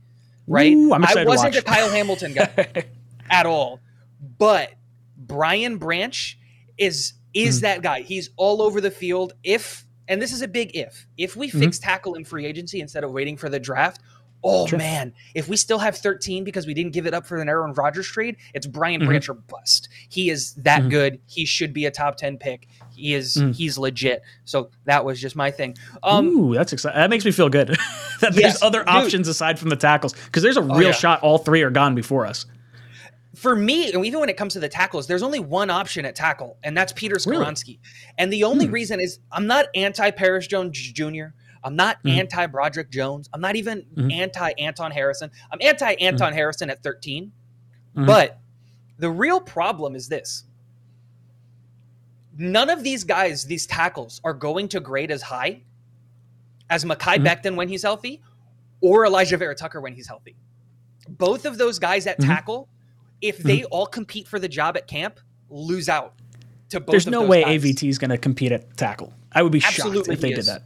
right? 0.47 0.73
Ooh, 0.73 0.89
to 0.91 1.25
wasn't 1.27 1.57
a 1.57 1.63
Kyle 1.63 1.91
Hamilton 1.91 2.35
guy 2.35 2.85
at 3.31 3.47
all. 3.47 3.81
But 4.39 4.73
Brian 5.17 5.79
Branch 5.79 6.39
is 6.79 7.15
is 7.35 7.59
Mhm. 7.59 7.63
that 7.63 7.83
guy. 7.83 8.01
He's 8.03 8.31
all 8.37 8.63
over 8.63 8.81
the 8.81 8.91
field. 8.91 9.35
If 9.43 9.85
and 10.09 10.23
this 10.23 10.33
is 10.33 10.41
a 10.41 10.49
big 10.49 10.71
if. 10.77 11.07
If 11.19 11.35
we 11.37 11.51
Mhm. 11.51 11.59
fix 11.59 11.79
tackle 11.79 12.15
in 12.15 12.25
free 12.25 12.47
agency 12.47 12.81
instead 12.81 13.03
of 13.05 13.11
waiting 13.11 13.37
for 13.37 13.49
the 13.49 13.59
draft, 13.59 14.01
oh 14.45 14.67
Sure. 14.69 14.79
man, 14.79 15.13
if 15.35 15.49
we 15.49 15.57
still 15.57 15.79
have 15.81 15.97
13 15.97 16.45
because 16.45 16.67
we 16.67 16.75
didn't 16.75 16.93
give 16.93 17.07
it 17.07 17.13
up 17.15 17.27
for 17.27 17.39
an 17.39 17.49
Aaron 17.49 17.73
Rodgers 17.73 18.07
trade, 18.07 18.37
it's 18.55 18.67
Brian 18.67 19.01
Mhm. 19.03 19.07
Branch 19.07 19.29
or 19.29 19.35
bust. 19.35 19.89
He 20.09 20.31
is 20.31 20.55
that 20.55 20.83
Mhm. 20.83 20.91
good. 20.91 21.21
He 21.27 21.45
should 21.45 21.73
be 21.73 21.85
a 21.87 21.91
top 21.91 22.17
10 22.17 22.39
pick. 22.39 22.69
He 22.97 23.15
is 23.15 23.37
Mhm. 23.37 23.55
he's 23.55 23.77
legit. 23.79 24.23
So 24.45 24.71
that 24.87 25.05
was 25.05 25.21
just 25.21 25.37
my 25.37 25.51
thing. 25.51 25.77
Um 26.03 26.27
Ooh, 26.29 26.55
that's 26.55 26.73
exciting. 26.73 26.99
That 26.99 27.11
makes 27.11 27.25
me 27.25 27.31
feel 27.31 27.49
good. 27.49 27.69
that 28.21 28.35
there's 28.35 28.63
other 28.63 28.81
dude. 28.81 28.89
options 28.89 29.29
aside 29.29 29.59
from 29.59 29.69
the 29.69 29.77
tackles 29.77 30.15
because 30.15 30.43
there's 30.43 30.57
a 30.57 30.61
Oh, 30.61 30.77
real 30.77 30.89
yeah. 30.89 30.93
shot 30.93 31.23
all 31.23 31.39
three 31.39 31.63
are 31.63 31.71
gone 31.71 31.95
before 31.95 32.27
us. 32.27 32.47
for 33.35 33.55
me, 33.55 33.93
and 33.93 34.07
even 34.07 34.19
when 34.19 34.31
it 34.31 34.37
comes 34.39 34.55
to 34.55 34.61
the 34.61 34.69
tackles, 34.69 35.07
there's 35.07 35.23
only 35.23 35.39
one 35.41 35.69
option 35.69 36.07
at 36.07 36.17
tackle, 36.17 36.57
and 36.65 36.75
that's 36.75 36.91
Peter 36.95 37.17
Really? 37.27 37.79
And 38.17 38.33
the 38.33 38.45
only 38.45 38.65
Hmm. 38.65 38.73
reason 38.73 38.99
is 38.99 39.19
I'm 39.31 39.47
not 39.47 39.67
anti 39.75 40.11
Paris 40.11 40.47
Johnson 40.47 40.73
Jr. 40.73 41.35
I'm 41.63 41.77
not 41.77 42.03
Mhm. 42.03 42.17
anti 42.17 42.47
Broderick 42.47 42.91
Jones. 42.91 43.29
I'm 43.35 43.43
not 43.43 43.57
even 43.57 43.85
Mhm. 43.95 44.11
anti 44.11 44.53
Anton 44.59 44.91
Harrison. 44.91 45.31
I'm 45.53 45.59
anti 45.61 45.93
Anton 46.01 46.33
Harrison 46.33 46.71
at 46.71 46.83
13. 46.83 47.33
Mhm. 47.95 48.07
But 48.07 48.39
the 48.99 49.11
real 49.11 49.41
problem 49.41 49.95
is 49.95 50.09
this. 50.09 50.45
None 52.39 52.69
of 52.71 52.83
these 52.83 53.05
guys, 53.05 53.45
these 53.45 53.67
tackles, 53.67 54.21
are 54.25 54.35
going 54.35 54.69
to 54.69 54.81
grade 54.81 55.11
as 55.11 55.23
high 55.23 55.63
as 56.69 56.85
Mekhi 56.85 57.17
Mhm. 57.19 57.25
Becton 57.27 57.55
when 57.57 57.69
he's 57.69 57.83
healthy 57.83 58.21
or 58.81 59.07
Alijah 59.07 59.39
Vera-Tucker 59.39 59.81
when 59.81 59.95
he's 59.95 60.07
healthy. 60.07 60.37
Both 61.09 61.47
of 61.47 61.57
those 61.59 61.79
guys 61.79 62.07
at 62.07 62.19
Mhm. 62.19 62.27
tackle, 62.27 62.69
if 63.23 63.39
they 63.39 63.65
all 63.65 63.87
compete 63.87 64.29
for 64.29 64.39
the 64.39 64.49
job 64.49 64.77
at 64.77 64.87
camp, 64.87 65.21
lose 65.49 65.89
out 65.89 66.15
to 66.71 66.81
both 66.81 66.91
There's 66.91 67.07
no 67.07 67.23
way 67.23 67.43
guys. 67.43 67.65
AVT 67.65 67.89
is 67.89 67.99
going 67.99 68.11
to 68.11 68.19
compete 68.19 68.53
at 68.53 68.77
tackle. 68.77 69.13
I 69.33 69.43
would 69.43 69.53
be 69.53 69.61
shocked 69.61 69.95
if 70.09 70.21
they 70.21 70.29
he 70.29 70.35
did 70.35 70.47
that. 70.47 70.63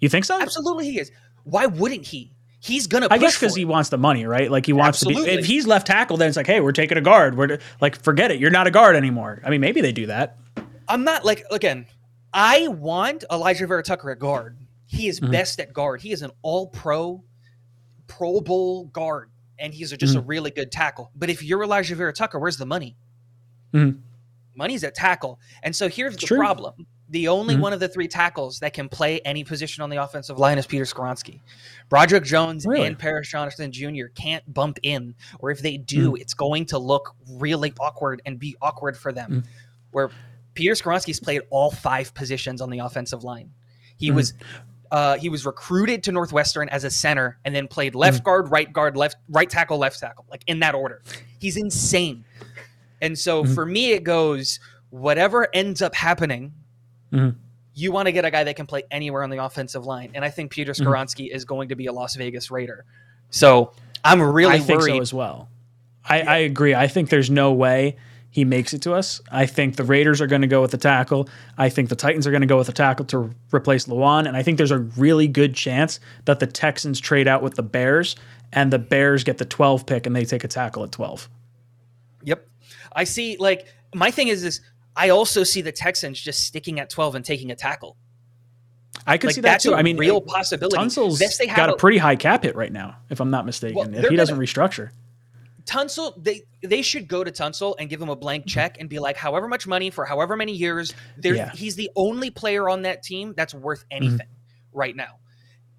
You 0.00 0.08
think 0.08 0.24
so? 0.24 0.40
Absolutely, 0.40 0.90
he 0.90 0.98
is. 0.98 1.12
Why 1.44 1.66
wouldn't 1.66 2.06
he? 2.06 2.32
He's 2.60 2.86
gonna. 2.86 3.08
I 3.10 3.18
guess 3.18 3.36
because 3.36 3.56
he 3.56 3.64
wants 3.64 3.88
the 3.88 3.98
money, 3.98 4.24
right? 4.24 4.48
Like 4.50 4.66
he 4.66 4.72
wants 4.72 5.00
to 5.00 5.06
be. 5.06 5.12
Absolutely. 5.14 5.40
If 5.40 5.46
he's 5.46 5.66
left 5.66 5.88
tackle, 5.88 6.16
then 6.16 6.28
it's 6.28 6.36
like, 6.36 6.46
hey, 6.46 6.60
we're 6.60 6.70
taking 6.70 6.96
a 6.96 7.00
guard. 7.00 7.36
We're 7.36 7.58
like, 7.80 8.00
forget 8.00 8.30
it. 8.30 8.38
You're 8.38 8.52
not 8.52 8.68
a 8.68 8.70
guard 8.70 8.94
anymore. 8.94 9.42
I 9.44 9.50
mean, 9.50 9.60
maybe 9.60 9.80
they 9.80 9.90
do 9.90 10.06
that. 10.06 10.38
I'm 10.92 11.04
not 11.04 11.24
like 11.24 11.44
again. 11.50 11.86
I 12.34 12.68
want 12.68 13.24
Alijah 13.30 13.66
Vera-Tucker 13.66 14.10
at 14.10 14.18
guard. 14.18 14.58
He 14.86 15.08
is 15.08 15.20
Mhm. 15.20 15.32
best 15.32 15.58
at 15.58 15.72
guard. 15.72 16.02
He 16.02 16.12
is 16.12 16.20
an 16.20 16.30
All 16.42 16.66
Pro, 16.66 17.24
Pro 18.06 18.40
Bowl 18.42 18.84
guard, 18.86 19.30
and 19.58 19.72
he's 19.72 19.92
a, 19.92 19.96
just 19.96 20.14
a 20.16 20.20
Mhm. 20.20 20.28
really 20.28 20.50
good 20.50 20.70
tackle. 20.70 21.10
But 21.14 21.30
if 21.30 21.42
you're 21.42 21.60
Alijah 21.60 21.94
Vera-Tucker, 21.96 22.38
where's 22.38 22.58
the 22.58 22.66
money? 22.66 22.94
Mhm. 23.72 24.00
Money's 24.54 24.84
at 24.84 24.94
tackle, 24.94 25.40
and 25.62 25.74
so 25.74 25.88
here's 25.88 26.14
the 26.14 26.26
True. 26.26 26.36
problem: 26.36 26.86
the 27.08 27.28
only 27.28 27.54
Mhm. 27.56 27.60
one 27.60 27.72
of 27.72 27.80
the 27.80 27.88
three 27.88 28.06
tackles 28.08 28.60
that 28.60 28.74
can 28.74 28.90
play 28.90 29.18
any 29.20 29.44
position 29.44 29.82
on 29.82 29.88
the 29.88 29.96
offensive 29.96 30.38
line 30.38 30.58
is 30.58 30.66
Peter 30.66 30.84
Skoronski. 30.84 31.40
Broderick 31.88 32.24
Jones 32.24 32.66
Really? 32.66 32.86
and 32.86 32.98
Paris 32.98 33.28
Johnson 33.30 33.72
Jr. 33.72 34.08
can't 34.14 34.52
bump 34.52 34.78
in, 34.82 35.14
or 35.38 35.50
if 35.50 35.60
they 35.62 35.78
do, 35.78 36.16
it's 36.16 36.34
going 36.34 36.66
to 36.66 36.78
look 36.78 37.14
really 37.30 37.72
awkward 37.80 38.20
and 38.26 38.38
be 38.38 38.56
awkward 38.60 38.98
for 38.98 39.10
them. 39.10 39.30
Mhm. 39.42 39.46
Where 39.90 40.10
Peter 40.54 40.72
Skoronski's 40.74 41.20
played 41.20 41.42
all 41.50 41.70
five 41.70 42.12
positions 42.14 42.60
on 42.60 42.70
the 42.70 42.78
offensive 42.80 43.24
line. 43.24 43.50
He 43.96 44.10
Mhm. 44.10 44.14
was 44.14 44.34
uh, 44.90 45.16
he 45.16 45.30
was 45.30 45.46
recruited 45.46 46.02
to 46.02 46.12
Northwestern 46.12 46.68
as 46.68 46.84
a 46.84 46.90
center 46.90 47.38
and 47.46 47.54
then 47.54 47.66
played 47.66 47.94
left 47.94 48.22
guard, 48.24 48.50
right 48.50 48.70
guard, 48.70 48.94
left 48.94 49.16
right 49.30 49.48
tackle, 49.48 49.78
left 49.78 49.98
tackle, 49.98 50.26
like 50.30 50.42
in 50.46 50.60
that 50.60 50.74
order. 50.74 51.00
He's 51.38 51.56
insane. 51.56 52.26
And 53.00 53.18
so 53.18 53.42
Mhm. 53.42 53.54
for 53.54 53.64
me, 53.64 53.92
it 53.92 54.04
goes 54.04 54.60
whatever 54.90 55.48
ends 55.54 55.80
up 55.80 55.94
happening. 55.94 56.52
Mhm. 57.10 57.36
You 57.72 57.90
want 57.90 58.04
to 58.08 58.12
get 58.12 58.26
a 58.26 58.30
guy 58.30 58.44
that 58.44 58.54
can 58.54 58.66
play 58.66 58.82
anywhere 58.90 59.22
on 59.22 59.30
the 59.30 59.42
offensive 59.42 59.86
line, 59.86 60.10
and 60.12 60.26
I 60.26 60.28
think 60.28 60.50
Peter 60.50 60.72
Mhm. 60.72 60.84
Skoronsky 60.84 61.34
is 61.34 61.46
going 61.46 61.70
to 61.70 61.74
be 61.74 61.86
a 61.86 61.92
Las 61.92 62.14
Vegas 62.16 62.50
Raider. 62.50 62.84
So 63.30 63.72
I'm 64.04 64.20
really 64.20 64.52
I 64.52 64.58
think 64.58 64.78
worried. 64.80 64.96
so 64.96 65.00
as 65.00 65.14
well. 65.14 65.48
I, 66.04 66.20
I 66.20 66.36
agree. 66.38 66.74
I 66.74 66.86
think 66.86 67.08
there's 67.08 67.30
no 67.30 67.50
way 67.54 67.96
he 68.32 68.44
makes 68.44 68.72
it 68.72 68.80
to 68.82 68.94
us. 68.94 69.20
I 69.30 69.46
think 69.46 69.76
the 69.76 69.84
Raiders 69.84 70.20
are 70.20 70.26
going 70.26 70.40
to 70.42 70.48
go 70.48 70.60
with 70.62 70.70
the 70.72 70.78
tackle. 70.78 71.28
I 71.58 71.68
think 71.68 71.90
the 71.90 71.94
Titans 71.96 72.26
are 72.26 72.30
going 72.30 72.40
to 72.40 72.46
go 72.46 72.56
with 72.56 72.66
the 72.66 72.72
tackle 72.72 73.04
to 73.06 73.30
replace 73.54 73.84
Lewan. 73.84 74.26
And 74.26 74.36
I 74.36 74.42
think 74.42 74.56
there's 74.56 74.70
a 74.70 74.78
really 74.78 75.28
good 75.28 75.54
chance 75.54 76.00
that 76.24 76.40
the 76.40 76.46
Texans 76.46 76.98
trade 76.98 77.28
out 77.28 77.42
with 77.42 77.54
the 77.54 77.62
Bears 77.62 78.16
and 78.50 78.72
the 78.72 78.78
Bears 78.78 79.22
get 79.22 79.36
the 79.38 79.44
12 79.44 79.84
pick 79.86 80.06
and 80.06 80.16
they 80.16 80.24
take 80.24 80.44
a 80.44 80.48
tackle 80.48 80.82
at 80.82 80.90
12. 80.92 81.28
Yep. 82.24 82.48
I 82.96 83.04
see 83.04 83.36
like 83.38 83.66
my 83.94 84.10
thing 84.10 84.28
is 84.28 84.42
this 84.42 84.60
I 84.96 85.10
also 85.10 85.42
see 85.44 85.60
the 85.60 85.72
Texans 85.72 86.18
just 86.20 86.44
sticking 86.46 86.80
at 86.80 86.88
12 86.90 87.14
and 87.16 87.24
taking 87.24 87.50
a 87.50 87.54
tackle. 87.54 87.96
I 89.06 89.18
could 89.18 89.28
Like, 89.28 89.34
see 89.34 89.40
that 89.42 89.60
too. 89.60 89.72
a 89.72 89.76
I 89.76 89.82
mean, 89.82 89.96
real 89.98 90.20
possibility. 90.22 90.76
Tunsil's 90.76 91.20
Yes, 91.20 91.36
they 91.38 91.46
have 91.48 91.56
got 91.56 91.68
a 91.70 91.74
a- 91.74 91.76
pretty 91.76 91.98
high 91.98 92.16
cap 92.16 92.44
hit 92.44 92.54
right 92.56 92.72
now, 92.72 92.96
if 93.10 93.20
I'm 93.20 93.30
not 93.30 93.44
mistaken. 93.46 93.76
Well, 93.76 93.94
if 93.94 94.08
he 94.10 94.16
doesn't 94.16 94.38
restructure. 94.38 94.90
Tunsil, 95.64 96.22
they 96.22 96.42
they 96.62 96.82
should 96.82 97.08
go 97.08 97.22
to 97.24 97.30
Tunsil 97.30 97.74
and 97.78 97.88
give 97.88 98.00
him 98.00 98.08
a 98.08 98.16
blank 98.16 98.46
check 98.46 98.76
and 98.80 98.88
be 98.88 98.98
like, 98.98 99.16
however 99.16 99.48
much 99.48 99.66
money 99.66 99.90
for 99.90 100.04
however 100.04 100.36
many 100.36 100.52
years. 100.52 100.92
There, 101.16 101.34
Yeah. 101.34 101.50
he's 101.52 101.76
the 101.76 101.90
only 101.96 102.30
player 102.30 102.68
on 102.68 102.82
that 102.82 103.02
team 103.02 103.34
that's 103.36 103.54
worth 103.54 103.84
anything 103.90 104.28
right 104.72 104.96
now, 104.96 105.18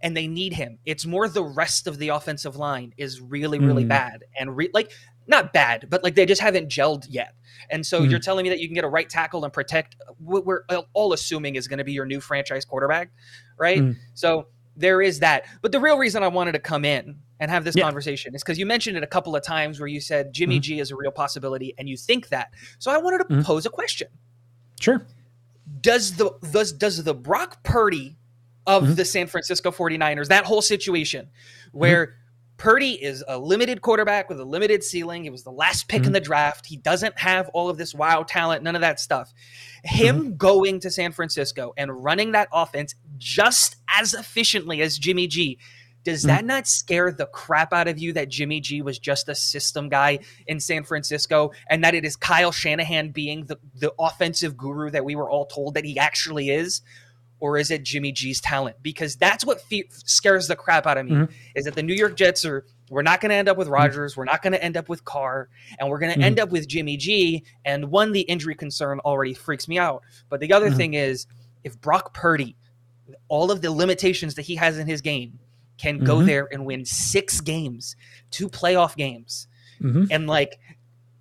and 0.02 0.16
they 0.16 0.28
need 0.28 0.54
him. 0.54 0.80
It's 0.86 1.06
more 1.06 1.28
the 1.28 1.44
rest 1.44 1.88
of 1.88 1.98
the 1.98 2.10
offensive 2.10 2.56
line 2.56 2.94
is 2.98 3.20
really 3.22 3.60
really 3.60 3.86
Mm. 3.86 3.90
bad 3.90 4.24
and 4.40 4.56
re- 4.56 4.70
like 4.74 4.92
not 5.26 5.54
bad, 5.54 5.88
but 5.90 6.04
like 6.04 6.16
they 6.16 6.26
just 6.26 6.42
haven't 6.42 6.70
gelled 6.70 7.06
yet. 7.10 7.34
And 7.70 7.86
so 7.86 8.02
Mhm. 8.02 8.10
you're 8.10 8.20
telling 8.20 8.44
me 8.44 8.50
that 8.50 8.60
you 8.60 8.68
can 8.68 8.76
get 8.76 8.84
a 8.84 8.90
right 8.90 9.10
tackle 9.10 9.46
and 9.46 9.54
protect 9.54 9.96
what 10.18 10.46
we're 10.46 10.64
all 10.94 11.14
assuming 11.14 11.56
is 11.56 11.68
going 11.70 11.78
to 11.78 11.86
be 11.86 11.94
your 11.94 12.06
new 12.06 12.20
franchise 12.20 12.66
quarterback, 12.66 13.10
right? 13.58 13.80
Mm. 13.80 13.96
So 14.16 14.48
there 14.76 15.02
is 15.02 15.20
that. 15.20 15.46
But 15.62 15.72
the 15.72 15.80
real 15.80 15.98
reason 15.98 16.24
I 16.24 16.28
wanted 16.28 16.54
to 16.54 16.60
come 16.60 16.84
in 16.84 17.20
and 17.44 17.52
have 17.52 17.66
this 17.66 17.76
Yeah. 17.76 17.84
conversation 17.84 18.34
is 18.34 18.42
because 18.42 18.58
you 18.58 18.66
mentioned 18.66 18.96
it 18.96 19.04
a 19.04 19.08
couple 19.08 19.36
of 19.36 19.44
times 19.44 19.78
where 19.80 19.88
you 19.88 20.00
said 20.00 20.32
Jimmy 20.34 20.60
Mhm. 20.60 20.64
G 20.64 20.80
is 20.80 20.92
a 20.92 20.96
real 20.96 21.12
possibility 21.12 21.76
and 21.78 21.90
you 21.90 21.98
think 21.98 22.30
that. 22.30 22.54
So 22.80 22.90
I 22.90 22.98
wanted 22.98 23.18
to 23.20 23.26
Mhm. 23.26 23.44
pose 23.44 23.66
a 23.66 23.70
question. 23.70 24.08
Sure. 24.80 25.06
Does 25.82 26.16
the 26.16 26.32
does, 26.52 26.72
does 26.72 27.04
the 27.04 27.14
Brock 27.14 27.64
Purdy 27.64 28.16
of 28.66 28.84
Mhm. 28.84 28.96
the 28.96 29.04
San 29.06 29.28
Francisco 29.28 29.72
49ers, 29.72 30.30
that 30.30 30.46
whole 30.46 30.62
situation 30.62 31.28
where 31.74 32.16
Purdy 32.56 32.92
is 33.04 33.24
a 33.28 33.38
limited 33.38 33.82
quarterback 33.82 34.30
with 34.30 34.40
a 34.40 34.46
limited 34.46 34.84
ceiling. 34.84 35.24
He 35.24 35.30
was 35.30 35.44
the 35.44 35.52
last 35.52 35.90
pick 35.90 36.04
in 36.04 36.12
Mhm. 36.12 36.14
the 36.14 36.20
draft. 36.22 36.68
He 36.68 36.78
doesn't 36.78 37.18
have 37.20 37.50
all 37.50 37.68
of 37.70 37.78
this 37.78 37.94
wow 37.94 38.24
talent, 38.24 38.64
none 38.64 38.76
of 38.76 38.82
that 38.82 39.02
stuff. 39.02 39.34
Him 39.84 40.20
Mm-hmm. 40.20 40.36
going 40.38 40.80
to 40.80 40.90
San 40.90 41.12
Francisco 41.12 41.74
and 41.76 42.04
running 42.04 42.32
that 42.32 42.48
offense 42.54 42.96
just 43.18 43.76
as 44.00 44.14
efficiently 44.14 44.82
as 44.82 44.98
Jimmy 44.98 45.28
G, 45.28 45.58
does 46.04 46.22
Mm-hmm. 46.22 46.28
that 46.28 46.46
not 46.46 46.68
scare 46.68 47.12
the 47.12 47.26
crap 47.28 47.72
out 47.74 47.88
of 47.88 47.98
you 48.00 48.14
that 48.14 48.30
Jimmy 48.30 48.60
G 48.60 48.82
was 48.82 49.00
just 49.00 49.30
a 49.30 49.36
system 49.36 49.90
guy 49.90 50.20
in 50.48 50.60
San 50.60 50.84
Francisco 50.84 51.52
and 51.70 51.84
that 51.84 51.96
it 51.96 52.04
is 52.06 52.16
Kyle 52.16 52.52
Shanahan 52.52 53.12
being 53.12 53.46
the, 53.46 53.58
the 53.76 53.94
offensive 54.00 54.58
guru 54.58 54.90
that 54.92 55.06
we 55.06 55.16
were 55.16 55.30
all 55.30 55.46
told 55.46 55.76
that 55.76 55.86
he 55.86 55.98
actually 55.98 56.50
is? 56.50 56.82
Or 57.40 57.58
is 57.58 57.72
it 57.72 57.84
Jimmy 57.84 58.14
G's 58.14 58.40
talent? 58.40 58.78
Because 58.82 59.18
that's 59.18 59.46
what 59.46 59.60
fe- 59.62 59.90
scares 59.92 60.48
the 60.48 60.56
crap 60.56 60.88
out 60.88 60.98
of 60.98 61.06
me 61.08 61.12
Mhm. 61.12 61.32
is 61.56 61.66
that 61.66 61.76
the 61.76 61.84
New 61.84 61.94
York 61.94 62.16
Jets 62.16 62.46
are 62.46 62.66
we're 62.90 63.02
not 63.02 63.22
going 63.22 63.32
to 63.32 63.36
end 63.36 63.50
up 63.50 63.58
with 63.58 63.68
Rodgers, 63.70 64.16
we're 64.16 64.24
not 64.26 64.42
going 64.44 64.54
to 64.54 64.64
end 64.64 64.78
up 64.78 64.88
with 64.88 65.04
Carr, 65.04 65.50
and 65.80 65.90
we're 65.90 65.98
going 66.00 66.14
to 66.14 66.20
Mhm. 66.20 66.24
end 66.24 66.40
up 66.40 66.52
with 66.52 66.68
Jimmy 66.68 66.96
G. 66.96 67.44
And 67.66 67.90
one, 67.90 68.12
the 68.12 68.22
injury 68.22 68.56
concern 68.56 69.00
already 69.00 69.34
freaks 69.34 69.68
me 69.68 69.80
out. 69.80 70.04
But 70.30 70.42
the 70.42 70.54
other 70.54 70.70
Mhm. 70.70 70.78
thing 70.78 70.94
is, 70.94 71.26
if 71.64 71.80
Brock 71.82 72.14
Purdy, 72.14 72.56
all 73.30 73.52
of 73.52 73.62
the 73.62 73.72
limitations 73.72 74.36
that 74.36 74.44
he 74.44 74.56
has 74.58 74.78
in 74.78 74.86
his 74.88 75.02
game, 75.02 75.40
can 75.84 76.00
go 76.00 76.18
Mhm. 76.18 76.26
there 76.26 76.48
and 76.52 76.66
win 76.66 76.86
six 76.86 77.42
games, 77.42 77.96
two 78.32 78.50
playoff 78.50 78.96
games, 78.96 79.48
Mhm. 79.82 80.08
and 80.10 80.28
like. 80.28 80.60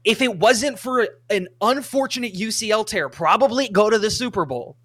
If 0.05 0.21
it 0.21 0.37
wasn't 0.37 0.81
for 0.81 1.07
an 1.31 1.47
unfortunate 1.61 2.35
UCL 2.35 2.85
tear, 2.85 3.09
probably 3.09 3.69
go 3.69 3.89
to 3.89 4.01
the 4.01 4.11
Super 4.11 4.45
Bowl. 4.45 4.77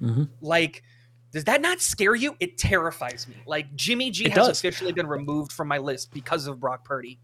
Mhm. 0.00 0.28
Like, 0.40 0.84
does 1.32 1.42
that 1.46 1.60
not 1.60 1.80
scare 1.80 2.14
you? 2.14 2.36
It 2.38 2.58
terrifies 2.58 3.26
me. 3.26 3.34
Like 3.44 3.74
Jimmy 3.74 4.12
G 4.12 4.26
It 4.26 4.34
has 4.34 4.46
does. 4.46 4.58
officially 4.60 4.92
been 4.92 5.08
removed 5.08 5.50
from 5.50 5.66
my 5.66 5.78
list 5.78 6.12
because 6.12 6.46
of 6.46 6.60
Brock 6.60 6.84
Purdy. 6.84 7.18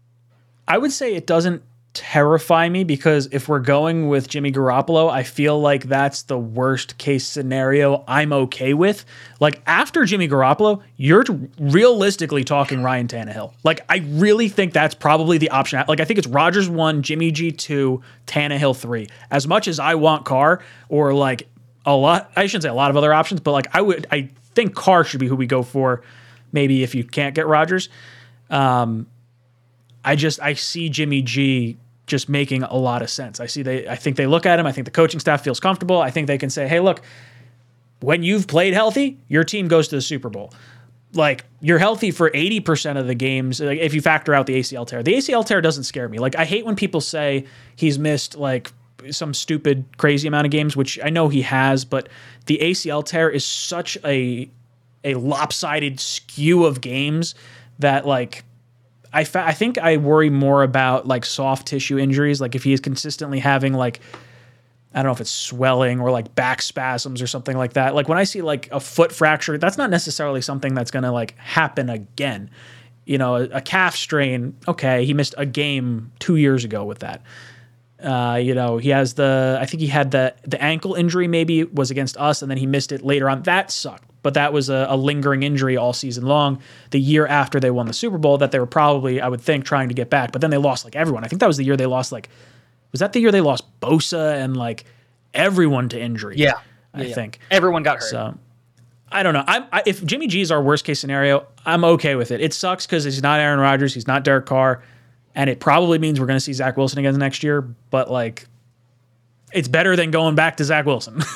I 0.67 0.77
would 0.79 0.91
say 0.91 1.15
it 1.15 1.25
doesn't 1.25 1.63
terrify 1.99 2.69
me 2.69 2.85
because 2.85 3.27
if 3.33 3.49
we're 3.49 3.59
going 3.59 4.07
with 4.07 4.29
Jimmy 4.29 4.53
Garoppolo, 4.53 5.11
I 5.11 5.23
feel 5.23 5.59
like 5.59 5.83
that's 5.83 6.21
the 6.21 6.37
worst 6.37 6.97
case 6.97 7.27
scenario 7.27 8.05
I'm 8.07 8.31
okay 8.31 8.73
with. 8.73 9.03
Like 9.41 9.61
after 9.67 10.05
Jimmy 10.05 10.29
Garoppolo, 10.29 10.81
you're 10.95 11.25
realistically 11.59 12.45
talking 12.45 12.81
Ryan 12.81 13.09
Tannehill. 13.09 13.51
Like 13.65 13.81
I 13.89 13.97
really 13.97 14.47
think 14.47 14.71
that's 14.71 14.95
probably 14.95 15.37
the 15.37 15.49
option. 15.49 15.83
Like 15.89 15.99
I 15.99 16.05
think 16.05 16.19
it's 16.19 16.27
Rodgers 16.27 16.69
one, 16.69 17.01
Jimmy 17.01 17.31
G 17.31 17.51
two, 17.51 18.01
Tannehill 18.27 18.77
three. 18.77 19.09
As 19.29 19.45
much 19.45 19.67
as 19.67 19.77
I 19.77 19.95
want 19.95 20.23
Carr 20.23 20.63
or 20.87 21.13
like 21.13 21.49
a 21.85 21.93
lot, 21.93 22.31
I 22.37 22.45
shouldn't 22.45 22.63
say 22.63 22.69
a 22.69 22.73
lot 22.73 22.91
of 22.91 22.95
other 22.95 23.13
options, 23.13 23.41
but 23.41 23.51
like 23.51 23.67
I 23.73 23.81
would, 23.81 24.07
I 24.09 24.29
think 24.55 24.73
Carr 24.73 25.03
should 25.03 25.19
be 25.19 25.27
who 25.27 25.35
we 25.35 25.47
go 25.47 25.63
for. 25.63 26.01
Maybe 26.53 26.81
if 26.81 26.95
you 26.95 27.03
can't 27.03 27.35
get 27.35 27.45
Rodgers. 27.45 27.89
Um, 28.49 29.07
I 30.05 30.15
just 30.15 30.41
I 30.41 30.53
see 30.53 30.87
Jimmy 30.87 31.21
G 31.21 31.77
just 32.09 32.27
making 32.27 32.63
a 32.63 32.75
lot 32.75 33.01
of 33.01 33.09
sense. 33.09 33.39
I 33.39 33.45
see 33.45 33.61
they 33.61 33.87
I 33.87 33.95
think 33.95 34.17
they 34.17 34.27
look 34.27 34.45
at 34.45 34.59
him, 34.59 34.65
I 34.65 34.71
think 34.71 34.85
the 34.85 34.91
coaching 34.91 35.19
staff 35.19 35.43
feels 35.43 35.59
comfortable. 35.59 36.01
I 36.01 36.11
think 36.11 36.27
they 36.27 36.37
can 36.37 36.49
say, 36.49 36.67
"Hey, 36.67 36.79
look, 36.79 37.01
when 38.01 38.23
you've 38.23 38.47
played 38.47 38.73
healthy, 38.73 39.17
your 39.27 39.43
team 39.43 39.67
goes 39.67 39.87
to 39.89 39.95
the 39.95 40.01
Super 40.01 40.29
Bowl." 40.29 40.53
Like 41.13 41.45
you're 41.59 41.79
healthy 41.79 42.11
for 42.11 42.29
80% 42.29 42.97
of 42.97 43.07
the 43.07 43.15
games 43.15 43.59
like, 43.59 43.79
if 43.79 43.95
you 43.95 44.01
factor 44.01 44.33
out 44.33 44.45
the 44.45 44.59
ACL 44.59 44.85
tear. 44.85 45.01
The 45.01 45.15
ACL 45.15 45.43
tear 45.43 45.59
doesn't 45.59 45.85
scare 45.85 46.07
me. 46.07 46.19
Like 46.19 46.35
I 46.35 46.45
hate 46.45 46.65
when 46.65 46.75
people 46.75 47.01
say 47.01 47.45
he's 47.75 47.97
missed 47.97 48.35
like 48.35 48.71
some 49.11 49.33
stupid 49.33 49.85
crazy 49.97 50.27
amount 50.27 50.45
of 50.45 50.51
games, 50.51 50.75
which 50.75 50.99
I 51.03 51.09
know 51.09 51.29
he 51.29 51.41
has, 51.43 51.85
but 51.85 52.09
the 52.45 52.59
ACL 52.61 53.03
tear 53.03 53.29
is 53.29 53.45
such 53.45 53.97
a 54.03 54.49
a 55.03 55.13
lopsided 55.15 55.99
skew 55.99 56.65
of 56.65 56.81
games 56.81 57.35
that 57.79 58.05
like 58.05 58.43
I, 59.11 59.23
fa- 59.23 59.45
I 59.45 59.53
think 59.53 59.77
I 59.77 59.97
worry 59.97 60.29
more 60.29 60.63
about 60.63 61.07
like 61.07 61.25
soft 61.25 61.67
tissue 61.67 61.97
injuries. 61.97 62.39
Like 62.39 62.55
if 62.55 62.63
he 62.63 62.73
is 62.73 62.79
consistently 62.79 63.39
having 63.39 63.73
like, 63.73 63.99
I 64.93 64.99
don't 64.99 65.05
know 65.05 65.13
if 65.13 65.21
it's 65.21 65.31
swelling 65.31 65.99
or 65.99 66.11
like 66.11 66.33
back 66.35 66.61
spasms 66.61 67.21
or 67.21 67.27
something 67.27 67.57
like 67.57 67.73
that. 67.73 67.95
Like 67.95 68.07
when 68.07 68.17
I 68.17 68.23
see 68.23 68.41
like 68.41 68.69
a 68.71 68.79
foot 68.79 69.11
fracture, 69.11 69.57
that's 69.57 69.77
not 69.77 69.89
necessarily 69.89 70.41
something 70.41 70.73
that's 70.73 70.91
going 70.91 71.03
to 71.03 71.11
like 71.11 71.37
happen 71.37 71.89
again. 71.89 72.49
You 73.05 73.17
know, 73.17 73.35
a, 73.35 73.43
a 73.45 73.61
calf 73.61 73.95
strain, 73.95 74.55
okay, 74.67 75.05
he 75.05 75.13
missed 75.13 75.35
a 75.37 75.45
game 75.45 76.11
two 76.19 76.35
years 76.35 76.63
ago 76.63 76.85
with 76.85 76.99
that. 76.99 77.23
Uh, 78.01 78.39
you 78.41 78.55
know, 78.55 78.77
he 78.77 78.89
has 78.89 79.15
the, 79.15 79.57
I 79.59 79.65
think 79.65 79.81
he 79.81 79.87
had 79.87 80.11
the, 80.11 80.33
the 80.43 80.61
ankle 80.61 80.93
injury 80.95 81.27
maybe 81.27 81.65
was 81.65 81.91
against 81.91 82.15
us 82.17 82.41
and 82.41 82.49
then 82.49 82.57
he 82.57 82.65
missed 82.65 82.91
it 82.91 83.03
later 83.03 83.29
on. 83.29 83.43
That 83.43 83.71
sucked 83.71 84.08
but 84.21 84.33
that 84.33 84.51
was 84.51 84.69
a, 84.69 84.87
a, 84.89 84.97
lingering 84.97 85.43
injury 85.43 85.77
all 85.77 85.93
season 85.93 86.25
long. 86.25 86.61
The 86.91 86.99
year 86.99 87.25
after 87.25 87.59
they 87.59 87.71
won 87.71 87.87
the 87.87 87.93
Super 87.93 88.17
Bowl, 88.17 88.37
that 88.39 88.51
they 88.51 88.59
were 88.59 88.65
probably, 88.65 89.21
I 89.21 89.27
would 89.27 89.41
think, 89.41 89.65
trying 89.65 89.87
to 89.89 89.93
get 89.93 90.09
back. 90.09 90.31
But 90.31 90.41
then 90.41 90.49
they 90.49 90.57
lost 90.57 90.83
like 90.85 90.95
everyone. 90.95 91.23
I 91.23 91.27
think 91.27 91.39
that 91.39 91.47
was 91.47 91.57
the 91.57 91.63
year 91.63 91.77
they 91.77 91.85
lost 91.85 92.11
like, 92.11 92.29
was 92.91 92.99
that 92.99 93.13
the 93.13 93.19
year 93.19 93.31
they 93.31 93.41
lost 93.41 93.63
Bosa 93.79 94.35
and 94.43 94.57
like 94.57 94.85
everyone 95.33 95.89
to 95.89 95.99
injury? 95.99 96.35
Yeah, 96.37 96.53
I 96.93 97.01
Yeah, 97.01 97.07
yeah. 97.07 97.15
think 97.15 97.39
everyone 97.49 97.83
got 97.83 97.99
hurt. 97.99 98.09
So 98.09 98.37
I 99.11 99.23
don't 99.23 99.33
know. 99.33 99.43
I'm, 99.47 99.65
I, 99.71 99.83
if 99.85 100.03
Jimmy 100.05 100.27
G 100.27 100.41
is 100.41 100.51
our 100.51 100.61
worst 100.61 100.85
case 100.85 100.99
scenario, 100.99 101.47
I'm 101.65 101.83
okay 101.83 102.15
with 102.15 102.31
it. 102.31 102.41
It 102.41 102.53
sucks 102.53 102.85
because 102.85 103.05
he's 103.05 103.23
not 103.23 103.39
Aaron 103.39 103.59
Rodgers, 103.59 103.93
he's 103.93 104.07
not 104.07 104.23
Derek 104.23 104.45
Carr, 104.45 104.83
and 105.33 105.49
it 105.49 105.59
probably 105.59 105.97
means 105.97 106.19
we're 106.19 106.27
going 106.27 106.37
to 106.37 106.41
see 106.43 106.53
Zach 106.53 106.75
Wilson 106.77 106.99
again 106.99 107.17
next 107.17 107.41
year. 107.43 107.61
But 107.61 108.11
like, 108.11 108.47
it's 109.53 109.67
better 109.67 109.95
than 109.95 110.11
going 110.11 110.35
back 110.35 110.57
to 110.57 110.63
Zach 110.65 110.85
Wilson. 110.85 111.21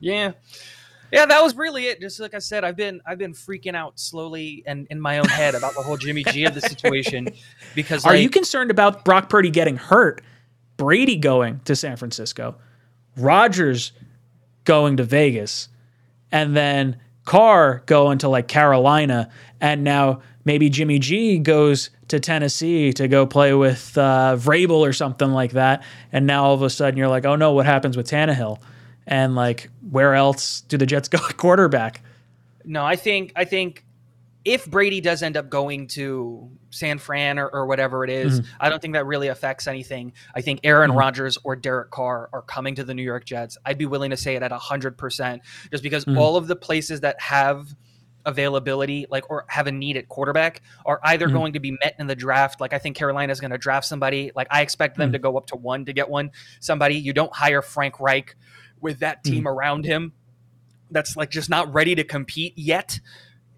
Yeah. 0.00 0.32
Yeah, 1.12 1.26
that 1.26 1.42
was 1.42 1.56
really 1.56 1.86
it. 1.86 2.00
Just 2.00 2.20
like 2.20 2.34
I 2.34 2.38
said, 2.38 2.64
I've 2.64 2.76
been 2.76 3.00
I've 3.04 3.18
been 3.18 3.32
freaking 3.32 3.74
out 3.74 3.98
slowly 3.98 4.62
and 4.66 4.86
in 4.90 5.00
my 5.00 5.18
own 5.18 5.28
head 5.28 5.54
about 5.54 5.74
the 5.74 5.82
whole 5.82 5.96
Jimmy 5.96 6.24
G 6.24 6.44
of 6.44 6.54
the 6.54 6.60
situation 6.60 7.28
because 7.74 8.04
Are 8.04 8.12
like, 8.12 8.22
you 8.22 8.30
concerned 8.30 8.70
about 8.70 9.04
Brock 9.04 9.28
Purdy 9.28 9.50
getting 9.50 9.76
hurt, 9.76 10.22
Brady 10.76 11.16
going 11.16 11.60
to 11.64 11.74
San 11.74 11.96
Francisco, 11.96 12.56
Rodgers 13.16 13.92
going 14.64 14.96
to 14.98 15.04
Vegas, 15.04 15.68
and 16.30 16.56
then 16.56 16.98
Carr 17.24 17.82
going 17.86 18.18
to 18.18 18.28
like 18.28 18.48
Carolina, 18.48 19.30
and 19.60 19.84
now 19.84 20.22
maybe 20.44 20.70
Jimmy 20.70 20.98
G 20.98 21.38
goes 21.38 21.90
to 22.08 22.18
Tennessee 22.20 22.92
to 22.94 23.08
go 23.08 23.26
play 23.26 23.54
with 23.54 23.96
uh, 23.96 24.36
Vrabel 24.38 24.80
or 24.80 24.92
something 24.92 25.30
like 25.30 25.52
that, 25.52 25.82
and 26.12 26.26
now 26.26 26.44
all 26.44 26.54
of 26.54 26.62
a 26.62 26.70
sudden 26.70 26.96
you're 26.96 27.08
like, 27.08 27.24
oh 27.24 27.36
no, 27.36 27.52
what 27.52 27.66
happens 27.66 27.96
with 27.96 28.08
Tannehill? 28.08 28.58
And 29.06 29.34
like, 29.34 29.70
where 29.90 30.14
else 30.14 30.60
do 30.62 30.76
the 30.76 30.86
Jets 30.86 31.08
go 31.10 31.18
quarterback? 31.36 32.02
No, 32.64 32.84
I 32.84 32.96
think 32.96 33.32
I 33.36 33.44
think 33.44 33.84
if 34.44 34.64
Brady 34.70 35.00
does 35.02 35.22
end 35.22 35.36
up 35.36 35.50
going 35.50 35.86
to 35.88 36.48
San 36.70 36.98
Fran 36.98 37.38
or, 37.38 37.48
or 37.48 37.66
whatever 37.66 38.04
it 38.04 38.10
is, 38.10 38.40
Mhm. 38.40 38.46
I 38.60 38.68
don't 38.70 38.80
think 38.80 38.94
that 38.94 39.04
really 39.04 39.28
affects 39.28 39.66
anything. 39.66 40.12
I 40.34 40.40
think 40.40 40.60
Aaron 40.64 40.92
Mhm. 40.92 40.98
Rodgers 40.98 41.36
or 41.44 41.56
Derek 41.56 41.90
Carr 41.90 42.30
are 42.32 42.40
coming 42.42 42.74
to 42.76 42.84
the 42.84 42.94
New 42.94 43.02
York 43.02 43.24
Jets. 43.26 43.58
I'd 43.66 43.76
be 43.76 43.84
willing 43.86 44.10
to 44.10 44.16
say 44.16 44.36
it 44.36 44.42
at 44.42 44.50
hundred 44.52 44.96
percent, 44.96 45.42
just 45.70 45.82
because 45.82 46.04
Mhm. 46.06 46.16
all 46.18 46.36
of 46.36 46.46
the 46.46 46.56
places 46.56 47.00
that 47.00 47.20
have 47.20 47.74
availability, 48.26 49.06
like 49.10 49.28
or 49.30 49.44
have 49.48 49.66
a 49.66 49.72
need 49.72 49.96
at 49.96 50.08
quarterback, 50.08 50.62
are 50.86 51.00
either 51.04 51.28
Mhm. 51.28 51.32
going 51.32 51.52
to 51.54 51.60
be 51.60 51.72
met 51.72 51.94
in 51.98 52.06
the 52.06 52.14
draft. 52.16 52.60
Like 52.60 52.72
I 52.72 52.78
think 52.78 52.96
Carolina's 52.96 53.40
going 53.40 53.50
to 53.50 53.58
draft 53.58 53.86
somebody. 53.86 54.30
Like 54.34 54.46
I 54.50 54.60
expect 54.62 54.96
them 54.96 55.08
Mhm. 55.10 55.14
to 55.14 55.18
go 55.18 55.36
up 55.36 55.46
to 55.48 55.56
one 55.56 55.84
to 55.86 55.92
get 55.92 56.08
one. 56.08 56.30
Somebody 56.60 56.94
you 56.96 57.12
don't 57.12 57.34
hire 57.34 57.62
Frank 57.62 57.98
Reich 57.98 58.36
with 58.80 59.00
that 59.00 59.20
hmm. 59.24 59.32
team 59.32 59.48
around 59.48 59.84
him 59.84 60.12
that's 60.90 61.16
like 61.16 61.30
just 61.30 61.48
not 61.48 61.72
ready 61.72 61.94
to 61.94 62.04
compete 62.04 62.52
yet 62.56 63.00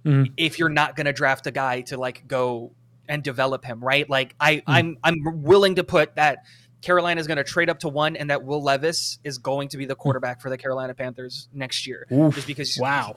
Mhm. 0.04 0.32
if 0.36 0.58
you're 0.58 0.68
not 0.68 0.96
going 0.96 1.06
to 1.06 1.12
draft 1.12 1.46
a 1.46 1.50
guy 1.50 1.82
to 1.82 1.96
like 1.96 2.26
go 2.26 2.72
and 3.08 3.22
develop 3.22 3.64
him 3.64 3.82
right 3.82 4.08
like 4.08 4.34
i 4.40 4.56
hmm. 4.56 4.60
i'm 4.66 4.98
i'm 5.04 5.42
willing 5.42 5.76
to 5.76 5.84
put 5.84 6.16
that 6.16 6.44
Carolina 6.80 7.20
is 7.20 7.28
going 7.28 7.36
to 7.36 7.44
trade 7.44 7.70
up 7.70 7.78
to 7.80 7.88
one 7.88 8.16
and 8.16 8.30
that 8.30 8.42
will 8.42 8.60
levis 8.60 9.20
is 9.22 9.38
going 9.38 9.68
to 9.68 9.76
be 9.76 9.86
the 9.86 9.94
hmm. 9.94 10.00
quarterback 10.00 10.40
for 10.40 10.50
the 10.50 10.58
carolina 10.58 10.94
panthers 10.94 11.48
next 11.52 11.86
year 11.86 12.06
Oof. 12.10 12.34
just 12.34 12.48
because 12.48 12.76
wow 12.80 13.14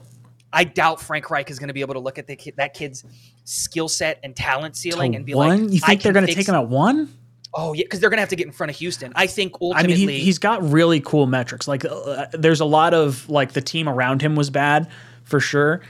i 0.52 0.62
doubt 0.62 1.00
frank 1.00 1.28
reich 1.28 1.50
is 1.50 1.58
going 1.58 1.68
to 1.68 1.74
be 1.74 1.80
able 1.80 1.94
to 1.94 2.00
look 2.00 2.18
at 2.18 2.28
the 2.28 2.36
kid, 2.36 2.54
that 2.56 2.72
kid's 2.72 3.04
skill 3.42 3.88
set 3.88 4.20
and 4.22 4.36
talent 4.36 4.76
ceiling 4.76 5.16
and 5.16 5.26
be 5.26 5.34
one? 5.34 5.64
like 5.64 5.72
you 5.72 5.80
I 5.82 5.86
think 5.88 6.02
they're 6.02 6.12
going 6.12 6.26
to 6.26 6.34
take 6.34 6.48
him 6.48 6.54
at 6.54 6.68
one? 6.68 7.12
Oh 7.54 7.72
yeah 7.72 7.82
because 7.84 8.00
they're 8.00 8.10
going 8.10 8.18
to 8.18 8.22
have 8.22 8.28
to 8.28 8.36
get 8.36 8.46
in 8.46 8.52
front 8.52 8.70
of 8.70 8.76
houston 8.76 9.12
i 9.16 9.26
think 9.26 9.54
I 9.54 9.58
ultimately 9.62 10.06
mean, 10.06 10.08
he, 10.16 10.24
he's 10.24 10.38
got 10.38 10.62
really 10.62 11.00
cool 11.00 11.26
metrics. 11.26 11.66
Like, 11.68 11.84
uh, 11.84 12.26
there's 12.32 12.60
a 12.60 12.64
lot 12.64 12.92
of 12.94 13.28
like 13.28 13.52
the 13.52 13.60
team 13.60 13.88
around 13.88 14.20
him 14.22 14.34
was 14.36 14.50
bad 14.50 14.88
for 15.24 15.40
sure. 15.40 15.80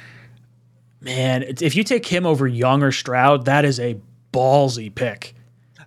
Man, 1.01 1.45
if 1.61 1.77
you 1.77 1.85
take 1.85 2.07
him 2.07 2.27
over 2.27 2.47
Young 2.49 2.83
or 2.83 2.91
Stroud, 2.91 3.45
that 3.45 3.65
is 3.65 3.79
a 3.79 3.99
ballsy 4.33 4.93
pick. 4.95 5.35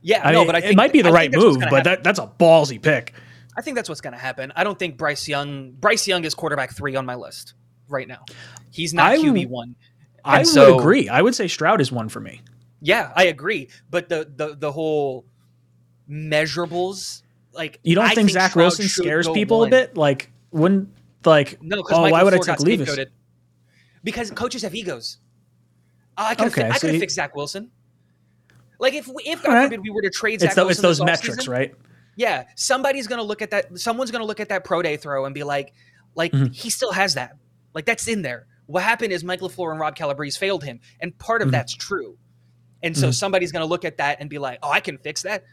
yeah 0.02 0.22
I 0.24 0.32
no 0.32 0.40
mean, 0.40 0.48
but 0.48 0.56
I 0.56 0.60
it 0.60 0.76
might 0.76 0.94
be 0.94 1.02
the 1.02 1.10
I 1.10 1.14
right 1.14 1.32
think 1.32 1.44
move, 1.44 1.58
but 1.70 1.84
that, 1.84 2.04
that's 2.04 2.20
a 2.20 2.28
ballsy 2.28 2.82
pick. 2.82 3.14
I 3.58 3.62
think 3.62 3.76
that's 3.76 3.90
what's 3.90 4.02
going 4.02 4.14
to 4.14 4.20
happen. 4.20 4.54
I 4.56 4.64
don't 4.64 4.78
think 4.80 4.98
Bryce 4.98 5.28
Young. 5.28 5.72
Bryce 5.72 6.08
Young 6.08 6.24
is 6.24 6.34
quarterback 6.34 6.74
three 6.76 6.96
on 6.96 7.06
my 7.06 7.16
list 7.16 7.56
right 7.90 8.08
now. 8.08 8.24
He's 8.72 8.94
not 8.94 9.12
I- 9.12 9.18
QB 9.18 9.48
one. 9.48 9.76
I 10.24 10.40
And 10.42 10.48
would 10.56 10.80
agree. 10.80 11.10
I 11.10 11.22
would 11.22 11.34
say 11.34 11.48
Stroud 11.48 11.82
is 11.82 11.92
one 11.92 12.10
for 12.10 12.20
me. 12.20 12.42
Yeah, 12.82 13.12
I 13.16 13.26
agree. 13.26 13.70
But 13.90 14.10
the 14.10 14.32
the 14.36 14.56
the 14.56 14.72
whole 14.72 15.26
measurables, 16.10 17.22
like 17.54 17.80
You 17.84 17.96
don't 17.96 18.06
I 18.06 18.14
think, 18.16 18.30
Zach 18.30 18.56
Wilson 18.56 18.88
scares 18.88 19.28
people 19.30 19.60
one. 19.60 19.68
a 19.68 19.72
bit? 19.72 19.98
Like, 19.98 20.32
wouldn't 20.52 20.90
like? 21.26 21.62
No, 21.62 21.78
oh, 21.78 21.82
Michael 21.84 22.12
why 22.12 22.24
would 22.24 22.34
I 22.34 22.38
take 22.40 22.60
Levis? 22.60 22.98
Because 24.04 24.32
coaches 24.32 24.62
have 24.64 24.74
egos. 24.74 25.18
I 26.18 26.36
could 26.36 26.48
Okay, 26.48 26.64
I 26.64 26.74
so 26.74 26.80
could 26.80 26.88
have 26.88 26.94
you- 26.96 27.00
fixed 27.00 27.16
Zach 27.16 27.36
Wilson. 27.36 27.72
Like 28.80 28.94
if 28.94 29.08
we- 29.08 29.24
if 29.24 29.44
God 29.44 29.54
right. 29.54 29.64
forbid 29.66 29.82
we 29.82 29.90
were 29.90 30.02
to 30.02 30.10
trade 30.10 30.36
It's, 30.36 30.44
Zach 30.44 30.56
tho- 30.56 30.66
Wilson 30.66 30.86
it's 30.86 31.00
those 31.00 31.06
metrics, 31.06 31.46
offseason, 31.46 31.50
right? 31.50 31.76
Yeah, 32.16 32.46
somebody's 32.56 33.08
gonna 33.08 33.24
look 33.24 33.42
at 33.42 33.52
that. 33.52 33.78
Someone's 33.80 34.12
gonna 34.12 34.26
look 34.26 34.40
at 34.40 34.50
that 34.50 34.64
pro 34.64 34.82
day 34.82 34.98
throw 34.98 35.26
and 35.26 35.34
be 35.36 35.44
like, 35.44 35.74
like 36.16 36.32
Mhm. 36.32 36.54
he 36.54 36.70
still 36.70 36.92
has 36.92 37.14
that. 37.16 37.36
Like 37.74 37.86
that's 37.86 38.08
in 38.08 38.22
there. 38.22 38.48
What 38.68 38.84
happened 38.84 39.12
is 39.14 39.24
Mike 39.24 39.40
Lafleur 39.42 39.72
and 39.72 39.80
Rob 39.80 39.96
Calabrese 39.96 40.38
failed 40.40 40.64
him, 40.64 40.80
and 41.02 41.18
part 41.18 41.42
of 41.42 41.50
Mhm. 41.50 41.52
that's 41.52 41.74
true. 41.74 42.18
And 42.84 42.98
so 42.98 43.10
Mhm. 43.10 43.14
somebody's 43.14 43.52
gonna 43.52 43.66
look 43.66 43.84
at 43.84 43.98
that 43.98 44.18
and 44.22 44.30
be 44.30 44.38
like, 44.38 44.60
oh, 44.64 44.70
I 44.72 44.80
can 44.80 44.98
fix 44.98 45.22
that. 45.24 45.44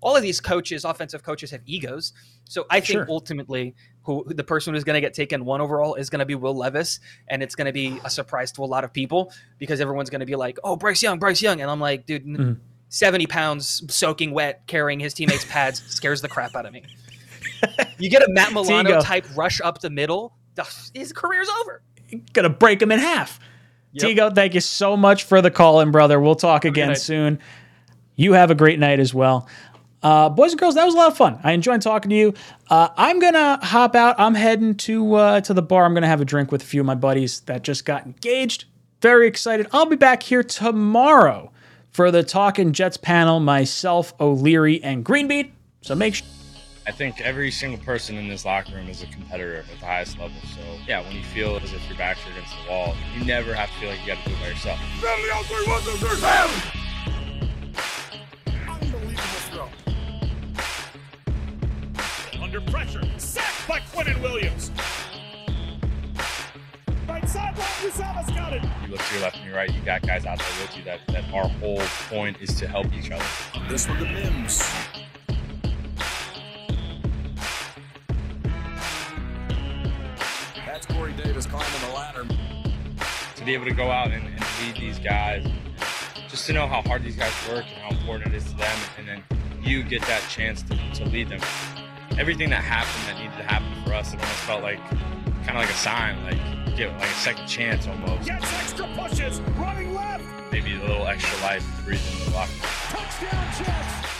All 0.00 0.14
of 0.16 0.22
these 0.22 0.40
coaches, 0.40 0.84
offensive 0.84 1.22
coaches, 1.22 1.50
have 1.50 1.60
egos. 1.66 2.12
So 2.44 2.66
I 2.70 2.80
think 2.80 2.98
Sure. 2.98 3.06
ultimately, 3.08 3.74
who 4.04 4.24
the 4.28 4.44
person 4.44 4.72
who's 4.74 4.84
going 4.84 4.94
to 4.94 5.00
get 5.00 5.12
taken 5.12 5.44
one 5.44 5.60
overall 5.60 5.94
is 5.94 6.08
going 6.08 6.20
to 6.20 6.24
be 6.26 6.34
Will 6.34 6.54
Levis, 6.56 7.00
and 7.28 7.42
it's 7.42 7.54
going 7.54 7.66
to 7.66 7.72
be 7.72 8.00
a 8.04 8.10
surprise 8.10 8.52
to 8.52 8.62
a 8.62 8.66
lot 8.66 8.84
of 8.84 8.92
people 8.92 9.32
because 9.58 9.80
everyone's 9.80 10.08
going 10.10 10.20
to 10.20 10.26
be 10.26 10.36
like, 10.36 10.58
"Oh, 10.64 10.76
Bryce 10.76 11.02
Young, 11.02 11.18
Bryce 11.18 11.42
Young," 11.42 11.60
and 11.60 11.70
I'm 11.70 11.80
like, 11.80 12.06
"Dude, 12.06 12.24
Mhm. 12.24 12.58
70 12.90 13.26
pounds 13.26 13.82
soaking 13.94 14.30
wet 14.30 14.62
carrying 14.66 14.98
his 15.00 15.12
teammates' 15.14 15.44
pads 15.44 15.82
scares 15.88 16.22
the 16.22 16.28
crap 16.28 16.54
out 16.56 16.64
of 16.64 16.72
me. 16.72 16.84
You 17.98 18.08
get 18.08 18.22
a 18.22 18.28
Matt. 18.30 18.52
Milano 18.54 19.00
type 19.02 19.26
rush 19.36 19.60
up 19.62 19.80
the 19.80 19.90
middle, 19.90 20.32
his 20.94 21.12
career's 21.12 21.48
over. 21.60 21.82
Gonna 22.32 22.48
break 22.48 22.80
him 22.80 22.90
in 22.92 22.98
half. 22.98 23.40
Yep. 23.92 24.10
Tigo, 24.16 24.34
thank 24.34 24.54
you 24.54 24.60
so 24.60 24.96
much 24.96 25.24
for 25.24 25.42
the 25.42 25.50
call 25.50 25.80
in, 25.80 25.90
brother. 25.90 26.20
We'll 26.20 26.34
talk 26.34 26.64
again 26.64 26.94
soon. 26.96 27.38
You 28.16 28.32
have 28.32 28.50
a 28.50 28.54
great 28.54 28.78
night 28.78 29.00
as 29.00 29.12
well. 29.14 29.48
Uh, 30.02 30.28
boys 30.28 30.52
and 30.52 30.60
girls, 30.60 30.74
that 30.76 30.84
was 30.84 30.94
a 30.94 30.96
lot 30.96 31.08
of 31.10 31.16
fun. 31.16 31.38
I 31.42 31.52
enjoyed 31.52 31.82
talking 31.82 32.10
to 32.10 32.16
you. 32.16 32.34
Uh, 32.68 32.88
I'm 32.96 33.18
gonna 33.18 33.58
hop 33.64 33.94
out. 33.94 34.14
I'm 34.18 34.34
heading 34.34 34.74
to 34.76 35.14
uh, 35.14 35.40
to 35.42 35.54
the 35.54 35.62
bar. 35.62 35.84
I'm 35.84 35.94
gonna 35.94 36.06
have 36.06 36.20
a 36.20 36.24
drink 36.24 36.52
with 36.52 36.62
a 36.62 36.66
few 36.66 36.80
of 36.80 36.86
my 36.86 36.94
buddies 36.94 37.40
that 37.40 37.62
just 37.62 37.84
got 37.84 38.06
engaged. 38.06 38.66
Very 39.00 39.26
excited. 39.26 39.66
I'll 39.72 39.86
be 39.86 39.96
back 39.96 40.22
here 40.22 40.42
tomorrow 40.42 41.50
for 41.90 42.10
the 42.10 42.22
Talking 42.22 42.72
Jets 42.72 42.96
panel. 42.96 43.40
Myself, 43.40 44.14
O'Leary, 44.20 44.82
and 44.82 45.04
Greenbeat. 45.04 45.50
So 45.82 45.94
make 45.94 46.16
sure. 46.16 46.26
I 46.86 46.90
think 46.90 47.20
every 47.20 47.50
single 47.50 47.78
person 47.84 48.16
in 48.16 48.28
this 48.28 48.46
locker 48.46 48.74
room 48.74 48.88
is 48.88 49.02
a 49.02 49.06
competitor 49.08 49.56
at 49.56 49.66
the 49.68 49.84
highest 49.84 50.18
level. 50.18 50.36
So 50.54 50.60
yeah, 50.86 51.02
when 51.02 51.14
you 51.14 51.22
feel 51.22 51.56
as 51.56 51.72
if 51.74 51.86
your 51.86 51.98
backs 51.98 52.20
are 52.26 52.30
against 52.30 52.54
the 52.64 52.70
wall, 52.70 52.94
you 53.14 53.24
never 53.26 53.52
have 53.52 53.68
to 53.68 53.74
feel 53.74 53.90
like 53.90 54.00
you 54.00 54.06
got 54.06 54.24
to 54.24 54.30
do 54.30 54.34
it 54.34 54.40
by 54.40 54.48
yourself. 54.48 54.78
Under 62.48 62.70
pressure. 62.70 63.02
Sacked 63.18 63.68
by 63.68 63.78
Quinnen 63.80 64.22
Williams. 64.22 64.70
Right 67.06 67.28
sideline, 67.28 67.54
Uzomah's 67.58 68.30
got 68.30 68.54
it. 68.54 68.62
You 68.86 68.88
look 68.88 69.02
to 69.02 69.14
your 69.14 69.22
left 69.22 69.36
and 69.36 69.44
your 69.44 69.54
right, 69.54 69.70
you 69.70 69.82
got 69.82 70.00
guys 70.00 70.24
out 70.24 70.38
there 70.38 70.48
with 70.62 70.74
you. 70.74 70.82
That 70.82 71.00
that 71.08 71.30
our 71.34 71.46
whole 71.46 71.82
point 72.08 72.38
is 72.40 72.58
to 72.58 72.66
help 72.66 72.86
each 72.94 73.10
other. 73.10 73.22
This 73.68 73.86
one 73.86 73.98
to 73.98 74.04
Mims. 74.06 74.66
That's 80.64 80.86
Corey 80.86 81.12
Davis 81.22 81.44
climbing 81.44 81.68
the 81.86 81.94
ladder. 81.94 82.24
to 83.36 83.44
be 83.44 83.52
able 83.52 83.66
to 83.66 83.74
go 83.74 83.90
out 83.90 84.10
and, 84.10 84.26
and 84.26 84.44
lead 84.62 84.80
these 84.80 84.98
guys, 84.98 85.46
just 86.30 86.46
to 86.46 86.54
know 86.54 86.66
how 86.66 86.80
hard 86.80 87.02
these 87.02 87.16
guys 87.16 87.32
work 87.50 87.66
and 87.66 87.82
how 87.82 87.90
important 87.90 88.32
it 88.32 88.38
is 88.38 88.44
to 88.44 88.56
them, 88.56 88.78
and 88.96 89.06
then 89.06 89.22
you 89.60 89.82
get 89.82 90.00
that 90.06 90.22
chance 90.30 90.62
to, 90.62 90.78
to 90.94 91.04
lead 91.04 91.28
them. 91.28 91.40
Everything 92.18 92.50
that 92.50 92.64
happened 92.64 93.06
that 93.06 93.16
needed 93.22 93.36
to 93.36 93.44
happen 93.44 93.68
for 93.84 93.94
us, 93.94 94.12
it 94.12 94.20
almost 94.20 94.40
felt 94.40 94.62
like 94.62 94.80
kind 95.46 95.50
of 95.50 95.54
like 95.56 95.70
a 95.70 95.74
sign, 95.74 96.20
like 96.24 96.76
get 96.76 96.92
like 96.98 97.08
a 97.08 97.14
second 97.14 97.46
chance 97.46 97.86
almost, 97.86 98.26
Gets 98.26 98.52
extra 98.54 98.88
pushes. 98.96 99.40
Running 99.56 99.94
left. 99.94 100.24
maybe 100.50 100.74
a 100.74 100.80
little 100.80 101.06
extra 101.06 101.40
life 101.42 101.64
to 101.76 101.82
breathe 101.84 102.00
into 102.12 102.30
the 102.30 102.36
locker 102.36 102.50
room. 102.50 102.60
Touchdown 102.90 103.64
Jets. 103.64 104.17